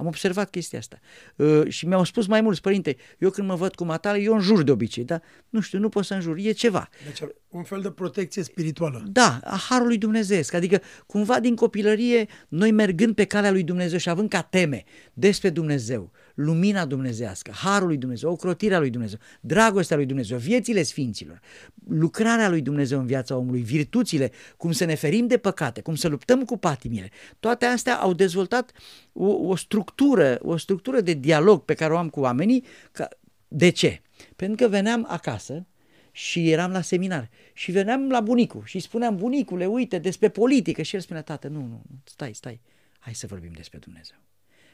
Am 0.00 0.06
observat 0.06 0.50
chestia 0.50 0.78
asta. 0.78 0.98
Uh, 1.36 1.68
și 1.68 1.86
mi-au 1.86 2.04
spus 2.04 2.26
mai 2.26 2.40
mulți, 2.40 2.60
părinte, 2.60 2.96
eu 3.18 3.30
când 3.30 3.48
mă 3.48 3.54
văd 3.54 3.74
cu 3.74 3.84
matale, 3.84 4.18
eu 4.18 4.34
înjur 4.34 4.62
de 4.62 4.70
obicei, 4.70 5.04
dar 5.04 5.22
nu 5.48 5.60
știu, 5.60 5.78
nu 5.78 5.88
pot 5.88 6.04
să 6.04 6.14
înjur, 6.14 6.36
e 6.36 6.50
ceva. 6.50 6.88
Deci 7.04 7.30
un 7.48 7.62
fel 7.62 7.80
de 7.80 7.90
protecție 7.90 8.42
spirituală. 8.42 9.04
Da, 9.06 9.40
a 9.44 9.56
Harului 9.68 9.98
Dumnezeu. 9.98 10.40
Adică 10.52 10.80
cumva 11.06 11.40
din 11.40 11.54
copilărie, 11.54 12.26
noi 12.48 12.70
mergând 12.70 13.14
pe 13.14 13.24
calea 13.24 13.50
lui 13.50 13.62
Dumnezeu 13.62 13.98
și 13.98 14.08
având 14.08 14.28
ca 14.28 14.42
teme 14.42 14.84
despre 15.12 15.50
Dumnezeu, 15.50 16.12
lumina 16.44 16.84
dumnezească, 16.84 17.50
Harul 17.54 17.86
lui 17.86 17.96
Dumnezeu, 17.96 18.30
ocrotirea 18.30 18.78
lui 18.78 18.90
Dumnezeu, 18.90 19.18
dragostea 19.40 19.96
lui 19.96 20.06
Dumnezeu, 20.06 20.38
viețile 20.38 20.82
sfinților, 20.82 21.40
lucrarea 21.88 22.48
lui 22.48 22.60
Dumnezeu 22.60 22.98
în 22.98 23.06
viața 23.06 23.36
omului, 23.36 23.62
virtuțile, 23.62 24.30
cum 24.56 24.72
să 24.72 24.84
ne 24.84 24.94
ferim 24.94 25.26
de 25.26 25.38
păcate, 25.38 25.80
cum 25.80 25.94
să 25.94 26.08
luptăm 26.08 26.44
cu 26.44 26.56
patimile, 26.56 27.10
toate 27.40 27.64
astea 27.64 27.96
au 27.96 28.12
dezvoltat 28.12 28.72
o, 29.12 29.26
o 29.26 29.56
structură, 29.56 30.38
o 30.42 30.56
structură 30.56 31.00
de 31.00 31.12
dialog 31.12 31.64
pe 31.64 31.74
care 31.74 31.92
o 31.92 31.96
am 31.96 32.08
cu 32.08 32.20
oamenii. 32.20 32.64
Ca, 32.92 33.08
de 33.48 33.68
ce? 33.68 34.02
Pentru 34.36 34.64
că 34.64 34.70
veneam 34.70 35.06
acasă 35.08 35.66
și 36.12 36.50
eram 36.50 36.70
la 36.70 36.80
seminar 36.80 37.30
și 37.52 37.70
veneam 37.70 38.10
la 38.10 38.20
bunicul 38.20 38.62
și 38.64 38.76
îi 38.76 38.82
spuneam, 38.82 39.16
bunicule, 39.16 39.66
uite, 39.66 39.98
despre 39.98 40.28
politică 40.28 40.82
și 40.82 40.94
el 40.94 41.00
spunea, 41.00 41.22
tată, 41.22 41.48
nu, 41.48 41.58
nu, 41.58 41.82
nu, 41.90 42.00
stai, 42.04 42.34
stai, 42.34 42.60
hai 42.98 43.14
să 43.14 43.26
vorbim 43.26 43.52
despre 43.52 43.78
Dumnezeu. 43.78 44.16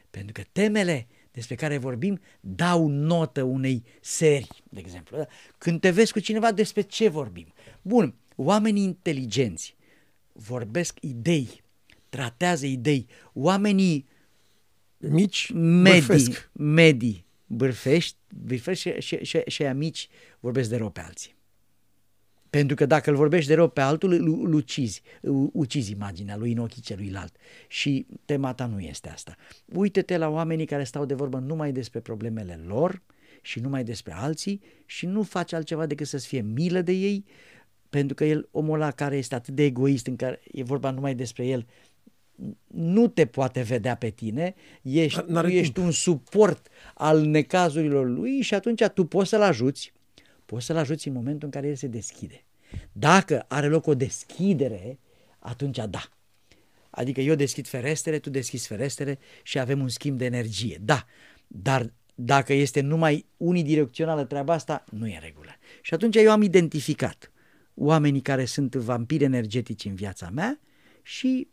Pentru 0.09 0.31
că 0.31 0.41
temele 0.51 1.07
despre 1.37 1.55
care 1.55 1.77
vorbim 1.77 2.19
dau 2.39 2.87
notă 2.87 3.43
unei 3.43 3.83
serii, 4.01 4.63
de 4.69 4.79
exemplu. 4.79 5.17
Da? 5.17 5.27
Când 5.57 5.79
te 5.79 5.89
vezi 5.89 6.11
cu 6.11 6.19
cineva, 6.19 6.51
despre 6.51 6.81
ce 6.81 7.07
vorbim? 7.07 7.53
Bun, 7.81 8.15
oamenii 8.35 8.83
inteligenți 8.83 9.75
vorbesc 10.31 10.97
idei, 11.01 11.63
tratează 12.09 12.65
idei. 12.65 13.07
Oamenii 13.33 14.07
Mici, 14.97 15.51
medii, 15.53 16.01
bârfesc. 16.01 16.49
medii 16.53 17.25
bârfești, 17.45 18.17
bârfești 18.45 18.89
și, 18.89 18.99
și, 18.99 19.23
și, 19.25 19.43
și 19.47 19.61
aia 19.61 19.73
mici 19.73 20.09
vorbesc 20.39 20.69
de 20.69 20.75
rău 20.75 20.89
pe 20.89 21.01
alții. 21.01 21.35
Pentru 22.49 22.75
că 22.75 22.85
dacă 22.85 23.09
îl 23.09 23.15
vorbești 23.15 23.47
de 23.47 23.55
rău 23.55 23.67
pe 23.67 23.81
altul, 23.81 24.11
îl, 24.11 24.45
îl 24.45 24.53
ucizi, 24.53 25.01
îl 25.21 25.49
ucizi 25.53 25.91
imaginea 25.91 26.37
lui 26.37 26.51
în 26.51 26.57
ochii 26.57 26.81
celuilalt. 26.81 27.35
Și 27.67 28.05
tema 28.25 28.53
ta 28.53 28.65
nu 28.65 28.79
este 28.79 29.09
asta. 29.09 29.35
Uite-te 29.73 30.17
la 30.17 30.29
oamenii 30.29 30.65
care 30.65 30.83
stau 30.83 31.05
de 31.05 31.13
vorbă 31.13 31.37
numai 31.37 31.71
despre 31.71 31.99
problemele 31.99 32.59
lor 32.67 33.01
și 33.41 33.59
numai 33.59 33.83
despre 33.83 34.13
alții 34.13 34.61
și 34.85 35.05
nu 35.05 35.23
faci 35.23 35.53
altceva 35.53 35.85
decât 35.85 36.07
să-ți 36.07 36.27
fie 36.27 36.41
milă 36.41 36.81
de 36.81 36.91
ei, 36.91 37.25
pentru 37.89 38.15
că 38.15 38.25
el, 38.25 38.47
omul 38.51 38.81
ăla 38.81 38.91
care 38.91 39.17
este 39.17 39.35
atât 39.35 39.53
de 39.53 39.63
egoist, 39.63 40.07
în 40.07 40.15
care 40.15 40.41
e 40.51 40.63
vorba 40.63 40.91
numai 40.91 41.15
despre 41.15 41.45
el, 41.45 41.65
nu 42.67 43.07
te 43.07 43.25
poate 43.25 43.61
vedea 43.61 43.95
pe 43.95 44.09
tine, 44.09 44.55
ești, 44.81 45.19
tu 45.19 45.31
N-are 45.31 45.53
ești 45.53 45.73
timp. 45.73 45.85
un 45.85 45.91
suport 45.91 46.67
al 46.93 47.21
necazurilor 47.21 48.07
lui 48.09 48.41
și 48.41 48.53
atunci 48.53 48.83
tu 48.83 49.05
poți 49.05 49.29
să-l 49.29 49.41
ajuți, 49.41 49.93
poți 50.47 50.65
să-l 50.65 50.77
ajuți 50.77 51.07
în 51.07 51.13
momentul 51.13 51.43
în 51.43 51.51
care 51.51 51.67
el 51.67 51.75
se 51.75 51.87
deschide. 51.87 52.45
Dacă 52.91 53.45
are 53.47 53.67
loc 53.67 53.87
o 53.87 53.95
deschidere, 53.95 54.99
atunci 55.39 55.79
da. 55.89 56.09
Adică 56.89 57.21
eu 57.21 57.35
deschid 57.35 57.67
ferestere, 57.67 58.19
tu 58.19 58.29
deschizi 58.29 58.67
ferestere 58.67 59.19
și 59.43 59.59
avem 59.59 59.81
un 59.81 59.87
schimb 59.87 60.17
de 60.17 60.25
energie. 60.25 60.77
Da, 60.81 61.05
dar 61.47 61.93
dacă 62.15 62.53
este 62.53 62.81
numai 62.81 63.25
unidirecțională 63.37 64.23
treaba 64.23 64.53
asta, 64.53 64.83
nu 64.91 65.07
e 65.07 65.13
în 65.13 65.21
regulă. 65.21 65.51
Și 65.81 65.93
atunci 65.93 66.15
eu 66.15 66.31
am 66.31 66.41
identificat 66.41 67.31
oamenii 67.73 68.21
care 68.21 68.45
sunt 68.45 68.75
vampiri 68.75 69.23
energetici 69.23 69.85
în 69.85 69.95
viața 69.95 70.29
mea 70.29 70.59
și 71.01 71.47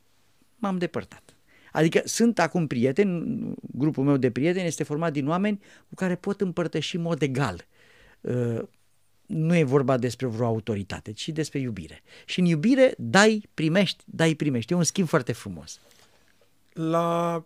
m-am 0.57 0.79
depărtat. 0.79 1.37
Adică 1.73 2.01
sunt 2.05 2.39
acum 2.39 2.67
prieteni, 2.67 3.55
grupul 3.73 4.05
meu 4.05 4.17
de 4.17 4.31
prieteni 4.31 4.67
este 4.67 4.85
format 4.85 5.13
din 5.13 5.29
oameni 5.29 5.61
cu 5.89 5.95
care 5.95 6.15
pot 6.15 6.41
împărtăși 6.41 6.97
în 6.97 7.03
mod 7.03 7.23
egal 7.23 7.67
uh, 8.21 8.63
nu 9.27 9.57
e 9.57 9.63
vorba 9.63 9.97
despre 9.97 10.27
vreo 10.27 10.47
autoritate, 10.47 11.13
ci 11.13 11.29
despre 11.29 11.59
iubire. 11.59 12.03
Și 12.25 12.41
în 12.41 12.45
iubire 12.45 12.95
dai, 12.99 13.49
primești, 13.55 14.05
dai, 14.07 14.35
primești. 14.35 14.73
E 14.73 14.77
un 14.77 14.83
schimb 14.83 15.09
foarte 15.09 15.33
frumos. 15.33 15.81
La 16.73 17.45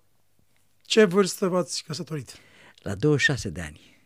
ce 0.83 1.05
vârstă 1.05 1.47
v-ați 1.47 1.85
căsătorit? 1.85 2.37
La 2.83 2.95
26 2.95 3.51
de 3.51 3.61
ani. 3.61 3.97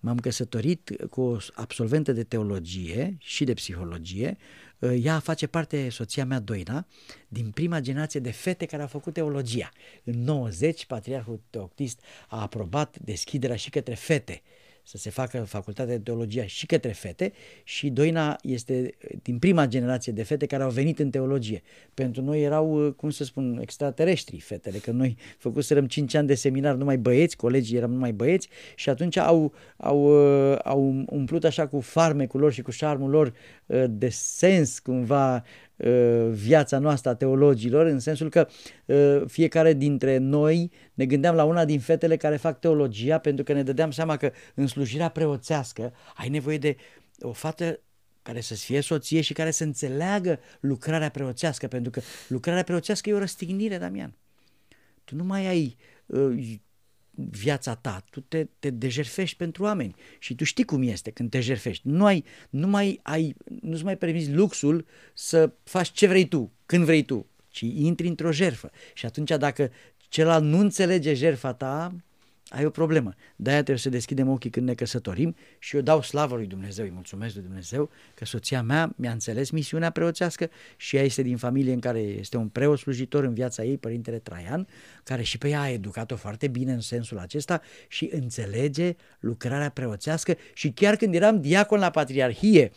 M-am 0.00 0.18
căsătorit 0.18 1.06
cu 1.10 1.20
o 1.20 1.36
absolventă 1.54 2.12
de 2.12 2.24
teologie 2.24 3.16
și 3.18 3.44
de 3.44 3.54
psihologie. 3.54 4.36
Ea 4.78 5.18
face 5.18 5.46
parte, 5.46 5.88
soția 5.88 6.24
mea, 6.24 6.40
Doina, 6.40 6.86
din 7.28 7.50
prima 7.50 7.80
generație 7.80 8.20
de 8.20 8.30
fete 8.30 8.66
care 8.66 8.82
au 8.82 8.88
făcut 8.88 9.12
teologia. 9.12 9.70
În 10.04 10.22
90, 10.22 10.86
Patriarhul 10.86 11.40
Teoctist 11.50 12.00
a 12.28 12.40
aprobat 12.40 12.98
deschiderea 12.98 13.56
și 13.56 13.70
către 13.70 13.94
fete 13.94 14.42
să 14.88 14.96
se 14.96 15.10
facă 15.10 15.38
facultatea 15.38 15.94
de 15.94 16.02
teologie 16.02 16.46
și 16.46 16.66
către 16.66 16.92
fete 16.92 17.32
și 17.64 17.88
Doina 17.88 18.38
este 18.42 18.94
din 19.22 19.38
prima 19.38 19.66
generație 19.66 20.12
de 20.12 20.22
fete 20.22 20.46
care 20.46 20.62
au 20.62 20.70
venit 20.70 20.98
în 20.98 21.10
teologie. 21.10 21.62
Pentru 21.94 22.22
noi 22.22 22.42
erau, 22.42 22.94
cum 22.96 23.10
să 23.10 23.24
spun, 23.24 23.58
extraterestri 23.60 24.40
fetele, 24.40 24.78
că 24.78 24.90
noi 24.90 25.16
făcuserăm 25.38 25.86
5 25.86 26.14
ani 26.14 26.26
de 26.26 26.34
seminar 26.34 26.74
numai 26.74 26.98
băieți, 26.98 27.36
colegii 27.36 27.76
eram 27.76 27.90
numai 27.90 28.12
băieți 28.12 28.48
și 28.74 28.88
atunci 28.88 29.16
au, 29.16 29.52
au, 29.76 30.06
au 30.64 31.04
umplut 31.06 31.44
așa 31.44 31.66
cu 31.66 31.80
farmecul 31.80 32.40
lor 32.40 32.52
și 32.52 32.62
cu 32.62 32.70
șarmul 32.70 33.10
lor 33.10 33.32
de 33.88 34.08
sens 34.08 34.78
cumva 34.78 35.34
Uh, 35.36 35.65
viața 36.30 36.78
noastră 36.78 37.10
a 37.10 37.14
teologilor, 37.14 37.86
în 37.86 37.98
sensul 37.98 38.30
că 38.30 38.48
uh, 38.84 39.22
fiecare 39.26 39.72
dintre 39.72 40.16
noi 40.16 40.70
ne 40.94 41.06
gândeam 41.06 41.34
la 41.34 41.44
una 41.44 41.64
din 41.64 41.80
fetele 41.80 42.16
care 42.16 42.36
fac 42.36 42.60
teologia, 42.60 43.18
pentru 43.18 43.44
că 43.44 43.52
ne 43.52 43.62
dădeam 43.62 43.90
seama 43.90 44.16
că 44.16 44.30
în 44.54 44.66
slujirea 44.66 45.08
preoțească 45.08 45.92
ai 46.14 46.28
nevoie 46.28 46.58
de 46.58 46.76
o 47.20 47.32
fată 47.32 47.80
care 48.22 48.40
să 48.40 48.54
fie 48.54 48.80
soție 48.80 49.20
și 49.20 49.32
care 49.32 49.50
să 49.50 49.64
înțeleagă 49.64 50.38
lucrarea 50.60 51.08
preoțească, 51.08 51.66
pentru 51.66 51.90
că 51.90 52.00
lucrarea 52.28 52.62
preoțească 52.62 53.08
e 53.08 53.14
o 53.14 53.18
răstignire, 53.18 53.78
Damian. 53.78 54.14
Tu 55.04 55.14
nu 55.14 55.24
mai 55.24 55.46
ai 55.46 55.76
uh, 56.06 56.58
viața 57.16 57.74
ta, 57.74 58.04
tu 58.10 58.20
te, 58.20 58.46
te 58.58 58.70
dejerfești 58.70 59.36
pentru 59.36 59.62
oameni 59.62 59.94
și 60.18 60.34
tu 60.34 60.44
știi 60.44 60.64
cum 60.64 60.82
este 60.82 61.10
când 61.10 61.30
te 61.30 61.40
jerfești. 61.40 61.88
Nu, 61.88 62.04
ai, 62.04 62.24
nu 62.50 62.66
mai 62.66 63.00
ai, 63.02 63.34
nu-ți 63.60 63.84
mai 63.84 63.96
permiți 63.96 64.32
luxul 64.32 64.86
să 65.14 65.52
faci 65.62 65.90
ce 65.90 66.06
vrei 66.06 66.28
tu, 66.28 66.52
când 66.66 66.84
vrei 66.84 67.02
tu, 67.02 67.26
ci 67.48 67.60
intri 67.60 68.06
într-o 68.06 68.32
jerfă. 68.32 68.70
Și 68.94 69.06
atunci 69.06 69.30
dacă 69.38 69.70
celălalt 70.08 70.44
nu 70.44 70.58
înțelege 70.58 71.14
jerfa 71.14 71.52
ta, 71.52 71.96
ai 72.48 72.64
o 72.64 72.70
problemă. 72.70 73.14
De-aia 73.36 73.58
trebuie 73.58 73.82
să 73.82 73.88
deschidem 73.88 74.28
ochii 74.28 74.50
când 74.50 74.66
ne 74.66 74.74
căsătorim 74.74 75.36
și 75.58 75.76
eu 75.76 75.82
dau 75.82 76.02
slavă 76.02 76.36
lui 76.36 76.46
Dumnezeu, 76.46 76.84
îi 76.84 76.90
mulțumesc 76.90 77.34
lui 77.34 77.42
Dumnezeu 77.42 77.90
că 78.14 78.24
soția 78.24 78.62
mea 78.62 78.94
mi-a 78.96 79.10
înțeles 79.10 79.50
misiunea 79.50 79.90
preoțească 79.90 80.50
și 80.76 80.96
ea 80.96 81.02
este 81.02 81.22
din 81.22 81.36
familie 81.36 81.72
în 81.72 81.80
care 81.80 81.98
este 81.98 82.36
un 82.36 82.48
preot 82.48 82.78
slujitor 82.78 83.24
în 83.24 83.34
viața 83.34 83.64
ei, 83.64 83.78
părintele 83.78 84.18
Traian, 84.18 84.66
care 85.04 85.22
și 85.22 85.38
pe 85.38 85.48
ea 85.48 85.60
a 85.60 85.68
educat-o 85.68 86.16
foarte 86.16 86.48
bine 86.48 86.72
în 86.72 86.80
sensul 86.80 87.18
acesta 87.18 87.60
și 87.88 88.10
înțelege 88.12 88.94
lucrarea 89.20 89.70
preoțească 89.70 90.36
și 90.54 90.70
chiar 90.70 90.96
când 90.96 91.14
eram 91.14 91.40
diacon 91.40 91.78
la 91.78 91.90
Patriarhie, 91.90 92.72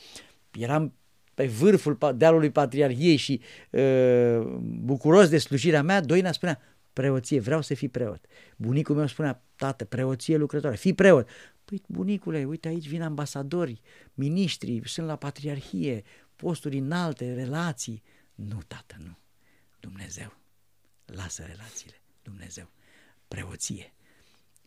eram 0.60 0.94
pe 1.34 1.46
vârful 1.46 1.98
dealului 2.16 2.50
Patriarhiei 2.50 3.16
și 3.16 3.42
uh, 3.70 4.40
bucuros 4.62 5.30
de 5.30 5.38
slujirea 5.38 5.82
mea, 5.82 6.02
Doina 6.02 6.32
spunea, 6.32 6.60
preoție, 7.00 7.40
vreau 7.40 7.62
să 7.62 7.74
fii 7.74 7.90
preot. 7.90 8.26
Bunicul 8.56 8.96
meu 8.96 9.08
spunea, 9.08 9.44
tată, 9.56 9.86
preoție 9.86 10.38
lucrătoare, 10.38 10.76
fii 10.76 10.94
preot. 10.94 11.30
Păi, 11.66 11.82
bunicule, 11.88 12.46
uite 12.46 12.68
aici 12.68 12.88
vin 12.88 13.02
ambasadori, 13.02 13.82
miniștri, 14.14 14.82
sunt 14.86 15.08
la 15.08 15.16
patriarhie, 15.16 16.04
posturi 16.36 16.78
înalte, 16.78 17.34
relații. 17.34 18.04
Nu, 18.36 18.60
tată, 18.68 18.96
nu. 19.04 19.18
Dumnezeu. 19.80 20.34
Lasă 21.06 21.44
relațiile. 21.44 22.02
Dumnezeu. 22.24 22.70
Preoție. 23.28 23.94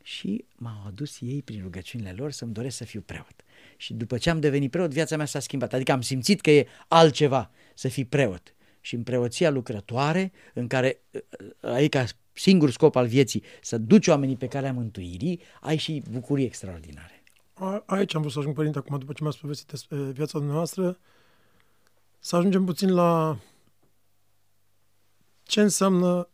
Și 0.03 0.45
m-au 0.57 0.87
adus 0.87 1.21
ei 1.21 1.43
prin 1.43 1.63
rugăciunile 1.63 2.13
lor 2.13 2.31
să-mi 2.31 2.53
doresc 2.53 2.77
să 2.77 2.85
fiu 2.85 3.01
preot. 3.01 3.45
Și 3.77 3.95
după 3.95 4.19
ce 4.19 4.31
am 4.31 4.41
devenit 4.41 4.71
preot, 4.71 4.91
viața 4.91 5.17
mea 5.17 5.27
s-a 5.27 5.41
schimbat. 5.41 5.73
Adică 5.73 5.93
am 5.93 6.01
simțit 6.01 6.41
că 6.41 6.51
e 6.51 6.67
altceva 6.89 7.51
să 7.75 7.89
fii 7.89 8.05
preot. 8.05 8.55
Și 8.81 8.95
în 8.95 9.03
preoția 9.03 9.51
lucrătoare, 9.51 10.33
în 10.55 10.67
care 10.67 11.01
ai 11.61 11.89
ca 11.89 12.05
singur 12.33 12.71
scop 12.71 12.97
al 12.97 13.07
vieții 13.07 13.43
să 13.61 13.79
duci 13.79 14.07
oamenii 14.07 14.37
pe 14.37 14.47
calea 14.47 14.73
mântuirii, 14.73 15.41
ai 15.61 15.77
și 15.77 16.03
bucurii 16.11 16.45
extraordinare. 16.45 17.23
A, 17.53 17.83
aici 17.87 18.15
am 18.15 18.21
vrut 18.21 18.33
să 18.33 18.39
ajung, 18.39 18.55
Părinte, 18.55 18.79
acum, 18.79 18.99
după 18.99 19.13
ce 19.13 19.23
mi-ați 19.23 19.39
povestit 19.39 19.71
despre 19.71 19.97
viața 19.97 20.39
dumneavoastră, 20.39 20.99
să 22.19 22.37
ajungem 22.37 22.65
puțin 22.65 22.95
la 22.95 23.39
ce 25.43 25.61
înseamnă 25.61 26.29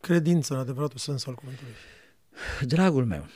credință 0.00 0.54
în 0.54 0.60
adevăratul 0.60 0.98
sens 0.98 1.26
al 1.26 1.34
cuvântului. 1.34 1.72
Dragul 2.60 3.04
meu, 3.04 3.26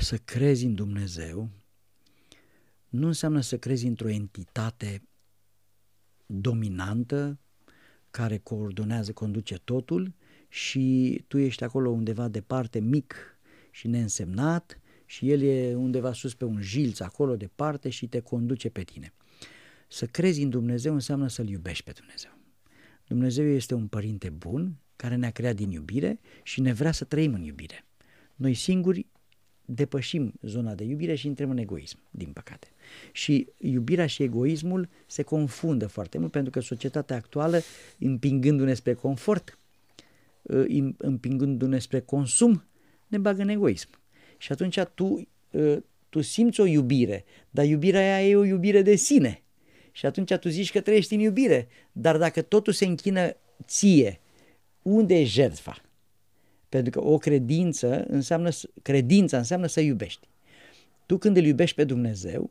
să 0.00 0.16
crezi 0.16 0.64
în 0.64 0.74
Dumnezeu 0.74 1.50
nu 2.88 3.06
înseamnă 3.06 3.40
să 3.40 3.58
crezi 3.58 3.86
într-o 3.86 4.08
entitate 4.08 5.08
dominantă 6.26 7.38
care 8.16 8.38
coordonează, 8.38 9.12
conduce 9.12 9.58
totul 9.58 10.14
și 10.48 11.24
tu 11.28 11.38
ești 11.38 11.64
acolo 11.64 11.90
undeva 11.90 12.28
departe, 12.28 12.80
mic 12.80 13.38
și 13.70 13.88
neînsemnat 13.88 14.80
și 15.04 15.30
el 15.30 15.42
e 15.42 15.74
undeva 15.74 16.12
sus 16.12 16.34
pe 16.34 16.44
un 16.44 16.60
jilț 16.60 17.00
acolo 17.00 17.36
departe 17.36 17.88
și 17.88 18.08
te 18.08 18.20
conduce 18.20 18.68
pe 18.68 18.82
tine. 18.82 19.12
Să 19.88 20.06
crezi 20.06 20.42
în 20.42 20.50
Dumnezeu 20.50 20.92
înseamnă 20.92 21.28
să-L 21.28 21.48
iubești 21.48 21.84
pe 21.84 21.92
Dumnezeu. 21.92 22.30
Dumnezeu 23.06 23.46
este 23.46 23.74
un 23.74 23.86
părinte 23.86 24.30
bun 24.30 24.76
care 24.96 25.14
ne-a 25.14 25.30
creat 25.30 25.54
din 25.54 25.70
iubire 25.70 26.20
și 26.42 26.60
ne 26.60 26.72
vrea 26.72 26.92
să 26.92 27.04
trăim 27.04 27.34
în 27.34 27.42
iubire. 27.42 27.84
Noi 28.34 28.54
singuri 28.54 29.06
depășim 29.66 30.32
zona 30.42 30.74
de 30.74 30.84
iubire 30.84 31.14
și 31.14 31.26
intrăm 31.26 31.50
în 31.50 31.58
egoism, 31.58 31.98
din 32.10 32.28
păcate. 32.32 32.66
Și 33.12 33.48
iubirea 33.58 34.06
și 34.06 34.22
egoismul 34.22 34.88
se 35.06 35.22
confundă 35.22 35.86
foarte 35.86 36.18
mult 36.18 36.30
pentru 36.30 36.50
că 36.50 36.60
societatea 36.60 37.16
actuală, 37.16 37.60
împingându-ne 37.98 38.74
spre 38.74 38.94
confort, 38.94 39.58
ă, 40.48 40.64
împingându-ne 40.96 41.78
spre 41.78 42.00
consum, 42.00 42.64
ne 43.06 43.18
bagă 43.18 43.42
în 43.42 43.48
egoism. 43.48 43.88
Și 44.36 44.52
atunci 44.52 44.78
tu, 44.94 45.28
ă, 45.54 45.84
tu 46.08 46.20
simți 46.20 46.60
o 46.60 46.66
iubire, 46.66 47.24
dar 47.50 47.64
iubirea 47.64 48.00
aia 48.00 48.28
e 48.28 48.36
o 48.36 48.44
iubire 48.44 48.82
de 48.82 48.94
sine. 48.94 49.42
Și 49.92 50.06
atunci 50.06 50.34
tu 50.34 50.48
zici 50.48 50.72
că 50.72 50.80
trăiești 50.80 51.14
în 51.14 51.20
iubire, 51.20 51.68
dar 51.92 52.18
dacă 52.18 52.42
totul 52.42 52.72
se 52.72 52.84
închină 52.84 53.36
ție, 53.64 54.20
unde 54.82 55.14
e 55.14 55.24
jertfa? 55.24 55.85
Pentru 56.76 57.00
că 57.00 57.08
o 57.08 57.18
credință 57.18 58.04
înseamnă, 58.08 58.50
credința 58.82 59.36
înseamnă 59.36 59.66
să 59.66 59.80
iubești. 59.80 60.26
Tu 61.06 61.18
când 61.18 61.36
îl 61.36 61.44
iubești 61.44 61.76
pe 61.76 61.84
Dumnezeu, 61.84 62.50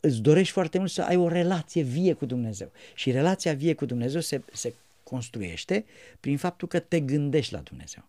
îți 0.00 0.20
dorești 0.20 0.52
foarte 0.52 0.78
mult 0.78 0.90
să 0.90 1.02
ai 1.02 1.16
o 1.16 1.28
relație 1.28 1.82
vie 1.82 2.12
cu 2.12 2.26
Dumnezeu. 2.26 2.70
Și 2.94 3.10
relația 3.10 3.54
vie 3.54 3.74
cu 3.74 3.84
Dumnezeu 3.84 4.20
se, 4.20 4.42
se 4.52 4.74
construiește 5.02 5.84
prin 6.20 6.36
faptul 6.36 6.68
că 6.68 6.78
te 6.78 7.00
gândești 7.00 7.52
la 7.52 7.58
Dumnezeu. 7.58 8.04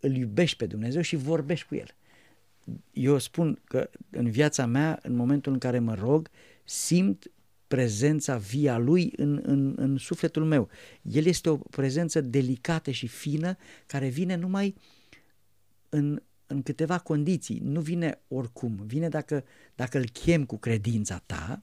Îl 0.00 0.16
iubești 0.16 0.56
pe 0.56 0.66
Dumnezeu 0.66 1.02
și 1.02 1.16
vorbești 1.16 1.66
cu 1.66 1.74
El. 1.74 1.94
Eu 2.92 3.18
spun 3.18 3.60
că 3.64 3.90
în 4.10 4.30
viața 4.30 4.66
mea, 4.66 4.98
în 5.02 5.14
momentul 5.14 5.52
în 5.52 5.58
care 5.58 5.78
mă 5.78 5.94
rog, 5.94 6.30
simt 6.64 7.30
prezența 7.74 8.36
via 8.36 8.78
lui 8.78 9.12
în, 9.16 9.40
în, 9.42 9.74
în 9.76 9.96
sufletul 9.96 10.44
meu. 10.44 10.68
El 11.02 11.26
este 11.26 11.48
o 11.48 11.56
prezență 11.56 12.20
delicată 12.20 12.90
și 12.90 13.06
fină 13.06 13.56
care 13.86 14.08
vine 14.08 14.34
numai 14.34 14.74
în, 15.88 16.22
în 16.46 16.62
câteva 16.62 16.98
condiții. 16.98 17.60
Nu 17.62 17.80
vine 17.80 18.18
oricum, 18.28 18.80
vine 18.86 19.08
dacă, 19.08 19.44
dacă 19.74 19.98
îl 19.98 20.04
chem 20.04 20.44
cu 20.44 20.56
credința 20.56 21.22
ta 21.26 21.62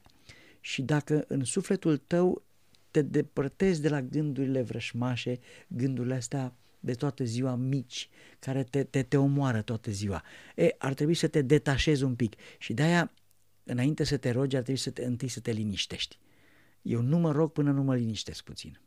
și 0.59 0.81
dacă 0.81 1.25
în 1.27 1.43
sufletul 1.43 1.97
tău 1.97 2.43
te 2.91 3.01
depărtezi 3.01 3.81
de 3.81 3.89
la 3.89 4.01
gândurile 4.01 4.61
vrășmașe, 4.61 5.39
gândurile 5.67 6.15
astea 6.15 6.55
de 6.79 6.93
toată 6.93 7.23
ziua 7.23 7.55
mici, 7.55 8.09
care 8.39 8.63
te, 8.63 8.83
te, 8.83 9.03
te 9.03 9.17
omoară 9.17 9.61
toată 9.61 9.91
ziua. 9.91 10.23
E, 10.55 10.75
ar 10.77 10.93
trebui 10.93 11.13
să 11.13 11.27
te 11.27 11.41
detașezi 11.41 12.03
un 12.03 12.15
pic 12.15 12.33
și 12.57 12.73
de-aia 12.73 13.11
înainte 13.63 14.03
să 14.03 14.17
te 14.17 14.31
rogi, 14.31 14.55
ar 14.55 14.61
trebui 14.61 14.81
să 14.81 14.89
te, 14.89 15.05
întâi 15.05 15.27
să 15.27 15.39
te 15.39 15.51
liniștești. 15.51 16.19
Eu 16.81 17.01
nu 17.01 17.17
mă 17.17 17.31
rog 17.31 17.51
până 17.51 17.71
nu 17.71 17.83
mă 17.83 17.95
liniștesc 17.95 18.43
puțin. 18.43 18.79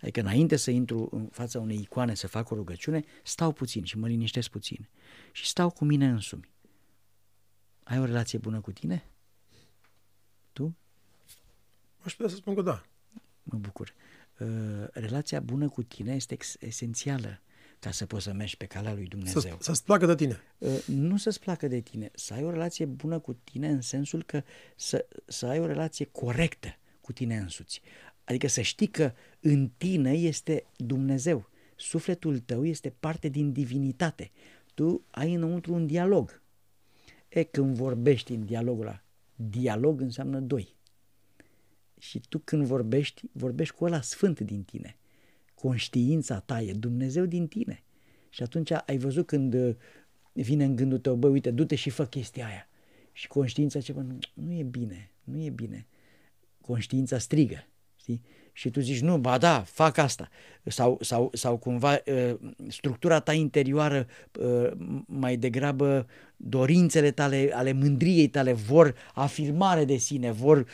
Adică 0.00 0.20
înainte 0.20 0.56
să 0.56 0.70
intru 0.70 1.08
în 1.12 1.26
fața 1.26 1.60
unei 1.60 1.78
icoane 1.80 2.14
să 2.14 2.26
fac 2.26 2.50
o 2.50 2.54
rugăciune, 2.54 3.04
stau 3.22 3.52
puțin 3.52 3.84
și 3.84 3.98
mă 3.98 4.08
liniștesc 4.08 4.50
puțin. 4.50 4.88
Și 5.32 5.46
stau 5.46 5.70
cu 5.70 5.84
mine 5.84 6.08
însumi. 6.08 6.50
Ai 7.82 7.98
o 7.98 8.04
relație 8.04 8.38
bună 8.38 8.60
cu 8.60 8.72
tine? 8.72 9.04
Tu? 10.52 10.76
Aș 11.98 12.14
putea 12.14 12.30
să 12.30 12.36
spun 12.36 12.54
că 12.54 12.62
da. 12.62 12.82
Mă 13.42 13.58
bucur. 13.58 13.94
Uh, 14.38 14.86
relația 14.92 15.40
bună 15.40 15.68
cu 15.68 15.82
tine 15.82 16.14
este 16.14 16.36
esențială 16.58 17.40
ca 17.80 17.90
să 17.90 18.06
poți 18.06 18.24
să 18.24 18.32
mergi 18.32 18.56
pe 18.56 18.66
calea 18.66 18.94
lui 18.94 19.06
Dumnezeu. 19.06 19.40
Să, 19.40 19.56
să-ți 19.60 19.84
placă 19.84 20.06
de 20.06 20.14
tine. 20.14 20.40
Uh, 20.58 20.84
nu 20.86 21.16
să-ți 21.16 21.40
placă 21.40 21.68
de 21.68 21.80
tine, 21.80 22.10
să 22.14 22.34
ai 22.34 22.44
o 22.44 22.50
relație 22.50 22.84
bună 22.84 23.18
cu 23.18 23.32
tine 23.32 23.68
în 23.68 23.80
sensul 23.80 24.22
că 24.22 24.42
să, 24.76 25.06
să 25.26 25.46
ai 25.46 25.60
o 25.60 25.66
relație 25.66 26.04
corectă 26.04 26.76
cu 27.00 27.12
tine 27.12 27.36
însuți. 27.36 27.80
Adică 28.24 28.48
să 28.48 28.60
știi 28.60 28.86
că 28.86 29.12
în 29.40 29.70
tine 29.76 30.12
este 30.12 30.66
Dumnezeu. 30.76 31.50
Sufletul 31.76 32.38
tău 32.38 32.64
este 32.64 32.94
parte 33.00 33.28
din 33.28 33.52
divinitate. 33.52 34.30
Tu 34.74 35.04
ai 35.10 35.34
înăuntru 35.34 35.74
un 35.74 35.86
dialog. 35.86 36.42
E, 37.28 37.42
când 37.42 37.76
vorbești 37.76 38.32
în 38.32 38.44
dialogul 38.44 38.86
ăla, 38.86 39.02
dialog 39.34 40.00
înseamnă 40.00 40.40
doi. 40.40 40.76
Și 41.98 42.20
tu 42.28 42.38
când 42.38 42.66
vorbești, 42.66 43.22
vorbești 43.32 43.74
cu 43.74 43.84
ăla 43.84 44.00
sfânt 44.00 44.40
din 44.40 44.62
tine. 44.62 44.96
Conștiința 45.60 46.40
ta 46.40 46.60
e 46.60 46.72
Dumnezeu 46.72 47.24
din 47.24 47.46
tine. 47.46 47.82
Și 48.28 48.42
atunci 48.42 48.70
ai 48.70 48.98
văzut 48.98 49.26
când 49.26 49.54
uh, 49.54 49.74
vine 50.32 50.64
în 50.64 50.76
gândul 50.76 50.98
tău, 50.98 51.16
bă, 51.16 51.28
uite, 51.28 51.50
du-te 51.50 51.74
și 51.74 51.90
fă 51.90 52.04
chestia 52.04 52.46
aia. 52.46 52.68
Și 53.12 53.26
conștiința 53.26 53.80
ce, 53.80 53.92
bă, 53.92 54.00
nu, 54.00 54.18
nu 54.34 54.52
e 54.52 54.62
bine, 54.62 55.10
nu 55.24 55.38
e 55.38 55.50
bine. 55.50 55.86
Conștiința 56.60 57.18
strigă, 57.18 57.66
știi? 57.96 58.22
Și 58.58 58.70
tu 58.70 58.80
zici, 58.80 59.00
nu, 59.00 59.18
ba 59.18 59.38
da, 59.38 59.62
fac 59.66 59.96
asta. 59.96 60.28
Sau, 60.64 60.98
sau, 61.00 61.30
sau 61.32 61.56
cumva 61.56 61.92
uh, 61.92 62.34
structura 62.68 63.20
ta 63.20 63.32
interioară 63.32 64.06
uh, 64.40 64.70
mai 65.06 65.36
degrabă 65.36 66.06
dorințele 66.36 67.10
tale, 67.10 67.50
ale 67.52 67.72
mândriei 67.72 68.28
tale 68.28 68.52
vor 68.52 68.94
afirmare 69.14 69.84
de 69.84 69.96
sine, 69.96 70.30
vor 70.30 70.66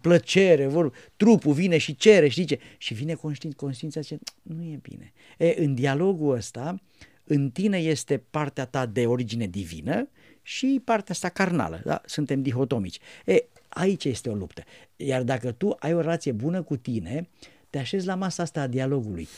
plăcere, 0.00 0.66
vor 0.66 0.92
trupul 1.16 1.52
vine 1.52 1.78
și 1.78 1.96
cere 1.96 2.28
și 2.28 2.40
zice 2.40 2.58
și 2.78 2.94
vine 2.94 3.14
conștient, 3.14 3.56
conștiința 3.56 4.00
zice, 4.00 4.18
nu 4.42 4.62
e 4.62 4.78
bine. 4.82 5.12
E, 5.38 5.54
în 5.58 5.74
dialogul 5.74 6.34
ăsta, 6.34 6.80
în 7.24 7.50
tine 7.50 7.78
este 7.78 8.22
partea 8.30 8.66
ta 8.66 8.86
de 8.86 9.06
origine 9.06 9.46
divină 9.46 10.08
și 10.42 10.80
partea 10.84 11.14
asta 11.14 11.28
carnală, 11.28 11.80
da? 11.84 12.00
suntem 12.04 12.42
dihotomici. 12.42 12.98
E, 13.24 13.44
Aici 13.78 14.04
este 14.04 14.30
o 14.30 14.34
luptă. 14.34 14.62
Iar 14.96 15.22
dacă 15.22 15.52
tu 15.52 15.76
ai 15.78 15.94
o 15.94 16.00
relație 16.00 16.32
bună 16.32 16.62
cu 16.62 16.76
tine, 16.76 17.28
te 17.70 17.78
așezi 17.78 18.06
la 18.06 18.14
masa 18.14 18.42
asta 18.42 18.60
a 18.60 18.66
dialogului 18.66 19.28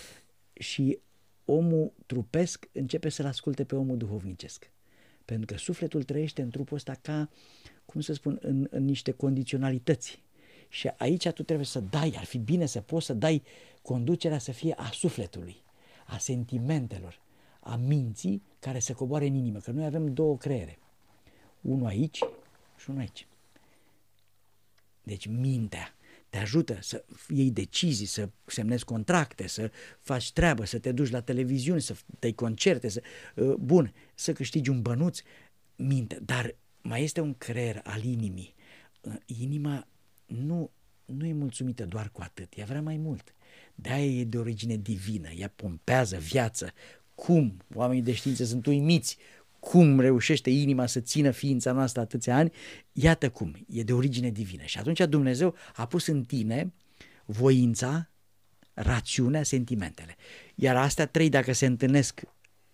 și 0.53 0.99
omul 1.45 1.93
trupesc 2.07 2.69
începe 2.73 3.09
să-l 3.09 3.27
asculte 3.27 3.65
pe 3.65 3.77
omul 3.77 3.97
duhovnicesc. 3.97 4.71
Pentru 5.25 5.47
că 5.47 5.59
sufletul 5.59 6.03
trăiește 6.03 6.43
în 6.43 6.51
trupul 6.51 6.77
ăsta 6.77 6.95
ca, 7.03 7.31
cum 7.85 8.01
să 8.01 8.13
spun, 8.13 8.39
în, 8.43 8.67
în 8.71 8.85
niște 8.85 9.11
condiționalități. 9.11 10.23
Și 10.69 10.89
aici 10.97 11.29
tu 11.29 11.43
trebuie 11.43 11.67
să 11.67 11.81
dai, 11.81 12.15
ar 12.17 12.25
fi 12.25 12.39
bine 12.39 12.67
să 12.67 12.81
poți 12.81 13.07
să 13.07 13.15
dai 13.15 13.43
conducerea 13.83 14.39
să 14.39 14.53
fie 14.53 14.75
a 14.77 14.91
sufletului, 14.93 15.57
a 16.07 16.19
sentimentelor, 16.19 17.21
a 17.61 17.77
minții 17.77 18.43
care 18.59 18.79
să 18.79 18.93
coboare 18.93 19.27
în 19.27 19.35
inimă. 19.35 19.59
Că 19.59 19.71
noi 19.71 19.85
avem 19.85 20.15
două 20.15 20.37
creiere. 20.37 20.79
Unul 21.61 21.87
aici 21.87 22.19
și 22.77 22.91
unul 22.91 23.01
aici. 23.01 23.27
Deci 25.03 25.27
mintea 25.27 25.95
te 26.31 26.39
ajută 26.39 26.79
să 26.81 27.05
iei 27.29 27.51
decizii, 27.51 28.07
să 28.07 28.29
semnezi 28.45 28.85
contracte, 28.85 29.47
să 29.47 29.71
faci 30.01 30.33
treabă, 30.33 30.65
să 30.65 30.79
te 30.79 30.93
duci 30.93 31.11
la 31.11 31.21
televiziune, 31.21 31.79
să 31.79 31.97
te 32.19 32.33
concerte, 32.33 32.89
să, 32.89 33.03
uh, 33.35 33.55
bun, 33.55 33.93
să 34.15 34.33
câștigi 34.33 34.71
un 34.71 34.83
bănuț, 34.83 35.21
minte. 35.77 36.21
Dar 36.25 36.55
mai 36.83 37.03
este 37.03 37.21
un 37.21 37.35
creier 37.35 37.81
al 37.85 38.05
inimii. 38.05 38.55
Uh, 39.01 39.15
inima 39.27 39.87
nu, 40.27 40.71
nu 41.05 41.27
e 41.27 41.33
mulțumită 41.33 41.87
doar 41.87 42.11
cu 42.11 42.23
atât, 42.23 42.53
ea 42.57 42.65
vrea 42.65 42.83
mai 42.83 42.97
mult. 42.97 43.35
De-aia 43.75 44.21
e 44.21 44.25
de 44.25 44.39
origine 44.39 44.77
divină, 44.77 45.31
ea 45.31 45.53
pompează 45.57 46.17
viață. 46.17 46.73
Cum? 47.15 47.57
Oamenii 47.75 48.03
de 48.03 48.13
știință 48.13 48.45
sunt 48.45 48.67
uimiți 48.67 49.17
cum 49.61 50.01
reușește 50.01 50.51
inima 50.51 50.87
să 50.87 51.01
țină 51.01 51.31
ființa 51.31 51.73
noastră 51.73 52.01
atâția 52.01 52.37
ani, 52.37 52.53
iată 52.93 53.31
cum, 53.31 53.55
e 53.69 53.83
de 53.83 53.93
origine 53.93 54.31
divină. 54.31 54.63
Și 54.65 54.79
atunci 54.79 55.01
Dumnezeu 55.09 55.55
a 55.75 55.87
pus 55.87 56.07
în 56.07 56.23
tine 56.23 56.73
voința, 57.25 58.11
rațiunea, 58.75 59.43
sentimentele. 59.43 60.17
Iar 60.55 60.77
astea 60.77 61.07
trei, 61.07 61.29
dacă 61.29 61.53
se 61.53 61.67
întâlnesc 61.67 62.21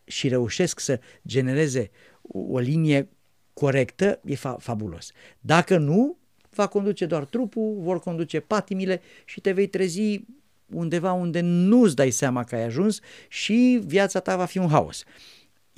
și 0.05 0.29
reușesc 0.29 0.81
să 0.81 1.01
genereze 1.27 1.91
o 2.23 2.59
linie 2.59 3.09
corectă, 3.53 4.21
e 4.25 4.35
fa- 4.35 4.59
fabulos. 4.59 5.13
Dacă 5.41 5.79
nu, 5.79 6.19
va 6.51 6.67
conduce 6.67 7.07
doar 7.07 7.25
trupul, 7.25 7.77
vor 7.79 8.01
conduce 8.01 8.41
patimile 8.41 9.01
și 9.25 9.41
te 9.41 9.53
vei 9.53 9.67
trezi 9.67 10.25
undeva 10.67 11.13
unde 11.13 11.41
nu-ți 11.41 11.95
dai 11.95 12.11
seama 12.11 12.45
că 12.45 12.55
ai 12.55 12.63
ajuns 12.63 13.01
și 13.29 13.81
viața 13.85 14.21
ta 14.21 14.37
va 14.37 14.45
fi 14.45 14.59
un 14.59 14.69
haos 14.69 15.05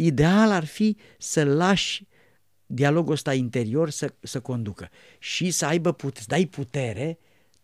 ideal 0.01 0.51
ar 0.51 0.65
fi 0.65 0.97
să 1.19 1.45
lași 1.45 2.07
dialogul 2.67 3.13
ăsta 3.13 3.35
interior 3.35 3.91
să, 3.91 4.15
să 4.21 4.41
conducă 4.41 4.89
și 5.19 5.51
să 5.51 5.67
aibă 5.67 5.93
put- 5.93 6.17
să 6.17 6.25
dai 6.27 6.47
putere, 6.47 7.19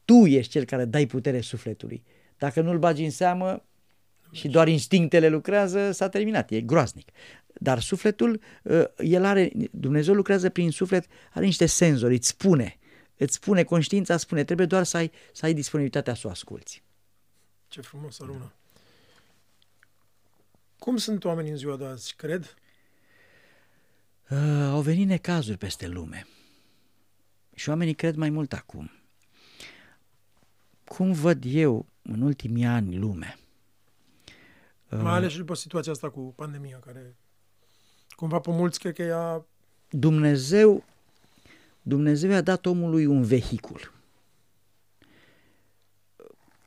tu 0.05 0.27
ești 0.27 0.51
cel 0.51 0.65
care 0.65 0.85
dai 0.85 1.07
putere 1.07 1.41
sufletului. 1.41 2.05
Dacă 2.39 2.61
nu-l 2.61 2.79
bagi 2.79 3.05
în 3.05 3.11
seamă 3.11 3.65
și 4.33 4.49
doar 4.49 4.69
instinctele 4.69 5.29
lucrează, 5.29 5.93
s-a 5.93 6.09
terminat, 6.09 6.51
e 6.51 6.61
groaznic. 6.61 7.09
Dar 7.55 7.81
sufletul, 7.81 8.41
ă, 8.67 8.91
el 8.99 9.25
are, 9.25 9.51
Dumnezeu 9.71 10.15
lucrează 10.15 10.49
prin 10.49 10.71
suflet, 10.71 11.07
are 11.33 11.45
niște 11.45 11.67
senzori, 11.67 12.15
îți 12.15 12.29
spune, 12.29 12.79
îți 13.17 13.35
spune, 13.35 13.63
conștiința 13.63 14.17
spune, 14.17 14.45
trebuie 14.45 14.67
doar 14.67 14.85
să 14.85 14.97
ai, 14.97 15.11
să 15.33 15.47
ai 15.47 15.55
disponibilitatea 15.55 16.15
să 16.15 16.27
o 16.27 16.31
asculți. 16.31 16.83
Ce 17.69 17.81
frumos, 17.81 18.21
Aruna. 18.21 18.53
Cum 20.85 20.97
sunt 20.97 21.25
oamenii 21.25 21.51
în 21.51 21.57
ziua 21.57 21.77
de 21.77 21.85
azi, 21.85 22.15
cred? 22.17 22.55
Uh, 24.31 24.39
au 24.71 24.81
venit 24.81 25.07
necazuri 25.07 25.59
peste 25.59 25.89
lume 25.89 26.27
și 27.55 27.69
oamenii 27.69 27.95
cred 27.95 28.15
mai 28.15 28.31
mult 28.31 28.53
acum. 28.53 28.91
Cum 30.85 31.13
văd 31.13 31.43
eu 31.47 31.87
în 32.03 32.21
ultimii 32.21 32.65
ani 32.65 32.99
lume? 32.99 33.39
Uh, 34.91 34.99
mai 35.01 35.13
ales 35.13 35.31
și 35.31 35.37
după 35.37 35.55
situația 35.55 35.93
asta 35.93 36.11
cu 36.11 36.21
pandemia, 36.21 36.79
care 36.79 37.17
cumva 38.09 38.41
pe 38.41 38.51
mulți 38.51 38.79
cred 38.79 38.95
că 38.95 39.03
ea... 39.03 39.47
Dumnezeu, 39.91 40.85
Dumnezeu 41.83 42.33
a 42.33 42.41
dat 42.41 42.67
omului 42.67 43.07
un 43.07 43.23
vehicul. 43.23 43.93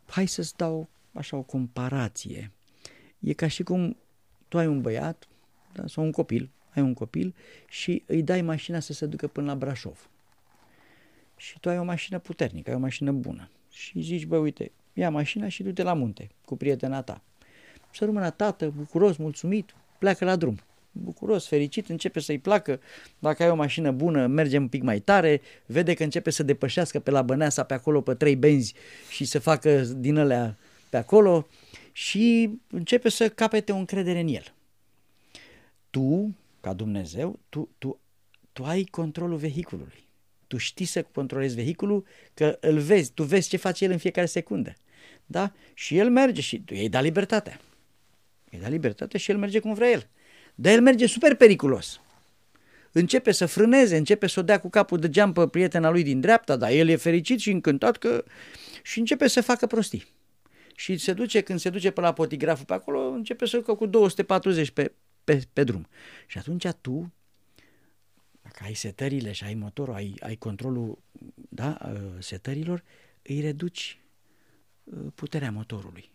Hai 0.05 0.25
să-ți 0.25 0.55
dau 0.55 0.89
așa 1.13 1.37
o 1.37 1.41
comparație. 1.41 2.51
E 3.19 3.33
ca 3.33 3.47
și 3.47 3.63
cum 3.63 3.97
tu 4.47 4.57
ai 4.57 4.67
un 4.67 4.81
băiat 4.81 5.27
da, 5.73 5.87
sau 5.87 6.03
un 6.03 6.11
copil, 6.11 6.49
ai 6.73 6.83
un 6.83 6.93
copil 6.93 7.35
și 7.67 8.03
îi 8.05 8.23
dai 8.23 8.41
mașina 8.41 8.79
să 8.79 8.93
se 8.93 9.05
ducă 9.05 9.27
până 9.27 9.47
la 9.47 9.55
Brașov. 9.55 10.09
Și 11.35 11.59
tu 11.59 11.69
ai 11.69 11.79
o 11.79 11.83
mașină 11.83 12.19
puternică, 12.19 12.69
ai 12.69 12.75
o 12.75 12.79
mașină 12.79 13.11
bună. 13.11 13.49
Și 13.71 14.01
zici, 14.01 14.25
bă, 14.25 14.37
uite, 14.37 14.71
ia 14.93 15.09
mașina 15.09 15.47
și 15.47 15.63
du-te 15.63 15.83
la 15.83 15.93
munte 15.93 16.29
cu 16.45 16.57
prietena 16.57 17.01
ta. 17.01 17.21
Să 17.93 18.05
rămână 18.05 18.29
tată, 18.29 18.73
bucuros, 18.77 19.17
mulțumit, 19.17 19.75
pleacă 19.97 20.25
la 20.25 20.35
drum. 20.35 20.59
Bucuros, 20.91 21.47
fericit, 21.47 21.89
începe 21.89 22.19
să-i 22.19 22.39
placă. 22.39 22.79
Dacă 23.19 23.43
ai 23.43 23.49
o 23.49 23.55
mașină 23.55 23.91
bună, 23.91 24.27
merge 24.27 24.57
un 24.57 24.67
pic 24.67 24.81
mai 24.81 24.99
tare, 24.99 25.41
vede 25.65 25.93
că 25.93 26.03
începe 26.03 26.29
să 26.29 26.43
depășească 26.43 26.99
pe 26.99 27.11
la 27.11 27.21
Băneasa 27.21 27.63
pe 27.63 27.73
acolo 27.73 28.01
pe 28.01 28.13
trei 28.13 28.35
benzi 28.35 28.73
și 29.09 29.25
să 29.25 29.39
facă 29.39 29.81
din 29.81 30.17
alea 30.17 30.57
pe 30.89 30.97
acolo 30.97 31.47
și 31.97 32.49
începe 32.67 33.09
să 33.09 33.29
capete 33.29 33.71
o 33.71 33.75
încredere 33.75 34.19
în 34.19 34.27
el. 34.27 34.53
Tu, 35.89 36.35
ca 36.61 36.73
Dumnezeu, 36.73 37.39
tu, 37.49 37.69
tu, 37.77 37.99
tu 38.53 38.63
ai 38.63 38.83
controlul 38.83 39.37
vehiculului. 39.37 40.07
Tu 40.47 40.57
știi 40.57 40.85
să 40.85 41.03
controlezi 41.03 41.55
vehiculul, 41.55 42.05
că 42.33 42.57
îl 42.61 42.77
vezi, 42.79 43.11
tu 43.11 43.23
vezi 43.23 43.49
ce 43.49 43.57
face 43.57 43.83
el 43.83 43.91
în 43.91 43.97
fiecare 43.97 44.27
secundă. 44.27 44.73
Da? 45.25 45.53
Și 45.73 45.97
el 45.97 46.09
merge 46.09 46.41
și 46.41 46.61
tu 46.61 46.73
i-ai 46.73 46.87
dat 46.87 47.03
libertatea. 47.03 47.59
I-ai 48.51 48.61
dat 48.61 48.71
libertatea 48.71 49.19
și 49.19 49.31
el 49.31 49.37
merge 49.37 49.59
cum 49.59 49.73
vrea 49.73 49.89
el. 49.89 50.07
Dar 50.55 50.73
el 50.73 50.81
merge 50.81 51.05
super 51.05 51.35
periculos. 51.35 52.01
Începe 52.91 53.31
să 53.31 53.45
frâneze, 53.45 53.97
începe 53.97 54.27
să 54.27 54.39
o 54.39 54.43
dea 54.43 54.59
cu 54.59 54.69
capul 54.69 54.99
de 54.99 55.09
geam 55.09 55.33
pe 55.33 55.47
prietena 55.47 55.89
lui 55.89 56.03
din 56.03 56.19
dreapta, 56.19 56.55
dar 56.55 56.71
el 56.71 56.89
e 56.89 56.95
fericit 56.95 57.39
și 57.39 57.51
încântat 57.51 57.97
că... 57.97 58.23
și 58.83 58.99
începe 58.99 59.27
să 59.27 59.41
facă 59.41 59.67
prostii 59.67 60.15
și 60.79 60.97
se 60.97 61.13
duce, 61.13 61.41
când 61.41 61.59
se 61.59 61.69
duce 61.69 61.91
până 61.91 62.07
la 62.07 62.13
potigraful 62.13 62.65
pe 62.65 62.73
acolo, 62.73 63.09
începe 63.09 63.45
să 63.45 63.57
ducă 63.57 63.75
cu 63.75 63.85
240 63.85 64.69
pe, 64.69 64.91
pe, 65.23 65.47
pe 65.53 65.63
drum. 65.63 65.87
Și 66.27 66.37
atunci 66.37 66.67
tu, 66.81 67.13
dacă 68.41 68.63
ai 68.63 68.73
setările 68.73 69.31
și 69.31 69.43
ai 69.43 69.53
motorul, 69.53 69.93
ai, 69.93 70.15
ai 70.19 70.35
controlul 70.35 70.97
da, 71.49 71.77
uh, 71.91 71.99
setărilor, 72.19 72.83
îi 73.21 73.39
reduci 73.39 73.99
uh, 74.83 74.97
puterea 75.15 75.51
motorului. 75.51 76.09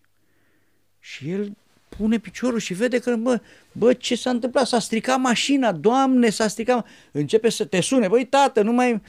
Și 0.99 1.31
el 1.31 1.57
pune 1.89 2.19
piciorul 2.19 2.59
și 2.59 2.75
vede 2.75 2.99
că, 2.99 3.17
bă, 3.17 3.41
bă 3.73 3.93
ce 3.93 4.15
s-a 4.15 4.31
întâmplat? 4.31 4.67
S-a 4.67 4.79
stricat 4.79 5.19
mașina, 5.19 5.73
doamne, 5.73 6.31
s-a 6.31 6.49
stricat. 6.49 6.87
Începe 7.13 7.49
să 7.49 7.65
te 7.65 7.81
sune, 7.81 8.09
băi, 8.09 8.27
tată, 8.27 8.63
nu 8.63 8.73
mai... 8.73 9.03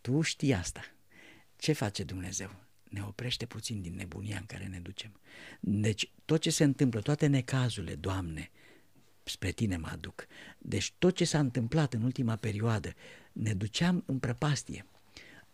Tu 0.00 0.20
știi 0.20 0.54
asta. 0.54 0.80
Ce 1.56 1.72
face 1.72 2.02
Dumnezeu? 2.02 2.63
Ne 2.94 3.02
oprește 3.02 3.46
puțin 3.46 3.80
din 3.80 3.94
nebunia 3.94 4.36
în 4.40 4.46
care 4.46 4.66
ne 4.66 4.78
ducem. 4.78 5.12
Deci 5.60 6.10
tot 6.24 6.40
ce 6.40 6.50
se 6.50 6.64
întâmplă, 6.64 7.00
toate 7.00 7.26
necazurile, 7.26 7.94
Doamne, 7.94 8.50
spre 9.22 9.50
Tine 9.50 9.76
mă 9.76 9.88
aduc. 9.92 10.26
Deci 10.58 10.92
tot 10.98 11.14
ce 11.14 11.24
s-a 11.24 11.38
întâmplat 11.38 11.94
în 11.94 12.02
ultima 12.02 12.36
perioadă, 12.36 12.92
ne 13.32 13.54
duceam 13.54 14.02
în 14.06 14.18
prăpastie. 14.18 14.86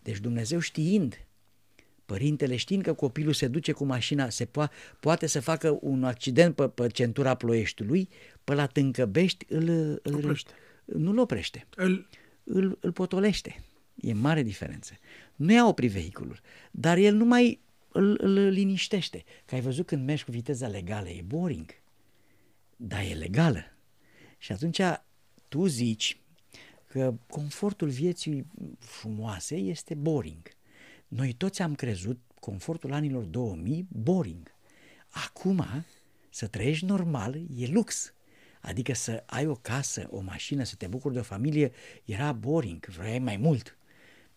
Deci 0.01 0.19
Dumnezeu 0.19 0.59
știind, 0.59 1.25
părintele 2.05 2.55
știind 2.55 2.83
că 2.83 2.93
copilul 2.93 3.33
se 3.33 3.47
duce 3.47 3.71
cu 3.71 3.85
mașina, 3.85 4.29
se 4.29 4.45
po- 4.45 4.71
poate 4.99 5.27
să 5.27 5.39
facă 5.39 5.77
un 5.81 6.03
accident 6.03 6.55
pe, 6.55 6.67
pe 6.69 6.87
centura 6.87 7.35
ploieștiului, 7.35 8.09
pe 8.43 8.53
la 8.53 8.65
Tâncăbești 8.65 9.45
îl, 9.49 9.69
îl 10.03 10.15
Oprește. 10.15 10.51
nu-l 10.85 11.17
oprește, 11.17 11.67
El, 11.77 12.07
îl, 12.43 12.77
îl 12.81 12.91
potolește. 12.91 13.63
E 13.95 14.13
mare 14.13 14.43
diferență. 14.43 14.93
Nu 15.35 15.51
i-a 15.53 15.67
oprit 15.67 15.91
vehiculul, 15.91 16.39
dar 16.71 16.97
el 16.97 17.15
nu 17.15 17.25
mai 17.25 17.59
îl, 17.91 18.17
îl 18.21 18.47
liniștește. 18.47 19.23
Că 19.45 19.55
ai 19.55 19.61
văzut 19.61 19.85
când 19.85 20.05
mergi 20.05 20.23
cu 20.23 20.31
viteza 20.31 20.67
legală, 20.67 21.09
e 21.09 21.21
boring, 21.21 21.69
dar 22.75 23.01
e 23.01 23.13
legală. 23.13 23.63
Și 24.37 24.51
atunci 24.51 24.81
tu 25.47 25.65
zici 25.65 26.17
că 26.87 27.13
confortul 27.29 27.89
vieții 27.89 28.45
frumoase 28.79 29.55
este 29.55 29.93
boring. 29.93 30.41
Noi 31.07 31.33
toți 31.33 31.61
am 31.61 31.75
crezut 31.75 32.19
confortul 32.39 32.93
anilor 32.93 33.23
2000 33.23 33.87
boring. 33.89 34.55
Acum, 35.09 35.65
să 36.29 36.47
trăiești 36.47 36.85
normal 36.85 37.35
e 37.57 37.67
lux. 37.67 38.13
Adică 38.61 38.93
să 38.93 39.23
ai 39.25 39.47
o 39.47 39.55
casă, 39.55 40.07
o 40.09 40.19
mașină, 40.19 40.63
să 40.63 40.75
te 40.75 40.87
bucuri 40.87 41.13
de 41.13 41.19
o 41.19 41.23
familie, 41.23 41.71
era 42.05 42.31
boring, 42.31 42.85
vrei 42.85 43.19
mai 43.19 43.37
mult. 43.37 43.77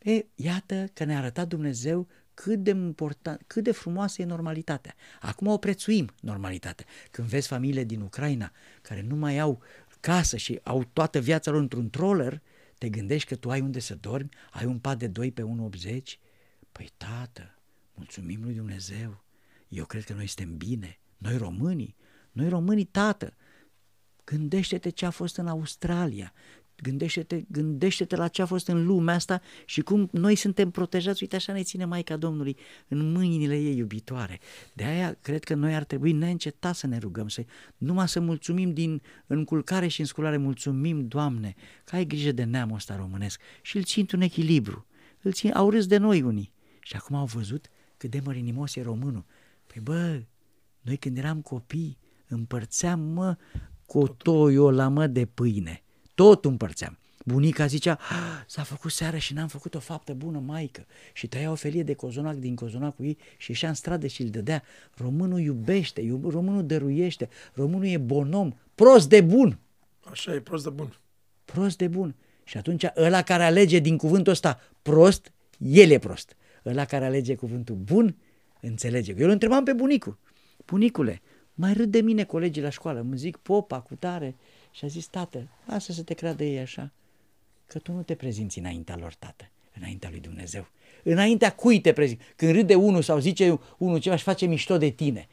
E, 0.05 0.27
iată 0.35 0.91
că 0.93 1.05
ne-a 1.05 1.19
arătat 1.19 1.49
Dumnezeu 1.49 2.09
cât 2.35 2.63
de, 2.63 2.71
important, 2.71 3.43
cât 3.47 3.65
de 3.65 3.73
frumoasă 3.73 4.23
e 4.23 4.25
normalitatea. 4.25 4.95
Acum 5.21 5.47
o 5.47 5.59
prețuim, 5.59 6.11
normalitatea. 6.21 6.87
Când 7.11 7.29
vezi 7.29 7.49
familiile 7.49 7.85
din 7.85 8.01
Ucraina 8.01 8.53
care 8.83 9.03
nu 9.03 9.17
mai 9.17 9.39
au 9.39 9.63
casă 10.01 10.37
și 10.37 10.61
au 10.63 10.85
toată 10.93 11.19
viața 11.19 11.51
lor 11.51 11.61
într-un 11.61 11.91
troller, 11.91 12.43
te 12.79 12.89
gândești 12.89 13.29
că 13.29 13.35
tu 13.35 13.51
ai 13.51 13.61
unde 13.61 13.79
să 13.79 13.95
dormi, 13.95 14.29
ai 14.51 14.65
un 14.65 14.79
pat 14.79 14.99
de 14.99 15.07
2 15.07 15.33
pe 15.33 15.43
1,80? 15.43 15.99
Păi 16.73 16.91
tată, 16.97 17.59
mulțumim 17.95 18.43
lui 18.43 18.55
Dumnezeu, 18.55 19.25
eu 19.69 19.85
cred 19.85 20.05
că 20.05 20.13
noi 20.13 20.27
suntem 20.27 20.57
bine, 20.57 20.99
noi 21.19 21.37
românii, 21.37 21.97
noi 22.33 22.49
românii, 22.49 22.85
tată, 22.85 23.35
gândește-te 24.25 24.89
ce 24.89 25.07
a 25.07 25.11
fost 25.11 25.37
în 25.37 25.47
Australia, 25.47 26.33
gândește-te, 26.85 27.45
gândește-te 27.49 28.17
la 28.17 28.29
ce 28.29 28.43
a 28.43 28.47
fost 28.47 28.69
în 28.69 28.87
lumea 28.87 29.15
asta 29.15 29.41
și 29.65 29.81
cum 29.81 30.09
noi 30.13 30.35
suntem 30.35 30.71
protejați, 30.71 31.23
uite 31.23 31.37
așa 31.37 31.53
ne 31.53 31.63
ține 31.63 31.85
Maica 31.85 32.17
Domnului 32.17 32.57
în 32.89 33.13
mâinile 33.13 33.59
ei 33.59 33.77
iubitoare. 33.77 34.41
De 34.73 34.85
aia 34.85 35.17
cred 35.21 35.45
că 35.45 35.55
noi 35.55 35.75
ar 35.75 35.85
trebui 35.85 36.13
neîncetat 36.13 36.75
să 36.75 36.87
ne 36.87 36.99
rugăm, 36.99 37.29
să, 37.29 37.45
numai 37.77 38.09
să 38.09 38.21
mulțumim 38.21 38.73
din 38.73 39.03
înculcare 39.27 39.87
și 39.87 40.01
însculare, 40.01 40.37
mulțumim, 40.37 41.09
Doamne, 41.09 41.55
că 41.85 41.97
ai 41.97 42.07
grijă 42.07 42.33
de 42.33 42.45
neamul 42.45 42.77
ăsta 42.77 42.97
românesc 42.97 43.41
și 43.63 43.77
îl 43.77 43.83
țin 43.83 44.07
un 44.15 44.21
echilibru. 44.21 44.87
Îl 45.23 45.33
țin, 45.33 45.53
au 45.53 45.71
râs 45.71 45.87
de 45.87 45.97
noi 45.97 46.23
unii 46.23 46.53
și 46.81 46.97
acum 46.97 47.17
au 47.17 47.27
văzut 47.27 47.71
cât 47.97 48.11
de 48.11 48.21
mărinimos 48.25 48.77
e 48.77 48.83
românul. 48.83 49.25
Păi 49.67 49.83
bă, 49.83 50.23
noi 50.81 50.97
când 50.97 51.19
eram 51.19 51.41
copii 51.41 51.99
împărțeam, 52.29 53.01
mă, 53.01 53.37
cotoiul 53.87 54.75
la 54.75 54.89
mă 54.89 55.07
de 55.07 55.27
pâine. 55.27 55.84
Tot 56.15 56.45
împărțeam. 56.45 56.99
Bunica 57.25 57.67
zicea, 57.67 57.99
"Ah, 58.11 58.45
s-a 58.47 58.63
făcut 58.63 58.91
seara 58.91 59.19
și 59.19 59.33
n-am 59.33 59.49
făcut 59.49 59.75
o 59.75 59.79
faptă 59.79 60.13
bună, 60.13 60.39
maică. 60.39 60.87
Și 61.13 61.27
tăia 61.27 61.51
o 61.51 61.55
felie 61.55 61.83
de 61.83 61.95
cozonac 61.95 62.35
din 62.35 62.55
cozonacul 62.55 63.05
ei 63.05 63.19
și 63.37 63.51
ieșea 63.51 63.69
în 63.69 63.75
stradă 63.75 64.07
și 64.07 64.23
îl 64.23 64.29
dădea. 64.29 64.63
Românul 64.97 65.41
iubește, 65.41 66.01
iub, 66.01 66.25
românul 66.25 66.67
dăruiește, 66.67 67.29
românul 67.53 67.87
e 67.87 67.99
bonom, 67.99 68.53
prost 68.75 69.09
de 69.09 69.21
bun, 69.21 69.59
așa 70.11 70.35
e 70.35 70.41
prost 70.41 70.65
de 70.65 70.71
bun. 70.71 70.99
prost 71.45 71.79
de 71.79 71.89
bun. 71.89 72.15
Și 72.45 72.57
atunci 72.57 72.85
ăla 72.97 73.23
care 73.23 73.45
alege 73.45 73.79
din 73.79 73.97
cuvântul 73.97 74.33
ăsta 74.33 74.61
prost, 74.83 75.33
el 75.59 75.91
e 75.91 75.99
prost. 75.99 76.37
Ăla 76.67 76.85
care 76.85 77.05
alege 77.05 77.35
cuvântul 77.35 77.75
bun, 77.75 78.17
înțelege. 78.61 79.15
Eu 79.19 79.25
îl 79.25 79.31
întrebam 79.31 79.65
pe 79.65 79.73
bunicul. 79.73 80.19
Bunicule, 80.67 81.23
mai 81.55 81.73
râd 81.73 81.91
de 81.91 82.01
mine 82.01 82.25
colegii 82.25 82.63
la 82.63 82.69
școală, 82.71 83.01
îmi 83.01 83.17
zic 83.17 83.37
popa 83.37 83.81
cu 83.81 83.95
tare. 83.95 84.37
Și 84.77 84.85
a 84.85 84.89
zis, 84.89 85.07
tată, 85.07 85.49
lasă 85.67 85.93
să 85.93 86.03
te 86.03 86.15
creadă 86.15 86.45
ei 86.45 86.59
așa, 86.59 86.93
că 87.67 87.79
tu 87.79 87.93
nu 87.93 88.03
te 88.03 88.15
prezinți 88.15 88.59
înaintea 88.59 88.97
lor, 88.97 89.15
tată, 89.15 89.51
înaintea 89.79 90.11
lui 90.11 90.21
Dumnezeu. 90.21 90.67
Înaintea 91.03 91.53
cui 91.53 91.81
te 91.81 91.93
prezinți? 91.93 92.25
Când 92.37 92.53
râde 92.53 92.75
unul 92.75 93.03
sau 93.03 93.19
zice 93.19 93.61
unul 93.79 93.99
ceva 93.99 94.17
și 94.17 94.23
face 94.23 94.47
mișto 94.47 94.79
de 94.79 94.89
tine. 94.89 95.29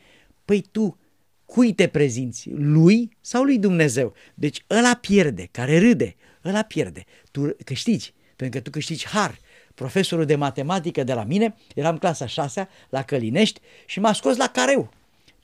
Păi 0.45 0.61
tu, 0.61 0.97
cui 1.45 1.73
te 1.73 1.87
prezinți? 1.87 2.49
Lui 2.49 3.17
sau 3.21 3.43
lui 3.43 3.59
Dumnezeu? 3.59 4.13
Deci 4.33 4.65
ăla 4.69 4.95
pierde, 4.95 5.47
care 5.51 5.79
râde, 5.79 6.15
ăla 6.45 6.61
pierde. 6.61 7.05
Tu 7.31 7.55
câștigi, 7.65 8.13
pentru 8.35 8.57
că 8.57 8.63
tu 8.63 8.69
câștigi 8.69 9.07
har. 9.07 9.37
Profesorul 9.75 10.25
de 10.25 10.35
matematică 10.35 11.03
de 11.03 11.13
la 11.13 11.23
mine, 11.23 11.55
eram 11.75 11.97
clasa 11.97 12.25
6 12.25 12.67
la 12.89 13.03
Călinești 13.03 13.59
și 13.85 13.99
m-a 13.99 14.13
scos 14.13 14.37
la 14.37 14.47
careu. 14.47 14.93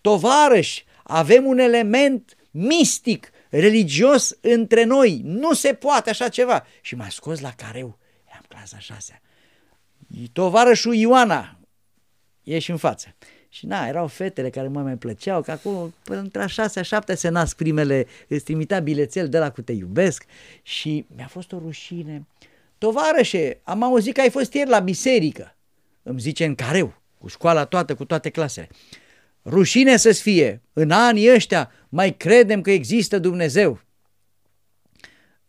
Tovarăși, 0.02 0.86
avem 1.04 1.46
un 1.46 1.58
element 1.58 2.36
mistic, 2.52 3.32
religios 3.50 4.38
între 4.42 4.84
noi. 4.84 5.22
Nu 5.24 5.54
se 5.54 5.74
poate 5.74 6.10
așa 6.10 6.30
ceva. 6.30 6.66
Și 6.82 6.96
m-a 6.96 7.10
scos 7.10 7.40
la 7.40 7.52
careu. 7.52 7.98
Eram 8.30 8.44
clasa 8.48 8.80
6 8.80 9.22
Tovarășul 10.34 10.94
Ioana, 10.94 11.60
ieși 12.44 12.72
în 12.72 12.78
față. 12.78 13.16
Și 13.50 13.66
na, 13.66 13.88
erau 13.88 14.08
fetele 14.08 14.50
care 14.50 14.68
mă 14.68 14.82
mai 14.82 14.96
plăceau, 14.96 15.42
că 15.42 15.52
acolo 15.52 15.92
până 16.04 16.20
între 16.20 16.42
a 16.42 16.48
șasea, 16.48 16.82
șaptea 16.82 17.16
se 17.16 17.30
nasc 17.30 17.56
primele, 17.56 18.08
îți 18.28 18.44
trimitea 18.44 18.80
bilețel 18.80 19.30
de 19.30 19.40
la 19.40 19.52
cu 19.52 19.62
te 19.62 19.72
iubesc 19.72 20.26
și 20.62 21.06
mi-a 21.16 21.28
fost 21.28 21.52
o 21.52 21.58
rușine. 21.58 22.28
Tovarășe, 22.78 23.60
am 23.64 23.84
auzit 23.84 24.14
că 24.14 24.22
ai 24.22 24.30
fost 24.30 24.54
ieri 24.54 24.70
la 24.70 24.80
biserică, 24.80 25.56
îmi 26.04 26.20
zice 26.20 26.46
în 26.46 26.56
careu, 26.56 27.02
cu 27.18 27.28
școala 27.28 27.66
toată, 27.66 27.96
cu 27.96 28.06
toate 28.06 28.30
clasele. 28.30 28.70
Rușine 29.48 29.98
să-ți 29.98 30.22
fie, 30.22 30.62
în 30.74 30.92
anii 30.92 31.34
ăștia 31.34 31.72
mai 31.90 32.18
credem 32.18 32.62
că 32.62 32.72
există 32.72 33.20
Dumnezeu. 33.20 33.82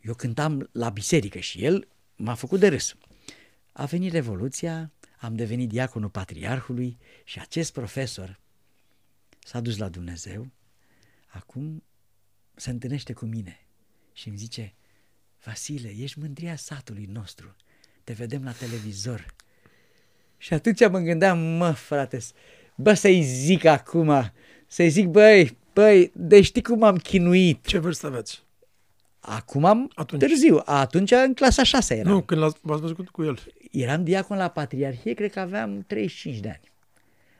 Eu 0.00 0.14
cântam 0.14 0.68
la 0.72 0.88
biserică 0.88 1.38
și 1.38 1.64
el 1.64 1.88
m-a 2.16 2.34
făcut 2.34 2.60
de 2.60 2.68
râs. 2.68 2.96
A 3.72 3.84
venit 3.84 4.12
Revoluția, 4.12 4.92
am 5.18 5.34
devenit 5.34 5.68
diaconul 5.68 6.08
patriarhului 6.08 6.98
și 7.24 7.40
acest 7.40 7.72
profesor 7.72 8.40
s-a 9.38 9.60
dus 9.60 9.76
la 9.76 9.88
Dumnezeu, 9.88 10.50
acum 11.26 11.82
se 12.54 12.70
întâlnește 12.70 13.12
cu 13.12 13.24
mine 13.24 13.66
și 14.12 14.28
îmi 14.28 14.36
zice, 14.36 14.74
Vasile, 15.44 15.94
ești 15.96 16.18
mândria 16.18 16.56
satului 16.56 17.08
nostru, 17.12 17.56
te 18.04 18.12
vedem 18.12 18.44
la 18.44 18.52
televizor. 18.52 19.34
Și 20.36 20.54
atunci 20.54 20.88
mă 20.88 20.98
gândeam, 20.98 21.38
mă, 21.38 21.72
frate, 21.72 22.18
bă, 22.80 22.94
să-i 22.94 23.22
zic 23.22 23.64
acum, 23.64 24.32
să-i 24.66 24.88
zic, 24.88 25.06
băi, 25.06 25.58
băi, 25.72 26.10
de 26.14 26.40
știi 26.42 26.62
cum 26.62 26.82
am 26.82 26.96
chinuit. 26.96 27.66
Ce 27.66 27.78
vârstă 27.78 28.06
aveți? 28.06 28.42
Acum 29.20 29.64
am 29.64 29.90
Atunci. 29.94 30.20
târziu, 30.20 30.60
atunci 30.64 31.10
în 31.10 31.34
clasa 31.34 31.62
6 31.62 31.94
eram. 31.96 32.12
Nu, 32.12 32.22
când 32.22 32.40
l-ați, 32.40 32.56
v-ați 32.60 32.80
văzut 32.80 33.08
cu 33.08 33.22
el. 33.22 33.38
Eram 33.70 34.04
diacon 34.04 34.36
la 34.36 34.48
Patriarhie, 34.48 35.12
cred 35.14 35.32
că 35.32 35.40
aveam 35.40 35.84
35 35.86 36.38
de 36.40 36.48
ani. 36.48 36.60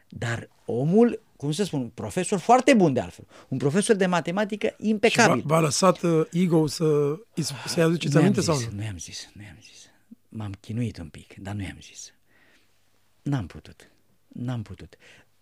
Dar 0.09 0.49
omul, 0.65 1.23
cum 1.37 1.53
să 1.53 1.65
spun, 1.65 1.81
un 1.81 1.89
profesor 1.89 2.39
foarte 2.39 2.75
bun 2.75 2.93
de 2.93 3.01
altfel, 3.01 3.27
un 3.49 3.59
profesor 3.59 3.97
de 3.97 4.07
matematică 4.07 4.67
Și 4.67 4.75
v-a, 4.79 4.87
impecabil. 4.89 5.43
v-a 5.47 5.61
lăsat 5.61 6.03
uh, 6.03 6.27
ego 6.33 6.67
să, 6.67 7.15
să-i 7.67 7.83
aduceți 7.83 8.15
Nu 8.15 8.21
i-am 8.21 8.29
aminte 8.31 8.41
zis, 8.41 8.51
sau 8.51 8.71
nu? 8.71 8.77
Nu 8.77 8.83
i-am 8.85 8.99
zis, 8.99 9.31
nu 9.33 9.43
i-am 9.43 9.57
zis. 9.61 9.87
M-am 10.29 10.53
chinuit 10.61 10.99
un 10.99 11.09
pic, 11.09 11.35
dar 11.35 11.55
nu 11.55 11.63
i-am 11.63 11.79
zis. 11.81 12.13
N-am 13.23 13.47
putut. 13.47 13.91
N-am 14.29 14.63
putut. 14.63 14.97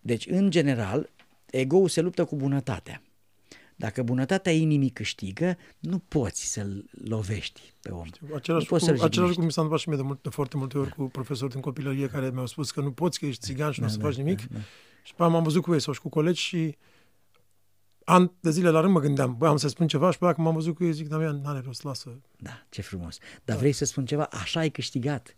Deci, 0.07 0.27
în 0.27 0.49
general, 0.49 1.09
ego-ul 1.45 1.87
se 1.87 2.01
luptă 2.01 2.25
cu 2.25 2.35
bunătatea. 2.35 3.01
Dacă 3.75 4.03
bunătatea 4.03 4.51
inimii 4.51 4.89
câștigă, 4.89 5.57
nu 5.79 5.97
poți 5.99 6.51
să-l 6.51 6.89
lovești 7.05 7.73
pe 7.81 7.91
om. 7.91 8.07
Același, 8.35 8.63
nu 8.63 8.69
poți 8.69 8.69
cu, 8.69 8.77
să-l 8.77 8.93
același 8.93 9.01
jignești. 9.03 9.19
lucru 9.19 9.43
mi 9.43 9.51
s-a 9.51 9.61
întâmplat 9.61 9.79
și 9.79 9.89
mie 9.89 9.97
de, 9.97 10.03
mult, 10.03 10.21
de 10.21 10.29
foarte 10.29 10.57
multe 10.57 10.77
ori 10.77 10.93
cu 10.93 11.03
profesori 11.03 11.51
din 11.51 11.61
copilărie 11.61 12.07
care 12.07 12.29
mi-au 12.29 12.45
spus 12.45 12.71
că 12.71 12.81
nu 12.81 12.91
poți, 12.91 13.19
că 13.19 13.25
ești 13.25 13.45
țigan 13.45 13.71
și 13.71 13.79
nu 13.79 13.85
o 13.85 13.89
să 13.89 13.99
faci 13.99 14.15
nimic. 14.15 14.39
Și 15.03 15.13
pe 15.15 15.21
aia 15.21 15.31
m-am 15.31 15.43
văzut 15.43 15.61
cu 15.61 15.73
ei 15.73 15.81
sau 15.81 15.93
și 15.93 16.01
cu 16.01 16.09
colegi 16.09 16.41
și 16.41 16.77
an 18.03 18.31
de 18.39 18.51
zile 18.51 18.69
la 18.69 18.79
rând 18.79 18.93
mă 18.93 18.99
gândeam, 18.99 19.35
băi, 19.37 19.49
am 19.49 19.57
să 19.57 19.67
spun 19.67 19.87
ceva 19.87 20.11
și 20.11 20.17
pe 20.17 20.23
aia 20.23 20.33
când 20.33 20.45
m-am 20.45 20.55
văzut 20.55 20.75
cu 20.75 20.83
ei 20.83 20.93
zic, 20.93 21.07
Damian, 21.07 21.41
n-are 21.41 21.61
rost, 21.65 21.83
lasă. 21.83 22.21
Da, 22.37 22.65
ce 22.69 22.81
frumos. 22.81 23.17
Dar 23.45 23.57
vrei 23.57 23.71
să 23.71 23.85
spun 23.85 24.05
ceva? 24.05 24.23
Așa 24.23 24.59
ai 24.59 24.69
câștigat. 24.69 25.35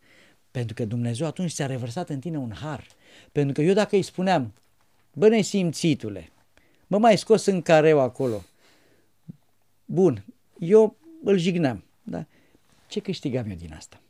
Pentru 0.51 0.73
că 0.73 0.85
Dumnezeu 0.85 1.27
atunci 1.27 1.51
ți-a 1.51 1.65
revărsat 1.65 2.09
în 2.09 2.19
tine 2.19 2.37
un 2.37 2.51
har. 2.61 2.87
Pentru 3.31 3.53
că 3.53 3.61
eu 3.61 3.73
dacă 3.73 3.95
îi 3.95 4.01
spuneam, 4.01 4.53
bă 5.13 5.27
nesimțitule, 5.27 6.29
mă 6.87 6.97
mai 6.97 7.17
scos 7.17 7.45
în 7.45 7.61
careu 7.61 7.99
acolo. 7.99 8.43
Bun, 9.85 10.25
eu 10.59 10.95
îl 11.23 11.37
jigneam. 11.37 11.83
Da? 12.03 12.25
Ce 12.87 12.99
câștigam 12.99 13.49
eu 13.49 13.55
din 13.55 13.73
asta? 13.73 14.01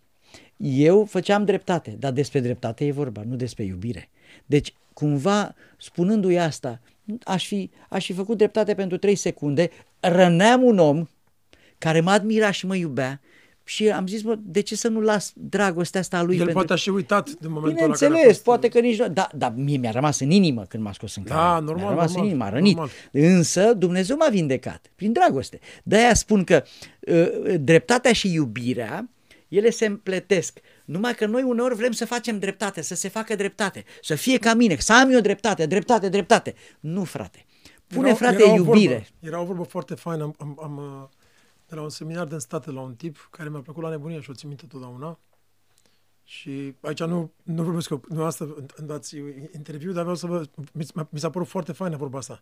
Eu 0.58 1.06
făceam 1.06 1.46
dreptate, 1.46 1.92
dar 1.92 2.12
despre 2.12 2.40
dreptate 2.40 2.86
e 2.86 2.92
vorba, 2.92 3.24
nu 3.24 3.36
despre 3.36 3.64
iubire. 3.64 4.10
Deci, 4.46 4.74
cumva, 4.94 5.56
spunându-i 5.78 6.40
asta, 6.40 6.82
aș 7.24 7.48
fi, 7.48 7.70
aș 7.90 8.06
fi 8.06 8.14
făcut 8.14 8.38
dreptate 8.38 8.76
pentru 8.76 8.98
trei 8.98 9.16
secunde, 9.16 9.70
răneam 10.00 10.64
un 10.64 10.78
om 10.80 11.08
care 11.78 12.00
mă 12.00 12.12
admira 12.12 12.52
și 12.52 12.66
mă 12.66 12.76
iubea 12.76 13.22
și 13.70 13.90
am 13.90 14.08
zis, 14.08 14.22
bă, 14.22 14.36
de 14.42 14.62
ce 14.62 14.76
să 14.76 14.88
nu 14.88 15.00
las 15.02 15.32
dragostea 15.36 16.00
asta 16.00 16.18
a 16.18 16.22
lui? 16.24 16.34
El 16.34 16.38
pentru... 16.40 16.56
poate 16.58 16.74
a 16.74 16.76
și 16.76 16.90
uitat 16.90 17.26
din 17.30 17.36
momentul 17.42 17.68
ăla 17.68 17.74
Bineînțeles, 17.76 18.14
care 18.14 18.26
a 18.26 18.32
fost... 18.32 18.44
poate 18.44 18.68
că 18.68 18.80
nici 18.80 19.00
nu... 19.00 19.08
Da, 19.10 19.30
dar 19.36 19.54
mie 19.56 19.78
mi-a 19.78 19.92
rămas 19.92 20.20
în 20.20 20.32
inimă 20.32 20.64
când 20.64 20.84
m-a 20.84 20.94
scos 20.94 21.16
în 21.16 21.24
Da, 21.28 21.36
camera. 21.36 21.60
normal, 21.60 21.76
Mi-a 21.78 21.90
rămas 21.90 22.08
normal, 22.08 22.22
în 22.24 22.30
inimă, 22.30 22.44
a 22.46 22.50
rănit. 22.50 22.76
normal. 22.76 22.92
Însă 23.12 23.74
Dumnezeu 23.74 24.18
m-a 24.18 24.30
vindecat 24.30 24.92
prin 24.96 25.12
dragoste. 25.14 25.60
De-aia 25.84 26.14
spun 26.14 26.44
că 26.44 26.64
uh, 27.00 27.56
dreptatea 27.60 28.14
și 28.14 28.34
iubirea, 28.34 29.10
ele 29.48 29.70
se 29.70 29.86
împletesc. 29.86 30.60
Numai 30.86 31.16
că 31.16 31.26
noi 31.26 31.42
uneori 31.44 31.76
vrem 31.76 31.92
să 31.92 32.06
facem 32.06 32.40
dreptate, 32.40 32.82
să 32.82 32.96
se 32.96 33.08
facă 33.10 33.36
dreptate, 33.36 33.84
să 34.02 34.16
fie 34.16 34.38
ca 34.38 34.54
mine, 34.54 34.76
să 34.80 34.94
am 34.94 35.10
eu 35.12 35.20
dreptate, 35.20 35.66
dreptate, 35.66 36.10
dreptate. 36.10 36.54
Nu, 36.80 37.04
frate. 37.04 37.46
Pune, 37.88 38.08
Era- 38.08 38.16
frate, 38.18 38.42
era 38.44 38.52
o 38.52 38.56
iubire. 38.56 38.94
Vorbă, 38.94 39.06
era 39.20 39.42
o 39.42 39.46
vorbă 39.46 39.64
foarte 39.64 39.94
faină. 39.96 40.24
Am, 40.24 40.36
am, 40.40 40.60
am, 40.64 40.78
uh, 40.78 41.08
de 41.70 41.76
la 41.76 41.82
un 41.82 41.90
seminar 41.90 42.28
din 42.28 42.40
state 42.40 42.72
la 42.72 42.82
un 42.82 42.96
tip 42.96 43.28
care 43.32 43.50
mi-a 43.50 43.60
plăcut 43.62 43.84
la 43.84 43.90
nebunie 43.90 44.22
și 44.22 44.30
o 44.30 44.34
țin 44.34 44.48
minte 44.48 44.66
totdeauna. 44.66 45.20
Și 46.24 46.76
aici 46.82 47.04
nu, 47.04 47.32
nu 47.44 47.64
vorbesc 47.64 47.88
că 47.88 48.00
nu 48.10 48.24
asta 48.24 48.56
îmi 48.76 48.88
dați 48.88 49.18
interviu, 49.56 49.92
dar 49.92 50.02
vreau 50.02 50.16
să 50.16 50.28
vă... 50.28 50.46
Mi, 50.74 50.84
s- 50.84 50.92
mi 51.10 51.20
s-a 51.20 51.30
părut 51.30 51.48
foarte 51.48 51.72
faină 51.72 51.98
vorba 51.98 52.18
asta. 52.18 52.42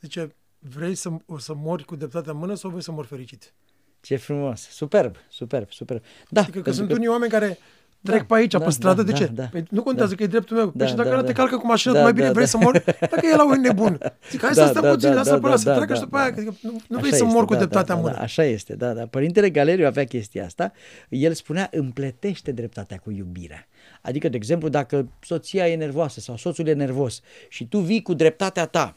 Zice, 0.00 0.34
vrei 0.58 0.94
să, 0.94 1.10
o 1.26 1.38
să 1.38 1.54
mori 1.54 1.84
cu 1.84 1.96
dreptatea 1.96 2.32
în 2.32 2.38
mână 2.38 2.54
sau 2.54 2.70
vrei 2.70 2.82
să 2.82 2.92
mori 2.92 3.06
fericit? 3.06 3.54
Ce 4.00 4.16
frumos. 4.16 4.60
Superb, 4.60 5.16
superb, 5.28 5.70
superb. 5.70 6.02
Da, 6.28 6.40
Adică 6.40 6.56
că 6.58 6.62
pentru 6.62 6.82
sunt 6.84 6.96
unii 6.96 7.08
oameni 7.08 7.30
care 7.30 7.58
trec 8.06 8.18
Da, 8.18 8.24
pe 8.34 8.34
aici, 8.34 8.52
da, 8.52 8.58
pe 8.58 8.70
stradă, 8.70 9.02
da, 9.02 9.12
de 9.12 9.16
ce? 9.18 9.24
da, 9.26 9.42
da, 9.42 9.48
păi 9.52 9.64
nu 9.70 9.82
contează 9.82 10.10
da. 10.10 10.16
că 10.16 10.22
e 10.22 10.26
dreptul 10.26 10.56
meu. 10.56 10.66
Da, 10.66 10.72
Păi 10.76 10.86
și 10.86 10.94
dacă 10.94 11.08
da, 11.08 11.14
ăla 11.14 11.24
te 11.24 11.32
da. 11.32 11.38
calcă 11.38 11.56
cu 11.56 11.66
mașina, 11.66 11.92
Da, 11.92 11.98
tu 11.98 12.04
mai 12.04 12.12
bine 12.12 12.26
da, 12.26 12.32
vrei 12.32 12.44
da. 12.44 12.50
să 12.50 12.56
mori? 12.56 12.84
Dacă 13.00 13.26
e 13.32 13.36
la 13.36 13.44
un 13.46 13.60
nebun. 13.60 13.98
Zic, 14.30 14.40
hai 14.40 14.52
Da, 14.54 14.62
să 14.64 14.68
stăm 14.68 14.82
da, 14.82 14.90
puțin, 14.90 15.08
da, 15.08 15.14
lasă 15.14 15.30
da, 15.30 15.38
pe 15.38 15.46
ăla 15.46 15.54
da, 15.54 15.60
să 15.60 15.64
da, 15.68 15.74
treacă 15.74 15.92
da, 15.92 15.98
și 15.98 16.04
după 16.04 16.16
aia, 16.16 16.30
da. 16.30 16.34
că 16.36 16.42
nu, 16.42 16.70
nu 16.70 16.76
Așa 16.76 16.98
vrei 16.98 17.10
să 17.10 17.24
este, 17.24 17.34
mor 17.34 17.44
cu 17.44 17.52
da, 17.52 17.58
dreptatea 17.58 17.94
da, 17.94 17.94
în 17.94 18.00
da, 18.00 18.06
mână. 18.06 18.18
da, 18.18 18.22
așa 18.22 18.44
este, 18.44 18.74
da, 18.74 18.92
da. 18.92 19.06
Părintele 19.06 19.50
Galeriu 19.50 19.86
avea 19.86 20.04
chestia 20.04 20.44
asta. 20.44 20.72
El 21.08 21.32
spunea, 21.32 21.68
împletește 21.72 22.52
dreptatea 22.52 22.96
cu 22.96 23.10
iubirea. 23.10 23.68
Adică, 24.02 24.28
de 24.28 24.36
exemplu, 24.36 24.68
dacă 24.68 25.08
soția 25.20 25.68
e 25.68 25.76
nervoasă 25.76 26.20
sau 26.20 26.36
soțul 26.36 26.66
e 26.66 26.72
nervos 26.72 27.20
și 27.48 27.68
tu 27.68 27.78
vii 27.78 28.02
cu 28.02 28.14
dreptatea 28.14 28.66
ta, 28.66 28.96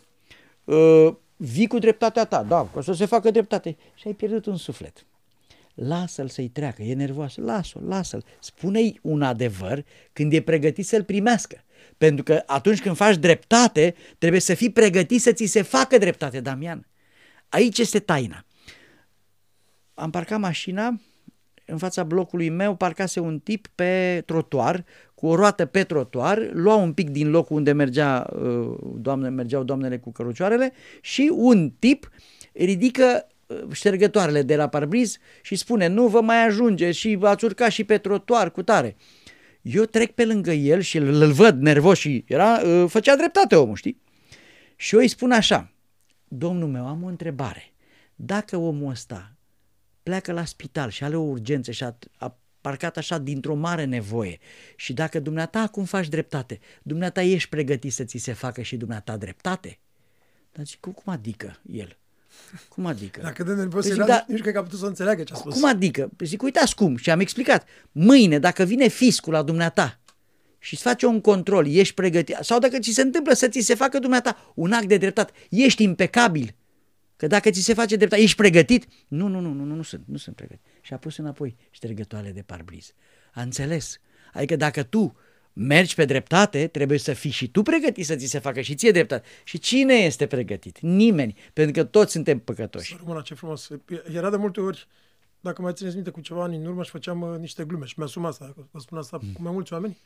uh, 0.63 1.13
vii 1.35 1.67
cu 1.67 1.77
dreptatea 1.79 2.25
ta, 2.25 2.43
da, 2.47 2.67
că 2.73 2.77
o 2.77 2.81
să 2.81 2.93
se 2.93 3.05
facă 3.05 3.31
dreptate 3.31 3.77
și 3.95 4.03
ai 4.07 4.13
pierdut 4.13 4.45
un 4.45 4.55
suflet. 4.55 5.05
Lasă-l 5.79 6.27
să-i 6.27 6.47
treacă, 6.47 6.81
e 6.83 6.93
nervoasă, 6.93 7.41
lasă-l, 7.41 7.83
lasă-l. 7.87 8.23
Spune-i 8.39 8.99
un 9.01 9.21
adevăr 9.21 9.85
când 10.13 10.33
e 10.33 10.41
pregătit 10.41 10.85
să-l 10.85 11.03
primească. 11.03 11.63
Pentru 11.97 12.23
că 12.23 12.43
atunci 12.45 12.81
când 12.81 12.95
faci 12.95 13.17
dreptate, 13.17 13.95
trebuie 14.17 14.41
să 14.41 14.53
fii 14.53 14.71
pregătit 14.71 15.21
să 15.21 15.31
ți 15.31 15.45
se 15.45 15.61
facă 15.61 15.97
dreptate, 15.97 16.39
Damian. 16.39 16.87
Aici 17.49 17.77
este 17.77 17.99
taina. 17.99 18.45
Am 19.93 20.09
parcat 20.09 20.39
mașina, 20.39 20.99
în 21.65 21.77
fața 21.77 22.03
blocului 22.03 22.49
meu 22.49 22.75
parcase 22.75 23.19
un 23.19 23.39
tip 23.39 23.67
pe 23.75 24.23
trotuar, 24.25 24.85
cu 25.15 25.27
o 25.27 25.35
roată 25.35 25.65
pe 25.65 25.83
trotuar, 25.83 26.49
lua 26.53 26.75
un 26.75 26.93
pic 26.93 27.09
din 27.09 27.29
locul 27.29 27.55
unde 27.55 27.71
mergea, 27.71 28.29
uh, 28.33 28.77
doamne, 28.95 29.29
mergeau 29.29 29.63
doamnele 29.63 29.97
cu 29.97 30.11
cărucioarele 30.11 30.71
și 31.01 31.31
un 31.33 31.71
tip 31.79 32.09
ridică 32.53 33.27
uh, 33.27 33.37
ștergătoarele 33.71 34.41
de 34.41 34.55
la 34.55 34.67
parbriz 34.67 35.17
și 35.41 35.55
spune 35.55 35.87
nu 35.87 36.07
vă 36.07 36.21
mai 36.21 36.45
ajunge 36.45 36.91
și 36.91 37.19
ați 37.21 37.45
urcat 37.45 37.71
și 37.71 37.83
pe 37.83 37.97
trotuar 37.97 38.51
cu 38.51 38.63
tare. 38.63 38.95
Eu 39.61 39.83
trec 39.83 40.11
pe 40.11 40.25
lângă 40.25 40.51
el 40.51 40.81
și 40.81 40.97
îl, 40.97 41.21
îl 41.21 41.31
văd 41.31 41.61
nervos 41.61 41.97
și 41.97 42.23
era, 42.27 42.61
uh, 42.61 42.89
făcea 42.89 43.15
dreptate 43.15 43.55
omul, 43.55 43.75
știi? 43.75 44.01
Și 44.75 44.95
eu 44.95 45.01
îi 45.01 45.07
spun 45.07 45.31
așa, 45.31 45.71
domnul 46.27 46.67
meu, 46.67 46.87
am 46.87 47.03
o 47.03 47.07
întrebare. 47.07 47.73
Dacă 48.15 48.57
omul 48.57 48.91
ăsta 48.91 49.33
pleacă 50.03 50.31
la 50.31 50.45
spital 50.45 50.89
și 50.89 51.03
are 51.03 51.15
o 51.15 51.21
urgență 51.21 51.71
și 51.71 51.83
a, 51.83 51.97
a 52.17 52.39
parcat 52.61 52.97
așa 52.97 53.17
dintr-o 53.17 53.55
mare 53.55 53.83
nevoie 53.83 54.39
și 54.75 54.93
dacă 54.93 55.19
dumneata 55.19 55.59
acum 55.59 55.85
faci 55.85 56.07
dreptate, 56.07 56.59
dumneata 56.83 57.21
ești 57.21 57.49
pregătit 57.49 57.93
să 57.93 58.03
ți 58.03 58.17
se 58.17 58.33
facă 58.33 58.61
și 58.61 58.77
dumneata 58.77 59.17
dreptate? 59.17 59.79
Dar 60.51 60.65
zic, 60.65 60.79
cum 60.79 60.91
cum 60.91 61.13
adică 61.13 61.59
el? 61.71 61.97
Cum 62.69 62.85
adică? 62.85 63.21
Dacă 63.23 63.43
de 63.43 63.53
nervos 63.53 63.83
Zic, 63.83 63.93
era, 63.93 64.05
da. 64.05 64.25
nici 64.27 64.41
cred 64.41 64.53
că 64.53 64.59
a 64.59 64.63
putut 64.63 64.79
să 64.79 64.85
înțeleagă 64.85 65.23
ce 65.23 65.33
a 65.33 65.35
spus. 65.35 65.53
Cum 65.53 65.65
adică? 65.65 66.09
Zic, 66.19 66.41
uitați 66.41 66.75
cum. 66.75 66.95
Și 66.95 67.09
am 67.09 67.19
explicat. 67.19 67.67
Mâine, 67.91 68.39
dacă 68.39 68.63
vine 68.63 68.87
fiscul 68.87 69.33
la 69.33 69.41
dumneata 69.41 69.99
și 70.59 70.73
îți 70.73 70.83
face 70.83 71.05
un 71.05 71.21
control, 71.21 71.67
ești 71.67 71.93
pregătit, 71.93 72.37
sau 72.41 72.59
dacă 72.59 72.79
ți 72.79 72.91
se 72.91 73.01
întâmplă 73.01 73.33
să 73.33 73.47
ți 73.47 73.59
se 73.59 73.75
facă 73.75 73.99
dumneata 73.99 74.53
un 74.55 74.71
act 74.71 74.87
de 74.87 74.97
dreptate, 74.97 75.33
ești 75.49 75.83
impecabil. 75.83 76.55
Că 77.15 77.27
dacă 77.27 77.49
ți 77.49 77.61
se 77.61 77.73
face 77.73 77.95
dreptate, 77.95 78.21
ești 78.21 78.35
pregătit? 78.35 78.85
Nu, 79.07 79.27
nu, 79.27 79.39
nu, 79.39 79.53
nu, 79.53 79.63
nu, 79.63 79.75
nu 79.75 79.81
sunt, 79.81 80.03
nu 80.05 80.17
sunt 80.17 80.35
pregătit. 80.35 80.65
Și 80.81 80.93
a 80.93 80.97
pus 80.97 81.17
înapoi 81.17 81.55
ștergătoare 81.69 82.31
de 82.31 82.41
parbriz. 82.41 82.93
A 83.33 83.41
înțeles. 83.41 83.99
Adică 84.33 84.55
dacă 84.55 84.83
tu 84.83 85.17
mergi 85.53 85.95
pe 85.95 86.05
dreptate, 86.05 86.67
trebuie 86.67 86.97
să 86.97 87.13
fii 87.13 87.29
și 87.29 87.51
tu 87.51 87.61
pregătit 87.61 88.05
să 88.05 88.15
ți 88.15 88.25
se 88.25 88.39
facă 88.39 88.61
și 88.61 88.75
ție 88.75 88.91
dreptate. 88.91 89.27
Și 89.43 89.57
cine 89.59 89.93
este 89.93 90.27
pregătit? 90.27 90.79
Nimeni. 90.79 91.35
Pentru 91.53 91.73
că 91.83 91.87
toți 91.89 92.11
suntem 92.11 92.39
păcătoși. 92.39 92.91
Să 92.91 92.95
rămână, 93.03 93.21
ce 93.21 93.33
frumos. 93.33 93.69
Era 94.13 94.29
de 94.29 94.35
multe 94.37 94.61
ori, 94.61 94.87
dacă 95.39 95.61
mai 95.61 95.73
țineți 95.73 95.95
minte, 95.95 96.09
cu 96.09 96.21
ceva 96.21 96.43
ani 96.43 96.55
în 96.55 96.65
urmă 96.65 96.83
și 96.83 96.89
făceam 96.89 97.21
uh, 97.21 97.37
niște 97.39 97.63
glume 97.63 97.85
și 97.85 97.93
mi-asum 97.97 98.25
asta, 98.25 98.53
vă 98.71 98.79
spun 98.79 98.97
asta 98.97 99.19
Mm. 99.21 99.31
cu 99.31 99.41
mai 99.41 99.51
mulți 99.51 99.73
oameni, 99.73 99.97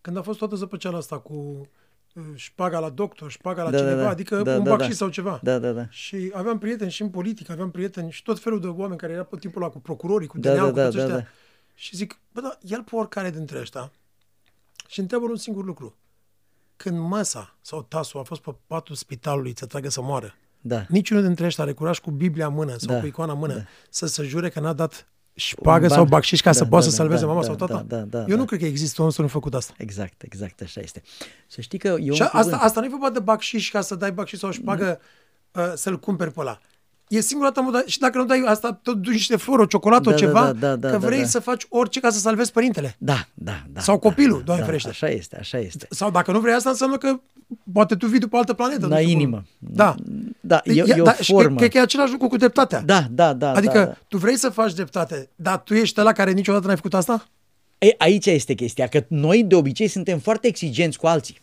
când 0.00 0.16
a 0.16 0.22
fost 0.22 0.38
toată 0.38 0.56
zăpăceala 0.56 0.96
asta 0.98 1.18
cu 1.18 1.68
uh, 2.14 2.22
șpaga 2.34 2.78
la 2.78 2.88
doctor, 2.90 3.30
șpaga 3.30 3.62
la 3.62 3.70
Da, 3.70 3.76
da, 3.76 3.82
cineva, 3.82 4.02
da. 4.02 4.08
adică 4.08 4.42
Da, 4.42 4.56
un 4.56 4.64
da, 4.64 4.70
bacșiș 4.70 4.88
da. 4.88 4.94
sau 4.94 5.08
ceva. 5.08 5.40
Da, 5.42 5.58
da, 5.58 5.72
da. 5.72 5.86
Și 5.90 6.30
aveam 6.34 6.58
prieteni 6.58 6.90
și 6.90 7.02
în 7.02 7.08
politică, 7.10 7.52
aveam 7.52 7.70
prieteni 7.70 8.10
și 8.10 8.22
tot 8.22 8.40
felul 8.40 8.60
de 8.60 8.66
oameni 8.66 8.98
care 9.00 9.12
erau 9.12 9.24
pe 9.24 9.36
timpul 9.36 9.62
ăla 9.62 9.70
cu 9.70 9.78
procurorii, 9.80 10.26
cu 10.28 10.38
Da, 10.38 10.52
DNA, 10.52 10.62
da, 10.64 10.68
cu 10.70 10.76
da, 10.76 10.84
toți 10.84 10.96
da, 10.96 11.02
ăștia. 11.02 11.18
da. 11.18 11.26
Și 11.74 11.96
zic, 11.96 12.18
bă, 12.32 12.40
da, 12.40 12.58
el 12.62 12.82
pe 12.82 12.96
oricare 12.96 13.30
dintre 13.30 13.58
ăștia 13.58 13.92
și 14.90 15.00
întreabă 15.00 15.24
un 15.28 15.36
singur 15.36 15.64
lucru. 15.64 15.94
Când 16.76 16.98
măsa 16.98 17.56
sau 17.60 17.82
tasul 17.82 18.20
a 18.20 18.22
fost 18.22 18.40
pe 18.40 18.54
patul 18.66 18.94
spitalului 18.94 19.52
să 19.56 19.66
tragă 19.66 19.88
să 19.88 20.00
moară, 20.02 20.34
Da. 20.60 20.84
niciunul 20.88 21.22
dintre 21.22 21.46
ăștia 21.46 21.64
are 21.64 21.72
curaj 21.72 21.98
cu 21.98 22.10
Biblia 22.10 22.46
în 22.46 22.54
mână 22.54 22.76
sau 22.76 22.94
Da, 22.94 23.00
cu 23.00 23.06
icoana 23.06 23.32
în 23.32 23.38
mână 23.38 23.54
da. 23.54 23.62
să 23.90 24.06
se 24.06 24.22
jure 24.22 24.48
că 24.48 24.60
n-a 24.60 24.72
dat 24.72 25.08
șpagă 25.34 25.82
Un 25.82 25.88
ban. 25.88 25.96
sau 25.96 26.04
bacșiș 26.06 26.40
ca 26.40 26.50
Da, 26.50 26.56
să 26.56 26.64
poată 26.64 26.84
da, 26.84 26.90
să 26.90 26.96
da, 26.96 27.02
salveze 27.02 27.20
da, 27.20 27.26
mama 27.26 27.40
da, 27.40 27.46
sau 27.46 27.56
tata. 27.56 27.74
da, 27.82 27.96
da, 27.96 28.02
da, 28.02 28.18
Eu 28.20 28.26
da. 28.26 28.34
nu 28.36 28.44
cred 28.44 28.58
că 28.58 28.66
există 28.66 29.02
om 29.02 29.10
să 29.10 29.20
nu 29.20 29.26
fi 29.26 29.32
făcut 29.32 29.54
asta. 29.54 29.74
Exact, 29.76 30.22
exact, 30.22 30.60
așa 30.60 30.80
este. 30.80 31.02
Să 31.48 31.60
știi 31.60 31.78
că 31.78 31.88
eu 31.88 32.14
Și 32.14 32.20
un 32.20 32.26
asta, 32.32 32.38
cuvânt- 32.40 32.60
asta 32.62 32.80
nu 32.80 32.86
e 32.86 32.88
vorba 32.88 33.10
de 33.10 33.20
bacșiș 33.20 33.70
ca 33.70 33.80
să 33.80 33.94
dai 33.94 34.12
bacșiș 34.12 34.38
sau 34.38 34.50
șpagă 34.50 35.00
uh, 35.52 35.72
să-l 35.74 35.98
cumperi 35.98 36.32
pe 36.32 36.40
ăla. 36.40 36.60
E 37.10 37.20
singura 37.20 37.48
dată 37.48 37.62
modă, 37.62 37.82
și 37.86 37.98
dacă 37.98 38.18
nu 38.18 38.24
dai 38.24 38.42
asta, 38.46 38.72
tot 38.82 38.96
duci 38.96 39.12
niște 39.12 39.36
flori, 39.36 39.62
o 39.62 39.64
ciocolată, 39.64 40.02
Da, 40.02 40.10
o 40.10 40.12
da, 40.12 40.18
ceva, 40.18 40.44
da, 40.44 40.52
da, 40.52 40.76
da, 40.76 40.90
că 40.90 40.96
da, 40.98 41.06
vrei 41.06 41.20
da. 41.20 41.26
să 41.26 41.38
faci 41.38 41.66
orice 41.68 42.00
ca 42.00 42.10
să 42.10 42.18
salvezi 42.18 42.52
părintele. 42.52 42.96
Da, 42.98 43.26
da, 43.34 43.62
da. 43.72 43.80
Sau 43.80 43.94
da, 43.94 44.00
copilul, 44.00 44.38
da, 44.38 44.44
Doamne 44.44 44.62
da, 44.62 44.68
ferește. 44.68 44.88
Așa 44.88 45.08
este, 45.08 45.36
așa 45.36 45.58
este. 45.58 45.86
Sau 45.90 46.10
dacă 46.10 46.32
nu 46.32 46.40
vrei 46.40 46.54
asta, 46.54 46.70
înseamnă 46.70 46.96
că 46.96 47.20
poate 47.72 47.94
tu 47.94 48.06
vii 48.06 48.18
după 48.18 48.36
altă 48.36 48.52
planetă. 48.52 48.86
La 48.86 48.94
nu 48.94 49.02
știu 49.02 49.12
cum. 49.12 49.20
inimă. 49.20 49.44
Da. 49.58 49.94
Da, 50.40 50.60
e, 50.64 50.84
e 50.86 51.00
o 51.00 51.04
da, 51.04 51.14
și 51.14 51.32
formă. 51.32 51.56
Cred 51.56 51.70
că 51.70 51.78
e 51.78 51.80
același 51.80 52.12
lucru 52.12 52.28
cu 52.28 52.36
dreptatea. 52.36 52.80
Da, 52.80 53.06
da, 53.10 53.32
da. 53.32 53.52
Adică 53.52 53.78
da, 53.78 53.84
da. 53.84 53.96
tu 54.08 54.18
vrei 54.18 54.36
să 54.36 54.48
faci 54.48 54.72
dreptate, 54.74 55.28
dar 55.36 55.58
tu 55.58 55.74
ești 55.74 56.00
ăla 56.00 56.12
care 56.12 56.32
niciodată 56.32 56.66
n-ai 56.66 56.76
făcut 56.76 56.94
asta? 56.94 57.28
E, 57.78 57.94
aici 57.98 58.26
este 58.26 58.54
chestia, 58.54 58.86
că 58.86 59.04
noi 59.08 59.44
de 59.44 59.54
obicei 59.54 59.88
suntem 59.88 60.18
foarte 60.18 60.46
exigenți 60.46 60.98
cu 60.98 61.06
alții. 61.06 61.40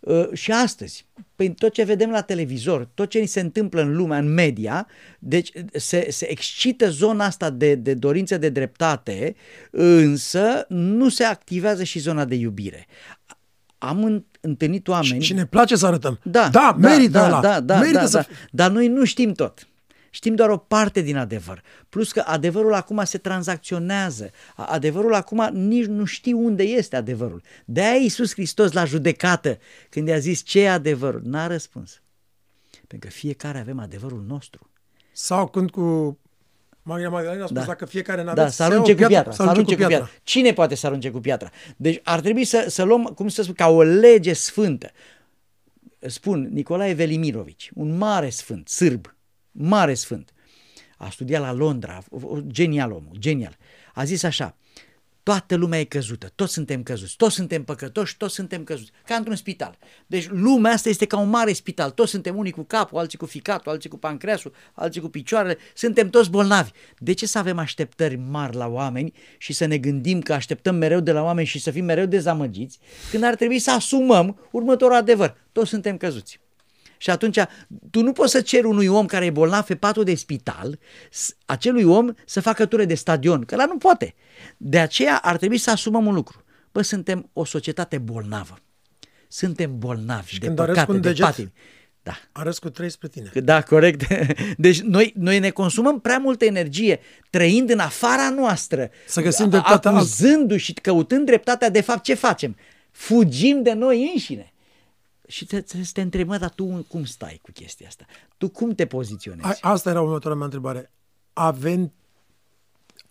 Uh, 0.00 0.28
și 0.32 0.52
astăzi, 0.52 1.06
prin 1.42 1.54
tot 1.54 1.72
ce 1.72 1.82
vedem 1.82 2.10
la 2.10 2.20
televizor, 2.20 2.88
tot 2.94 3.10
ce 3.10 3.18
ni 3.18 3.26
se 3.26 3.40
întâmplă 3.40 3.80
în 3.80 3.96
lumea, 3.96 4.18
în 4.18 4.34
media, 4.34 4.86
deci 5.18 5.52
se, 5.72 6.06
se 6.10 6.30
excită 6.30 6.90
zona 6.90 7.24
asta 7.24 7.50
de, 7.50 7.74
de 7.74 7.94
dorință 7.94 8.38
de 8.38 8.48
dreptate, 8.48 9.34
însă 9.70 10.64
nu 10.68 11.08
se 11.08 11.24
activează 11.24 11.84
și 11.84 11.98
zona 11.98 12.24
de 12.24 12.34
iubire. 12.34 12.86
Am 13.78 14.04
în- 14.04 14.24
întâlnit 14.40 14.88
oameni... 14.88 15.20
Și, 15.20 15.26
și 15.26 15.32
ne 15.32 15.46
place 15.46 15.76
să 15.76 15.86
arătăm. 15.86 16.18
Da, 16.22 16.48
da 16.48 16.76
merită 16.78 17.10
da, 17.10 17.26
ăla. 17.26 17.40
da, 17.40 17.60
da, 17.60 17.78
merită 17.78 17.98
da, 17.98 18.06
să... 18.06 18.16
da. 18.16 18.26
Dar 18.50 18.70
noi 18.70 18.88
nu 18.88 19.04
știm 19.04 19.32
tot. 19.32 19.68
Știm 20.14 20.34
doar 20.34 20.48
o 20.50 20.56
parte 20.56 21.00
din 21.00 21.16
adevăr. 21.16 21.62
Plus 21.88 22.12
că 22.12 22.22
adevărul 22.26 22.74
acum 22.74 23.04
se 23.04 23.18
tranzacționează. 23.18 24.30
A- 24.56 24.64
Adevărul 24.64 25.14
acum 25.14 25.48
nici 25.52 25.84
nu 25.86 26.04
știi 26.04 26.32
unde 26.32 26.62
este 26.62 26.96
adevărul. 26.96 27.42
De-aia 27.64 27.96
Iisus 28.00 28.32
Hristos 28.32 28.72
la 28.72 28.84
judecată, 28.84 29.58
când 29.90 30.08
i-a 30.08 30.18
zis 30.18 30.42
ce 30.42 30.60
e 30.60 30.70
adevărul, 30.70 31.20
n-a 31.24 31.46
răspuns. 31.46 32.00
Pentru 32.86 33.08
că 33.08 33.14
fiecare 33.14 33.58
avem 33.58 33.78
adevărul 33.78 34.24
nostru. 34.26 34.70
Sau 35.12 35.48
când 35.48 35.70
cu 35.70 36.18
Maria 36.82 37.10
Magdalena 37.10 37.42
a 37.42 37.46
spus 37.46 37.58
Da. 37.60 37.66
dacă 37.66 37.86
fiecare 37.86 38.22
n-a 38.22 38.34
Da, 38.34 38.48
să 38.48 38.62
arunce 38.62 38.94
cu 38.96 39.06
piatra. 39.06 39.32
Să 39.32 39.42
arunce 39.42 39.76
cu 39.76 39.84
piatra. 39.86 40.10
Cine 40.22 40.52
poate 40.52 40.74
să 40.74 40.86
arunce 40.86 41.10
cu 41.10 41.20
piatra? 41.20 41.50
Deci 41.76 42.00
ar 42.02 42.20
trebui 42.20 42.44
să, 42.44 42.64
să 42.68 42.82
luăm, 42.82 43.04
cum 43.04 43.28
să 43.28 43.42
spun, 43.42 43.54
ca 43.54 43.68
o 43.68 43.82
lege 43.82 44.32
sfântă. 44.32 44.90
Spun, 45.98 46.48
Nicolae 46.52 46.92
Velimirovici, 46.92 47.70
un 47.74 47.96
mare 47.96 48.28
sfânt, 48.30 48.68
sârb, 48.68 49.14
mare 49.52 49.94
sfânt. 49.94 50.32
A 50.96 51.10
studiat 51.10 51.40
la 51.42 51.52
Londra, 51.52 52.02
o- 52.10 52.26
o- 52.26 52.40
genial 52.40 52.90
omul, 52.90 53.16
genial. 53.18 53.56
A 53.94 54.04
zis 54.04 54.22
așa, 54.22 54.56
Toată 55.22 55.54
lumea 55.54 55.80
e 55.80 55.84
căzută, 55.84 56.32
toți 56.34 56.52
suntem 56.52 56.82
căzuți, 56.82 57.16
toți 57.16 57.34
suntem 57.34 57.64
păcătoși, 57.64 58.16
toți 58.16 58.34
suntem 58.34 58.64
căzuți, 58.64 58.90
ca 59.06 59.14
într-un 59.14 59.36
spital. 59.36 59.78
Deci 60.06 60.28
lumea 60.28 60.72
asta 60.72 60.88
este 60.88 61.06
ca 61.06 61.18
un 61.18 61.28
mare 61.28 61.52
spital, 61.52 61.90
toți 61.90 62.10
suntem 62.10 62.36
unii 62.36 62.50
cu 62.52 62.62
capul, 62.62 62.98
alții 62.98 63.18
cu 63.18 63.26
ficatul, 63.26 63.72
alții 63.72 63.90
cu 63.90 63.98
pancreasul, 63.98 64.52
alții 64.72 65.00
cu 65.00 65.08
picioarele, 65.08 65.58
suntem 65.74 66.10
toți 66.10 66.30
bolnavi. 66.30 66.70
De 66.98 67.12
ce 67.12 67.26
să 67.26 67.38
avem 67.38 67.58
așteptări 67.58 68.16
mari 68.16 68.56
la 68.56 68.66
oameni 68.66 69.12
și 69.38 69.52
să 69.52 69.64
ne 69.64 69.78
gândim 69.78 70.20
că 70.20 70.32
așteptăm 70.32 70.74
mereu 70.74 71.00
de 71.00 71.12
la 71.12 71.22
oameni 71.22 71.46
și 71.46 71.58
să 71.58 71.70
fim 71.70 71.84
mereu 71.84 72.06
dezamăgiți, 72.06 72.78
când 73.10 73.22
ar 73.24 73.34
trebui 73.34 73.58
să 73.58 73.70
asumăm 73.70 74.48
următorul 74.50 74.96
adevăr, 74.96 75.36
toți 75.52 75.68
suntem 75.68 75.96
căzuți. 75.96 76.40
Și 77.02 77.10
atunci 77.10 77.38
tu 77.90 78.02
nu 78.02 78.12
poți 78.12 78.30
să 78.30 78.40
ceri 78.40 78.66
unui 78.66 78.86
om 78.86 79.06
care 79.06 79.24
e 79.24 79.30
bolnav 79.30 79.64
pe 79.64 79.76
patul 79.76 80.04
de 80.04 80.14
spital, 80.14 80.78
acelui 81.46 81.82
om 81.82 82.12
să 82.26 82.40
facă 82.40 82.66
ture 82.66 82.84
de 82.84 82.94
stadion, 82.94 83.44
că 83.44 83.56
la 83.56 83.64
nu 83.64 83.76
poate. 83.76 84.14
De 84.56 84.78
aceea 84.78 85.16
ar 85.16 85.36
trebui 85.36 85.58
să 85.58 85.70
asumăm 85.70 86.06
un 86.06 86.14
lucru. 86.14 86.44
Bă, 86.72 86.82
suntem 86.82 87.30
o 87.32 87.44
societate 87.44 87.98
bolnavă. 87.98 88.58
Suntem 89.28 89.78
bolnavi 89.78 90.32
și 90.32 90.38
de 90.38 90.46
când 90.46 90.58
păcate, 90.58 90.92
de 90.92 90.98
deget, 90.98 91.24
patimi. 91.24 91.52
Da. 92.02 92.18
Arăți 92.32 92.60
cu 92.60 92.70
trei 92.70 92.90
spre 92.90 93.08
tine. 93.08 93.30
Da, 93.34 93.62
corect. 93.62 94.06
Deci 94.56 94.80
noi, 94.80 95.12
noi 95.16 95.38
ne 95.38 95.50
consumăm 95.50 96.00
prea 96.00 96.18
multă 96.18 96.44
energie 96.44 97.00
trăind 97.30 97.70
în 97.70 97.78
afara 97.78 98.30
noastră. 98.30 98.90
Să 99.06 99.20
găsim 99.20 99.48
dreptatea 99.48 99.90
Acuzându-și 99.90 100.64
și 100.64 100.72
căutând 100.72 101.26
dreptatea, 101.26 101.70
de 101.70 101.80
fapt 101.80 102.02
ce 102.02 102.14
facem? 102.14 102.56
Fugim 102.90 103.62
de 103.62 103.72
noi 103.72 104.10
înșine. 104.12 104.51
Și 105.32 105.44
trebuie 105.44 105.84
să 105.84 105.92
te 105.92 106.00
întrebi, 106.00 106.38
dar 106.38 106.50
tu 106.50 106.84
cum 106.88 107.04
stai 107.04 107.38
cu 107.42 107.50
chestia 107.50 107.86
asta? 107.86 108.04
Tu 108.36 108.48
cum 108.48 108.74
te 108.74 108.86
poziționezi? 108.86 109.64
A, 109.64 109.70
asta 109.70 109.90
era 109.90 110.00
următoarea 110.00 110.34
mea 110.34 110.44
întrebare. 110.44 110.92
Avem... 111.32 111.92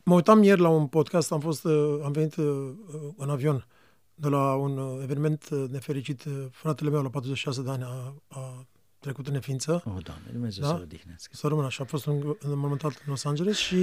Mă 0.04 0.14
uitam 0.14 0.44
ieri 0.44 0.60
la 0.60 0.70
un 0.70 0.88
podcast, 0.88 1.32
am, 1.32 1.40
fost, 1.40 1.64
uh, 1.64 2.00
am 2.04 2.12
venit 2.12 2.36
uh, 2.36 2.72
în 3.18 3.30
avion 3.30 3.68
de 4.16 4.28
la 4.28 4.56
un 4.56 4.78
uh, 4.78 5.00
eveniment 5.04 5.50
nefericit. 5.50 6.24
Fratele 6.52 6.90
meu 6.90 7.02
la 7.02 7.10
46 7.10 7.62
de 7.62 7.70
ani 7.70 7.84
a, 7.84 8.14
a 8.28 8.66
trecut 9.00 9.28
în 9.28 9.34
neființă. 9.34 9.72
Oh, 9.72 10.04
Doamne, 10.04 10.30
Dumnezeu 10.32 10.64
da? 10.64 10.70
să-l 10.70 10.82
odihnească. 10.82 11.36
Să 11.36 11.48
rămână 11.48 11.68
așa. 11.68 11.84
A 11.84 11.88
fost 11.88 12.06
în, 12.06 12.36
în 12.40 12.58
momentat 12.58 12.92
în 12.92 13.06
Los 13.06 13.24
Angeles 13.24 13.58
și 13.58 13.76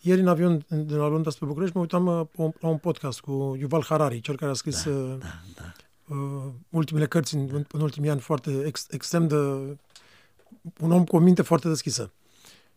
ieri 0.00 0.20
în 0.20 0.28
avion 0.28 0.64
de 0.68 0.94
la 0.94 1.06
Londra 1.06 1.30
spre 1.30 1.46
București 1.46 1.76
mă 1.76 1.80
uitam 1.82 2.28
la 2.60 2.68
un 2.68 2.78
podcast 2.78 3.20
cu 3.20 3.56
Yuval 3.58 3.84
Harari, 3.84 4.20
cel 4.20 4.36
care 4.36 4.50
a 4.50 4.54
scris 4.54 4.84
da, 4.84 4.92
da, 4.92 5.42
da 5.56 5.72
uh, 6.08 6.52
ultimele 6.70 7.06
cărți 7.06 7.34
în, 7.34 7.64
în 7.70 7.80
ultimii 7.80 8.10
ani 8.10 8.20
foarte 8.20 8.62
ex, 8.66 8.86
extrem 8.90 9.28
de... 9.28 9.36
un 10.80 10.92
om 10.92 11.04
cu 11.04 11.16
o 11.16 11.18
minte 11.18 11.42
foarte 11.42 11.68
deschisă. 11.68 12.12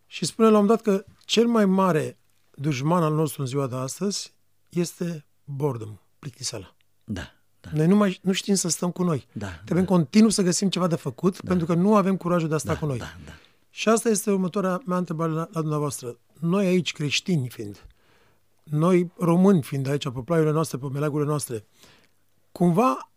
Și 0.06 0.24
spune 0.24 0.48
la 0.48 0.58
un 0.58 0.66
dat 0.66 0.82
că 0.82 1.04
cel 1.24 1.46
mai 1.46 1.66
mare 1.66 2.18
dușman 2.54 3.02
al 3.02 3.14
nostru 3.14 3.40
în 3.40 3.46
ziua 3.46 3.66
de 3.66 3.74
astăzi 3.74 4.34
este 4.68 5.26
boredom, 5.44 5.98
plictiseala. 6.18 6.76
Da. 7.04 7.32
Da. 7.60 7.70
Noi 7.72 7.86
nu, 7.86 7.96
mai, 7.96 8.18
nu 8.22 8.32
știm 8.32 8.54
să 8.54 8.68
stăm 8.68 8.90
cu 8.90 9.02
noi. 9.02 9.26
Da, 9.32 9.48
Trebuie 9.64 9.84
da. 9.84 9.92
continuu 9.92 10.28
să 10.28 10.42
găsim 10.42 10.68
ceva 10.68 10.86
de 10.86 10.96
făcut, 10.96 11.40
da. 11.40 11.48
pentru 11.48 11.66
că 11.66 11.74
nu 11.74 11.96
avem 11.96 12.16
curajul 12.16 12.48
de 12.48 12.54
a 12.54 12.58
sta 12.58 12.72
da, 12.72 12.78
cu 12.78 12.86
noi. 12.86 12.98
Da, 12.98 13.16
da. 13.24 13.32
Și 13.70 13.88
asta 13.88 14.08
este 14.08 14.30
următoarea 14.30 14.82
mea 14.86 14.96
întrebare 14.96 15.32
la, 15.32 15.48
la 15.52 15.60
dumneavoastră. 15.60 16.18
Noi 16.40 16.66
aici, 16.66 16.92
creștini 16.92 17.48
fiind, 17.48 17.86
noi 18.62 19.12
români 19.16 19.62
fiind 19.62 19.86
aici, 19.86 20.08
pe 20.08 20.20
plaiurile 20.24 20.54
noastre, 20.54 20.78
pe 20.78 20.86
meleagurile 20.92 21.28
noastre, 21.28 21.66
cumva 22.52 23.12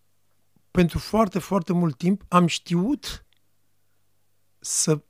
pentru 0.72 1.00
foarte, 1.00 1.40
foarte 1.40 1.74
mult 1.74 1.98
timp 1.98 2.24
am 2.28 2.48
știut 2.48 3.26
să, 4.60 5.02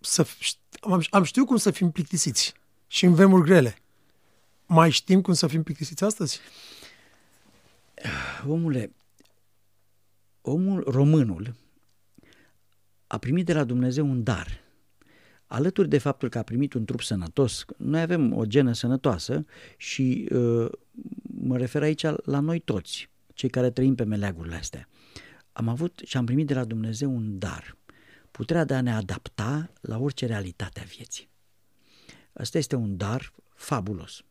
să 0.00 0.26
am, 0.80 1.02
am 1.10 1.22
știut 1.22 1.46
cum 1.46 1.56
să 1.56 1.70
fim 1.70 1.90
plictisiți 1.90 2.54
și 2.86 3.04
în 3.04 3.14
vremuri 3.14 3.44
grele. 3.44 3.76
Mai 4.66 4.90
știm 4.90 5.20
cum 5.20 5.34
să 5.34 5.46
fim 5.46 5.62
plictisiți 5.62 6.04
astăzi? 6.04 6.40
Omule, 8.46 8.92
omul, 10.40 10.84
românul, 10.86 11.54
a 13.06 13.18
primit 13.18 13.46
de 13.46 13.52
la 13.52 13.64
Dumnezeu 13.64 14.06
un 14.06 14.22
dar. 14.22 14.66
Alături 15.46 15.88
de 15.88 15.98
faptul 15.98 16.28
că 16.28 16.38
a 16.38 16.42
primit 16.42 16.72
un 16.72 16.84
trup 16.84 17.02
sănătos, 17.02 17.64
noi 17.76 18.00
avem 18.00 18.32
o 18.36 18.44
genă 18.44 18.72
sănătoasă 18.72 19.46
și 19.76 20.28
uh, 20.32 20.70
mă 21.22 21.56
refer 21.56 21.82
aici 21.82 22.02
la 22.24 22.40
noi 22.40 22.58
toți 22.60 23.10
cei 23.38 23.48
care 23.48 23.70
trăim 23.70 23.94
pe 23.94 24.04
meleagurile 24.04 24.54
astea. 24.54 24.88
Am 25.52 25.68
avut 25.68 26.00
și 26.04 26.16
am 26.16 26.24
primit 26.24 26.46
de 26.46 26.54
la 26.54 26.64
Dumnezeu 26.64 27.14
un 27.14 27.38
dar, 27.38 27.76
puterea 28.30 28.64
de 28.64 28.74
a 28.74 28.80
ne 28.80 28.92
adapta 28.92 29.72
la 29.80 29.98
orice 29.98 30.26
realitate 30.26 30.80
a 30.80 30.82
vieții. 30.82 31.28
Asta 32.32 32.58
este 32.58 32.76
un 32.76 32.96
dar 32.96 33.32
fabulos. 33.54 34.24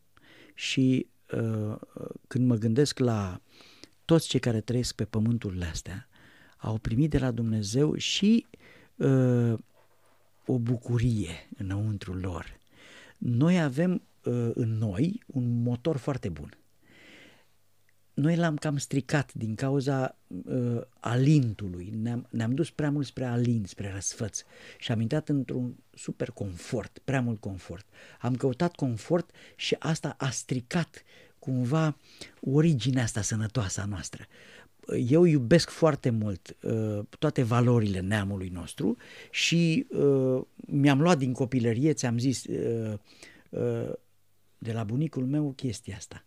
Și 0.53 1.07
uh, 1.31 1.75
când 2.27 2.47
mă 2.47 2.55
gândesc 2.55 2.99
la 2.99 3.41
toți 4.05 4.27
cei 4.27 4.39
care 4.39 4.61
trăiesc 4.61 4.95
pe 4.95 5.05
pământurile 5.05 5.65
astea, 5.65 6.07
au 6.57 6.77
primit 6.77 7.09
de 7.09 7.17
la 7.17 7.31
Dumnezeu 7.31 7.95
și 7.95 8.45
uh, 8.95 9.53
o 10.45 10.59
bucurie 10.59 11.49
înăuntru 11.57 12.13
lor. 12.13 12.59
Noi 13.17 13.61
avem 13.61 13.91
uh, 14.23 14.49
în 14.53 14.77
noi 14.77 15.23
un 15.25 15.61
motor 15.61 15.97
foarte 15.97 16.29
bun 16.29 16.56
noi 18.17 18.35
l-am 18.35 18.55
cam 18.55 18.77
stricat 18.77 19.33
din 19.33 19.55
cauza 19.55 20.17
uh, 20.27 20.81
alintului. 20.99 21.93
Ne-am, 22.01 22.27
ne-am 22.29 22.53
dus 22.53 22.69
prea 22.69 22.91
mult 22.91 23.05
spre 23.05 23.25
alint, 23.25 23.67
spre 23.67 23.91
răsfăț 23.93 24.43
și 24.77 24.91
am 24.91 25.01
intrat 25.01 25.29
într-un 25.29 25.75
super 25.93 26.31
confort, 26.31 27.01
prea 27.03 27.21
mult 27.21 27.39
confort. 27.39 27.85
Am 28.19 28.35
căutat 28.35 28.75
confort 28.75 29.29
și 29.55 29.75
asta 29.79 30.15
a 30.17 30.29
stricat 30.29 31.03
cumva 31.39 31.97
originea 32.41 33.03
asta 33.03 33.21
sănătoasă 33.21 33.81
a 33.81 33.85
noastră. 33.85 34.25
Eu 35.07 35.23
iubesc 35.23 35.69
foarte 35.69 36.09
mult 36.09 36.57
uh, 36.61 36.99
toate 37.19 37.43
valorile 37.43 37.99
neamului 37.99 38.49
nostru 38.49 38.97
și 39.31 39.87
uh, 39.89 40.41
mi-am 40.55 41.01
luat 41.01 41.17
din 41.17 41.33
copilărie, 41.33 41.93
ți-am 41.93 42.17
zis, 42.17 42.43
uh, 42.43 42.93
uh, 43.49 43.91
de 44.57 44.71
la 44.71 44.83
bunicul 44.83 45.25
meu 45.25 45.53
chestia 45.55 45.95
asta 45.95 46.21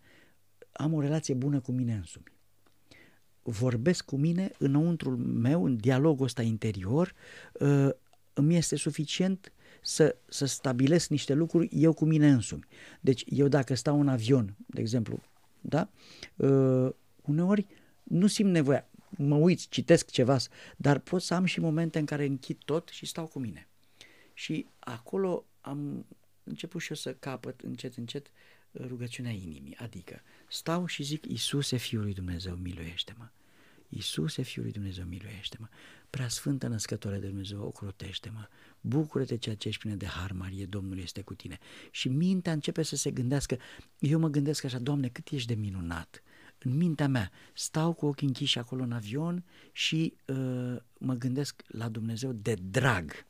am 0.73 0.93
o 0.93 1.01
relație 1.01 1.35
bună 1.35 1.61
cu 1.61 1.73
mine 1.73 1.95
însumi. 1.95 2.33
Vorbesc 3.43 4.05
cu 4.05 4.16
mine 4.16 4.51
înăuntrul 4.59 5.16
meu, 5.16 5.64
în 5.64 5.77
dialogul 5.77 6.25
ăsta 6.25 6.43
interior, 6.43 7.14
uh, 7.53 7.89
îmi 8.33 8.57
este 8.57 8.77
suficient 8.77 9.53
să, 9.83 10.16
să 10.29 10.45
stabilesc 10.45 11.09
niște 11.09 11.35
lucruri 11.35 11.68
eu 11.73 11.93
cu 11.93 12.05
mine 12.05 12.31
însumi. 12.31 12.66
Deci 13.01 13.25
eu 13.27 13.49
dacă 13.49 13.75
stau 13.75 14.01
în 14.01 14.09
avion, 14.09 14.57
de 14.66 14.81
exemplu, 14.81 15.23
da, 15.61 15.91
uh, 16.37 16.91
uneori 17.23 17.66
nu 18.03 18.27
simt 18.27 18.51
nevoia, 18.51 18.89
mă 19.11 19.37
uit, 19.37 19.68
citesc 19.68 20.11
ceva, 20.11 20.37
dar 20.77 20.99
pot 20.99 21.23
să 21.23 21.35
am 21.35 21.45
și 21.45 21.61
momente 21.61 21.99
în 21.99 22.05
care 22.05 22.25
închid 22.25 22.59
tot 22.64 22.89
și 22.89 23.07
stau 23.07 23.27
cu 23.27 23.39
mine. 23.39 23.68
Și 24.35 24.66
acolo 24.79 25.45
am 25.61 26.07
început 26.45 26.81
și 26.81 26.91
eu 26.91 26.97
să 26.97 27.14
capăt 27.14 27.61
încet, 27.61 27.97
încet 27.97 28.31
rugăciunea 28.87 29.33
inimii, 29.33 29.77
adică 29.77 30.23
stau 30.49 30.87
și 30.87 31.03
zic, 31.03 31.27
Iisuse, 31.27 31.77
Fiul 31.77 32.03
lui 32.03 32.14
Dumnezeu, 32.14 32.55
miluiește-mă. 32.55 33.29
Iisuse, 33.89 34.43
Fiul 34.43 34.64
lui 34.64 34.73
Dumnezeu, 34.73 35.05
miluiește-mă. 35.05 35.68
Prea 36.11 36.29
Sfântă 36.29 36.66
Născătoare 36.66 37.18
de 37.18 37.27
Dumnezeu, 37.27 37.62
ocrotește-mă. 37.62 38.49
Bucură-te 38.81 39.37
ceea 39.37 39.55
ce 39.55 39.68
ești 39.68 39.81
plină 39.81 39.97
de 39.97 40.07
har, 40.07 40.33
Marie, 40.33 40.66
Domnul 40.66 40.99
este 40.99 41.21
cu 41.23 41.35
tine. 41.35 41.59
Și 41.91 42.09
mintea 42.09 42.53
începe 42.53 42.83
să 42.83 42.97
se 42.97 43.11
gândească, 43.11 43.59
eu 43.99 44.18
mă 44.18 44.29
gândesc 44.29 44.64
așa, 44.64 44.79
Doamne, 44.79 45.09
cât 45.09 45.29
ești 45.29 45.49
de 45.49 45.55
minunat. 45.55 46.23
În 46.59 46.77
mintea 46.77 47.09
mea 47.09 47.31
stau 47.55 47.93
cu 47.93 48.07
ochii 48.07 48.27
închiși 48.27 48.59
acolo 48.59 48.83
în 48.83 48.93
avion 48.93 49.45
și 49.73 50.14
uh, 50.27 50.77
mă 50.99 51.14
gândesc 51.14 51.62
la 51.66 51.89
Dumnezeu 51.89 52.33
de 52.33 52.55
drag. 52.55 53.27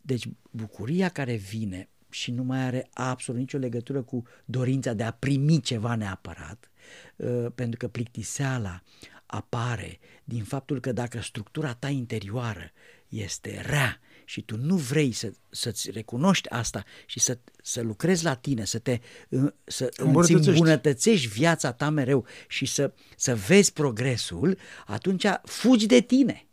Deci 0.00 0.28
bucuria 0.50 1.08
care 1.08 1.34
vine 1.36 1.88
și 2.10 2.30
nu 2.30 2.42
mai 2.42 2.58
are 2.58 2.88
absolut 2.92 3.40
nicio 3.40 3.58
legătură 3.58 4.02
cu 4.02 4.22
dorința 4.44 4.92
de 4.92 5.02
a 5.02 5.10
primi 5.10 5.60
ceva 5.60 5.94
neapărat, 5.94 6.70
uh, 7.16 7.46
pentru 7.54 7.78
că 7.78 7.88
plictiseala 7.88 8.82
apare 9.26 9.98
din 10.24 10.44
faptul 10.44 10.80
că 10.80 10.92
dacă 10.92 11.20
structura 11.20 11.74
ta 11.74 11.88
interioară 11.88 12.70
este 13.08 13.62
rea 13.66 14.00
și 14.24 14.42
tu 14.42 14.56
nu 14.56 14.76
vrei 14.76 15.12
să, 15.12 15.32
să-ți 15.50 15.90
recunoști 15.90 16.48
asta 16.48 16.84
și 17.06 17.20
să, 17.20 17.38
să 17.62 17.80
lucrezi 17.80 18.24
la 18.24 18.34
tine, 18.34 18.64
să 18.64 18.78
te 18.78 19.00
uh, 19.28 19.52
să 19.64 19.90
îți 20.14 20.32
îmbunătățești 20.48 21.28
viața 21.28 21.72
ta 21.72 21.90
mereu 21.90 22.26
și 22.48 22.66
să, 22.66 22.92
să 23.16 23.34
vezi 23.34 23.72
progresul, 23.72 24.58
atunci 24.86 25.24
fugi 25.44 25.86
de 25.86 26.00
tine. 26.00 26.46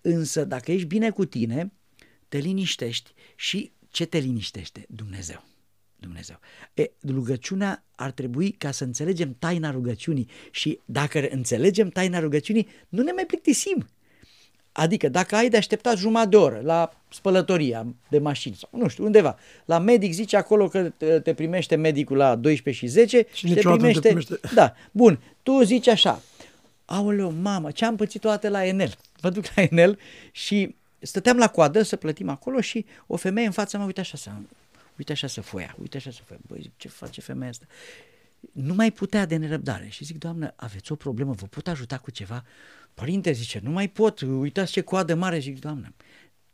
Însă 0.00 0.44
dacă 0.44 0.72
ești 0.72 0.86
bine 0.86 1.10
cu 1.10 1.24
tine, 1.24 1.72
te 2.28 2.38
liniștești 2.38 3.12
și 3.36 3.72
ce 3.90 4.04
te 4.04 4.18
liniștește? 4.18 4.84
Dumnezeu. 4.88 5.44
Dumnezeu. 5.96 6.38
E, 6.74 6.90
rugăciunea 7.08 7.84
ar 7.94 8.10
trebui 8.10 8.50
ca 8.50 8.70
să 8.70 8.84
înțelegem 8.84 9.36
taina 9.38 9.70
rugăciunii 9.70 10.28
și 10.50 10.80
dacă 10.84 11.28
înțelegem 11.30 11.88
taina 11.88 12.18
rugăciunii, 12.18 12.68
nu 12.88 13.02
ne 13.02 13.12
mai 13.12 13.24
plictisim. 13.26 13.88
Adică 14.72 15.08
dacă 15.08 15.34
ai 15.36 15.48
de 15.48 15.56
așteptat 15.56 15.96
jumătate 15.96 16.28
de 16.28 16.36
oră 16.36 16.60
la 16.64 16.90
spălătoria 17.08 17.86
de 18.08 18.18
mașini 18.18 18.54
sau 18.54 18.68
nu 18.72 18.88
știu, 18.88 19.04
undeva, 19.04 19.38
la 19.64 19.78
medic 19.78 20.12
zice 20.12 20.36
acolo 20.36 20.68
că 20.68 20.92
te 21.22 21.34
primește 21.34 21.76
medicul 21.76 22.16
la 22.16 22.34
12 22.34 22.84
și 22.84 22.92
10 22.92 23.26
Și 23.32 23.42
te 23.42 23.48
niciodată 23.48 23.86
nu 23.86 23.92
te 23.92 23.98
primește... 23.98 24.34
primește. 24.34 24.54
Da, 24.60 24.74
bun, 24.90 25.20
tu 25.42 25.62
zici 25.62 25.88
așa, 25.88 26.22
aoleu, 26.84 27.30
mamă, 27.30 27.70
ce 27.70 27.84
am 27.84 27.96
pățit 27.96 28.20
toate 28.20 28.48
la 28.48 28.66
Enel? 28.66 28.94
Mă 29.22 29.30
duc 29.30 29.44
la 29.54 29.62
Enel 29.62 29.98
și 30.32 30.74
stăteam 31.00 31.36
la 31.36 31.48
coadă 31.48 31.82
să 31.82 31.96
plătim 31.96 32.28
acolo 32.28 32.60
și 32.60 32.86
o 33.06 33.16
femeie 33.16 33.46
în 33.46 33.52
fața 33.52 33.76
mea, 33.76 33.86
uite 33.86 34.00
așa 34.00 34.16
să, 34.16 34.30
uite 34.98 35.12
așa 35.12 35.26
să 35.26 35.40
foia, 35.40 35.76
uite 35.80 35.96
așa 35.96 36.10
să 36.10 36.20
foia. 36.24 36.40
Băi, 36.46 36.58
zic, 36.62 36.72
ce 36.76 36.88
face 36.88 37.20
femeia 37.20 37.50
asta? 37.50 37.66
Nu 38.52 38.74
mai 38.74 38.90
putea 38.90 39.26
de 39.26 39.36
nerăbdare 39.36 39.88
și 39.88 40.04
zic, 40.04 40.18
doamnă, 40.18 40.52
aveți 40.56 40.92
o 40.92 40.94
problemă, 40.94 41.32
vă 41.32 41.46
pot 41.46 41.68
ajuta 41.68 41.98
cu 41.98 42.10
ceva? 42.10 42.44
Părinte, 42.94 43.32
zice, 43.32 43.60
nu 43.62 43.70
mai 43.70 43.88
pot, 43.88 44.20
uitați 44.20 44.72
ce 44.72 44.80
coadă 44.80 45.14
mare. 45.14 45.38
Zic, 45.38 45.60
doamnă, 45.60 45.94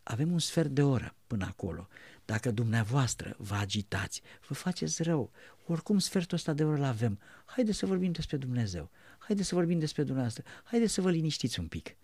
avem 0.03 0.33
un 0.33 0.39
sfert 0.39 0.69
de 0.69 0.83
oră 0.83 1.15
până 1.27 1.45
acolo. 1.45 1.89
Dacă 2.25 2.51
dumneavoastră 2.51 3.35
vă 3.39 3.55
agitați, 3.55 4.23
vă 4.49 4.55
faceți 4.55 5.03
rău. 5.03 5.31
Oricum 5.67 5.99
sfertul 5.99 6.37
ăsta 6.37 6.53
de 6.53 6.65
oră 6.65 6.77
îl 6.77 6.85
avem. 6.85 7.19
Haideți 7.45 7.79
să 7.79 7.87
vorbim 7.87 8.13
despre 8.13 8.37
Dumnezeu. 8.37 8.91
Haideți 9.19 9.49
să 9.49 9.55
vorbim 9.55 9.79
despre 9.79 10.03
dumneavoastră. 10.03 10.45
Haideți 10.65 10.93
să 10.93 11.01
vă 11.01 11.11
liniștiți 11.11 11.61
un 11.61 11.67
pic. 11.67 11.97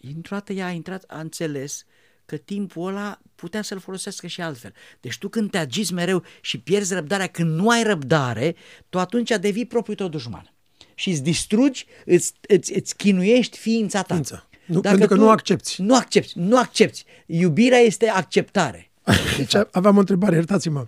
Într-o 0.00 0.36
dată 0.36 0.52
ea 0.52 0.66
a 0.66 0.70
intrat, 0.70 1.04
a 1.06 1.20
înțeles 1.20 1.84
că 2.26 2.36
timpul 2.36 2.88
ăla 2.88 3.20
putea 3.34 3.62
să-l 3.62 3.78
folosească 3.78 4.26
și 4.26 4.40
altfel. 4.40 4.72
Deci 5.00 5.18
tu 5.18 5.28
când 5.28 5.50
te 5.50 5.58
agiți 5.58 5.92
mereu 5.92 6.24
și 6.40 6.58
pierzi 6.58 6.94
răbdarea, 6.94 7.26
când 7.26 7.54
nu 7.54 7.68
ai 7.68 7.82
răbdare, 7.82 8.54
tu 8.88 8.98
atunci 8.98 9.30
devii 9.40 9.66
propriul 9.66 9.96
tău 9.96 10.08
dușman. 10.08 10.52
Și 10.94 11.10
îți 11.10 11.22
distrugi, 11.22 11.86
îți, 12.04 12.32
îți, 12.48 12.76
îți 12.76 12.96
chinuiești 12.96 13.58
ființa 13.58 14.02
ta. 14.02 14.14
Ființa. 14.14 14.48
Nu, 14.66 14.80
pentru 14.80 15.06
că 15.06 15.14
nu 15.14 15.30
accepti. 15.30 15.82
Nu 15.82 15.96
accepti, 15.96 16.38
nu 16.38 16.58
accepti. 16.58 17.04
Iubirea 17.26 17.78
este 17.78 18.08
acceptare. 18.08 18.90
Deci 19.36 19.54
aveam 19.70 19.96
o 19.96 20.00
întrebare, 20.00 20.34
iertați-mă. 20.34 20.86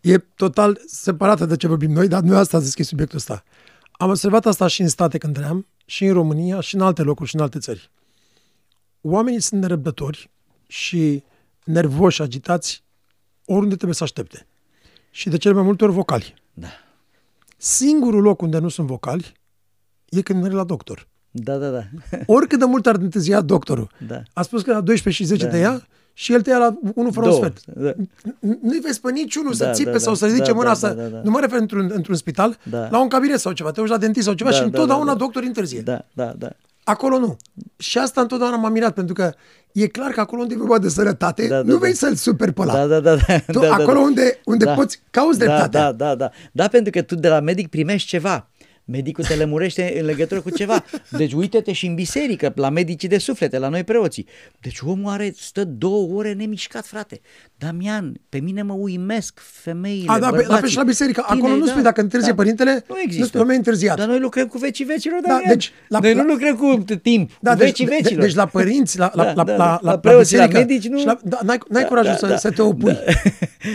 E 0.00 0.18
total 0.18 0.80
separată 0.86 1.46
de 1.46 1.56
ce 1.56 1.66
vorbim 1.66 1.90
noi, 1.90 2.08
dar 2.08 2.22
nu 2.22 2.36
asta 2.36 2.56
a 2.56 2.60
deschis 2.60 2.86
subiectul 2.86 3.18
ăsta. 3.18 3.44
Am 3.92 4.08
observat 4.08 4.46
asta 4.46 4.66
și 4.66 4.80
în 4.80 4.88
state 4.88 5.18
când 5.18 5.34
trăiam, 5.34 5.66
și 5.84 6.04
în 6.04 6.12
România, 6.12 6.60
și 6.60 6.74
în 6.74 6.80
alte 6.80 7.02
locuri, 7.02 7.28
și 7.28 7.34
în 7.34 7.40
alte 7.42 7.58
țări. 7.58 7.90
Oamenii 9.06 9.40
sunt 9.40 9.60
nerăbdători 9.60 10.30
și 10.66 11.22
nervoși, 11.64 12.22
agitați, 12.22 12.82
oriunde 13.44 13.74
trebuie 13.74 13.94
să 13.96 14.02
aștepte. 14.04 14.46
Și 15.10 15.28
de 15.28 15.36
cele 15.36 15.54
mai 15.54 15.62
multe 15.62 15.84
ori 15.84 15.92
vocali. 15.92 16.34
Da. 16.52 16.68
Singurul 17.56 18.22
loc 18.22 18.42
unde 18.42 18.58
nu 18.58 18.68
sunt 18.68 18.86
vocali 18.86 19.32
e 20.08 20.22
când 20.22 20.42
merg 20.42 20.54
la 20.54 20.64
doctor. 20.64 21.08
Da, 21.30 21.56
da, 21.56 21.68
da. 21.70 21.82
Oricât 22.26 22.58
de 22.58 22.64
mult 22.64 22.86
ar 22.86 22.94
întârzia 22.94 23.40
doctorul. 23.40 23.90
Da. 24.06 24.22
A 24.32 24.42
spus 24.42 24.62
că 24.62 24.72
la 24.72 24.80
12 24.80 25.22
și 25.22 25.28
10 25.28 25.44
Da. 25.44 25.50
te 25.50 25.56
ia 25.58 25.86
și 26.12 26.32
el 26.32 26.42
te 26.42 26.50
ia 26.50 26.58
la 26.58 26.78
1 26.94 27.10
fără 27.10 27.26
un 27.26 27.32
Două. 27.32 27.36
sfert. 27.36 27.64
Da. 27.66 27.92
Nu-i 28.60 28.78
vezi 28.82 29.00
pe 29.00 29.10
niciunul 29.12 29.52
să 29.52 29.64
Da, 29.64 29.72
țipe 29.72 29.90
da, 29.90 29.98
sau 29.98 30.12
da. 30.12 30.18
să 30.18 30.26
ridice 30.26 30.50
Da, 30.50 30.52
mâna 30.52 30.68
da, 30.68 30.74
să... 30.74 30.86
da, 30.88 31.02
da, 31.02 31.08
da. 31.08 31.20
Nu 31.24 31.30
mă 31.30 31.40
refer 31.40 31.60
într-un, 31.60 31.90
într-un 31.94 32.16
spital, 32.16 32.58
Da. 32.70 32.88
la 32.88 33.00
un 33.02 33.08
cabinet 33.08 33.38
sau 33.40 33.52
ceva. 33.52 33.70
Te 33.70 33.80
uiți 33.80 33.92
la 33.92 33.98
dentist 33.98 34.24
sau 34.26 34.34
ceva 34.34 34.48
Da, 34.50 34.54
și 34.54 34.60
da, 34.62 34.66
întotdeauna 34.66 35.04
da, 35.06 35.12
da. 35.12 35.18
doctorii 35.18 35.48
întârzie. 35.48 35.80
Da, 35.80 36.04
da, 36.12 36.32
da. 36.38 36.50
Acolo 36.84 37.18
nu. 37.18 37.36
Și 37.76 37.98
asta 37.98 38.20
întotdeauna 38.20 38.56
m-a 38.56 38.68
mirat, 38.68 38.94
pentru 38.94 39.14
că 39.14 39.32
e 39.72 39.86
clar 39.86 40.10
că 40.10 40.20
acolo 40.20 40.42
unde 40.42 40.54
e 40.54 40.56
vorba 40.56 40.78
de 40.78 40.88
sănătate, 40.88 41.46
Da, 41.48 41.54
da, 41.56 41.62
nu 41.62 41.72
da. 41.72 41.78
vei 41.78 41.94
să-l 41.94 42.14
super 42.14 42.50
pe 42.52 42.60
ăla. 42.60 42.72
Da, 42.74 42.86
da, 42.86 43.00
da. 43.00 43.14
da, 43.26 43.38
Tu, 43.38 43.58
da, 43.60 43.66
da, 43.68 43.74
acolo 43.74 43.98
da. 43.98 44.04
unde, 44.04 44.40
unde 44.44 44.64
Da. 44.64 44.74
poți 44.74 45.00
cauți 45.10 45.38
Da, 45.38 45.44
dreptatea. 45.44 45.80
da, 45.92 45.92
da, 45.92 46.14
da. 46.14 46.30
Da, 46.52 46.68
pentru 46.68 46.90
că 46.92 47.02
tu 47.02 47.14
de 47.14 47.28
la 47.28 47.40
medic 47.40 47.68
primești 47.68 48.08
ceva. 48.08 48.48
Medicul 48.86 49.24
te 49.24 49.34
lămurește 49.36 49.96
în 50.00 50.04
legătură 50.06 50.40
cu 50.40 50.50
ceva. 50.50 50.84
Deci 51.10 51.32
uite-te 51.32 51.72
și 51.72 51.86
în 51.86 51.94
biserică, 51.94 52.52
la 52.56 52.68
medicii 52.70 53.08
de 53.08 53.18
suflete, 53.18 53.58
la 53.58 53.68
noi 53.68 53.84
preoții. 53.84 54.26
Deci 54.60 54.78
omul 54.80 55.12
are, 55.12 55.32
stă 55.36 55.64
două 55.64 56.16
ore 56.16 56.32
nemișcat, 56.32 56.86
frate. 56.86 57.20
Damian, 57.56 58.20
pe 58.28 58.38
mine 58.38 58.62
mă 58.62 58.72
uimesc 58.72 59.40
femeile, 59.42 60.04
A, 60.10 60.18
da, 60.18 60.26
pe, 60.30 60.36
la 60.36 60.36
bărbații, 60.36 60.60
fel 60.60 60.68
și 60.68 60.76
la 60.76 60.82
biserică. 60.82 61.20
Acolo 61.24 61.40
tineri, 61.42 61.58
nu 61.60 61.66
spui 61.66 61.82
dacă 61.82 62.00
întârzie 62.00 62.34
părintele, 62.34 62.72
nu 62.88 62.94
nu 62.94 63.00
există. 63.04 63.26
spui, 63.26 63.40
"Dom'le, 63.40 63.56
întârziat." 63.56 63.96
Dar 63.96 64.06
noi 64.06 64.18
lucrăm 64.18 64.46
cu 64.46 64.58
vecii 64.58 64.84
vecilor, 64.84 65.20
Da, 65.20 65.28
Damian. 65.28 65.48
deci, 65.48 65.72
la- 65.88 65.98
noi 65.98 66.14
la- 66.14 66.22
nu 66.22 66.28
lucrăm 66.28 66.56
cu 66.56 66.84
timp, 67.02 67.30
Da, 67.40 67.50
cu 67.52 67.56
deci, 67.58 67.66
vecii 67.66 67.86
de- 67.86 67.98
vecilor. 68.02 68.24
deci 68.24 68.34
la 68.34 68.46
părinți, 68.46 68.98
la, 68.98 69.10
la, 69.14 69.24
Da, 69.24 69.32
la, 69.32 69.44
da, 69.44 69.56
la, 69.56 69.64
la 69.64 69.78
la, 69.82 69.90
la 69.92 69.98
preoții, 69.98 70.36
la 70.36 70.46
biserică, 70.46 70.72
medici, 70.72 70.90
nu- 70.90 70.98
și 70.98 71.06
la, 71.06 71.18
da, 71.24 71.38
n-ai, 71.44 71.58
n-ai 71.68 71.84
curajul 71.84 72.14
să, 72.16 72.36
să 72.38 72.50
te 72.50 72.62
opui. 72.62 72.92
Da, 72.92 73.00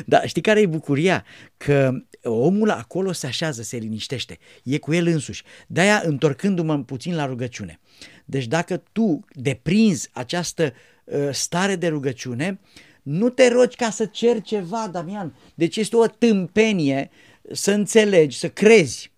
da, 0.18 0.22
știi 0.22 0.41
care 0.41 0.60
e 0.60 0.66
bucuria? 0.66 1.24
Că 1.57 1.91
omul 2.24 2.70
acolo 2.70 3.12
se 3.12 3.28
așează, 3.28 3.62
se 3.62 3.78
liniștește, 3.78 4.38
e 4.64 4.78
cu 4.78 4.93
el 4.93 4.99
însuși. 5.08 5.43
De-aia, 5.68 6.02
întorcându-mă 6.06 6.84
puțin 6.84 7.16
la 7.16 7.26
rugăciune. 7.26 7.80
Deci 8.26 8.47
dacă 8.47 8.84
tu 8.91 9.20
deprinzi 9.34 10.10
această 10.14 10.74
uh, 11.04 11.30
stare 11.32 11.76
de 11.76 11.88
rugăciune, 11.88 12.60
nu 13.02 13.30
te 13.30 13.47
rogi 13.47 13.76
ca 13.76 13.89
să 13.89 14.06
ceri 14.06 14.41
ceva, 14.41 14.88
Damian. 14.91 15.36
Deci 15.56 15.78
este 15.78 15.95
o 15.95 16.08
tâmpenie 16.08 17.10
să 17.52 17.72
înțelegi, 17.72 18.38
să 18.38 18.50
crezi 18.50 19.12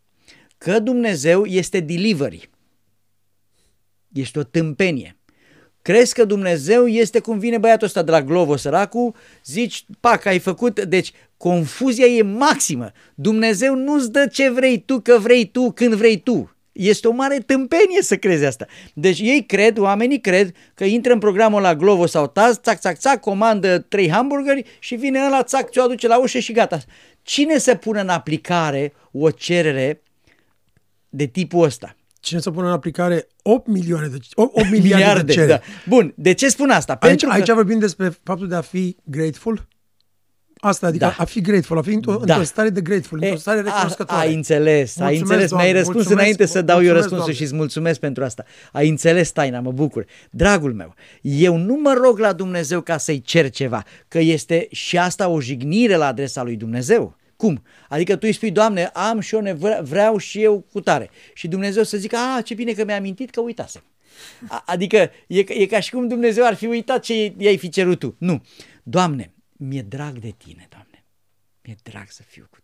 că 0.58 0.80
Dumnezeu 0.80 1.46
este 1.46 1.80
delivery. 1.80 2.50
Este 4.14 4.40
o 4.40 4.44
tâmpenie. 4.44 5.16
Crezi 5.82 6.14
că 6.14 6.26
Dumnezeu 6.26 6.88
este 6.88 7.20
cum 7.20 7.40
vine 7.40 7.58
băiatul 7.58 7.88
ăsta 7.88 8.02
de 8.02 8.12
la 8.12 8.22
Glovo, 8.22 8.56
săracu, 8.56 9.16
zici, 9.46 9.86
pac, 10.00 10.26
ai 10.26 10.40
făcut, 10.40 10.80
deci 10.80 11.12
confuzia 11.38 12.06
e 12.06 12.22
maximă. 12.22 12.92
Dumnezeu 13.16 13.76
nu-ți 13.76 14.12
dă 14.12 14.28
ce 14.32 14.50
vrei 14.50 14.80
tu, 14.80 15.00
că 15.00 15.18
vrei 15.18 15.46
tu, 15.46 15.72
când 15.72 15.94
vrei 15.94 16.20
tu. 16.20 16.56
Este 16.72 17.08
o 17.08 17.12
mare 17.12 17.38
tâmpenie 17.38 18.02
să 18.02 18.16
crezi 18.18 18.46
asta. 18.46 18.66
Deci 18.94 19.20
ei 19.20 19.46
cred, 19.46 19.78
oamenii 19.78 20.20
cred 20.20 20.52
că 20.74 20.84
intră 20.84 21.14
în 21.14 21.20
programul 21.20 21.62
la 21.62 21.76
Glovo 21.76 22.06
sau 22.06 22.28
Taz, 22.28 22.60
țac, 22.60 22.80
țac, 22.80 22.98
țac, 22.98 23.20
comandă 23.20 23.80
trei 23.80 24.10
hamburgeri 24.10 24.66
și 24.80 24.96
vine 24.96 25.26
ăla, 25.26 25.44
țac, 25.44 25.70
ți-o 25.70 25.84
aduce 25.84 26.08
la 26.08 26.20
ușă 26.20 26.40
și 26.40 26.54
gata. 26.54 26.80
Cine 27.22 27.58
să 27.58 27.76
pună 27.76 28.02
în 28.02 28.10
aplicare 28.10 28.94
o 29.12 29.32
cerere 29.32 30.02
de 31.10 31.26
tipul 31.26 31.64
ăsta? 31.64 31.96
Cine 32.22 32.40
să 32.40 32.52
pună 32.52 32.66
în 32.66 32.72
aplicare 32.72 33.28
8 33.42 33.68
milioane 33.68 34.08
de, 34.08 34.18
8, 34.34 34.58
8 34.58 34.70
miliarde, 34.70 35.22
de 35.24 35.32
cereri. 35.34 35.50
da. 35.52 35.60
Bun, 35.88 36.14
de 36.16 36.34
ce 36.34 36.50
spun 36.50 36.70
asta? 36.70 36.94
Aici, 36.94 37.10
Pentru 37.10 37.30
aici 37.32 37.48
că... 37.48 37.54
vorbim 37.54 37.80
despre 37.80 38.20
faptul 38.24 38.48
de 38.48 38.56
a 38.56 38.62
fi 38.62 38.96
grateful. 39.04 39.68
Asta, 40.64 40.88
adică 40.88 41.06
Da. 41.06 41.16
a 41.18 41.24
fi 41.24 41.42
grateful, 41.42 41.78
a 41.78 41.82
fi 41.82 41.94
într-o, 41.94 42.12
Da. 42.12 42.18
într-o 42.20 42.44
stare 42.44 42.70
de 42.70 42.82
grateful, 42.82 43.20
într-o 43.22 43.38
stare 43.38 43.58
E, 43.58 43.62
a, 43.62 43.64
recunoscătoare. 43.64 44.28
ai 44.28 44.34
înțeles, 44.34 44.98
ai 45.00 45.04
Mulțumesc, 45.06 45.22
înțeles, 45.22 45.50
Doamne, 45.50 45.66
mi-ai 45.68 45.78
răspuns 45.78 45.96
mulțumesc, 45.96 46.22
înainte 46.22 46.46
să 46.46 46.62
dau 46.62 46.76
eu 46.78 46.82
mulțumesc, 46.84 47.02
răspunsul 47.02 47.18
Doamne. 47.18 47.36
și 47.36 47.44
îți 47.44 47.56
mulțumesc 47.56 48.00
pentru 48.00 48.24
asta. 48.24 48.46
Ai 48.72 48.90
înțeles 48.90 49.32
taina, 49.32 49.60
mă 49.60 49.72
bucur. 49.72 50.06
Dragul 50.32 50.74
meu, 50.74 50.96
eu 51.22 51.58
nu 51.58 51.80
mă 51.84 51.94
rog 52.04 52.18
la 52.20 52.34
Dumnezeu 52.34 52.82
ca 52.82 52.98
să-i 52.98 53.22
cer 53.22 53.50
ceva, 53.50 53.84
că 54.08 54.20
este 54.20 54.68
și 54.72 54.98
asta 54.98 55.28
o 55.28 55.42
jignire 55.42 55.96
la 55.96 56.06
adresa 56.08 56.44
lui 56.44 56.56
Dumnezeu. 56.56 57.18
Cum? 57.42 57.64
Adică 57.90 58.14
tu 58.14 58.20
îi 58.26 58.34
spui, 58.34 58.52
Doamne, 58.52 58.86
am 58.86 59.20
și 59.20 59.36
eu 59.36 59.42
nevoie, 59.42 59.80
vreau 59.82 60.18
și 60.18 60.42
eu 60.42 60.60
cu 60.72 60.82
tare. 60.82 61.10
Și 61.34 61.48
Dumnezeu 61.48 61.84
să 61.84 61.98
zică, 61.98 62.18
a, 62.18 62.42
ce 62.42 62.54
bine 62.54 62.74
că 62.74 62.86
mi-a 62.86 62.96
amintit 62.96 63.30
că 63.30 63.42
uitasem. 63.42 63.84
A- 64.48 64.64
Adică 64.66 65.12
e, 65.28 65.44
ca- 65.44 65.54
e 65.54 65.66
ca 65.66 65.80
și 65.80 65.92
cum 65.92 66.08
Dumnezeu 66.08 66.46
ar 66.46 66.54
fi 66.54 66.66
uitat 66.66 67.04
ce 67.04 67.34
i-ai 67.38 67.58
fi 67.58 67.70
cerut 67.70 68.00
tu. 68.00 68.16
Nu. 68.18 68.42
Doamne, 68.84 69.34
mi-e 69.52 69.82
drag 69.82 70.18
de 70.20 70.34
tine, 70.38 70.68
Doamne. 70.70 71.06
Mi-e 71.64 71.76
drag 71.84 72.06
să 72.10 72.24
fiu 72.28 72.48
cu 72.50 72.58
tine. 72.58 72.61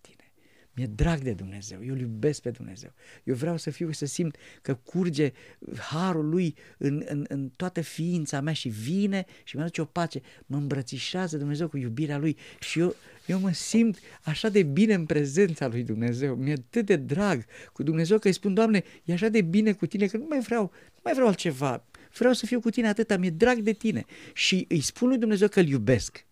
Mi-e 0.77 0.87
drag 0.95 1.19
de 1.19 1.33
Dumnezeu. 1.33 1.79
Eu 1.83 1.93
îl 1.93 1.99
iubesc 1.99 2.41
pe 2.41 2.49
Dumnezeu. 2.49 2.93
Eu 3.23 3.35
vreau 3.35 3.57
să 3.57 3.69
fiu, 3.69 3.91
să 3.91 4.05
simt 4.05 4.35
că 4.61 4.73
curge 4.73 5.31
harul 5.77 6.29
lui 6.29 6.55
în, 6.77 7.03
în, 7.07 7.25
în 7.27 7.49
toată 7.55 7.81
ființa 7.81 8.41
mea 8.41 8.53
și 8.53 8.69
vine 8.69 9.25
și 9.43 9.55
mi 9.55 9.61
aduce 9.61 9.81
o 9.81 9.85
pace. 9.85 10.21
Mă 10.45 10.57
îmbrățișează 10.57 11.37
Dumnezeu 11.37 11.67
cu 11.67 11.77
iubirea 11.77 12.17
lui 12.17 12.37
și 12.59 12.79
eu, 12.79 12.95
eu 13.25 13.39
mă 13.39 13.51
simt 13.51 13.99
așa 14.23 14.49
de 14.49 14.63
bine 14.63 14.93
în 14.93 15.05
prezența 15.05 15.67
lui 15.67 15.83
Dumnezeu. 15.83 16.35
Mi-e 16.35 16.53
atât 16.53 16.85
de 16.85 16.95
drag 16.95 17.45
cu 17.73 17.83
Dumnezeu 17.83 18.19
că 18.19 18.27
îi 18.27 18.33
spun, 18.33 18.53
Doamne, 18.53 18.83
e 19.03 19.13
așa 19.13 19.29
de 19.29 19.41
bine 19.41 19.73
cu 19.73 19.85
tine 19.85 20.07
că 20.07 20.17
nu 20.17 20.25
mai 20.29 20.39
vreau, 20.39 20.61
nu 20.93 20.99
mai 21.03 21.13
vreau 21.13 21.27
altceva. 21.27 21.85
Vreau 22.17 22.33
să 22.33 22.45
fiu 22.45 22.59
cu 22.59 22.69
tine 22.69 22.87
atâta, 22.87 23.17
mi-e 23.17 23.29
drag 23.29 23.57
de 23.57 23.73
tine. 23.73 24.05
Și 24.33 24.65
îi 24.69 24.81
spun 24.81 25.07
lui 25.07 25.17
Dumnezeu 25.17 25.47
că 25.47 25.59
îl 25.59 25.67
iubesc. 25.67 26.25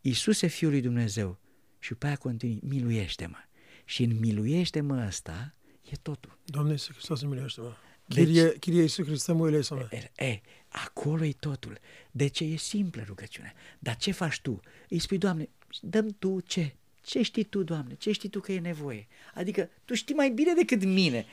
Iisuse 0.00 0.46
Fiul 0.46 0.70
lui 0.70 0.80
Dumnezeu 0.80 1.38
și 1.78 1.94
pe 1.94 2.06
aia 2.06 2.16
continui, 2.16 2.60
miluiește-mă. 2.62 3.45
Și 3.88 4.02
în 4.02 4.18
miluiește-mă 4.18 5.04
ăsta 5.06 5.54
e 5.90 5.96
totul. 6.02 6.38
Doamne 6.44 6.70
Iisus 6.70 6.94
Hristos, 6.94 7.22
miluiește-mă. 7.22 7.72
Deci- 8.06 8.24
Chirie, 8.24 8.58
Chirie 8.58 8.80
Iisus 8.80 9.06
Hristos, 9.06 9.36
mă 9.36 9.46
iubește 9.48 9.74
mă. 9.74 9.88
E, 9.90 10.24
e, 10.24 10.40
acolo 10.68 11.24
e 11.24 11.32
totul. 11.40 11.78
De 12.10 12.26
ce 12.26 12.44
e 12.44 12.56
simplă 12.56 13.02
rugăciunea? 13.06 13.52
Dar 13.78 13.96
ce 13.96 14.10
faci 14.12 14.40
tu? 14.40 14.60
Îi 14.88 14.98
spui, 14.98 15.18
Doamne, 15.18 15.48
dăm 15.80 16.16
tu 16.18 16.40
ce? 16.40 16.74
Ce 17.02 17.22
știi 17.22 17.44
tu, 17.44 17.62
Doamne? 17.62 17.94
Ce 17.94 18.12
știi 18.12 18.28
tu 18.28 18.40
că 18.40 18.52
e 18.52 18.60
nevoie? 18.60 19.06
Adică 19.34 19.68
tu 19.84 19.94
știi 19.94 20.14
mai 20.14 20.30
bine 20.30 20.52
decât 20.54 20.84
mine. 20.84 21.26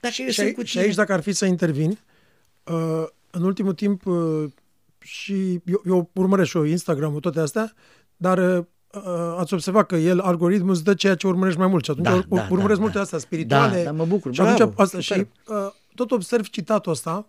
Dacă 0.00 0.14
eu 0.18 0.28
Și, 0.28 0.34
sunt 0.34 0.46
ai- 0.46 0.52
cu 0.52 0.62
și 0.62 0.70
tine... 0.72 0.82
aici, 0.84 0.94
dacă 0.94 1.12
ar 1.12 1.20
fi 1.20 1.32
să 1.32 1.44
intervin, 1.46 1.98
uh, 2.64 3.04
în 3.30 3.42
ultimul 3.42 3.74
timp 3.74 4.06
uh, 4.06 4.50
și 4.98 5.60
eu, 5.64 5.82
eu 5.86 6.10
urmăresc 6.14 6.50
și 6.50 6.56
eu 6.56 6.64
Instagram-ul, 6.64 7.20
toate 7.20 7.40
astea, 7.40 7.72
dar 8.16 8.58
uh, 8.58 8.64
ați 9.38 9.54
observat 9.54 9.86
că 9.86 9.96
el, 9.96 10.20
algoritmul, 10.20 10.70
îți 10.70 10.84
dă 10.84 10.94
ceea 10.94 11.14
ce 11.14 11.26
urmărești 11.26 11.58
mai 11.58 11.68
mult 11.68 11.84
și 11.84 11.90
atunci 11.90 12.06
Da, 12.06 12.14
ur- 12.14 12.26
da, 12.28 12.46
urmăresc 12.50 12.76
da, 12.78 12.82
multe 12.82 12.96
da. 12.96 13.02
astea 13.02 13.18
spirituale. 13.18 13.76
Da, 13.76 13.82
da, 13.82 13.92
mă 13.92 14.04
bucur, 14.06 14.34
Și 14.34 14.40
atunci 14.40 14.56
bravo, 14.56 14.82
asta, 14.82 15.00
și 15.00 15.12
super. 15.12 15.26
uh, 15.56 15.72
tot 15.94 16.10
observ 16.10 16.48
citatul 16.48 16.92
ăsta 16.92 17.26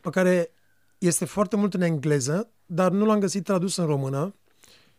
pe 0.00 0.10
care 0.10 0.50
este 0.98 1.24
foarte 1.24 1.56
mult 1.56 1.74
în 1.74 1.80
engleză, 1.80 2.48
dar 2.66 2.90
nu 2.90 3.04
l-am 3.04 3.18
găsit 3.18 3.44
tradus 3.44 3.76
în 3.76 3.86
română 3.86 4.34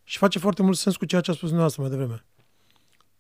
și 0.04 0.18
face 0.18 0.40
foarte 0.40 0.62
mult 0.62 0.78
sens 0.78 0.96
cu 0.96 1.06
ceea 1.06 1.22
ce 1.22 1.32
a 1.32 1.34
spus 1.34 1.50
dumneavoastră 1.50 1.82
mai 1.82 1.92
devreme. 1.92 2.26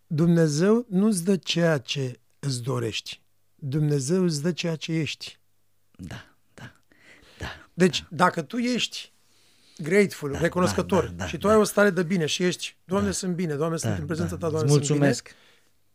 Dumnezeu 0.07 0.86
nu-ți 0.89 1.24
dă 1.24 1.36
ceea 1.36 1.78
ce 1.78 2.19
îți 2.39 2.61
dorești. 2.61 3.22
Dumnezeu 3.55 4.24
îți 4.24 4.41
dă 4.41 4.51
ceea 4.51 4.76
ce 4.76 4.91
ești. 4.91 5.39
Da, 5.95 6.26
da, 6.53 6.72
da. 7.39 7.45
Deci, 7.74 8.05
dacă 8.09 8.41
tu 8.41 8.57
ești 8.57 9.11
grateful, 9.82 10.32
Da, 10.32 10.40
recunoscător 10.40 11.04
da, 11.06 11.12
da, 11.16 11.28
și 11.28 11.38
tu 11.38 11.48
da. 11.48 11.54
ai 11.54 11.60
o 11.60 11.64
stare 11.64 11.90
de 11.90 12.04
bine 12.04 12.26
și 12.26 12.44
ești, 12.44 12.76
Doamne, 12.86 13.12
sunt 13.12 13.36
bine, 13.36 13.54
Doamne, 13.54 13.78
sunt 13.78 13.98
în 14.00 14.06
prezența 14.06 14.36
ta, 14.38 14.48
Îți 14.48 14.56
Doamne, 14.56 14.70
sunt 14.72 14.82
bine, 14.82 14.94
mulțumesc. 14.98 15.36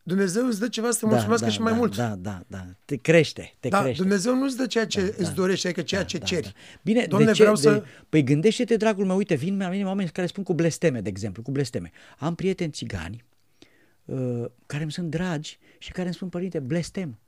Dumnezeu 0.02 0.46
îți 0.46 0.60
dă 0.60 0.68
ceva 0.68 0.90
să 0.90 0.98
te 0.98 1.04
Da, 1.04 1.10
mulțumească 1.10 1.46
da, 1.46 1.52
și 1.52 1.60
mai 1.60 1.72
da, 1.72 1.78
mult. 1.78 1.96
Da, 1.96 2.16
da, 2.20 2.42
da. 2.46 2.64
Te 2.84 2.96
crește, 2.96 3.54
te 3.60 3.68
Da, 3.68 3.82
crește. 3.82 4.02
Dumnezeu 4.02 4.34
nu-ți 4.34 4.56
dă 4.56 4.66
ceea 4.66 4.86
ce 4.86 5.00
Da, 5.00 5.06
îți 5.06 5.28
da. 5.28 5.30
dorești, 5.34 5.66
adică 5.66 5.82
ceea 5.82 6.00
Da, 6.00 6.06
ce 6.06 6.18
da, 6.18 6.24
ceri. 6.24 6.42
da. 6.42 6.50
Bine, 6.82 7.04
Doamne, 7.08 7.26
de 7.26 7.32
ce, 7.32 7.40
vreau 7.40 7.54
de, 7.54 7.60
să... 7.60 7.84
Păi 8.08 8.22
gândește-te, 8.24 8.76
dragul 8.76 9.04
meu, 9.06 9.16
uite, 9.16 9.34
vin 9.34 9.58
la 9.58 9.68
mine 9.68 9.84
oameni 9.84 10.08
care 10.08 10.26
spun 10.26 10.42
cu 10.44 10.54
blesteme, 10.54 11.00
de 11.00 11.08
exemplu, 11.08 11.42
cu 11.42 11.50
blesteme. 11.50 11.90
Am 12.18 12.34
prieteni 12.34 12.70
țigani 12.72 13.24
uh, 14.04 14.44
care 14.66 14.82
îmi 14.82 14.92
sunt 14.92 15.10
dragi 15.10 15.58
și 15.78 15.92
care 15.92 16.06
îmi 16.06 16.14
spun, 16.14 16.28
părinte, 16.28 16.58
blestem, 16.58 17.18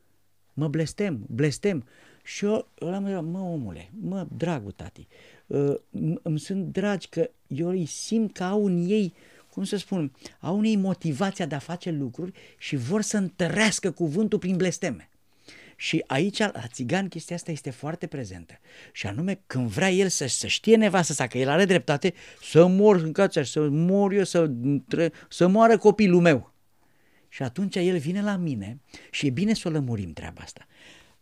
mă 0.53 0.69
blestem, 0.69 1.25
blestem. 1.29 1.85
Și 2.29 2.45
eu 2.45 2.69
ăla 2.81 2.99
mă, 2.99 3.21
mă 3.21 3.39
omule, 3.39 3.91
mă, 4.01 4.27
dragul 4.37 4.71
tati, 4.71 5.07
uh, 5.47 5.75
m- 5.79 6.23
îmi 6.23 6.39
sunt 6.39 6.73
dragi 6.73 7.09
că 7.09 7.31
eu 7.47 7.69
îi 7.69 7.87
simt 7.87 8.33
că 8.33 8.45
au 8.45 8.67
în 8.67 8.85
ei, 8.89 9.15
cum 9.51 9.65
să 9.65 9.77
spun, 9.77 10.13
au 10.41 10.59
în 10.59 10.65
ei 10.65 10.77
motivația 10.77 11.47
de 11.47 11.55
a 11.55 11.59
face 11.59 11.91
lucruri 11.91 12.33
și 12.59 12.77
vor 12.77 13.03
să 13.03 13.17
întărească 13.17 13.91
cuvântul 13.91 14.39
prin 14.39 14.57
blesteme. 14.57 15.09
Și 15.77 16.05
aici, 16.07 16.39
la 16.39 16.67
țigan, 16.67 17.09
chestia 17.09 17.37
asta 17.37 17.51
este 17.51 17.71
foarte 17.71 18.07
prezentă. 18.07 18.59
Și 18.93 19.07
anume, 19.07 19.41
când 19.47 19.69
vrea 19.69 19.91
el 19.91 20.09
să, 20.09 20.27
să 20.27 20.47
știe 20.47 20.77
nevastă 20.77 21.13
sa 21.13 21.27
că 21.27 21.39
el 21.39 21.49
are 21.49 21.65
dreptate, 21.65 22.15
să 22.43 22.67
mor 22.67 22.97
în 22.97 23.13
cația, 23.13 23.43
să 23.45 23.69
mor 23.69 24.13
eu, 24.13 24.25
să, 24.25 24.51
tre- 24.89 25.13
să 25.29 25.47
moară 25.47 25.79
copilul 25.79 26.21
meu. 26.21 26.53
Și 27.29 27.43
atunci 27.43 27.77
el 27.77 27.99
vine 27.99 28.23
la 28.23 28.37
mine 28.37 28.81
și 29.11 29.27
e 29.27 29.31
bine 29.31 29.55
să 29.55 29.69
o 29.69 29.71
lămurim 29.71 30.13
treaba 30.13 30.41
asta. 30.43 30.67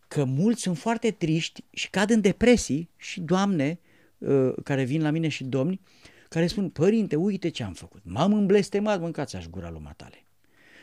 Că 0.08 0.24
mulți 0.24 0.62
sunt 0.62 0.78
foarte 0.78 1.10
triști 1.10 1.64
și 1.70 1.90
cad 1.90 2.10
în 2.10 2.20
depresii 2.20 2.88
și 2.96 3.20
doamne 3.20 3.78
uh, 4.18 4.52
care 4.64 4.84
vin 4.84 5.02
la 5.02 5.10
mine 5.10 5.28
și 5.28 5.44
domni 5.44 5.80
care 6.28 6.46
spun, 6.46 6.70
părinte, 6.70 7.16
uite 7.16 7.48
ce 7.48 7.62
am 7.62 7.72
făcut. 7.72 8.00
M-am 8.04 8.32
îmblestemat, 8.32 9.00
mâncați 9.00 9.36
aș 9.36 9.46
gura 9.46 9.70
lui 9.70 9.80
matale. 9.84 10.24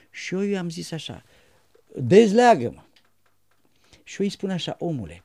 Și 0.10 0.34
eu 0.34 0.42
i-am 0.42 0.70
zis 0.70 0.92
așa, 0.92 1.24
dezleagă-mă. 1.96 2.82
Și 4.04 4.16
eu 4.20 4.26
îi 4.26 4.30
spun 4.32 4.50
așa, 4.50 4.76
omule, 4.80 5.24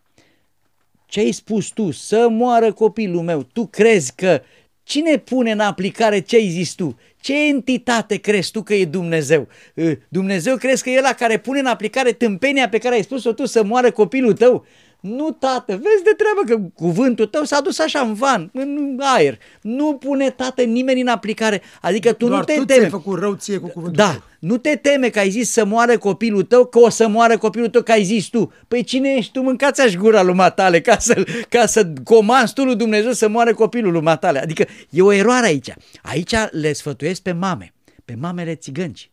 ce 1.06 1.20
ai 1.20 1.32
spus 1.32 1.68
tu, 1.68 1.90
să 1.90 2.28
moară 2.28 2.72
copilul 2.72 3.22
meu, 3.22 3.42
tu 3.42 3.66
crezi 3.66 4.14
că 4.14 4.42
cine 4.88 5.16
pune 5.16 5.50
în 5.50 5.60
aplicare 5.60 6.20
ce 6.20 6.36
ai 6.36 6.48
zis 6.48 6.72
tu? 6.72 6.98
Ce 7.20 7.46
entitate 7.46 8.16
crezi 8.16 8.50
tu 8.50 8.62
că 8.62 8.74
e 8.74 8.84
Dumnezeu? 8.84 9.48
Uh, 9.74 9.92
Dumnezeu 10.08 10.56
crezi 10.56 10.82
că 10.82 10.90
e 10.90 10.98
ăla 10.98 11.12
care 11.12 11.38
pune 11.38 11.58
în 11.58 11.66
aplicare 11.66 12.12
tâmpenia 12.12 12.68
pe 12.68 12.78
care 12.78 12.94
ai 12.94 13.02
spus-o 13.02 13.32
tu 13.32 13.46
să 13.46 13.64
moară 13.64 13.90
copilul 13.90 14.32
tău? 14.32 14.66
Nu, 15.00 15.30
tată, 15.30 15.72
vezi 15.72 16.02
de 16.04 16.14
treabă 16.16 16.42
că 16.46 16.70
cuvântul 16.74 17.26
tău 17.26 17.44
s-a 17.44 17.60
dus 17.60 17.78
așa 17.78 18.00
în 18.00 18.14
van, 18.14 18.50
în 18.52 19.00
aer. 19.16 19.38
Nu 19.62 19.94
pune, 19.94 20.30
tată, 20.30 20.62
nimeni 20.62 21.00
în 21.00 21.06
aplicare. 21.08 21.62
Adică 21.80 22.12
tu 22.12 22.26
Doar 22.26 22.38
nu 22.38 22.44
te 22.44 22.54
tu 22.54 22.64
temi. 22.64 22.78
ți-ai 22.78 22.90
făcut 22.90 23.18
rău 23.18 23.34
ție 23.34 23.58
cu 23.58 23.68
cuvântul 23.68 23.96
Da, 24.04 24.10
tău. 24.10 24.22
nu 24.38 24.56
te 24.56 24.76
teme 24.76 25.08
că 25.08 25.18
ai 25.18 25.30
zis 25.30 25.50
să 25.50 25.64
moară 25.64 25.98
copilul 25.98 26.42
tău, 26.42 26.64
că 26.66 26.78
o 26.78 26.88
să 26.88 27.08
moară 27.08 27.38
copilul 27.38 27.68
tău, 27.68 27.82
că 27.82 27.92
ai 27.92 28.04
zis 28.04 28.26
tu. 28.26 28.52
Păi 28.68 28.82
cine 28.84 29.14
ești 29.14 29.32
tu? 29.32 29.40
Mâncați 29.42 29.80
aș 29.80 29.94
gura 29.94 30.22
lui 30.22 30.34
matale 30.34 30.80
ca 30.80 30.98
să, 30.98 31.24
ca 31.48 31.66
să 31.66 31.92
comanzi 32.04 32.52
tu 32.52 32.64
lui 32.64 32.76
Dumnezeu 32.76 33.12
să 33.12 33.28
moară 33.28 33.54
copilul 33.54 33.92
lui 33.92 34.02
matale. 34.02 34.38
Adică 34.40 34.64
e 34.90 35.02
o 35.02 35.12
eroare 35.12 35.46
aici. 35.46 35.72
Aici 36.02 36.34
le 36.50 36.72
sfătuiesc 36.72 37.22
pe 37.22 37.32
mame, 37.32 37.74
pe 38.04 38.14
mamele 38.20 38.54
țigănci. 38.54 39.10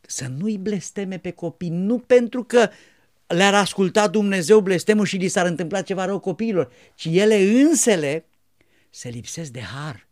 Să 0.00 0.24
nu-i 0.38 0.58
blesteme 0.58 1.18
pe 1.18 1.30
copii, 1.30 1.68
nu 1.72 1.98
pentru 1.98 2.44
că 2.44 2.68
le-ar 3.26 3.54
asculta 3.54 4.08
Dumnezeu 4.08 4.60
blestemul 4.60 5.04
și 5.04 5.16
li 5.16 5.28
s-ar 5.28 5.46
întâmpla 5.46 5.82
ceva 5.82 6.04
rău 6.04 6.18
copiilor, 6.18 6.70
ci 6.94 7.04
ele 7.10 7.36
însele 7.36 8.24
se 8.90 9.08
lipsesc 9.08 9.50
de 9.50 9.60
har. 9.60 10.06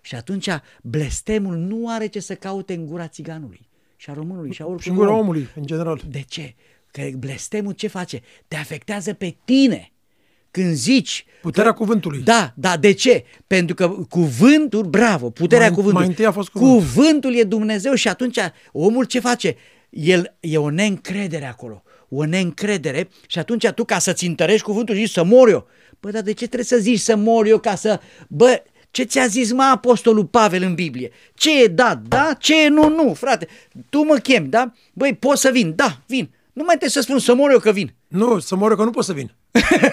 Și 0.00 0.14
atunci 0.14 0.48
blestemul 0.82 1.56
nu 1.56 1.88
are 1.88 2.06
ce 2.06 2.20
să 2.20 2.34
caute 2.34 2.74
în 2.74 2.86
gura 2.86 3.08
țiganului 3.08 3.68
și 3.96 4.10
a 4.10 4.12
românului 4.12 4.52
și 4.52 4.62
a 4.62 4.64
Și 4.64 4.70
oricui 4.70 4.90
în 4.90 4.96
gura 4.96 5.10
om. 5.12 5.18
omului, 5.18 5.48
în 5.54 5.66
general. 5.66 6.00
De 6.08 6.24
ce? 6.28 6.54
Că 6.90 7.02
blestemul 7.18 7.72
ce 7.72 7.86
face? 7.86 8.20
Te 8.48 8.56
afectează 8.56 9.12
pe 9.12 9.36
tine. 9.44 9.88
Când 10.50 10.72
zici... 10.72 11.24
Puterea 11.42 11.70
că- 11.70 11.76
cuvântului. 11.78 12.20
Da, 12.22 12.52
da, 12.56 12.76
de 12.76 12.92
ce? 12.92 13.24
Pentru 13.46 13.74
că 13.74 13.88
cuvântul, 13.88 14.82
bravo, 14.84 15.30
puterea 15.30 15.66
Mai- 15.66 15.74
cuvântului. 15.74 16.00
mai 16.00 16.08
întâi 16.08 16.26
a 16.26 16.32
fost 16.32 16.48
cuvântul. 16.48 16.78
Cuvântul 16.78 17.34
e 17.34 17.44
Dumnezeu 17.44 17.94
și 17.94 18.08
atunci 18.08 18.38
omul 18.72 19.04
ce 19.04 19.20
face? 19.20 19.56
El 19.90 20.36
e 20.40 20.58
o 20.58 20.70
neîncredere 20.70 21.44
acolo, 21.46 21.82
o 22.08 22.24
neîncredere 22.24 23.08
și 23.26 23.38
atunci 23.38 23.68
tu 23.68 23.84
ca 23.84 23.98
să-ți 23.98 24.26
întărești 24.26 24.64
cuvântul 24.64 24.94
zici 24.94 25.10
să 25.10 25.24
mor 25.24 25.48
eu. 25.48 25.66
Bă, 26.00 26.10
dar 26.10 26.22
de 26.22 26.32
ce 26.32 26.44
trebuie 26.44 26.64
să 26.64 26.76
zici 26.76 27.00
să 27.00 27.16
mor 27.16 27.46
eu 27.46 27.58
ca 27.58 27.74
să... 27.74 28.00
Bă, 28.28 28.62
ce 28.90 29.02
ți-a 29.02 29.26
zis 29.26 29.52
mă 29.52 29.62
apostolul 29.62 30.24
Pavel 30.24 30.62
în 30.62 30.74
Biblie? 30.74 31.10
Ce 31.34 31.62
e 31.62 31.66
da, 31.66 32.00
da, 32.08 32.30
ce 32.38 32.64
e 32.64 32.68
nu, 32.68 32.88
nu, 32.88 33.14
frate. 33.14 33.48
Tu 33.88 34.04
mă 34.04 34.16
chemi, 34.16 34.48
da? 34.48 34.72
Băi, 34.92 35.14
pot 35.14 35.38
să 35.38 35.50
vin, 35.52 35.72
da, 35.76 35.98
vin. 36.06 36.30
Nu 36.52 36.62
mai 36.62 36.76
trebuie 36.76 36.90
să 36.90 37.00
spun 37.00 37.18
să 37.18 37.34
mor 37.34 37.50
eu 37.50 37.58
că 37.58 37.72
vin. 37.72 37.94
Nu, 38.08 38.38
să 38.38 38.56
moră 38.56 38.76
că 38.76 38.84
nu 38.84 38.90
pot 38.90 39.04
să 39.04 39.12
vin. 39.12 39.32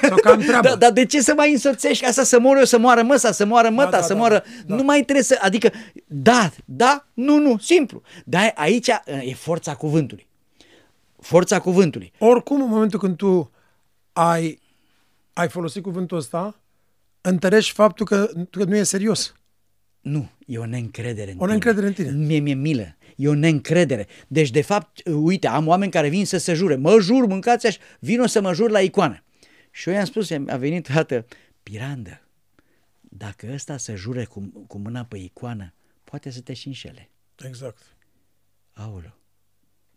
Sau 0.07 0.18
că 0.18 0.30
am 0.30 0.39
treabă. 0.47 0.68
Da, 0.68 0.76
dar 0.76 0.91
de 0.91 1.05
ce 1.05 1.22
să 1.22 1.34
mai 1.34 1.51
însoțești 1.51 2.05
asta 2.05 2.24
să 2.24 2.39
mor 2.39 2.57
eu, 2.57 2.64
să 2.64 2.78
moară 2.78 3.01
măsa, 3.01 3.32
să 3.32 3.45
moară 3.45 3.70
măta, 3.70 3.89
da, 3.89 4.01
să 4.01 4.14
da, 4.14 4.20
moară... 4.20 4.43
da. 4.66 4.76
Nu 4.76 4.84
mai 4.84 5.01
trebuie 5.01 5.24
să... 5.24 5.38
Adică, 5.41 5.72
da, 6.07 6.51
da, 6.66 7.07
nu, 7.14 7.38
nu, 7.38 7.57
simplu. 7.57 8.01
Dar 8.26 8.51
aici 8.55 8.88
e 9.22 9.34
forța 9.34 9.76
cuvântului. 9.76 10.28
Forța 11.22 11.59
cuvântului. 11.59 12.11
Oricum, 12.17 12.61
în 12.61 12.69
momentul 12.69 12.99
când 12.99 13.17
tu 13.17 13.51
ai, 14.13 14.61
ai 15.34 15.49
folosit 15.49 15.84
cuvântul 15.84 16.17
ăsta, 16.17 16.61
întărești 17.22 17.74
faptul 17.74 18.05
că, 18.05 18.30
că 18.49 18.63
nu 18.63 18.76
e 18.76 18.84
serios. 18.84 19.36
Nu, 20.01 20.30
e 20.45 20.57
o 20.57 20.65
neîncredere 20.65 21.32
în 21.32 21.38
O 21.39 21.45
neîncredere 21.45 21.88
în 21.88 21.93
tine. 21.93 22.11
Mie 22.11 22.39
mi-e 22.39 22.53
milă. 22.53 22.95
E 23.15 23.28
o 23.28 23.34
neîncredere. 23.34 24.07
Deci, 24.28 24.49
de 24.49 24.61
fapt, 24.61 25.07
uite, 25.07 25.47
am 25.47 25.67
oameni 25.67 25.91
care 25.91 26.09
vin 26.09 26.26
să 26.26 26.38
se 26.38 26.53
jure. 26.53 26.76
Mă 26.76 26.97
jur, 26.99 27.26
mâncați 27.26 27.67
aș, 27.67 27.78
vin 27.99 28.22
o 28.22 28.28
să 28.28 28.41
mă 28.41 28.53
jur 28.53 28.69
la 28.69 28.80
icoană. 28.80 29.24
Și 29.72 29.89
eu 29.89 29.95
i-am 29.95 30.05
spus, 30.05 30.30
a 30.47 30.57
venit 30.57 30.88
toată, 30.88 31.26
pirandă, 31.63 32.22
dacă 33.01 33.49
ăsta 33.53 33.78
să 33.78 33.95
jure 33.95 34.26
cu, 34.26 34.65
cu 34.67 34.78
mâna 34.78 35.05
pe 35.05 35.17
icoană, 35.17 35.74
poate 36.03 36.30
să 36.30 36.41
te 36.41 36.53
și 36.53 36.67
înșele. 36.67 37.09
Exact. 37.45 37.95
Aoleu. 38.74 39.20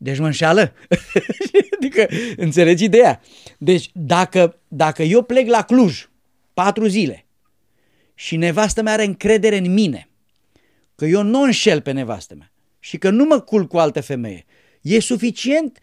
Deci 0.05 0.18
mă 0.18 0.26
înșală? 0.26 0.74
adică, 1.76 2.09
înțelegi 2.36 2.84
ideea? 2.84 3.20
Deci, 3.59 3.90
dacă, 3.92 4.61
dacă 4.68 5.02
eu 5.02 5.22
plec 5.22 5.48
la 5.48 5.62
Cluj 5.62 6.09
patru 6.55 6.86
zile 6.86 7.26
și 8.14 8.36
nevastă 8.36 8.82
mea 8.82 8.92
are 8.92 9.05
încredere 9.05 9.57
în 9.57 9.72
mine, 9.72 10.09
că 10.94 11.07
eu 11.07 11.22
nu 11.22 11.42
înșel 11.42 11.80
pe 11.80 11.90
nevastă 11.92 12.34
mea 12.34 12.52
și 12.78 12.98
că 12.98 13.11
nu 13.11 13.24
mă 13.24 13.40
culc 13.40 13.68
cu 13.68 13.78
altă 13.78 14.00
femeie, 14.00 14.44
e 14.80 15.00
suficient 15.00 15.78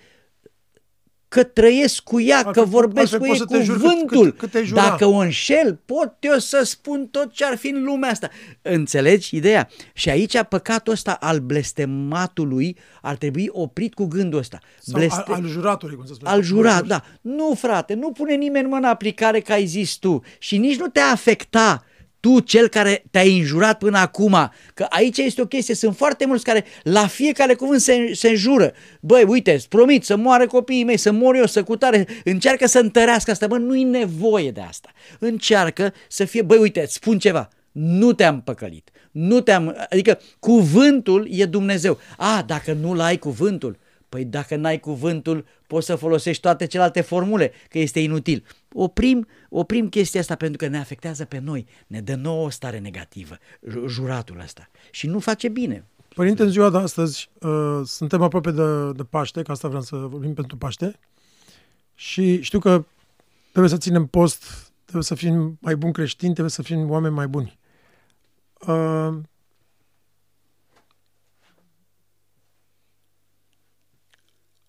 că 1.34 1.44
trăiesc 1.44 2.04
cu 2.04 2.22
ea, 2.22 2.36
Altfel- 2.38 2.54
că 2.64 2.70
vorbesc 2.70 3.00
altfel 3.14 3.20
cu 3.20 3.26
poți 3.26 3.40
ei 3.42 3.48
să 3.48 3.56
te 3.58 3.64
juri 3.64 3.80
cât- 3.80 3.88
cuvântul. 3.90 4.30
cât- 4.30 4.38
cât 4.40 4.52
te-ai 4.52 4.66
jura. 4.66 4.82
Dacă 4.82 5.06
o 5.06 5.16
înșel, 5.16 5.80
pot 5.86 6.14
eu 6.20 6.38
să 6.38 6.62
spun 6.64 7.08
tot 7.12 7.32
ce 7.32 7.46
ar 7.46 7.58
fi 7.58 7.68
în 7.68 7.84
lumea 7.84 8.10
asta. 8.10 8.30
Înțelegi 8.62 9.36
ideea? 9.36 9.70
Și 9.94 10.10
aici 10.10 10.42
păcatul 10.50 10.94
ăsta 10.94 11.12
al 11.20 11.40
blestematului 11.40 12.78
ar 13.02 13.16
trebui 13.16 13.50
oprit 13.52 13.94
cu 13.94 14.06
gândul 14.06 14.40
ăsta. 14.40 14.60
Sau 14.80 15.02
al, 15.02 15.26
al 15.28 15.48
juratului, 15.48 15.96
cum 15.96 16.06
să 16.06 16.14
spune. 16.14 16.32
Al 16.32 16.42
jurat, 16.42 16.86
da. 16.86 17.04
Nu, 17.22 17.54
frate, 17.58 17.94
nu 17.94 18.12
pune 18.12 18.36
nimeni 18.36 18.66
mâna 18.68 18.78
în 18.78 18.84
aplicare 18.84 19.40
că 19.40 19.52
ai 19.52 19.66
zis 19.66 19.94
tu 19.96 20.22
și 20.40 20.58
nici 20.58 20.78
nu 20.78 20.88
te 20.88 21.00
afecta 21.00 21.86
tu, 22.22 22.40
cel 22.40 22.68
care 22.68 23.04
te-ai 23.12 23.38
înjurat 23.38 23.78
până 23.78 23.98
acum, 23.98 24.52
că 24.74 24.86
aici 24.90 25.18
este 25.18 25.42
o 25.42 25.46
chestie, 25.46 25.76
sunt 25.76 25.96
foarte 25.96 26.26
mulți 26.26 26.44
care 26.44 26.66
la 26.84 27.08
fiecare 27.08 27.54
cuvânt 27.54 27.82
se, 27.82 28.12
se 28.14 28.30
înjură. 28.30 28.74
Băi, 29.00 29.24
uite, 29.24 29.54
îți 29.54 29.68
promit 29.68 30.04
să 30.04 30.16
moare 30.16 30.46
copiii 30.46 30.84
mei, 30.84 30.98
să 30.98 31.12
mor 31.12 31.36
eu, 31.36 31.46
să 31.46 31.64
cutare, 31.64 32.08
încearcă 32.24 32.68
să 32.68 32.80
întărească 32.80 33.32
asta, 33.32 33.48
bă, 33.48 33.58
nu-i 33.58 33.84
nevoie 33.84 34.52
de 34.52 34.62
asta. 34.62 34.92
Încearcă 35.20 35.94
să 36.08 36.26
fie, 36.26 36.42
băi, 36.42 36.58
uite, 36.58 36.82
îți 36.82 36.94
spun 36.94 37.20
ceva, 37.20 37.50
nu 37.72 38.14
te-am 38.14 38.42
păcălit, 38.42 38.90
nu 39.12 39.40
te-am, 39.40 39.88
adică 39.90 40.20
cuvântul 40.40 41.28
e 41.32 41.46
Dumnezeu. 41.46 42.00
A, 42.18 42.44
dacă 42.48 42.74
nu-l 42.74 43.00
ai 43.00 43.18
cuvântul, 43.18 43.78
Păi 44.12 44.26
dacă 44.26 44.56
n-ai 44.56 44.80
cuvântul, 44.80 45.46
poți 45.68 45.86
să 45.86 45.96
folosești 45.96 46.42
toate 46.42 46.66
celelalte 46.66 47.02
formule, 47.02 47.52
că 47.70 47.80
este 47.80 48.00
inutil. 48.00 48.44
Oprim, 48.74 49.28
oprim 49.50 49.90
chestia 49.90 50.20
asta 50.20 50.36
pentru 50.36 50.58
că 50.58 50.68
ne 50.68 50.78
afectează 50.78 51.26
pe 51.26 51.40
noi, 51.40 51.66
ne 51.88 52.02
dă 52.02 52.16
nouă 52.16 52.46
o 52.46 52.50
stare 52.50 52.80
negativă, 52.80 53.38
ju- 53.68 53.88
juratul 53.88 54.40
ăsta. 54.40 54.70
Și 54.92 55.08
nu 55.08 55.20
face 55.20 55.50
bine. 55.50 55.86
Părinte, 56.16 56.44
în 56.44 56.50
ziua 56.50 56.70
de 56.70 56.78
astăzi 56.78 57.30
uh, 57.40 57.82
suntem 57.86 58.22
aproape 58.22 58.52
de, 58.52 58.92
de 58.92 59.04
Paște, 59.04 59.42
că 59.42 59.52
asta 59.52 59.68
vreau 59.68 59.84
să 59.84 59.96
vorbim 59.96 60.34
pentru 60.34 60.58
Paște. 60.58 61.00
Și 61.96 62.42
știu 62.42 62.60
că 62.60 62.86
trebuie 63.52 63.72
să 63.72 63.78
ținem 63.78 64.06
post 64.06 64.72
trebuie 64.92 65.04
să 65.04 65.16
fim 65.16 65.58
mai 65.62 65.76
buni 65.76 65.94
creștini, 65.94 66.32
trebuie 66.32 66.52
să 66.52 66.62
fim 66.62 66.90
oameni 66.90 67.14
mai 67.14 67.28
buni. 67.28 67.60
Uh, 68.68 69.18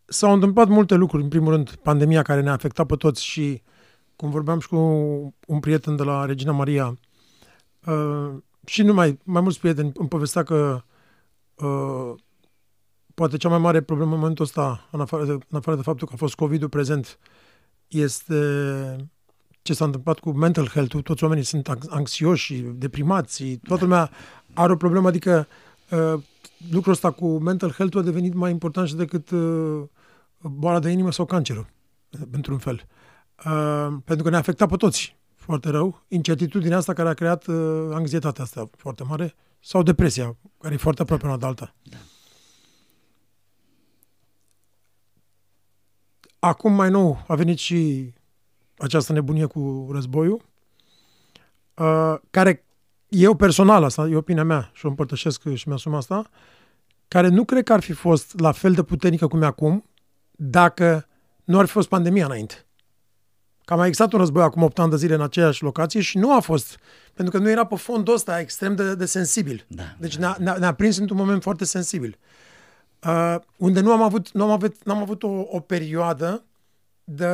s-au 0.05 0.33
întâmplat 0.33 0.69
multe 0.69 0.95
lucruri, 0.95 1.23
în 1.23 1.29
primul 1.29 1.53
rând, 1.53 1.75
pandemia 1.75 2.23
care 2.23 2.41
ne-a 2.41 2.53
afectat 2.53 2.87
pe 2.87 2.97
toți 2.97 3.25
și, 3.25 3.63
cum 4.23 4.31
vorbeam 4.31 4.59
și 4.61 4.69
cu 4.69 4.77
un 5.47 5.61
prieten 5.61 5.97
de 5.97 6.03
la 6.03 6.25
Regina 6.25 6.53
Maria, 6.53 6.99
uh, 7.87 8.35
și 8.65 8.83
numai, 8.83 9.19
mai 9.25 9.43
mulți 9.43 9.59
prieteni 9.59 9.93
îmi 9.95 10.09
povestea 10.09 10.43
că 10.43 10.83
uh, 11.55 12.15
poate 13.15 13.37
cea 13.37 13.49
mai 13.49 13.59
mare 13.59 13.81
problemă 13.81 14.13
în 14.13 14.19
momentul 14.19 14.45
ăsta, 14.45 14.89
în 14.91 15.01
afară 15.01 15.25
de, 15.25 15.33
în 15.33 15.57
afară 15.57 15.77
de 15.77 15.83
faptul 15.83 16.07
că 16.07 16.13
a 16.15 16.17
fost 16.17 16.35
COVID-ul 16.35 16.69
prezent, 16.69 17.19
este 17.89 18.37
ce 19.63 19.75
s-a 19.75 19.85
întâmplat 19.85 20.19
cu 20.19 20.31
mental 20.31 20.67
health 20.67 20.97
toți 21.03 21.23
oamenii 21.23 21.45
sunt 21.45 21.69
anxioși, 21.89 22.61
deprimați, 22.61 23.45
toată 23.45 23.85
lumea 23.85 24.11
are 24.55 24.73
o 24.73 24.77
problemă, 24.77 25.09
adică 25.09 25.47
uh, 25.91 26.23
lucrul 26.71 26.93
ăsta 26.93 27.11
cu 27.11 27.39
mental 27.39 27.71
health 27.71 27.97
a 27.97 28.03
devenit 28.03 28.35
mai 28.35 28.51
important 28.51 28.89
și 28.89 28.95
decât 28.95 29.31
uh, 29.31 29.83
boala 30.39 30.79
de 30.79 30.91
inimă 30.91 31.13
sau 31.13 31.25
cancerul, 31.25 31.67
pentru 32.31 32.53
un 32.53 32.59
fel. 32.59 32.75
Uh, 32.75 33.01
pentru 34.05 34.25
că 34.25 34.31
ne-a 34.31 34.39
afectat 34.39 34.69
pe 34.69 34.77
toți 34.77 35.17
foarte 35.35 35.71
rău, 35.71 36.03
incertitudinea 36.09 36.77
asta 36.77 36.93
care 36.93 37.09
a 37.09 37.15
creat 37.15 37.47
uh, 37.47 37.89
anxietatea 37.93 38.45
asta 38.45 38.71
foarte 38.77 39.05
mare 39.05 39.35
sau 39.61 39.83
depresia, 39.83 40.37
care 40.61 40.75
e 40.75 40.77
foarte 40.77 41.03
aproape 41.03 41.27
una 41.27 41.37
de 41.37 41.47
alta. 41.47 41.75
Da. 41.83 41.97
Acum 46.39 46.73
mai 46.73 46.91
nou 46.91 47.25
a 47.27 47.35
venit 47.35 47.59
și 47.59 48.13
această 48.77 49.13
nebunie 49.13 49.47
cu 49.47 49.89
războiul, 49.93 50.45
uh, 51.75 52.15
care 52.31 52.65
eu 53.09 53.35
personal, 53.35 53.85
asta 53.85 54.09
e 54.09 54.17
opinia 54.17 54.45
mea 54.45 54.71
și 54.73 54.87
o 54.87 54.89
împărtășesc 54.89 55.55
și 55.55 55.69
mi-asum 55.69 55.95
asta, 55.95 56.31
care 57.09 57.29
nu 57.29 57.45
cred 57.45 57.65
că 57.65 57.73
ar 57.73 57.81
fi 57.81 57.93
fost 57.93 58.41
la 58.41 58.53
fel 58.53 58.73
de 58.73 58.83
puternică 58.83 59.27
cum 59.27 59.43
e 59.43 59.47
acum 59.47 59.85
dacă 60.31 61.07
nu 61.45 61.59
ar 61.59 61.67
fi 61.67 61.73
fost 61.73 61.89
pandemia 61.89 62.25
înainte. 62.25 62.67
Că 63.65 63.73
a 63.73 63.77
mai 63.77 63.87
existat 63.87 64.13
un 64.13 64.19
război 64.19 64.43
acum 64.43 64.63
8 64.63 64.79
ani 64.79 64.91
de 64.91 64.97
zile 64.97 65.15
în 65.15 65.23
aceeași 65.23 65.63
locație 65.63 66.01
și 66.01 66.19
nu 66.19 66.35
a 66.35 66.41
fost, 66.41 66.79
pentru 67.15 67.37
că 67.37 67.43
nu 67.43 67.51
era 67.51 67.65
pe 67.65 67.77
fondul 67.77 68.15
ăsta 68.15 68.41
extrem 68.41 68.75
de, 68.75 68.95
de 68.95 69.07
sensibil. 69.07 69.65
Da, 69.69 69.95
deci 69.99 70.17
da. 70.17 70.37
Ne-a, 70.39 70.57
ne-a 70.59 70.75
prins 70.75 70.97
într-un 70.97 71.19
moment 71.19 71.43
foarte 71.43 71.65
sensibil. 71.65 72.19
Uh, 73.07 73.37
unde 73.57 73.81
nu 73.81 73.93
am 73.93 74.03
avut, 74.03 74.31
nu 74.33 74.43
am 74.43 74.51
avut, 74.51 74.85
n-am 74.85 74.99
avut 74.99 75.23
o, 75.23 75.45
o 75.47 75.61
perioadă 75.61 76.45
de, 77.05 77.27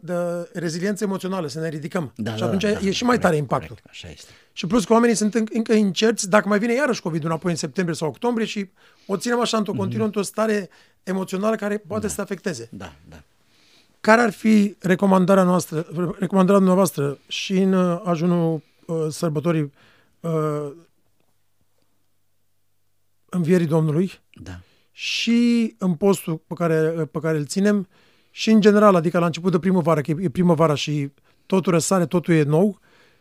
de 0.00 0.14
reziliență 0.52 1.04
emoțională, 1.04 1.48
să 1.48 1.60
ne 1.60 1.68
ridicăm. 1.68 2.12
Da, 2.16 2.32
și 2.32 2.40
da, 2.40 2.46
atunci 2.46 2.62
da, 2.62 2.68
e 2.68 2.78
da, 2.84 2.90
și 2.90 3.04
mai 3.04 3.18
tare 3.18 3.36
impactul. 3.36 3.68
Corect, 3.68 3.86
așa 3.90 4.08
este. 4.08 4.30
Și 4.52 4.66
plus 4.66 4.84
că 4.84 4.92
oamenii 4.92 5.16
sunt 5.16 5.34
încă 5.34 5.72
incerți 5.72 6.28
dacă 6.28 6.48
mai 6.48 6.58
vine 6.58 6.72
iarăși 6.72 7.02
COVID-ul 7.02 7.28
înapoi 7.28 7.50
în 7.50 7.56
septembrie 7.56 7.96
sau 7.96 8.08
octombrie 8.08 8.46
și 8.46 8.70
o 9.06 9.16
ținem 9.16 9.40
așa 9.40 9.56
într-o 9.56 9.72
mm-hmm. 9.72 9.76
continuă, 9.76 10.06
într-o 10.06 10.22
stare 10.22 10.68
emoțională 11.02 11.56
care 11.56 11.78
poate 11.78 12.02
da. 12.02 12.08
să 12.08 12.14
te 12.14 12.20
afecteze. 12.20 12.68
Da, 12.72 12.92
da. 13.08 13.22
Care 14.02 14.20
ar 14.20 14.32
fi 14.32 14.76
recomandarea 14.78 15.42
noastră, 15.42 15.86
recomandarea 16.18 16.56
dumneavoastră 16.56 17.18
și 17.28 17.52
în 17.52 17.72
uh, 17.72 18.00
ajunul 18.04 18.62
uh, 18.86 19.06
sărbătorii 19.08 19.72
uh, 20.20 20.72
învierii 23.28 23.66
Domnului 23.66 24.12
da. 24.34 24.60
și 24.92 25.74
în 25.78 25.94
postul 25.94 26.36
pe 26.46 26.54
care, 26.54 27.08
pe 27.10 27.18
care 27.18 27.38
îl 27.38 27.46
ținem 27.46 27.88
și 28.30 28.50
în 28.50 28.60
general, 28.60 28.94
adică 28.94 29.18
la 29.18 29.26
început 29.26 29.52
de 29.52 29.58
primăvară, 29.58 30.00
că 30.00 30.10
e 30.10 30.28
primăvara 30.28 30.74
și 30.74 31.12
totul 31.46 31.72
răsare, 31.72 32.06
totul 32.06 32.34
e 32.34 32.42
nou, 32.42 32.80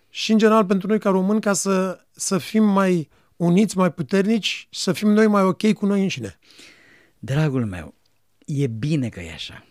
și 0.09 0.31
în 0.31 0.37
general 0.37 0.65
pentru 0.65 0.87
noi 0.87 0.99
ca 0.99 1.09
români 1.09 1.41
ca 1.41 1.53
să, 1.53 1.99
să 2.11 2.37
fim 2.37 2.63
mai 2.63 3.09
uniți, 3.35 3.77
mai 3.77 3.91
puternici, 3.91 4.67
să 4.71 4.93
fim 4.93 5.09
noi 5.09 5.27
mai 5.27 5.43
ok 5.43 5.73
cu 5.73 5.85
noi 5.85 6.01
înșine. 6.01 6.39
Dragul 7.19 7.65
meu, 7.65 7.93
e 8.45 8.67
bine 8.67 9.09
că 9.09 9.19
e 9.19 9.33
așa. 9.33 9.65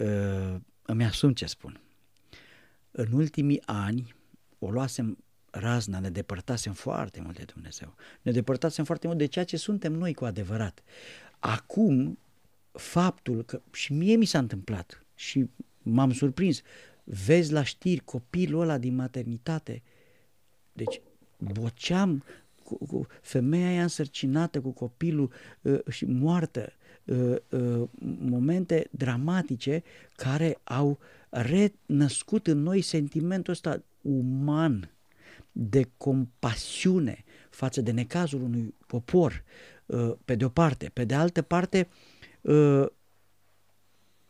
Uh, 0.00 0.56
îmi 0.82 1.04
asum 1.04 1.32
ce 1.32 1.46
spun. 1.46 1.80
În 2.90 3.12
ultimii 3.12 3.62
ani 3.64 4.14
o 4.58 4.70
luasem 4.70 5.18
razna, 5.50 5.98
ne 5.98 6.10
depărtasem 6.10 6.72
foarte 6.72 7.20
mult 7.20 7.36
de 7.36 7.44
Dumnezeu. 7.52 7.94
Ne 8.22 8.32
depărtasem 8.32 8.84
foarte 8.84 9.06
mult 9.06 9.18
de 9.18 9.26
ceea 9.26 9.44
ce 9.44 9.56
suntem 9.56 9.92
noi 9.92 10.14
cu 10.14 10.24
adevărat. 10.24 10.82
Acum 11.38 12.18
faptul 12.72 13.44
că 13.44 13.62
și 13.72 13.92
mie 13.92 14.16
mi 14.16 14.24
s-a 14.24 14.38
întâmplat 14.38 15.04
și 15.14 15.50
m-am 15.82 16.12
surprins, 16.12 16.62
vezi 17.04 17.52
la 17.52 17.62
știri 17.62 18.00
copilul 18.04 18.60
ăla 18.60 18.78
din 18.78 18.94
maternitate, 18.94 19.82
deci 20.72 21.00
boceam 21.38 22.24
cu, 22.64 22.86
cu 22.86 23.06
femeia 23.22 23.68
aia 23.68 23.82
însărcinată 23.82 24.60
cu 24.60 24.70
copilul 24.70 25.32
uh, 25.60 25.78
și 25.88 26.04
moartă, 26.04 26.60
uh, 26.60 26.66
uh, 26.66 26.79
momente 28.18 28.88
dramatice 28.90 29.82
care 30.16 30.58
au 30.64 30.98
renăscut 31.28 32.46
în 32.46 32.62
noi 32.62 32.80
sentimentul 32.80 33.52
ăsta 33.52 33.82
uman 34.00 34.90
de 35.52 35.88
compasiune 35.96 37.24
față 37.50 37.80
de 37.80 37.90
necazul 37.90 38.42
unui 38.42 38.74
popor, 38.86 39.44
uh, 39.86 40.12
pe 40.24 40.34
de 40.34 40.44
o 40.44 40.48
parte. 40.48 40.90
Pe 40.92 41.04
de 41.04 41.14
altă 41.14 41.42
parte, 41.42 41.88
uh, 41.88 42.20
Uh, 42.40 42.86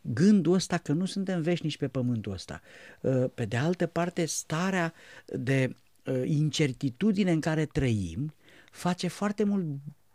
gândul 0.00 0.52
ăsta 0.52 0.78
că 0.78 0.92
nu 0.92 1.04
suntem 1.04 1.42
veșnici 1.42 1.76
pe 1.76 1.88
pământul 1.88 2.32
ăsta. 2.32 2.60
Uh, 3.00 3.24
pe 3.34 3.44
de 3.44 3.56
altă 3.56 3.86
parte, 3.86 4.24
starea 4.24 4.94
de 5.26 5.76
uh, 6.04 6.22
incertitudine 6.24 7.32
în 7.32 7.40
care 7.40 7.66
trăim 7.66 8.34
face 8.70 9.08
foarte 9.08 9.44
mult 9.44 9.66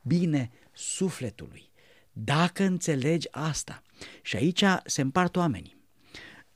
bine 0.01 0.51
sufletului. 0.73 1.69
Dacă 2.17 2.63
înțelegi 2.63 3.27
asta, 3.31 3.81
și 4.21 4.35
aici 4.35 4.63
se 4.85 5.01
împart 5.01 5.35
oamenii, 5.35 5.77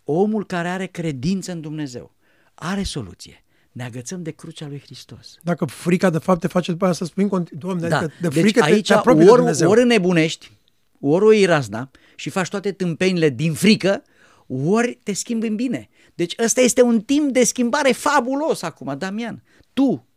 omul 0.03 0.45
care 0.45 0.67
are 0.67 0.85
credință 0.85 1.51
în 1.51 1.61
Dumnezeu 1.61 2.15
are 2.53 2.83
soluție. 2.83 3.43
Ne 3.71 3.83
agățăm 3.83 4.23
de 4.23 4.31
crucea 4.31 4.67
lui 4.67 4.79
Hristos. 4.79 5.35
Dacă 5.43 5.65
frica 5.65 6.09
de 6.09 6.17
fapt 6.17 6.39
te 6.39 6.47
face 6.47 6.71
după 6.71 6.85
aia 6.85 6.93
să 6.93 7.05
spui, 7.05 7.29
Doamne, 7.51 7.87
da. 7.87 7.97
adică 7.97 8.13
de 8.21 8.27
deci 8.27 8.41
frică 8.41 8.63
aici 8.63 8.87
te, 8.87 8.93
te 8.93 9.09
ori, 9.09 9.17
de 9.17 9.25
Dumnezeu. 9.25 9.69
ori 9.69 9.85
nebunești, 9.85 10.51
ori 10.99 11.25
o 11.25 11.31
iei 11.31 11.45
razna 11.45 11.91
și 12.15 12.29
faci 12.29 12.47
toate 12.47 12.71
tâmpenile 12.71 13.29
din 13.29 13.53
frică, 13.53 14.03
ori 14.47 14.99
te 15.03 15.13
schimbi 15.13 15.47
în 15.47 15.55
bine. 15.55 15.89
Deci 16.15 16.35
ăsta 16.43 16.61
este 16.61 16.81
un 16.81 17.01
timp 17.01 17.31
de 17.33 17.43
schimbare 17.43 17.91
fabulos 17.91 18.61
acum, 18.61 18.97
Damian. 18.97 19.43
Tu 19.73 20.07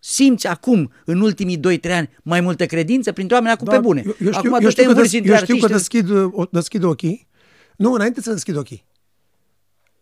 simți 0.00 0.46
acum, 0.46 0.92
în 1.04 1.20
ultimii 1.20 1.58
2-3 1.58 1.60
ani, 1.90 2.10
mai 2.22 2.40
multă 2.40 2.66
credință 2.66 3.12
printre 3.12 3.34
oameni 3.34 3.52
acum 3.52 3.66
da, 3.66 3.72
pe 3.72 3.78
bune. 3.78 4.02
Eu, 4.06 4.14
eu 4.18 4.32
știu, 4.32 4.50
acum 4.50 4.58
eu 4.60 4.70
știu 4.70 4.86
că, 4.86 4.92
des, 4.92 5.12
eu 5.12 5.36
știu 5.36 5.56
că 5.56 5.66
deschid, 5.66 6.10
deschid 6.50 6.82
ochii. 6.82 7.28
Nu, 7.76 7.92
înainte 7.92 8.20
să 8.20 8.32
deschid 8.32 8.56
ochii. 8.56 8.84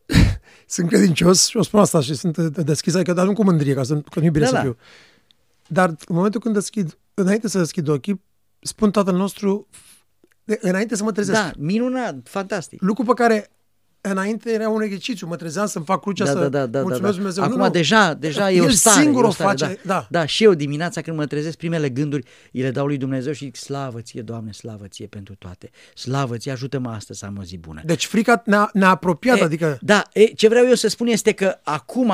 sunt 0.66 0.89
credincios 0.89 1.47
și 1.47 1.57
o 1.57 1.62
spun 1.62 1.81
asta 1.81 2.01
și 2.01 2.15
sunt 2.15 2.39
deschis, 2.49 2.95
adică, 2.95 3.12
dar 3.12 3.27
nu 3.27 3.33
cu 3.33 3.45
mândrie, 3.45 3.75
ca, 3.75 3.83
să, 3.83 3.95
că 3.95 4.20
nu 4.20 4.25
e 4.25 4.31
bine 4.31 4.45
da, 4.45 4.51
să 4.51 4.55
da. 4.55 4.61
fiu. 4.61 4.77
Dar 5.66 5.89
în 5.89 6.15
momentul 6.15 6.41
când 6.41 6.55
deschid, 6.55 6.99
înainte 7.15 7.49
să 7.49 7.59
deschid 7.59 7.89
ochii, 7.89 8.23
spun 8.61 8.91
Tatăl 8.91 9.15
nostru, 9.15 9.69
de, 10.45 10.59
înainte 10.61 10.97
să 10.97 11.03
mă 11.03 11.12
trezesc. 11.12 11.41
Da, 11.41 11.51
minunat, 11.59 12.16
fantastic. 12.25 12.83
Lucru 12.83 13.05
pe 13.05 13.12
care 13.12 13.51
înainte 14.01 14.53
era 14.53 14.69
un 14.69 14.83
exercițiu, 14.83 15.27
mă 15.27 15.37
trezeam 15.37 15.66
să-mi 15.66 15.85
fac 15.85 16.01
crucea 16.01 16.25
da, 16.25 16.31
să 16.31 16.39
da, 16.39 16.49
da, 16.49 16.66
da, 16.66 16.81
mulțumesc 16.81 17.03
da, 17.03 17.09
da. 17.09 17.16
Dumnezeu. 17.16 17.45
Acum 17.45 17.57
nu, 17.57 17.65
nu. 17.65 17.70
deja, 17.70 18.15
deja 18.15 18.51
e 18.51 18.61
o 18.61 18.69
stare. 18.69 19.01
singur 19.01 19.25
o, 19.25 19.27
o 19.27 19.31
stare, 19.31 19.49
face, 19.49 19.81
da. 19.85 19.95
da. 19.95 20.07
da. 20.11 20.27
și 20.27 20.45
eu 20.45 20.55
dimineața 20.55 21.01
când 21.01 21.16
mă 21.16 21.27
trezesc, 21.27 21.57
primele 21.57 21.89
gânduri 21.89 22.29
îi 22.53 22.61
le 22.61 22.70
dau 22.70 22.87
lui 22.87 22.97
Dumnezeu 22.97 23.33
și 23.33 23.45
zic 23.45 23.57
slavă 23.57 24.01
ție, 24.01 24.23
Doamne, 24.23 24.53
slavă 24.53 24.87
ție 24.89 25.07
pentru 25.07 25.35
toate. 25.35 25.70
Slavă 25.95 26.37
ție, 26.37 26.53
ajută-mă 26.53 26.91
astăzi 26.91 27.19
să 27.19 27.27
am 27.27 27.37
o 27.41 27.43
zi 27.43 27.57
bună. 27.57 27.83
Deci 27.85 28.07
frica 28.07 28.43
ne-a, 28.45 28.70
ne 28.73 28.85
apropiat, 28.85 29.39
e, 29.39 29.43
adică... 29.43 29.79
Da, 29.81 30.03
e, 30.12 30.25
ce 30.25 30.49
vreau 30.49 30.66
eu 30.66 30.75
să 30.75 30.89
spun 30.89 31.07
este 31.07 31.33
că 31.33 31.59
acum 31.62 32.12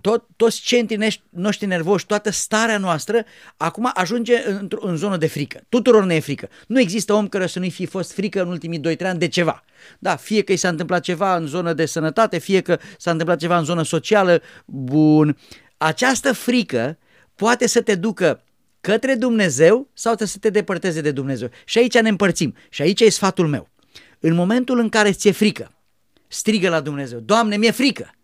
tot, 0.00 0.24
toți 0.36 0.60
centrii 0.60 1.22
noștri 1.28 1.66
nervoși, 1.66 2.06
toată 2.06 2.30
starea 2.30 2.78
noastră, 2.78 3.24
acum 3.56 3.90
ajunge 3.94 4.48
în, 4.48 4.68
în 4.80 4.96
zonă 4.96 5.16
de 5.16 5.26
frică. 5.26 5.60
Tuturor 5.68 6.04
ne 6.04 6.14
e 6.14 6.20
frică. 6.20 6.48
Nu 6.66 6.80
există 6.80 7.12
om 7.12 7.28
care 7.28 7.46
să 7.46 7.58
nu-i 7.58 7.70
fi 7.70 7.86
fost 7.86 8.12
frică 8.12 8.42
în 8.42 8.48
ultimii 8.48 8.96
2-3 8.96 8.98
ani 9.00 9.18
de 9.18 9.28
ceva. 9.28 9.64
Da, 9.98 10.16
fie 10.16 10.42
că 10.42 10.52
i 10.52 10.56
s-a 10.56 10.68
întâmplat 10.68 11.02
ceva 11.02 11.36
în 11.36 11.46
zonă 11.46 11.72
de 11.72 11.86
sănătate, 11.86 12.38
fie 12.38 12.60
că 12.60 12.78
s-a 12.98 13.10
întâmplat 13.10 13.38
ceva 13.38 13.58
în 13.58 13.64
zonă 13.64 13.82
socială, 13.82 14.42
bun. 14.64 15.38
Această 15.76 16.32
frică 16.32 16.98
poate 17.34 17.66
să 17.68 17.80
te 17.80 17.94
ducă 17.94 18.42
către 18.80 19.14
Dumnezeu 19.14 19.88
sau 19.92 20.14
să 20.16 20.38
te 20.40 20.50
depărteze 20.50 21.00
de 21.00 21.10
Dumnezeu. 21.10 21.50
Și 21.64 21.78
aici 21.78 21.98
ne 21.98 22.08
împărțim. 22.08 22.54
Și 22.68 22.82
aici 22.82 23.00
e 23.00 23.10
sfatul 23.10 23.46
meu. 23.46 23.68
În 24.20 24.34
momentul 24.34 24.78
în 24.78 24.88
care 24.88 25.12
ți-e 25.12 25.32
frică, 25.32 25.72
strigă 26.28 26.68
la 26.68 26.80
Dumnezeu, 26.80 27.18
Doamne, 27.18 27.56
mi-e 27.56 27.70
frică. 27.70 28.15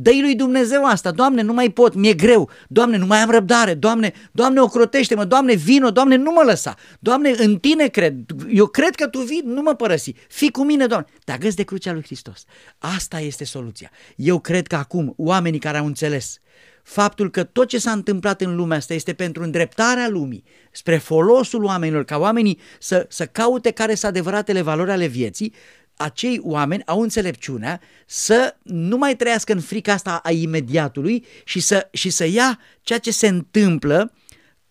Dă 0.00 0.10
lui 0.20 0.34
Dumnezeu 0.34 0.84
asta, 0.84 1.10
Doamne, 1.10 1.42
nu 1.42 1.52
mai 1.52 1.70
pot, 1.70 1.94
mi-e 1.94 2.14
greu, 2.14 2.50
Doamne, 2.68 2.96
nu 2.96 3.06
mai 3.06 3.18
am 3.18 3.30
răbdare, 3.30 3.74
Doamne, 3.74 4.12
Doamne, 4.32 4.60
ocrotește-mă, 4.60 5.24
Doamne, 5.24 5.54
vino, 5.54 5.90
Doamne, 5.90 6.16
nu 6.16 6.30
mă 6.30 6.42
lăsa, 6.44 6.74
Doamne, 7.00 7.34
în 7.36 7.56
Tine 7.56 7.86
cred, 7.86 8.14
eu 8.48 8.66
cred 8.66 8.94
că 8.94 9.06
Tu 9.08 9.18
vii, 9.18 9.42
nu 9.44 9.62
mă 9.62 9.74
părăsi, 9.74 10.12
fii 10.28 10.50
cu 10.50 10.64
mine, 10.64 10.86
Doamne, 10.86 11.06
te 11.24 11.32
agăți 11.32 11.56
de 11.56 11.62
crucea 11.62 11.92
lui 11.92 12.02
Hristos. 12.02 12.44
Asta 12.78 13.20
este 13.20 13.44
soluția. 13.44 13.90
Eu 14.16 14.38
cred 14.38 14.66
că 14.66 14.76
acum 14.76 15.14
oamenii 15.16 15.58
care 15.58 15.78
au 15.78 15.86
înțeles 15.86 16.40
faptul 16.88 17.30
că 17.30 17.44
tot 17.44 17.68
ce 17.68 17.78
s-a 17.78 17.90
întâmplat 17.90 18.40
în 18.40 18.56
lumea 18.56 18.76
asta 18.76 18.94
este 18.94 19.12
pentru 19.12 19.42
îndreptarea 19.42 20.08
lumii, 20.08 20.44
spre 20.70 20.96
folosul 20.96 21.64
oamenilor, 21.64 22.04
ca 22.04 22.18
oamenii 22.18 22.58
să, 22.78 23.06
să 23.08 23.26
caute 23.26 23.70
care 23.70 23.94
sunt 23.94 24.10
adevăratele 24.10 24.60
valori 24.60 24.90
ale 24.90 25.06
vieții, 25.06 25.54
acei 25.98 26.40
oameni 26.42 26.82
au 26.86 27.00
înțelepciunea 27.00 27.80
să 28.06 28.56
nu 28.62 28.96
mai 28.96 29.16
trăiască 29.16 29.52
în 29.52 29.60
frica 29.60 29.92
asta 29.92 30.20
a 30.22 30.30
imediatului 30.30 31.24
și 31.44 31.60
să, 31.60 31.88
și 31.92 32.10
să 32.10 32.24
ia 32.26 32.58
ceea 32.82 32.98
ce 32.98 33.10
se 33.10 33.28
întâmplă 33.28 34.12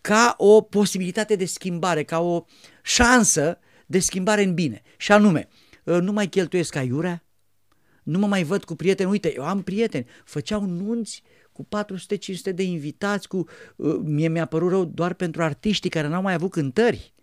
ca 0.01 0.33
o 0.37 0.61
posibilitate 0.61 1.35
de 1.35 1.45
schimbare, 1.45 2.03
ca 2.03 2.19
o 2.19 2.45
șansă 2.83 3.59
de 3.85 3.99
schimbare 3.99 4.43
în 4.43 4.53
bine. 4.53 4.81
Și 4.97 5.11
anume, 5.11 5.47
nu 5.83 6.11
mai 6.11 6.27
cheltuiesc 6.27 6.75
aiurea, 6.75 7.23
nu 8.03 8.19
mă 8.19 8.27
mai 8.27 8.43
văd 8.43 8.63
cu 8.63 8.75
prieteni, 8.75 9.09
uite, 9.09 9.33
eu 9.35 9.43
am 9.43 9.61
prieteni, 9.61 10.05
făceau 10.23 10.65
nunți 10.65 11.23
cu 11.51 11.67
400-500 12.51 12.53
de 12.53 12.63
invitați, 12.63 13.27
cu, 13.27 13.45
uh, 13.75 13.99
mie 14.03 14.27
mi-a 14.27 14.45
părut 14.45 14.69
rău 14.69 14.85
doar 14.85 15.13
pentru 15.13 15.43
artiștii 15.43 15.89
care 15.89 16.07
n-au 16.07 16.21
mai 16.21 16.33
avut 16.33 16.51
cântări. 16.51 17.13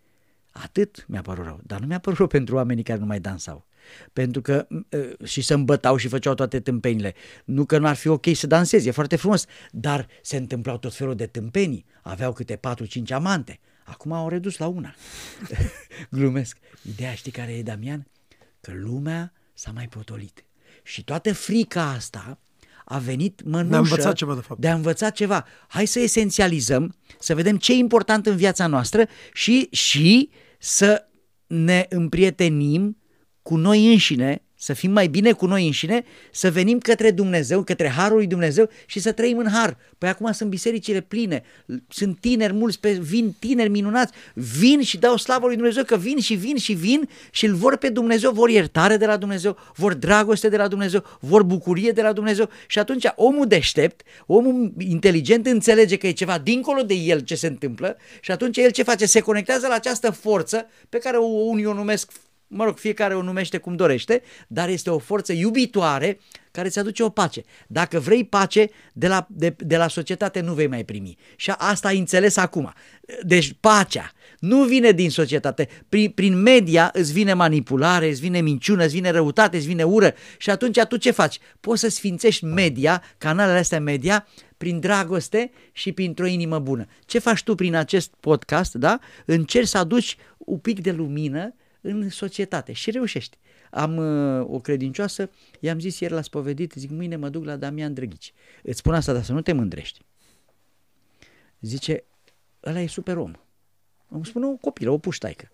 Atât 0.52 1.04
mi-a 1.08 1.22
părut 1.22 1.44
rău, 1.44 1.60
dar 1.62 1.80
nu 1.80 1.86
mi-a 1.86 1.98
părut 1.98 2.18
rău 2.18 2.26
pentru 2.26 2.54
oamenii 2.54 2.82
care 2.82 2.98
nu 2.98 3.06
mai 3.06 3.20
dansau. 3.20 3.66
Pentru 4.12 4.40
că 4.40 4.66
uh, 4.68 5.26
și 5.26 5.40
se 5.40 5.54
îmbătau 5.54 5.96
și 5.96 6.08
făceau 6.08 6.34
toate 6.34 6.60
tâmpenile. 6.60 7.14
Nu 7.44 7.64
că 7.64 7.78
nu 7.78 7.86
ar 7.86 7.96
fi 7.96 8.08
ok 8.08 8.26
să 8.34 8.46
dansezi, 8.46 8.88
e 8.88 8.90
foarte 8.90 9.16
frumos, 9.16 9.44
dar 9.70 10.06
se 10.22 10.36
întâmplau 10.36 10.78
tot 10.78 10.94
felul 10.94 11.14
de 11.14 11.26
tâmpenii. 11.26 11.84
Aveau 12.02 12.32
câte 12.32 12.56
4-5 12.56 12.60
amante. 13.08 13.60
Acum 13.84 14.12
au 14.12 14.28
redus 14.28 14.56
la 14.56 14.66
una. 14.66 14.94
Glumesc. 16.10 16.58
Ideea 16.82 17.14
știi 17.14 17.32
care 17.32 17.52
e, 17.52 17.62
Damian? 17.62 18.06
Că 18.60 18.72
lumea 18.74 19.32
s-a 19.54 19.70
mai 19.74 19.88
potolit. 19.88 20.44
Și 20.82 21.04
toată 21.04 21.32
frica 21.34 21.90
asta 21.90 22.38
a 22.84 22.98
venit 22.98 23.42
mănușă 23.44 23.68
de 23.68 23.74
a 23.74 23.78
învăța 23.78 24.12
ceva, 24.12 24.34
de 24.34 24.40
fapt. 24.40 24.60
De 24.60 24.68
a 24.68 24.74
învăța 24.74 25.10
ceva. 25.10 25.46
Hai 25.68 25.86
să 25.86 26.00
esențializăm, 26.00 26.96
să 27.18 27.34
vedem 27.34 27.56
ce 27.56 27.72
e 27.72 27.76
important 27.76 28.26
în 28.26 28.36
viața 28.36 28.66
noastră 28.66 29.06
și, 29.32 29.68
și 29.70 30.30
să 30.58 31.06
ne 31.46 31.86
împrietenim 31.88 32.96
cu 33.44 33.56
noi 33.56 33.92
înșine 33.92 34.42
să 34.64 34.72
fim 34.72 34.90
mai 34.90 35.06
bine 35.06 35.32
cu 35.32 35.46
noi 35.46 35.66
înșine, 35.66 36.04
să 36.32 36.50
venim 36.50 36.78
către 36.78 37.10
Dumnezeu, 37.10 37.62
către 37.62 37.88
Harul 37.88 38.16
lui 38.16 38.26
Dumnezeu 38.26 38.68
și 38.86 39.00
să 39.00 39.12
trăim 39.12 39.38
în 39.38 39.48
Har. 39.48 39.76
Păi 39.98 40.08
acum 40.08 40.32
sunt 40.32 40.50
bisericile 40.50 41.00
pline, 41.00 41.42
sunt 41.88 42.18
tineri 42.20 42.52
mulți, 42.52 42.80
pe, 42.80 42.92
vin 42.92 43.34
tineri 43.38 43.68
minunați, 43.68 44.12
vin 44.34 44.82
și 44.82 44.98
dau 44.98 45.16
slavă 45.16 45.46
lui 45.46 45.56
Dumnezeu 45.56 45.84
că 45.84 45.96
vin 45.96 46.18
și 46.18 46.34
vin 46.34 46.56
și 46.56 46.72
vin 46.72 47.08
și 47.30 47.46
îl 47.46 47.54
vor 47.54 47.76
pe 47.76 47.88
Dumnezeu, 47.88 48.32
vor 48.32 48.48
iertare 48.48 48.96
de 48.96 49.06
la 49.06 49.16
Dumnezeu, 49.16 49.56
vor 49.74 49.94
dragoste 49.94 50.48
de 50.48 50.56
la 50.56 50.68
Dumnezeu, 50.68 51.04
vor 51.20 51.42
bucurie 51.42 51.90
de 51.90 52.02
la 52.02 52.12
Dumnezeu 52.12 52.48
și 52.66 52.78
atunci 52.78 53.06
omul 53.14 53.46
deștept, 53.46 54.02
omul 54.26 54.72
inteligent 54.78 55.46
înțelege 55.46 55.96
că 55.96 56.06
e 56.06 56.12
ceva 56.12 56.38
dincolo 56.38 56.82
de 56.82 56.94
el 56.94 57.20
ce 57.20 57.34
se 57.34 57.46
întâmplă 57.46 57.96
și 58.20 58.30
atunci 58.30 58.56
el 58.56 58.70
ce 58.70 58.82
face? 58.82 59.06
Se 59.06 59.20
conectează 59.20 59.66
la 59.66 59.74
această 59.74 60.10
forță 60.10 60.66
pe 60.88 60.98
care 60.98 61.16
unii 61.16 61.66
o 61.66 61.72
numesc 61.72 62.10
mă 62.46 62.64
rog, 62.64 62.76
fiecare 62.78 63.14
o 63.14 63.22
numește 63.22 63.58
cum 63.58 63.76
dorește, 63.76 64.22
dar 64.48 64.68
este 64.68 64.90
o 64.90 64.98
forță 64.98 65.32
iubitoare 65.32 66.18
care 66.50 66.66
îți 66.66 66.78
aduce 66.78 67.02
o 67.02 67.08
pace. 67.08 67.42
Dacă 67.66 68.00
vrei 68.00 68.24
pace, 68.24 68.70
de 68.92 69.08
la, 69.08 69.26
de, 69.30 69.54
de 69.58 69.76
la 69.76 69.88
societate 69.88 70.40
nu 70.40 70.52
vei 70.52 70.66
mai 70.66 70.84
primi. 70.84 71.16
Și 71.36 71.50
asta 71.50 71.88
ai 71.88 71.98
înțeles 71.98 72.36
acum. 72.36 72.72
Deci 73.22 73.56
pacea 73.60 74.12
nu 74.38 74.64
vine 74.64 74.90
din 74.90 75.10
societate. 75.10 75.68
Prin, 75.88 76.10
prin 76.10 76.42
media 76.42 76.90
îți 76.92 77.12
vine 77.12 77.32
manipulare, 77.32 78.08
îți 78.08 78.20
vine 78.20 78.40
minciună, 78.40 78.84
îți 78.84 78.94
vine 78.94 79.10
răutate, 79.10 79.56
îți 79.56 79.66
vine 79.66 79.82
ură 79.82 80.14
și 80.38 80.50
atunci 80.50 80.80
tu 80.88 80.96
ce 80.96 81.10
faci? 81.10 81.38
Poți 81.60 81.80
să 81.80 81.88
sfințești 81.88 82.44
media, 82.44 83.02
canalele 83.18 83.58
astea 83.58 83.80
media, 83.80 84.26
prin 84.56 84.80
dragoste 84.80 85.50
și 85.72 85.92
printr-o 85.92 86.26
inimă 86.26 86.58
bună. 86.58 86.86
Ce 87.06 87.18
faci 87.18 87.42
tu 87.42 87.54
prin 87.54 87.74
acest 87.74 88.14
podcast? 88.20 88.74
Da? 88.74 88.98
Încerci 89.24 89.68
să 89.68 89.78
aduci 89.78 90.16
un 90.38 90.58
pic 90.58 90.80
de 90.80 90.92
lumină 90.92 91.54
în 91.86 92.08
societate 92.08 92.72
și 92.72 92.90
reușești. 92.90 93.38
Am 93.70 93.96
uh, 93.96 94.46
o 94.50 94.60
credincioasă, 94.60 95.30
i-am 95.60 95.80
zis 95.80 96.00
ieri 96.00 96.12
la 96.12 96.22
spovedit, 96.22 96.72
zic 96.72 96.90
mâine 96.90 97.16
mă 97.16 97.28
duc 97.28 97.44
la 97.44 97.56
Damian 97.56 97.94
Drăghici. 97.94 98.32
Îți 98.62 98.78
spun 98.78 98.94
asta, 98.94 99.12
dar 99.12 99.22
să 99.22 99.32
nu 99.32 99.40
te 99.40 99.52
mândrești. 99.52 100.00
Zice, 101.60 102.04
ăla 102.64 102.80
e 102.80 102.86
super 102.86 103.16
om. 103.16 103.32
Îmi 104.08 104.26
spune 104.26 104.46
o 104.46 104.56
copilă, 104.56 104.90
o 104.90 104.98
puștaică. 104.98 105.50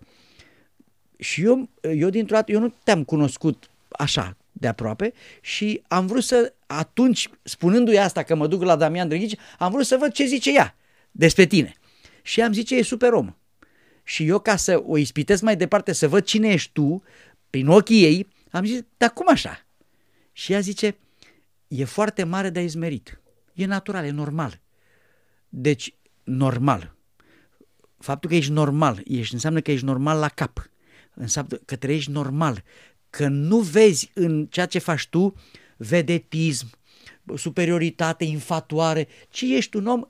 Și 1.17 1.43
eu, 1.43 1.69
eu 1.81 2.09
dintr-o 2.09 2.35
dată, 2.35 2.51
eu 2.51 2.59
nu 2.59 2.73
te-am 2.83 3.03
cunoscut 3.03 3.69
așa 3.89 4.37
de 4.51 4.67
aproape 4.67 5.13
și 5.41 5.81
am 5.87 6.07
vrut 6.07 6.23
să, 6.23 6.53
atunci, 6.65 7.29
spunându-i 7.43 7.97
asta 7.97 8.23
că 8.23 8.35
mă 8.35 8.47
duc 8.47 8.63
la 8.63 8.75
Damian 8.75 9.07
Drăghici, 9.07 9.39
am 9.57 9.71
vrut 9.71 9.85
să 9.85 9.97
văd 9.97 10.11
ce 10.11 10.25
zice 10.25 10.53
ea 10.53 10.75
despre 11.11 11.45
tine. 11.45 11.73
Și 12.21 12.41
am 12.41 12.53
zice, 12.53 12.75
e 12.75 12.83
super 12.83 13.13
om 13.13 13.35
și 14.03 14.27
eu 14.27 14.39
ca 14.39 14.55
să 14.55 14.83
o 14.85 14.97
ispitesc 14.97 15.41
mai 15.41 15.57
departe, 15.57 15.91
să 15.91 16.07
văd 16.07 16.23
cine 16.23 16.47
ești 16.47 16.71
tu, 16.71 17.03
prin 17.49 17.67
ochii 17.67 18.03
ei, 18.03 18.27
am 18.51 18.65
zis, 18.65 18.81
dar 18.97 19.13
cum 19.13 19.25
așa? 19.29 19.65
Și 20.31 20.51
ea 20.51 20.59
zice, 20.59 20.97
e 21.67 21.83
foarte 21.83 22.23
mare 22.23 22.49
de 22.49 22.61
izmerit. 22.61 23.21
E 23.53 23.65
natural, 23.65 24.05
e 24.05 24.09
normal. 24.09 24.59
Deci, 25.49 25.93
normal. 26.23 26.95
Faptul 27.97 28.29
că 28.29 28.35
ești 28.35 28.51
normal, 28.51 29.01
ești, 29.05 29.33
înseamnă 29.33 29.61
că 29.61 29.71
ești 29.71 29.85
normal 29.85 30.19
la 30.19 30.27
cap. 30.27 30.69
Înseamnă 31.13 31.55
că 31.55 31.75
trăiești 31.75 32.11
normal. 32.11 32.63
Că 33.09 33.27
nu 33.27 33.59
vezi 33.59 34.11
în 34.13 34.45
ceea 34.45 34.65
ce 34.65 34.79
faci 34.79 35.07
tu 35.07 35.35
vedetism, 35.77 36.69
superioritate, 37.35 38.23
infatuare, 38.23 39.07
ci 39.29 39.41
ești 39.41 39.75
un 39.75 39.85
om 39.85 40.03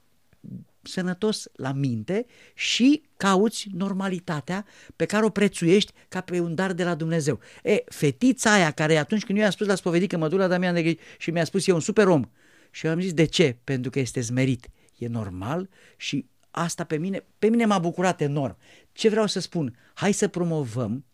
sănătos 0.81 1.47
la 1.53 1.71
minte 1.71 2.25
și 2.53 3.01
cauți 3.21 3.67
normalitatea 3.73 4.65
pe 4.95 5.05
care 5.05 5.25
o 5.25 5.29
prețuiești 5.29 5.91
ca 6.09 6.21
pe 6.21 6.39
un 6.39 6.55
dar 6.55 6.73
de 6.73 6.83
la 6.83 6.95
Dumnezeu. 6.95 7.39
E, 7.63 7.83
fetița 7.85 8.53
aia 8.53 8.71
care 8.71 8.97
atunci 8.97 9.25
când 9.25 9.37
eu 9.37 9.43
i-am 9.43 9.53
spus 9.53 9.67
la 9.67 9.75
spovedit 9.75 10.09
că 10.09 10.17
mă 10.17 10.27
duc 10.27 10.39
la 10.39 10.47
Damian 10.47 10.73
de 10.73 10.97
și 11.17 11.31
mi-a 11.31 11.43
spus 11.43 11.67
e 11.67 11.71
un 11.71 11.79
super 11.79 12.07
om 12.07 12.29
și 12.71 12.85
eu 12.85 12.91
am 12.91 12.99
zis 12.99 13.13
de 13.13 13.25
ce? 13.25 13.57
Pentru 13.63 13.91
că 13.91 13.99
este 13.99 14.21
zmerit. 14.21 14.69
E 14.97 15.07
normal 15.07 15.69
și 15.97 16.25
asta 16.51 16.83
pe 16.83 16.97
mine, 16.97 17.23
pe 17.39 17.47
mine 17.47 17.65
m-a 17.65 17.79
bucurat 17.79 18.21
enorm. 18.21 18.57
Ce 18.91 19.09
vreau 19.09 19.27
să 19.27 19.39
spun? 19.39 19.77
Hai 19.93 20.11
să 20.11 20.27
promovăm 20.27 21.05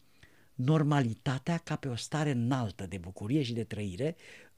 normalitatea 0.53 1.57
ca 1.63 1.75
pe 1.75 1.87
o 1.87 1.95
stare 1.95 2.31
înaltă 2.31 2.85
de 2.89 2.97
bucurie 2.97 3.41
și 3.41 3.53
de 3.53 3.63
trăire 3.63 4.15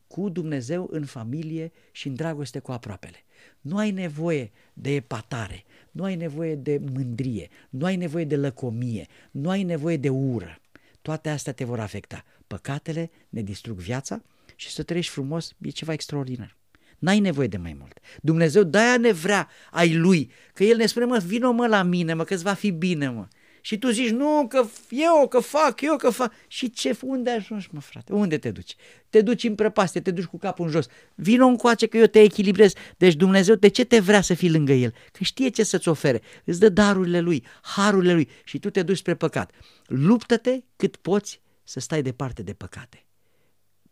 cu 0.08 0.30
Dumnezeu 0.30 0.88
în 0.92 1.06
familie 1.06 1.72
și 1.92 2.08
în 2.08 2.16
dragoste 2.16 2.60
cu 2.60 2.72
aproapele. 2.72 3.24
Nu 3.62 3.78
ai 3.78 3.92
nevoie 3.92 4.52
de 4.74 4.96
epatare, 4.96 5.64
nu 5.92 6.04
ai 6.04 6.16
nevoie 6.16 6.56
de 6.56 6.82
mândrie, 6.94 7.50
nu 7.70 7.86
ai 7.86 7.96
nevoie 7.96 8.26
de 8.26 8.36
lăcomie, 8.36 9.08
nu 9.32 9.50
ai 9.50 9.64
nevoie 9.64 9.98
de 9.98 10.10
ură. 10.10 10.60
Toate 11.02 11.30
astea 11.30 11.54
te 11.54 11.64
vor 11.64 11.80
afecta. 11.80 12.24
Păcatele 12.48 13.12
ne 13.30 13.42
distrug 13.42 13.78
viața 13.78 14.22
și 14.56 14.70
să 14.70 14.84
trăiești 14.84 15.12
frumos 15.12 15.56
e 15.62 15.70
ceva 15.70 15.94
extraordinar. 15.94 16.58
N-ai 17.00 17.20
nevoie 17.20 17.48
de 17.48 17.58
mai 17.58 17.76
mult. 17.80 18.00
Dumnezeu 18.22 18.64
de-aia 18.64 18.98
ne 18.98 19.12
vrea 19.12 19.50
ai 19.72 19.96
Lui, 19.96 20.32
că 20.54 20.64
El 20.64 20.78
ne 20.78 20.86
spune, 20.86 21.06
mă, 21.06 21.18
vină 21.18 21.52
mă 21.52 21.68
la 21.68 21.84
mine, 21.84 22.14
mă, 22.14 22.24
că-ți 22.24 22.44
va 22.44 22.54
fi 22.54 22.72
bine, 22.72 23.10
mă. 23.10 23.28
Și 23.62 23.78
tu 23.78 23.90
zici, 23.90 24.10
nu, 24.10 24.46
că 24.48 24.66
eu, 24.90 25.28
că 25.28 25.40
fac, 25.40 25.82
eu, 25.82 25.96
că 25.96 26.10
fac. 26.10 26.34
Și 26.48 26.70
ce, 26.70 26.98
unde 27.02 27.30
ajungi, 27.30 27.68
mă, 27.72 27.80
frate? 27.80 28.14
Unde 28.14 28.38
te 28.38 28.52
duci? 28.52 28.76
Te 29.10 29.22
duci 29.22 29.44
în 29.44 29.56
prăpastie, 29.56 30.02
te 30.02 30.12
duci 30.12 30.26
cu 30.26 30.38
capul 30.38 30.66
în 30.66 30.72
jos. 30.72 30.88
Vino 31.16 31.46
încoace 31.46 31.88
că 31.88 31.98
eu 31.98 32.06
te 32.06 32.22
echilibrez. 32.22 32.74
Deci 32.98 33.16
Dumnezeu, 33.16 33.56
de 33.56 33.68
ce 33.68 33.86
te 33.86 34.00
vrea 34.00 34.22
să 34.22 34.34
fii 34.34 34.52
lângă 34.52 34.72
El? 34.72 34.94
Că 35.12 35.24
știe 35.24 35.50
ce 35.50 35.64
să-ți 35.64 35.88
ofere. 35.88 36.22
Îți 36.44 36.60
dă 36.60 36.70
darurile 36.70 37.20
Lui, 37.20 37.46
harurile 37.62 38.14
Lui 38.14 38.30
și 38.44 38.60
tu 38.60 38.70
te 38.70 38.84
duci 38.84 38.98
spre 38.98 39.16
păcat. 39.16 39.52
Luptă-te 39.86 40.60
cât 40.76 40.96
poți 40.96 41.42
să 41.64 41.80
stai 41.80 42.02
departe 42.02 42.42
de 42.42 42.54
păcate. 42.54 43.06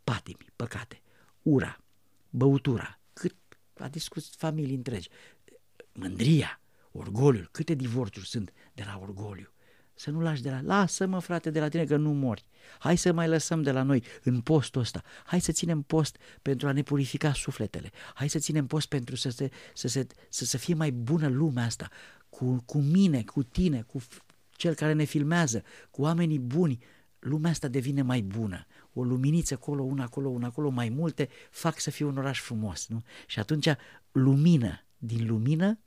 Patimi, 0.04 0.46
păcate, 0.56 1.02
ura, 1.42 1.80
băutura, 2.30 3.00
cât 3.14 3.36
a 3.78 3.88
discutat 3.88 4.30
familii 4.38 4.76
întregi, 4.76 5.10
mândria, 5.92 6.62
orgoliul, 6.92 7.50
câte 7.52 7.74
divorțuri 7.74 8.28
sunt 8.28 8.54
de 8.74 8.84
la 8.86 9.00
orgoliu 9.02 9.52
să 9.98 10.10
nu 10.12 10.20
lași 10.20 10.42
de 10.42 10.50
la... 10.50 10.62
Lasă-mă, 10.62 11.20
frate, 11.20 11.50
de 11.50 11.60
la 11.60 11.68
tine 11.68 11.86
că 11.86 11.98
nu 11.98 12.14
mori. 12.14 12.46
Hai 12.80 12.98
să 12.98 13.14
mai 13.14 13.28
lăsăm 13.28 13.62
de 13.62 13.72
la 13.72 13.82
noi 13.82 14.04
în 14.24 14.42
postul 14.42 14.82
ăsta. 14.82 15.04
Hai 15.26 15.42
să 15.42 15.52
ținem 15.52 15.82
post 15.82 16.18
pentru 16.42 16.68
a 16.68 16.72
ne 16.72 16.82
purifica 16.82 17.34
sufletele. 17.34 17.92
Hai 18.14 18.30
să 18.30 18.40
ținem 18.40 18.68
post 18.68 18.88
pentru 18.88 19.16
să, 19.16 19.30
se, 19.30 19.50
să, 19.74 19.88
se, 19.88 20.08
să, 20.30 20.46
să 20.46 20.58
fie 20.58 20.74
mai 20.74 20.92
bună 20.92 21.28
lumea 21.28 21.66
asta. 21.66 21.90
Cu, 22.30 22.64
cu 22.66 22.78
mine, 22.78 23.24
cu 23.24 23.44
tine, 23.44 23.82
cu 23.82 24.02
cel 24.52 24.74
care 24.74 24.94
ne 24.94 25.04
filmează, 25.04 25.64
cu 25.92 26.02
oamenii 26.02 26.40
buni. 26.40 26.80
lumea 27.20 27.52
asta 27.52 27.68
devine 27.68 28.02
mai 28.02 28.22
bună. 28.22 28.66
O 28.94 29.04
luminiță 29.04 29.54
acolo, 29.54 29.84
una 29.84 30.04
acolo, 30.04 30.30
una 30.30 30.48
acolo, 30.48 30.70
mai 30.70 30.90
multe 30.90 31.30
fac 31.50 31.80
să 31.80 31.90
fie 31.90 32.06
un 32.06 32.18
oraș 32.18 32.40
frumos. 32.40 32.88
Nu? 32.88 33.04
Și 33.28 33.40
atunci 33.40 33.68
lumină, 34.12 34.84
din 34.98 35.28
lumină, 35.28 35.80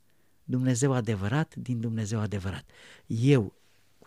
Dumnezeu 0.43 0.93
adevărat, 0.93 1.55
din 1.55 1.79
Dumnezeu 1.79 2.19
adevărat. 2.19 2.69
Eu 3.05 3.60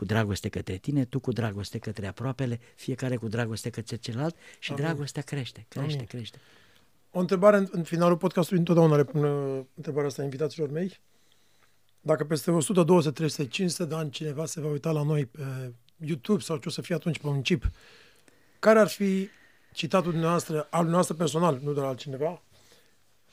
cu 0.04 0.12
dragoste 0.12 0.48
către 0.48 0.76
tine, 0.76 1.04
tu 1.04 1.20
cu 1.20 1.32
dragoste 1.32 1.78
către 1.78 2.06
aproapele, 2.06 2.60
fiecare 2.74 3.16
cu 3.16 3.28
dragoste 3.28 3.70
către 3.70 3.96
celălalt 3.96 4.36
și 4.58 4.72
Amin. 4.72 4.84
dragostea 4.84 5.22
crește, 5.22 5.66
crește, 5.68 5.92
Amin. 5.92 6.06
crește. 6.06 6.38
O 7.10 7.18
întrebare 7.18 7.56
în, 7.56 7.68
în 7.70 7.82
finalul 7.82 8.16
podcastului, 8.16 8.58
întotdeauna 8.58 8.96
le 8.96 9.04
pun 9.04 9.24
uh, 9.24 9.64
întrebarea 9.74 10.08
asta 10.08 10.22
invitaților 10.22 10.70
mei. 10.70 11.00
Dacă 12.00 12.24
peste 12.24 12.50
100, 12.50 12.82
200, 12.82 13.14
300, 13.14 13.46
500 13.48 13.84
de 13.84 13.94
ani 13.94 14.10
cineva 14.10 14.46
se 14.46 14.60
va 14.60 14.68
uita 14.68 14.90
la 14.90 15.02
noi 15.02 15.26
pe 15.26 15.72
YouTube 15.96 16.40
sau 16.40 16.56
ce 16.56 16.68
o 16.68 16.70
să 16.70 16.82
fie 16.82 16.94
atunci 16.94 17.18
pe 17.18 17.26
un 17.26 17.42
chip, 17.42 17.70
care 18.58 18.78
ar 18.78 18.88
fi 18.88 19.28
citatul 19.72 20.10
dumneavoastră, 20.10 20.66
al 20.70 20.86
noastră 20.86 21.14
personal, 21.14 21.60
nu 21.62 21.72
de 21.72 21.80
la 21.80 21.86
altcineva, 21.86 22.42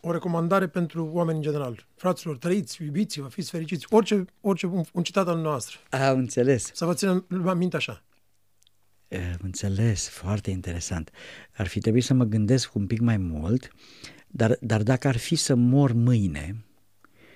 o 0.01 0.11
recomandare 0.11 0.67
pentru 0.67 1.09
oameni 1.13 1.37
în 1.37 1.43
general. 1.43 1.87
Fraților, 1.95 2.37
trăiți, 2.37 2.83
iubiți-vă, 2.83 3.27
fiți 3.27 3.49
fericiți. 3.49 3.85
Orice, 3.89 4.25
orice 4.41 4.65
un, 4.65 4.83
un 4.93 5.03
citat 5.03 5.27
al 5.27 5.37
noastră. 5.37 5.77
Am 5.89 6.17
înțeles. 6.17 6.71
Să 6.73 6.85
vă 6.85 6.93
ținem 6.93 7.25
minte 7.55 7.75
așa. 7.75 8.03
Am 9.11 9.39
înțeles, 9.41 10.09
foarte 10.09 10.49
interesant. 10.49 11.11
Ar 11.53 11.67
fi 11.67 11.79
trebuit 11.79 12.03
să 12.03 12.13
mă 12.13 12.23
gândesc 12.23 12.75
un 12.75 12.87
pic 12.87 12.99
mai 12.99 13.17
mult, 13.17 13.71
dar, 14.27 14.57
dar 14.61 14.83
dacă 14.83 15.07
ar 15.07 15.17
fi 15.17 15.35
să 15.35 15.55
mor 15.55 15.91
mâine 15.91 16.65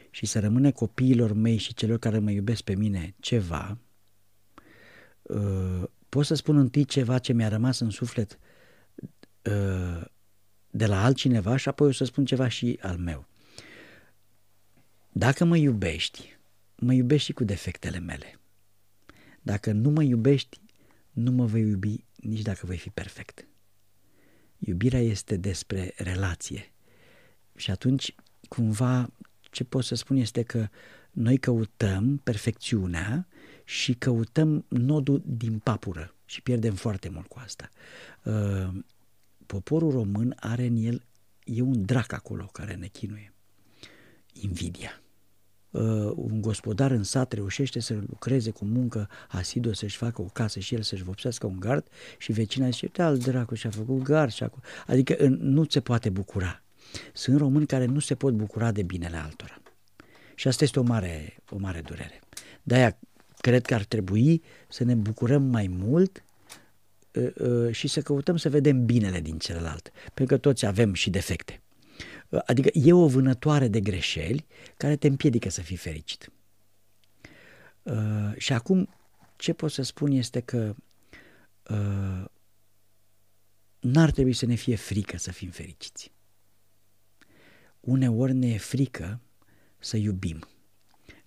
și 0.09 0.25
să 0.25 0.39
rămâne 0.39 0.71
copiilor 0.71 1.33
mei 1.33 1.57
și 1.57 1.73
celor 1.73 1.97
care 1.97 2.19
mă 2.19 2.31
iubesc 2.31 2.61
pe 2.61 2.75
mine 2.75 3.15
ceva, 3.19 3.77
uh, 5.21 5.83
pot 6.09 6.25
să 6.25 6.33
spun 6.33 6.57
întâi 6.57 6.85
ceva 6.85 7.17
ce 7.17 7.33
mi-a 7.33 7.47
rămas 7.47 7.79
în 7.79 7.89
suflet 7.89 8.39
uh, 9.41 10.05
de 10.75 10.85
la 10.85 11.03
altcineva 11.03 11.55
și 11.55 11.67
apoi 11.67 11.87
o 11.87 11.91
să 11.91 12.03
spun 12.03 12.25
ceva 12.25 12.47
și 12.47 12.79
al 12.81 12.97
meu. 12.97 13.27
Dacă 15.11 15.45
mă 15.45 15.57
iubești, 15.57 16.37
mă 16.75 16.93
iubești 16.93 17.25
și 17.25 17.33
cu 17.33 17.43
defectele 17.43 17.99
mele. 17.99 18.39
Dacă 19.41 19.71
nu 19.71 19.89
mă 19.89 20.03
iubești, 20.03 20.59
nu 21.11 21.31
mă 21.31 21.45
vei 21.45 21.61
iubi 21.61 22.05
nici 22.15 22.41
dacă 22.41 22.65
voi 22.65 22.77
fi 22.77 22.89
perfect. 22.89 23.47
Iubirea 24.57 24.99
este 24.99 25.37
despre 25.37 25.93
relație. 25.97 26.71
Și 27.55 27.71
atunci, 27.71 28.15
cumva, 28.47 29.09
ce 29.41 29.63
pot 29.63 29.83
să 29.83 29.95
spun 29.95 30.17
este 30.17 30.43
că 30.43 30.67
noi 31.11 31.37
căutăm 31.37 32.17
perfecțiunea 32.17 33.27
și 33.63 33.93
căutăm 33.93 34.65
nodul 34.67 35.21
din 35.25 35.59
papură 35.59 36.15
și 36.25 36.41
pierdem 36.41 36.73
foarte 36.73 37.09
mult 37.09 37.27
cu 37.27 37.39
asta. 37.39 37.69
Uh, 39.45 39.61
poporul 39.61 39.91
român 39.91 40.35
are 40.39 40.65
în 40.65 40.75
el, 40.75 41.03
e 41.43 41.61
un 41.61 41.85
drac 41.85 42.13
acolo 42.13 42.49
care 42.51 42.73
ne 42.73 42.87
chinuie. 42.87 43.33
Invidia. 44.33 45.01
Uh, 45.71 46.11
un 46.15 46.41
gospodar 46.41 46.91
în 46.91 47.03
sat 47.03 47.33
reușește 47.33 47.79
să 47.79 47.93
lucreze 47.93 48.49
cu 48.49 48.65
muncă 48.65 49.09
asiduă 49.27 49.73
să-și 49.73 49.97
facă 49.97 50.21
o 50.21 50.25
casă 50.25 50.59
și 50.59 50.75
el 50.75 50.81
să-și 50.81 51.03
vopsească 51.03 51.47
un 51.47 51.59
gard 51.59 51.87
și 52.17 52.31
vecina 52.31 52.69
zice, 52.69 52.85
uite 52.85 53.01
al 53.01 53.17
dracu 53.17 53.55
și-a 53.55 53.69
făcut 53.69 54.01
gard 54.01 54.31
și 54.31 54.43
acum. 54.43 54.61
Adică 54.87 55.27
nu 55.27 55.65
se 55.69 55.79
poate 55.79 56.09
bucura. 56.09 56.61
Sunt 57.13 57.37
români 57.37 57.65
care 57.65 57.85
nu 57.85 57.99
se 57.99 58.15
pot 58.15 58.33
bucura 58.33 58.71
de 58.71 58.83
binele 58.83 59.17
altora. 59.17 59.61
Și 60.35 60.47
asta 60.47 60.63
este 60.63 60.79
o 60.79 60.83
mare, 60.83 61.37
o 61.49 61.57
mare 61.57 61.81
durere. 61.81 62.19
De-aia 62.63 62.97
cred 63.37 63.65
că 63.65 63.73
ar 63.73 63.83
trebui 63.83 64.43
să 64.67 64.83
ne 64.83 64.95
bucurăm 64.95 65.43
mai 65.43 65.67
mult 65.67 66.25
Uh, 66.25 66.34
uh, 66.34 66.34
și 67.71 67.87
să 67.87 68.01
căutăm 68.01 68.37
să 68.37 68.49
vedem 68.49 68.85
binele 68.85 69.21
din 69.21 69.37
celălalt, 69.37 69.91
pentru 70.13 70.35
că 70.35 70.37
toți 70.37 70.65
avem 70.65 70.93
și 70.93 71.09
defecte. 71.09 71.61
Uh, 72.29 72.41
adică 72.45 72.69
e 72.73 72.93
o 72.93 73.07
vânătoare 73.07 73.67
de 73.67 73.79
greșeli 73.79 74.45
care 74.77 74.95
te 74.95 75.07
împiedică 75.07 75.49
să 75.49 75.61
fii 75.61 75.75
fericit. 75.75 76.29
Și 78.37 78.53
acum 78.53 78.89
ce 79.35 79.53
pot 79.53 79.71
să 79.71 79.81
spun 79.81 80.11
este 80.11 80.39
că 80.39 80.75
n-ar 83.79 84.11
trebui 84.11 84.33
să 84.33 84.45
ne 84.45 84.55
fie 84.55 84.75
frică 84.75 85.17
să 85.17 85.31
fim 85.31 85.49
fericiți. 85.49 86.11
Uneori 87.79 88.33
ne 88.33 88.53
e 88.53 88.57
frică 88.57 89.19
să 89.79 89.97
iubim. 89.97 90.47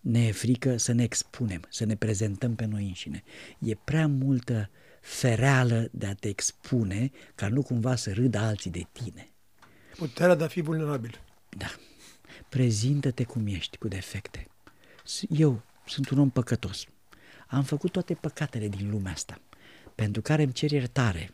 Ne 0.00 0.26
e 0.26 0.32
frică 0.32 0.76
să 0.76 0.92
ne 0.92 1.02
expunem, 1.02 1.62
să 1.68 1.84
ne 1.84 1.96
prezentăm 1.96 2.54
pe 2.54 2.64
noi 2.64 2.86
înșine. 2.86 3.22
E 3.58 3.74
prea 3.74 4.06
multă 4.06 4.70
uh, 4.70 4.77
fereală 5.00 5.88
de 5.92 6.06
a 6.06 6.14
te 6.14 6.28
expune 6.28 7.10
ca 7.34 7.48
nu 7.48 7.62
cumva 7.62 7.96
să 7.96 8.12
râdă 8.12 8.38
alții 8.38 8.70
de 8.70 8.86
tine. 8.92 9.28
Puterea 9.96 10.34
de 10.34 10.44
a 10.44 10.48
fi 10.48 10.60
vulnerabil. 10.60 11.20
Da. 11.48 11.66
Prezintă-te 12.48 13.24
cum 13.24 13.46
ești, 13.46 13.76
cu 13.76 13.88
defecte. 13.88 14.46
Eu 15.28 15.62
sunt 15.86 16.08
un 16.08 16.18
om 16.18 16.30
păcătos. 16.30 16.84
Am 17.46 17.62
făcut 17.62 17.92
toate 17.92 18.14
păcatele 18.14 18.68
din 18.68 18.90
lumea 18.90 19.12
asta, 19.12 19.40
pentru 19.94 20.22
care 20.22 20.42
îmi 20.42 20.52
cer 20.52 20.70
iertare 20.70 21.30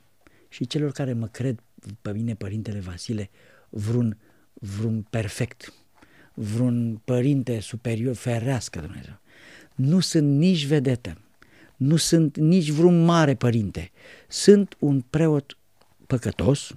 și 0.49 0.67
celor 0.67 0.93
care 0.93 1.13
mă 1.13 1.27
cred 1.27 1.63
pe 2.03 2.13
mine, 2.13 2.35
Părintele 2.35 2.81
Vasile, 2.81 3.31
vreun, 3.69 4.19
vreun 4.53 5.03
perfect, 5.03 5.73
vreun 6.35 7.01
părinte 7.05 7.61
superior, 7.61 8.15
ferească 8.15 8.81
Dumnezeu. 8.81 9.19
Nu 9.75 10.01
sunt 10.01 10.37
nici 10.37 10.67
vedetă, 10.67 11.19
nu 11.77 11.97
sunt 11.97 12.37
nici 12.37 12.71
vreun 12.71 13.05
mare 13.05 13.35
părinte. 13.35 13.91
Sunt 14.29 14.77
un 14.79 15.01
preot 15.11 15.59
păcătos 16.07 16.75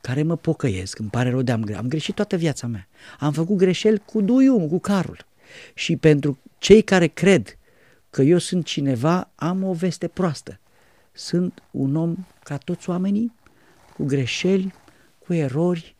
care 0.00 0.22
mă 0.22 0.36
pocăiesc, 0.36 0.98
îmi 0.98 1.08
pare 1.10 1.30
rău 1.30 1.42
de 1.42 1.52
am, 1.52 1.64
am 1.76 1.88
greșit 1.88 2.14
toată 2.14 2.36
viața 2.36 2.66
mea. 2.66 2.88
Am 3.18 3.32
făcut 3.32 3.56
greșeli 3.56 4.02
cu 4.04 4.20
Duium, 4.20 4.68
cu 4.68 4.78
Carul. 4.78 5.26
Și 5.74 5.96
pentru 5.96 6.38
cei 6.58 6.82
care 6.82 7.06
cred 7.06 7.58
că 8.10 8.22
eu 8.22 8.38
sunt 8.38 8.64
cineva, 8.64 9.30
am 9.34 9.62
o 9.62 9.72
veste 9.72 10.08
proastă. 10.08 10.60
Sunt 11.12 11.62
un 11.70 11.96
om 11.96 12.26
ca 12.42 12.56
toți 12.56 12.90
oamenii, 12.90 13.34
cu 13.94 14.04
greșeli, 14.04 14.74
cu 15.18 15.32
erori, 15.32 15.96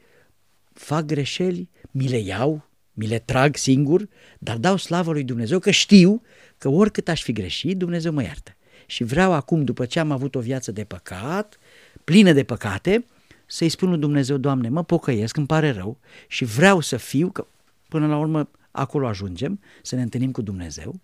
fac 0.72 1.04
greșeli, 1.04 1.70
mi 1.90 2.08
le 2.08 2.18
iau, 2.18 2.68
mi 2.96 3.06
le 3.06 3.18
trag 3.18 3.56
singur, 3.56 4.08
dar 4.38 4.56
dau 4.56 4.76
slavă 4.76 5.12
lui 5.12 5.24
Dumnezeu 5.24 5.58
că 5.58 5.70
știu 5.70 6.22
că 6.58 6.68
oricât 6.68 7.08
aș 7.08 7.22
fi 7.22 7.32
greșit, 7.32 7.76
Dumnezeu 7.76 8.12
mă 8.12 8.22
iartă. 8.22 8.56
Și 8.86 9.04
vreau 9.04 9.32
acum, 9.32 9.64
după 9.64 9.86
ce 9.86 9.98
am 9.98 10.10
avut 10.10 10.34
o 10.34 10.40
viață 10.40 10.72
de 10.72 10.84
păcat, 10.84 11.58
plină 12.04 12.32
de 12.32 12.44
păcate, 12.44 13.06
să-i 13.46 13.68
spun 13.68 13.88
lui 13.88 13.98
Dumnezeu, 13.98 14.36
Doamne, 14.36 14.68
mă 14.68 14.84
pocăiesc, 14.84 15.36
îmi 15.36 15.46
pare 15.46 15.70
rău 15.70 15.98
și 16.28 16.44
vreau 16.44 16.80
să 16.80 16.96
fiu, 16.96 17.30
că 17.30 17.46
până 17.88 18.06
la 18.06 18.18
urmă 18.18 18.50
acolo 18.70 19.06
ajungem, 19.06 19.60
să 19.82 19.94
ne 19.94 20.02
întâlnim 20.02 20.30
cu 20.30 20.42
Dumnezeu, 20.42 21.00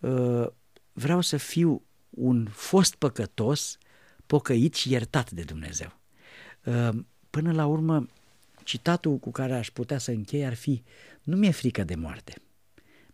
uh, 0.00 0.46
vreau 0.92 1.20
să 1.20 1.36
fiu 1.36 1.82
un 2.10 2.48
fost 2.50 2.94
păcătos, 2.94 3.78
pocăit 4.26 4.74
și 4.74 4.92
iertat 4.92 5.30
de 5.30 5.42
Dumnezeu. 5.42 5.98
Uh, 6.64 6.88
până 7.30 7.52
la 7.52 7.66
urmă, 7.66 8.06
citatul 8.66 9.18
cu 9.18 9.30
care 9.30 9.54
aș 9.54 9.70
putea 9.70 9.98
să 9.98 10.10
închei 10.10 10.46
ar 10.46 10.54
fi, 10.54 10.82
nu 11.22 11.36
mi-e 11.36 11.50
frică 11.50 11.84
de 11.84 11.94
moarte, 11.94 12.34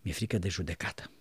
mi-e 0.01 0.13
frică 0.13 0.37
de 0.37 0.49
judecată 0.49 1.11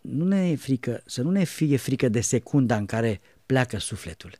nu 0.00 0.24
ne 0.24 0.50
e 0.50 0.56
frică, 0.56 1.02
să 1.06 1.22
nu 1.22 1.30
ne 1.30 1.44
fie 1.44 1.76
frică 1.76 2.08
de 2.08 2.20
secunda 2.20 2.76
în 2.76 2.86
care 2.86 3.20
pleacă 3.46 3.78
sufletul. 3.78 4.38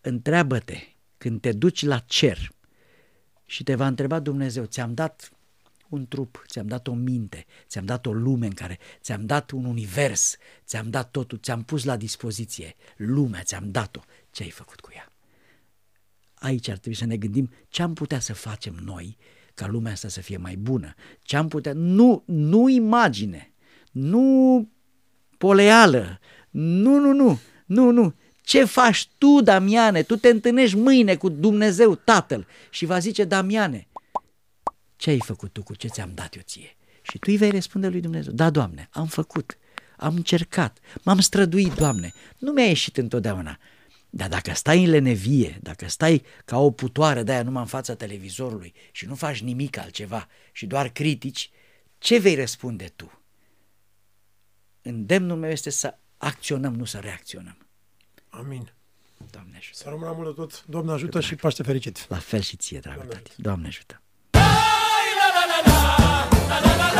Întreabă-te 0.00 0.78
când 1.18 1.40
te 1.40 1.52
duci 1.52 1.84
la 1.84 1.98
cer 1.98 2.50
și 3.44 3.62
te 3.62 3.74
va 3.74 3.86
întreba 3.86 4.18
Dumnezeu, 4.18 4.64
ți-am 4.64 4.94
dat 4.94 5.30
un 5.88 6.06
trup, 6.08 6.44
ți-am 6.46 6.66
dat 6.66 6.86
o 6.86 6.92
minte, 6.92 7.46
ți-am 7.66 7.84
dat 7.84 8.06
o 8.06 8.12
lume 8.12 8.46
în 8.46 8.52
care, 8.52 8.78
ți-am 9.00 9.26
dat 9.26 9.50
un 9.50 9.64
univers, 9.64 10.36
ți-am 10.64 10.90
dat 10.90 11.10
totul, 11.10 11.38
ți-am 11.38 11.62
pus 11.62 11.84
la 11.84 11.96
dispoziție 11.96 12.74
lumea, 12.96 13.42
ți-am 13.42 13.70
dat-o, 13.70 14.00
ce 14.30 14.42
ai 14.42 14.50
făcut 14.50 14.80
cu 14.80 14.90
ea? 14.94 15.09
Aici 16.40 16.68
ar 16.68 16.78
trebui 16.78 16.98
să 16.98 17.04
ne 17.04 17.16
gândim 17.16 17.50
ce 17.68 17.82
am 17.82 17.94
putea 17.94 18.20
să 18.20 18.34
facem 18.34 18.74
noi 18.84 19.16
ca 19.54 19.66
lumea 19.66 19.92
asta 19.92 20.08
să 20.08 20.20
fie 20.20 20.36
mai 20.36 20.56
bună, 20.56 20.94
ce 21.22 21.36
am 21.36 21.48
putea, 21.48 21.72
nu, 21.72 22.22
nu 22.26 22.68
imagine, 22.68 23.52
nu 23.90 24.68
poleală. 25.38 26.18
Nu, 26.50 26.98
nu, 26.98 27.12
nu, 27.12 27.38
nu, 27.66 27.90
nu. 27.90 28.14
Ce 28.42 28.64
faci 28.64 29.08
tu, 29.18 29.40
Damiane? 29.40 30.02
Tu 30.02 30.16
te 30.16 30.28
întâlnești 30.28 30.76
mâine 30.76 31.16
cu 31.16 31.28
Dumnezeu 31.28 31.94
Tatăl 31.94 32.46
și 32.70 32.84
va 32.84 32.98
zice, 32.98 33.24
Damiane, 33.24 33.88
ce 34.96 35.10
ai 35.10 35.20
făcut 35.20 35.52
tu 35.52 35.62
cu 35.62 35.74
ce 35.74 35.88
ți-am 35.88 36.10
dat 36.14 36.34
eu 36.34 36.42
ție? 36.44 36.76
Și 37.02 37.18
tu 37.18 37.26
îi 37.26 37.36
vei 37.36 37.50
răspunde 37.50 37.88
lui 37.88 38.00
Dumnezeu, 38.00 38.32
da, 38.32 38.50
Doamne, 38.50 38.88
am 38.92 39.06
făcut, 39.06 39.58
am 39.96 40.14
încercat, 40.14 40.78
m-am 41.04 41.20
străduit, 41.20 41.72
Doamne, 41.74 42.12
nu 42.38 42.52
mi-a 42.52 42.66
ieșit 42.66 42.96
întotdeauna. 42.96 43.58
Dar 44.10 44.28
dacă 44.28 44.54
stai 44.54 44.84
în 44.84 44.90
lenevie, 44.90 45.58
dacă 45.62 45.88
stai 45.88 46.24
ca 46.44 46.58
o 46.58 46.70
putoare 46.70 47.22
de 47.22 47.32
aia 47.32 47.42
numai 47.42 47.62
în 47.62 47.68
fața 47.68 47.94
televizorului 47.94 48.74
și 48.90 49.06
nu 49.06 49.14
faci 49.14 49.42
nimic 49.42 49.78
altceva 49.78 50.28
și 50.52 50.66
doar 50.66 50.88
critici, 50.88 51.50
ce 51.98 52.18
vei 52.18 52.34
răspunde 52.34 52.92
tu? 52.96 53.20
îndemnul 54.82 55.36
meu 55.36 55.50
este 55.50 55.70
să 55.70 55.98
acționăm, 56.16 56.74
nu 56.74 56.84
să 56.84 56.98
reacționăm. 56.98 57.56
Amin. 58.28 58.72
Doamne 59.30 59.56
ajută. 59.56 59.76
Să 59.76 59.88
rămână 59.88 60.12
mult 60.16 60.28
de 60.28 60.40
tot. 60.40 60.64
Doamne 60.66 60.92
ajută 60.92 61.20
și 61.20 61.34
Paște 61.34 61.62
fericit. 61.62 62.06
La 62.08 62.16
fel 62.16 62.40
și 62.40 62.56
ție, 62.56 62.78
dragă 62.78 63.02
tati. 63.02 63.30
Doamne 63.36 63.66
ajută. 63.66 64.02
la 64.30 64.40
la 64.40 65.44
la 65.46 65.70
la 65.70 66.60
la 66.60 66.76
la 66.76 66.94
la 66.94 66.99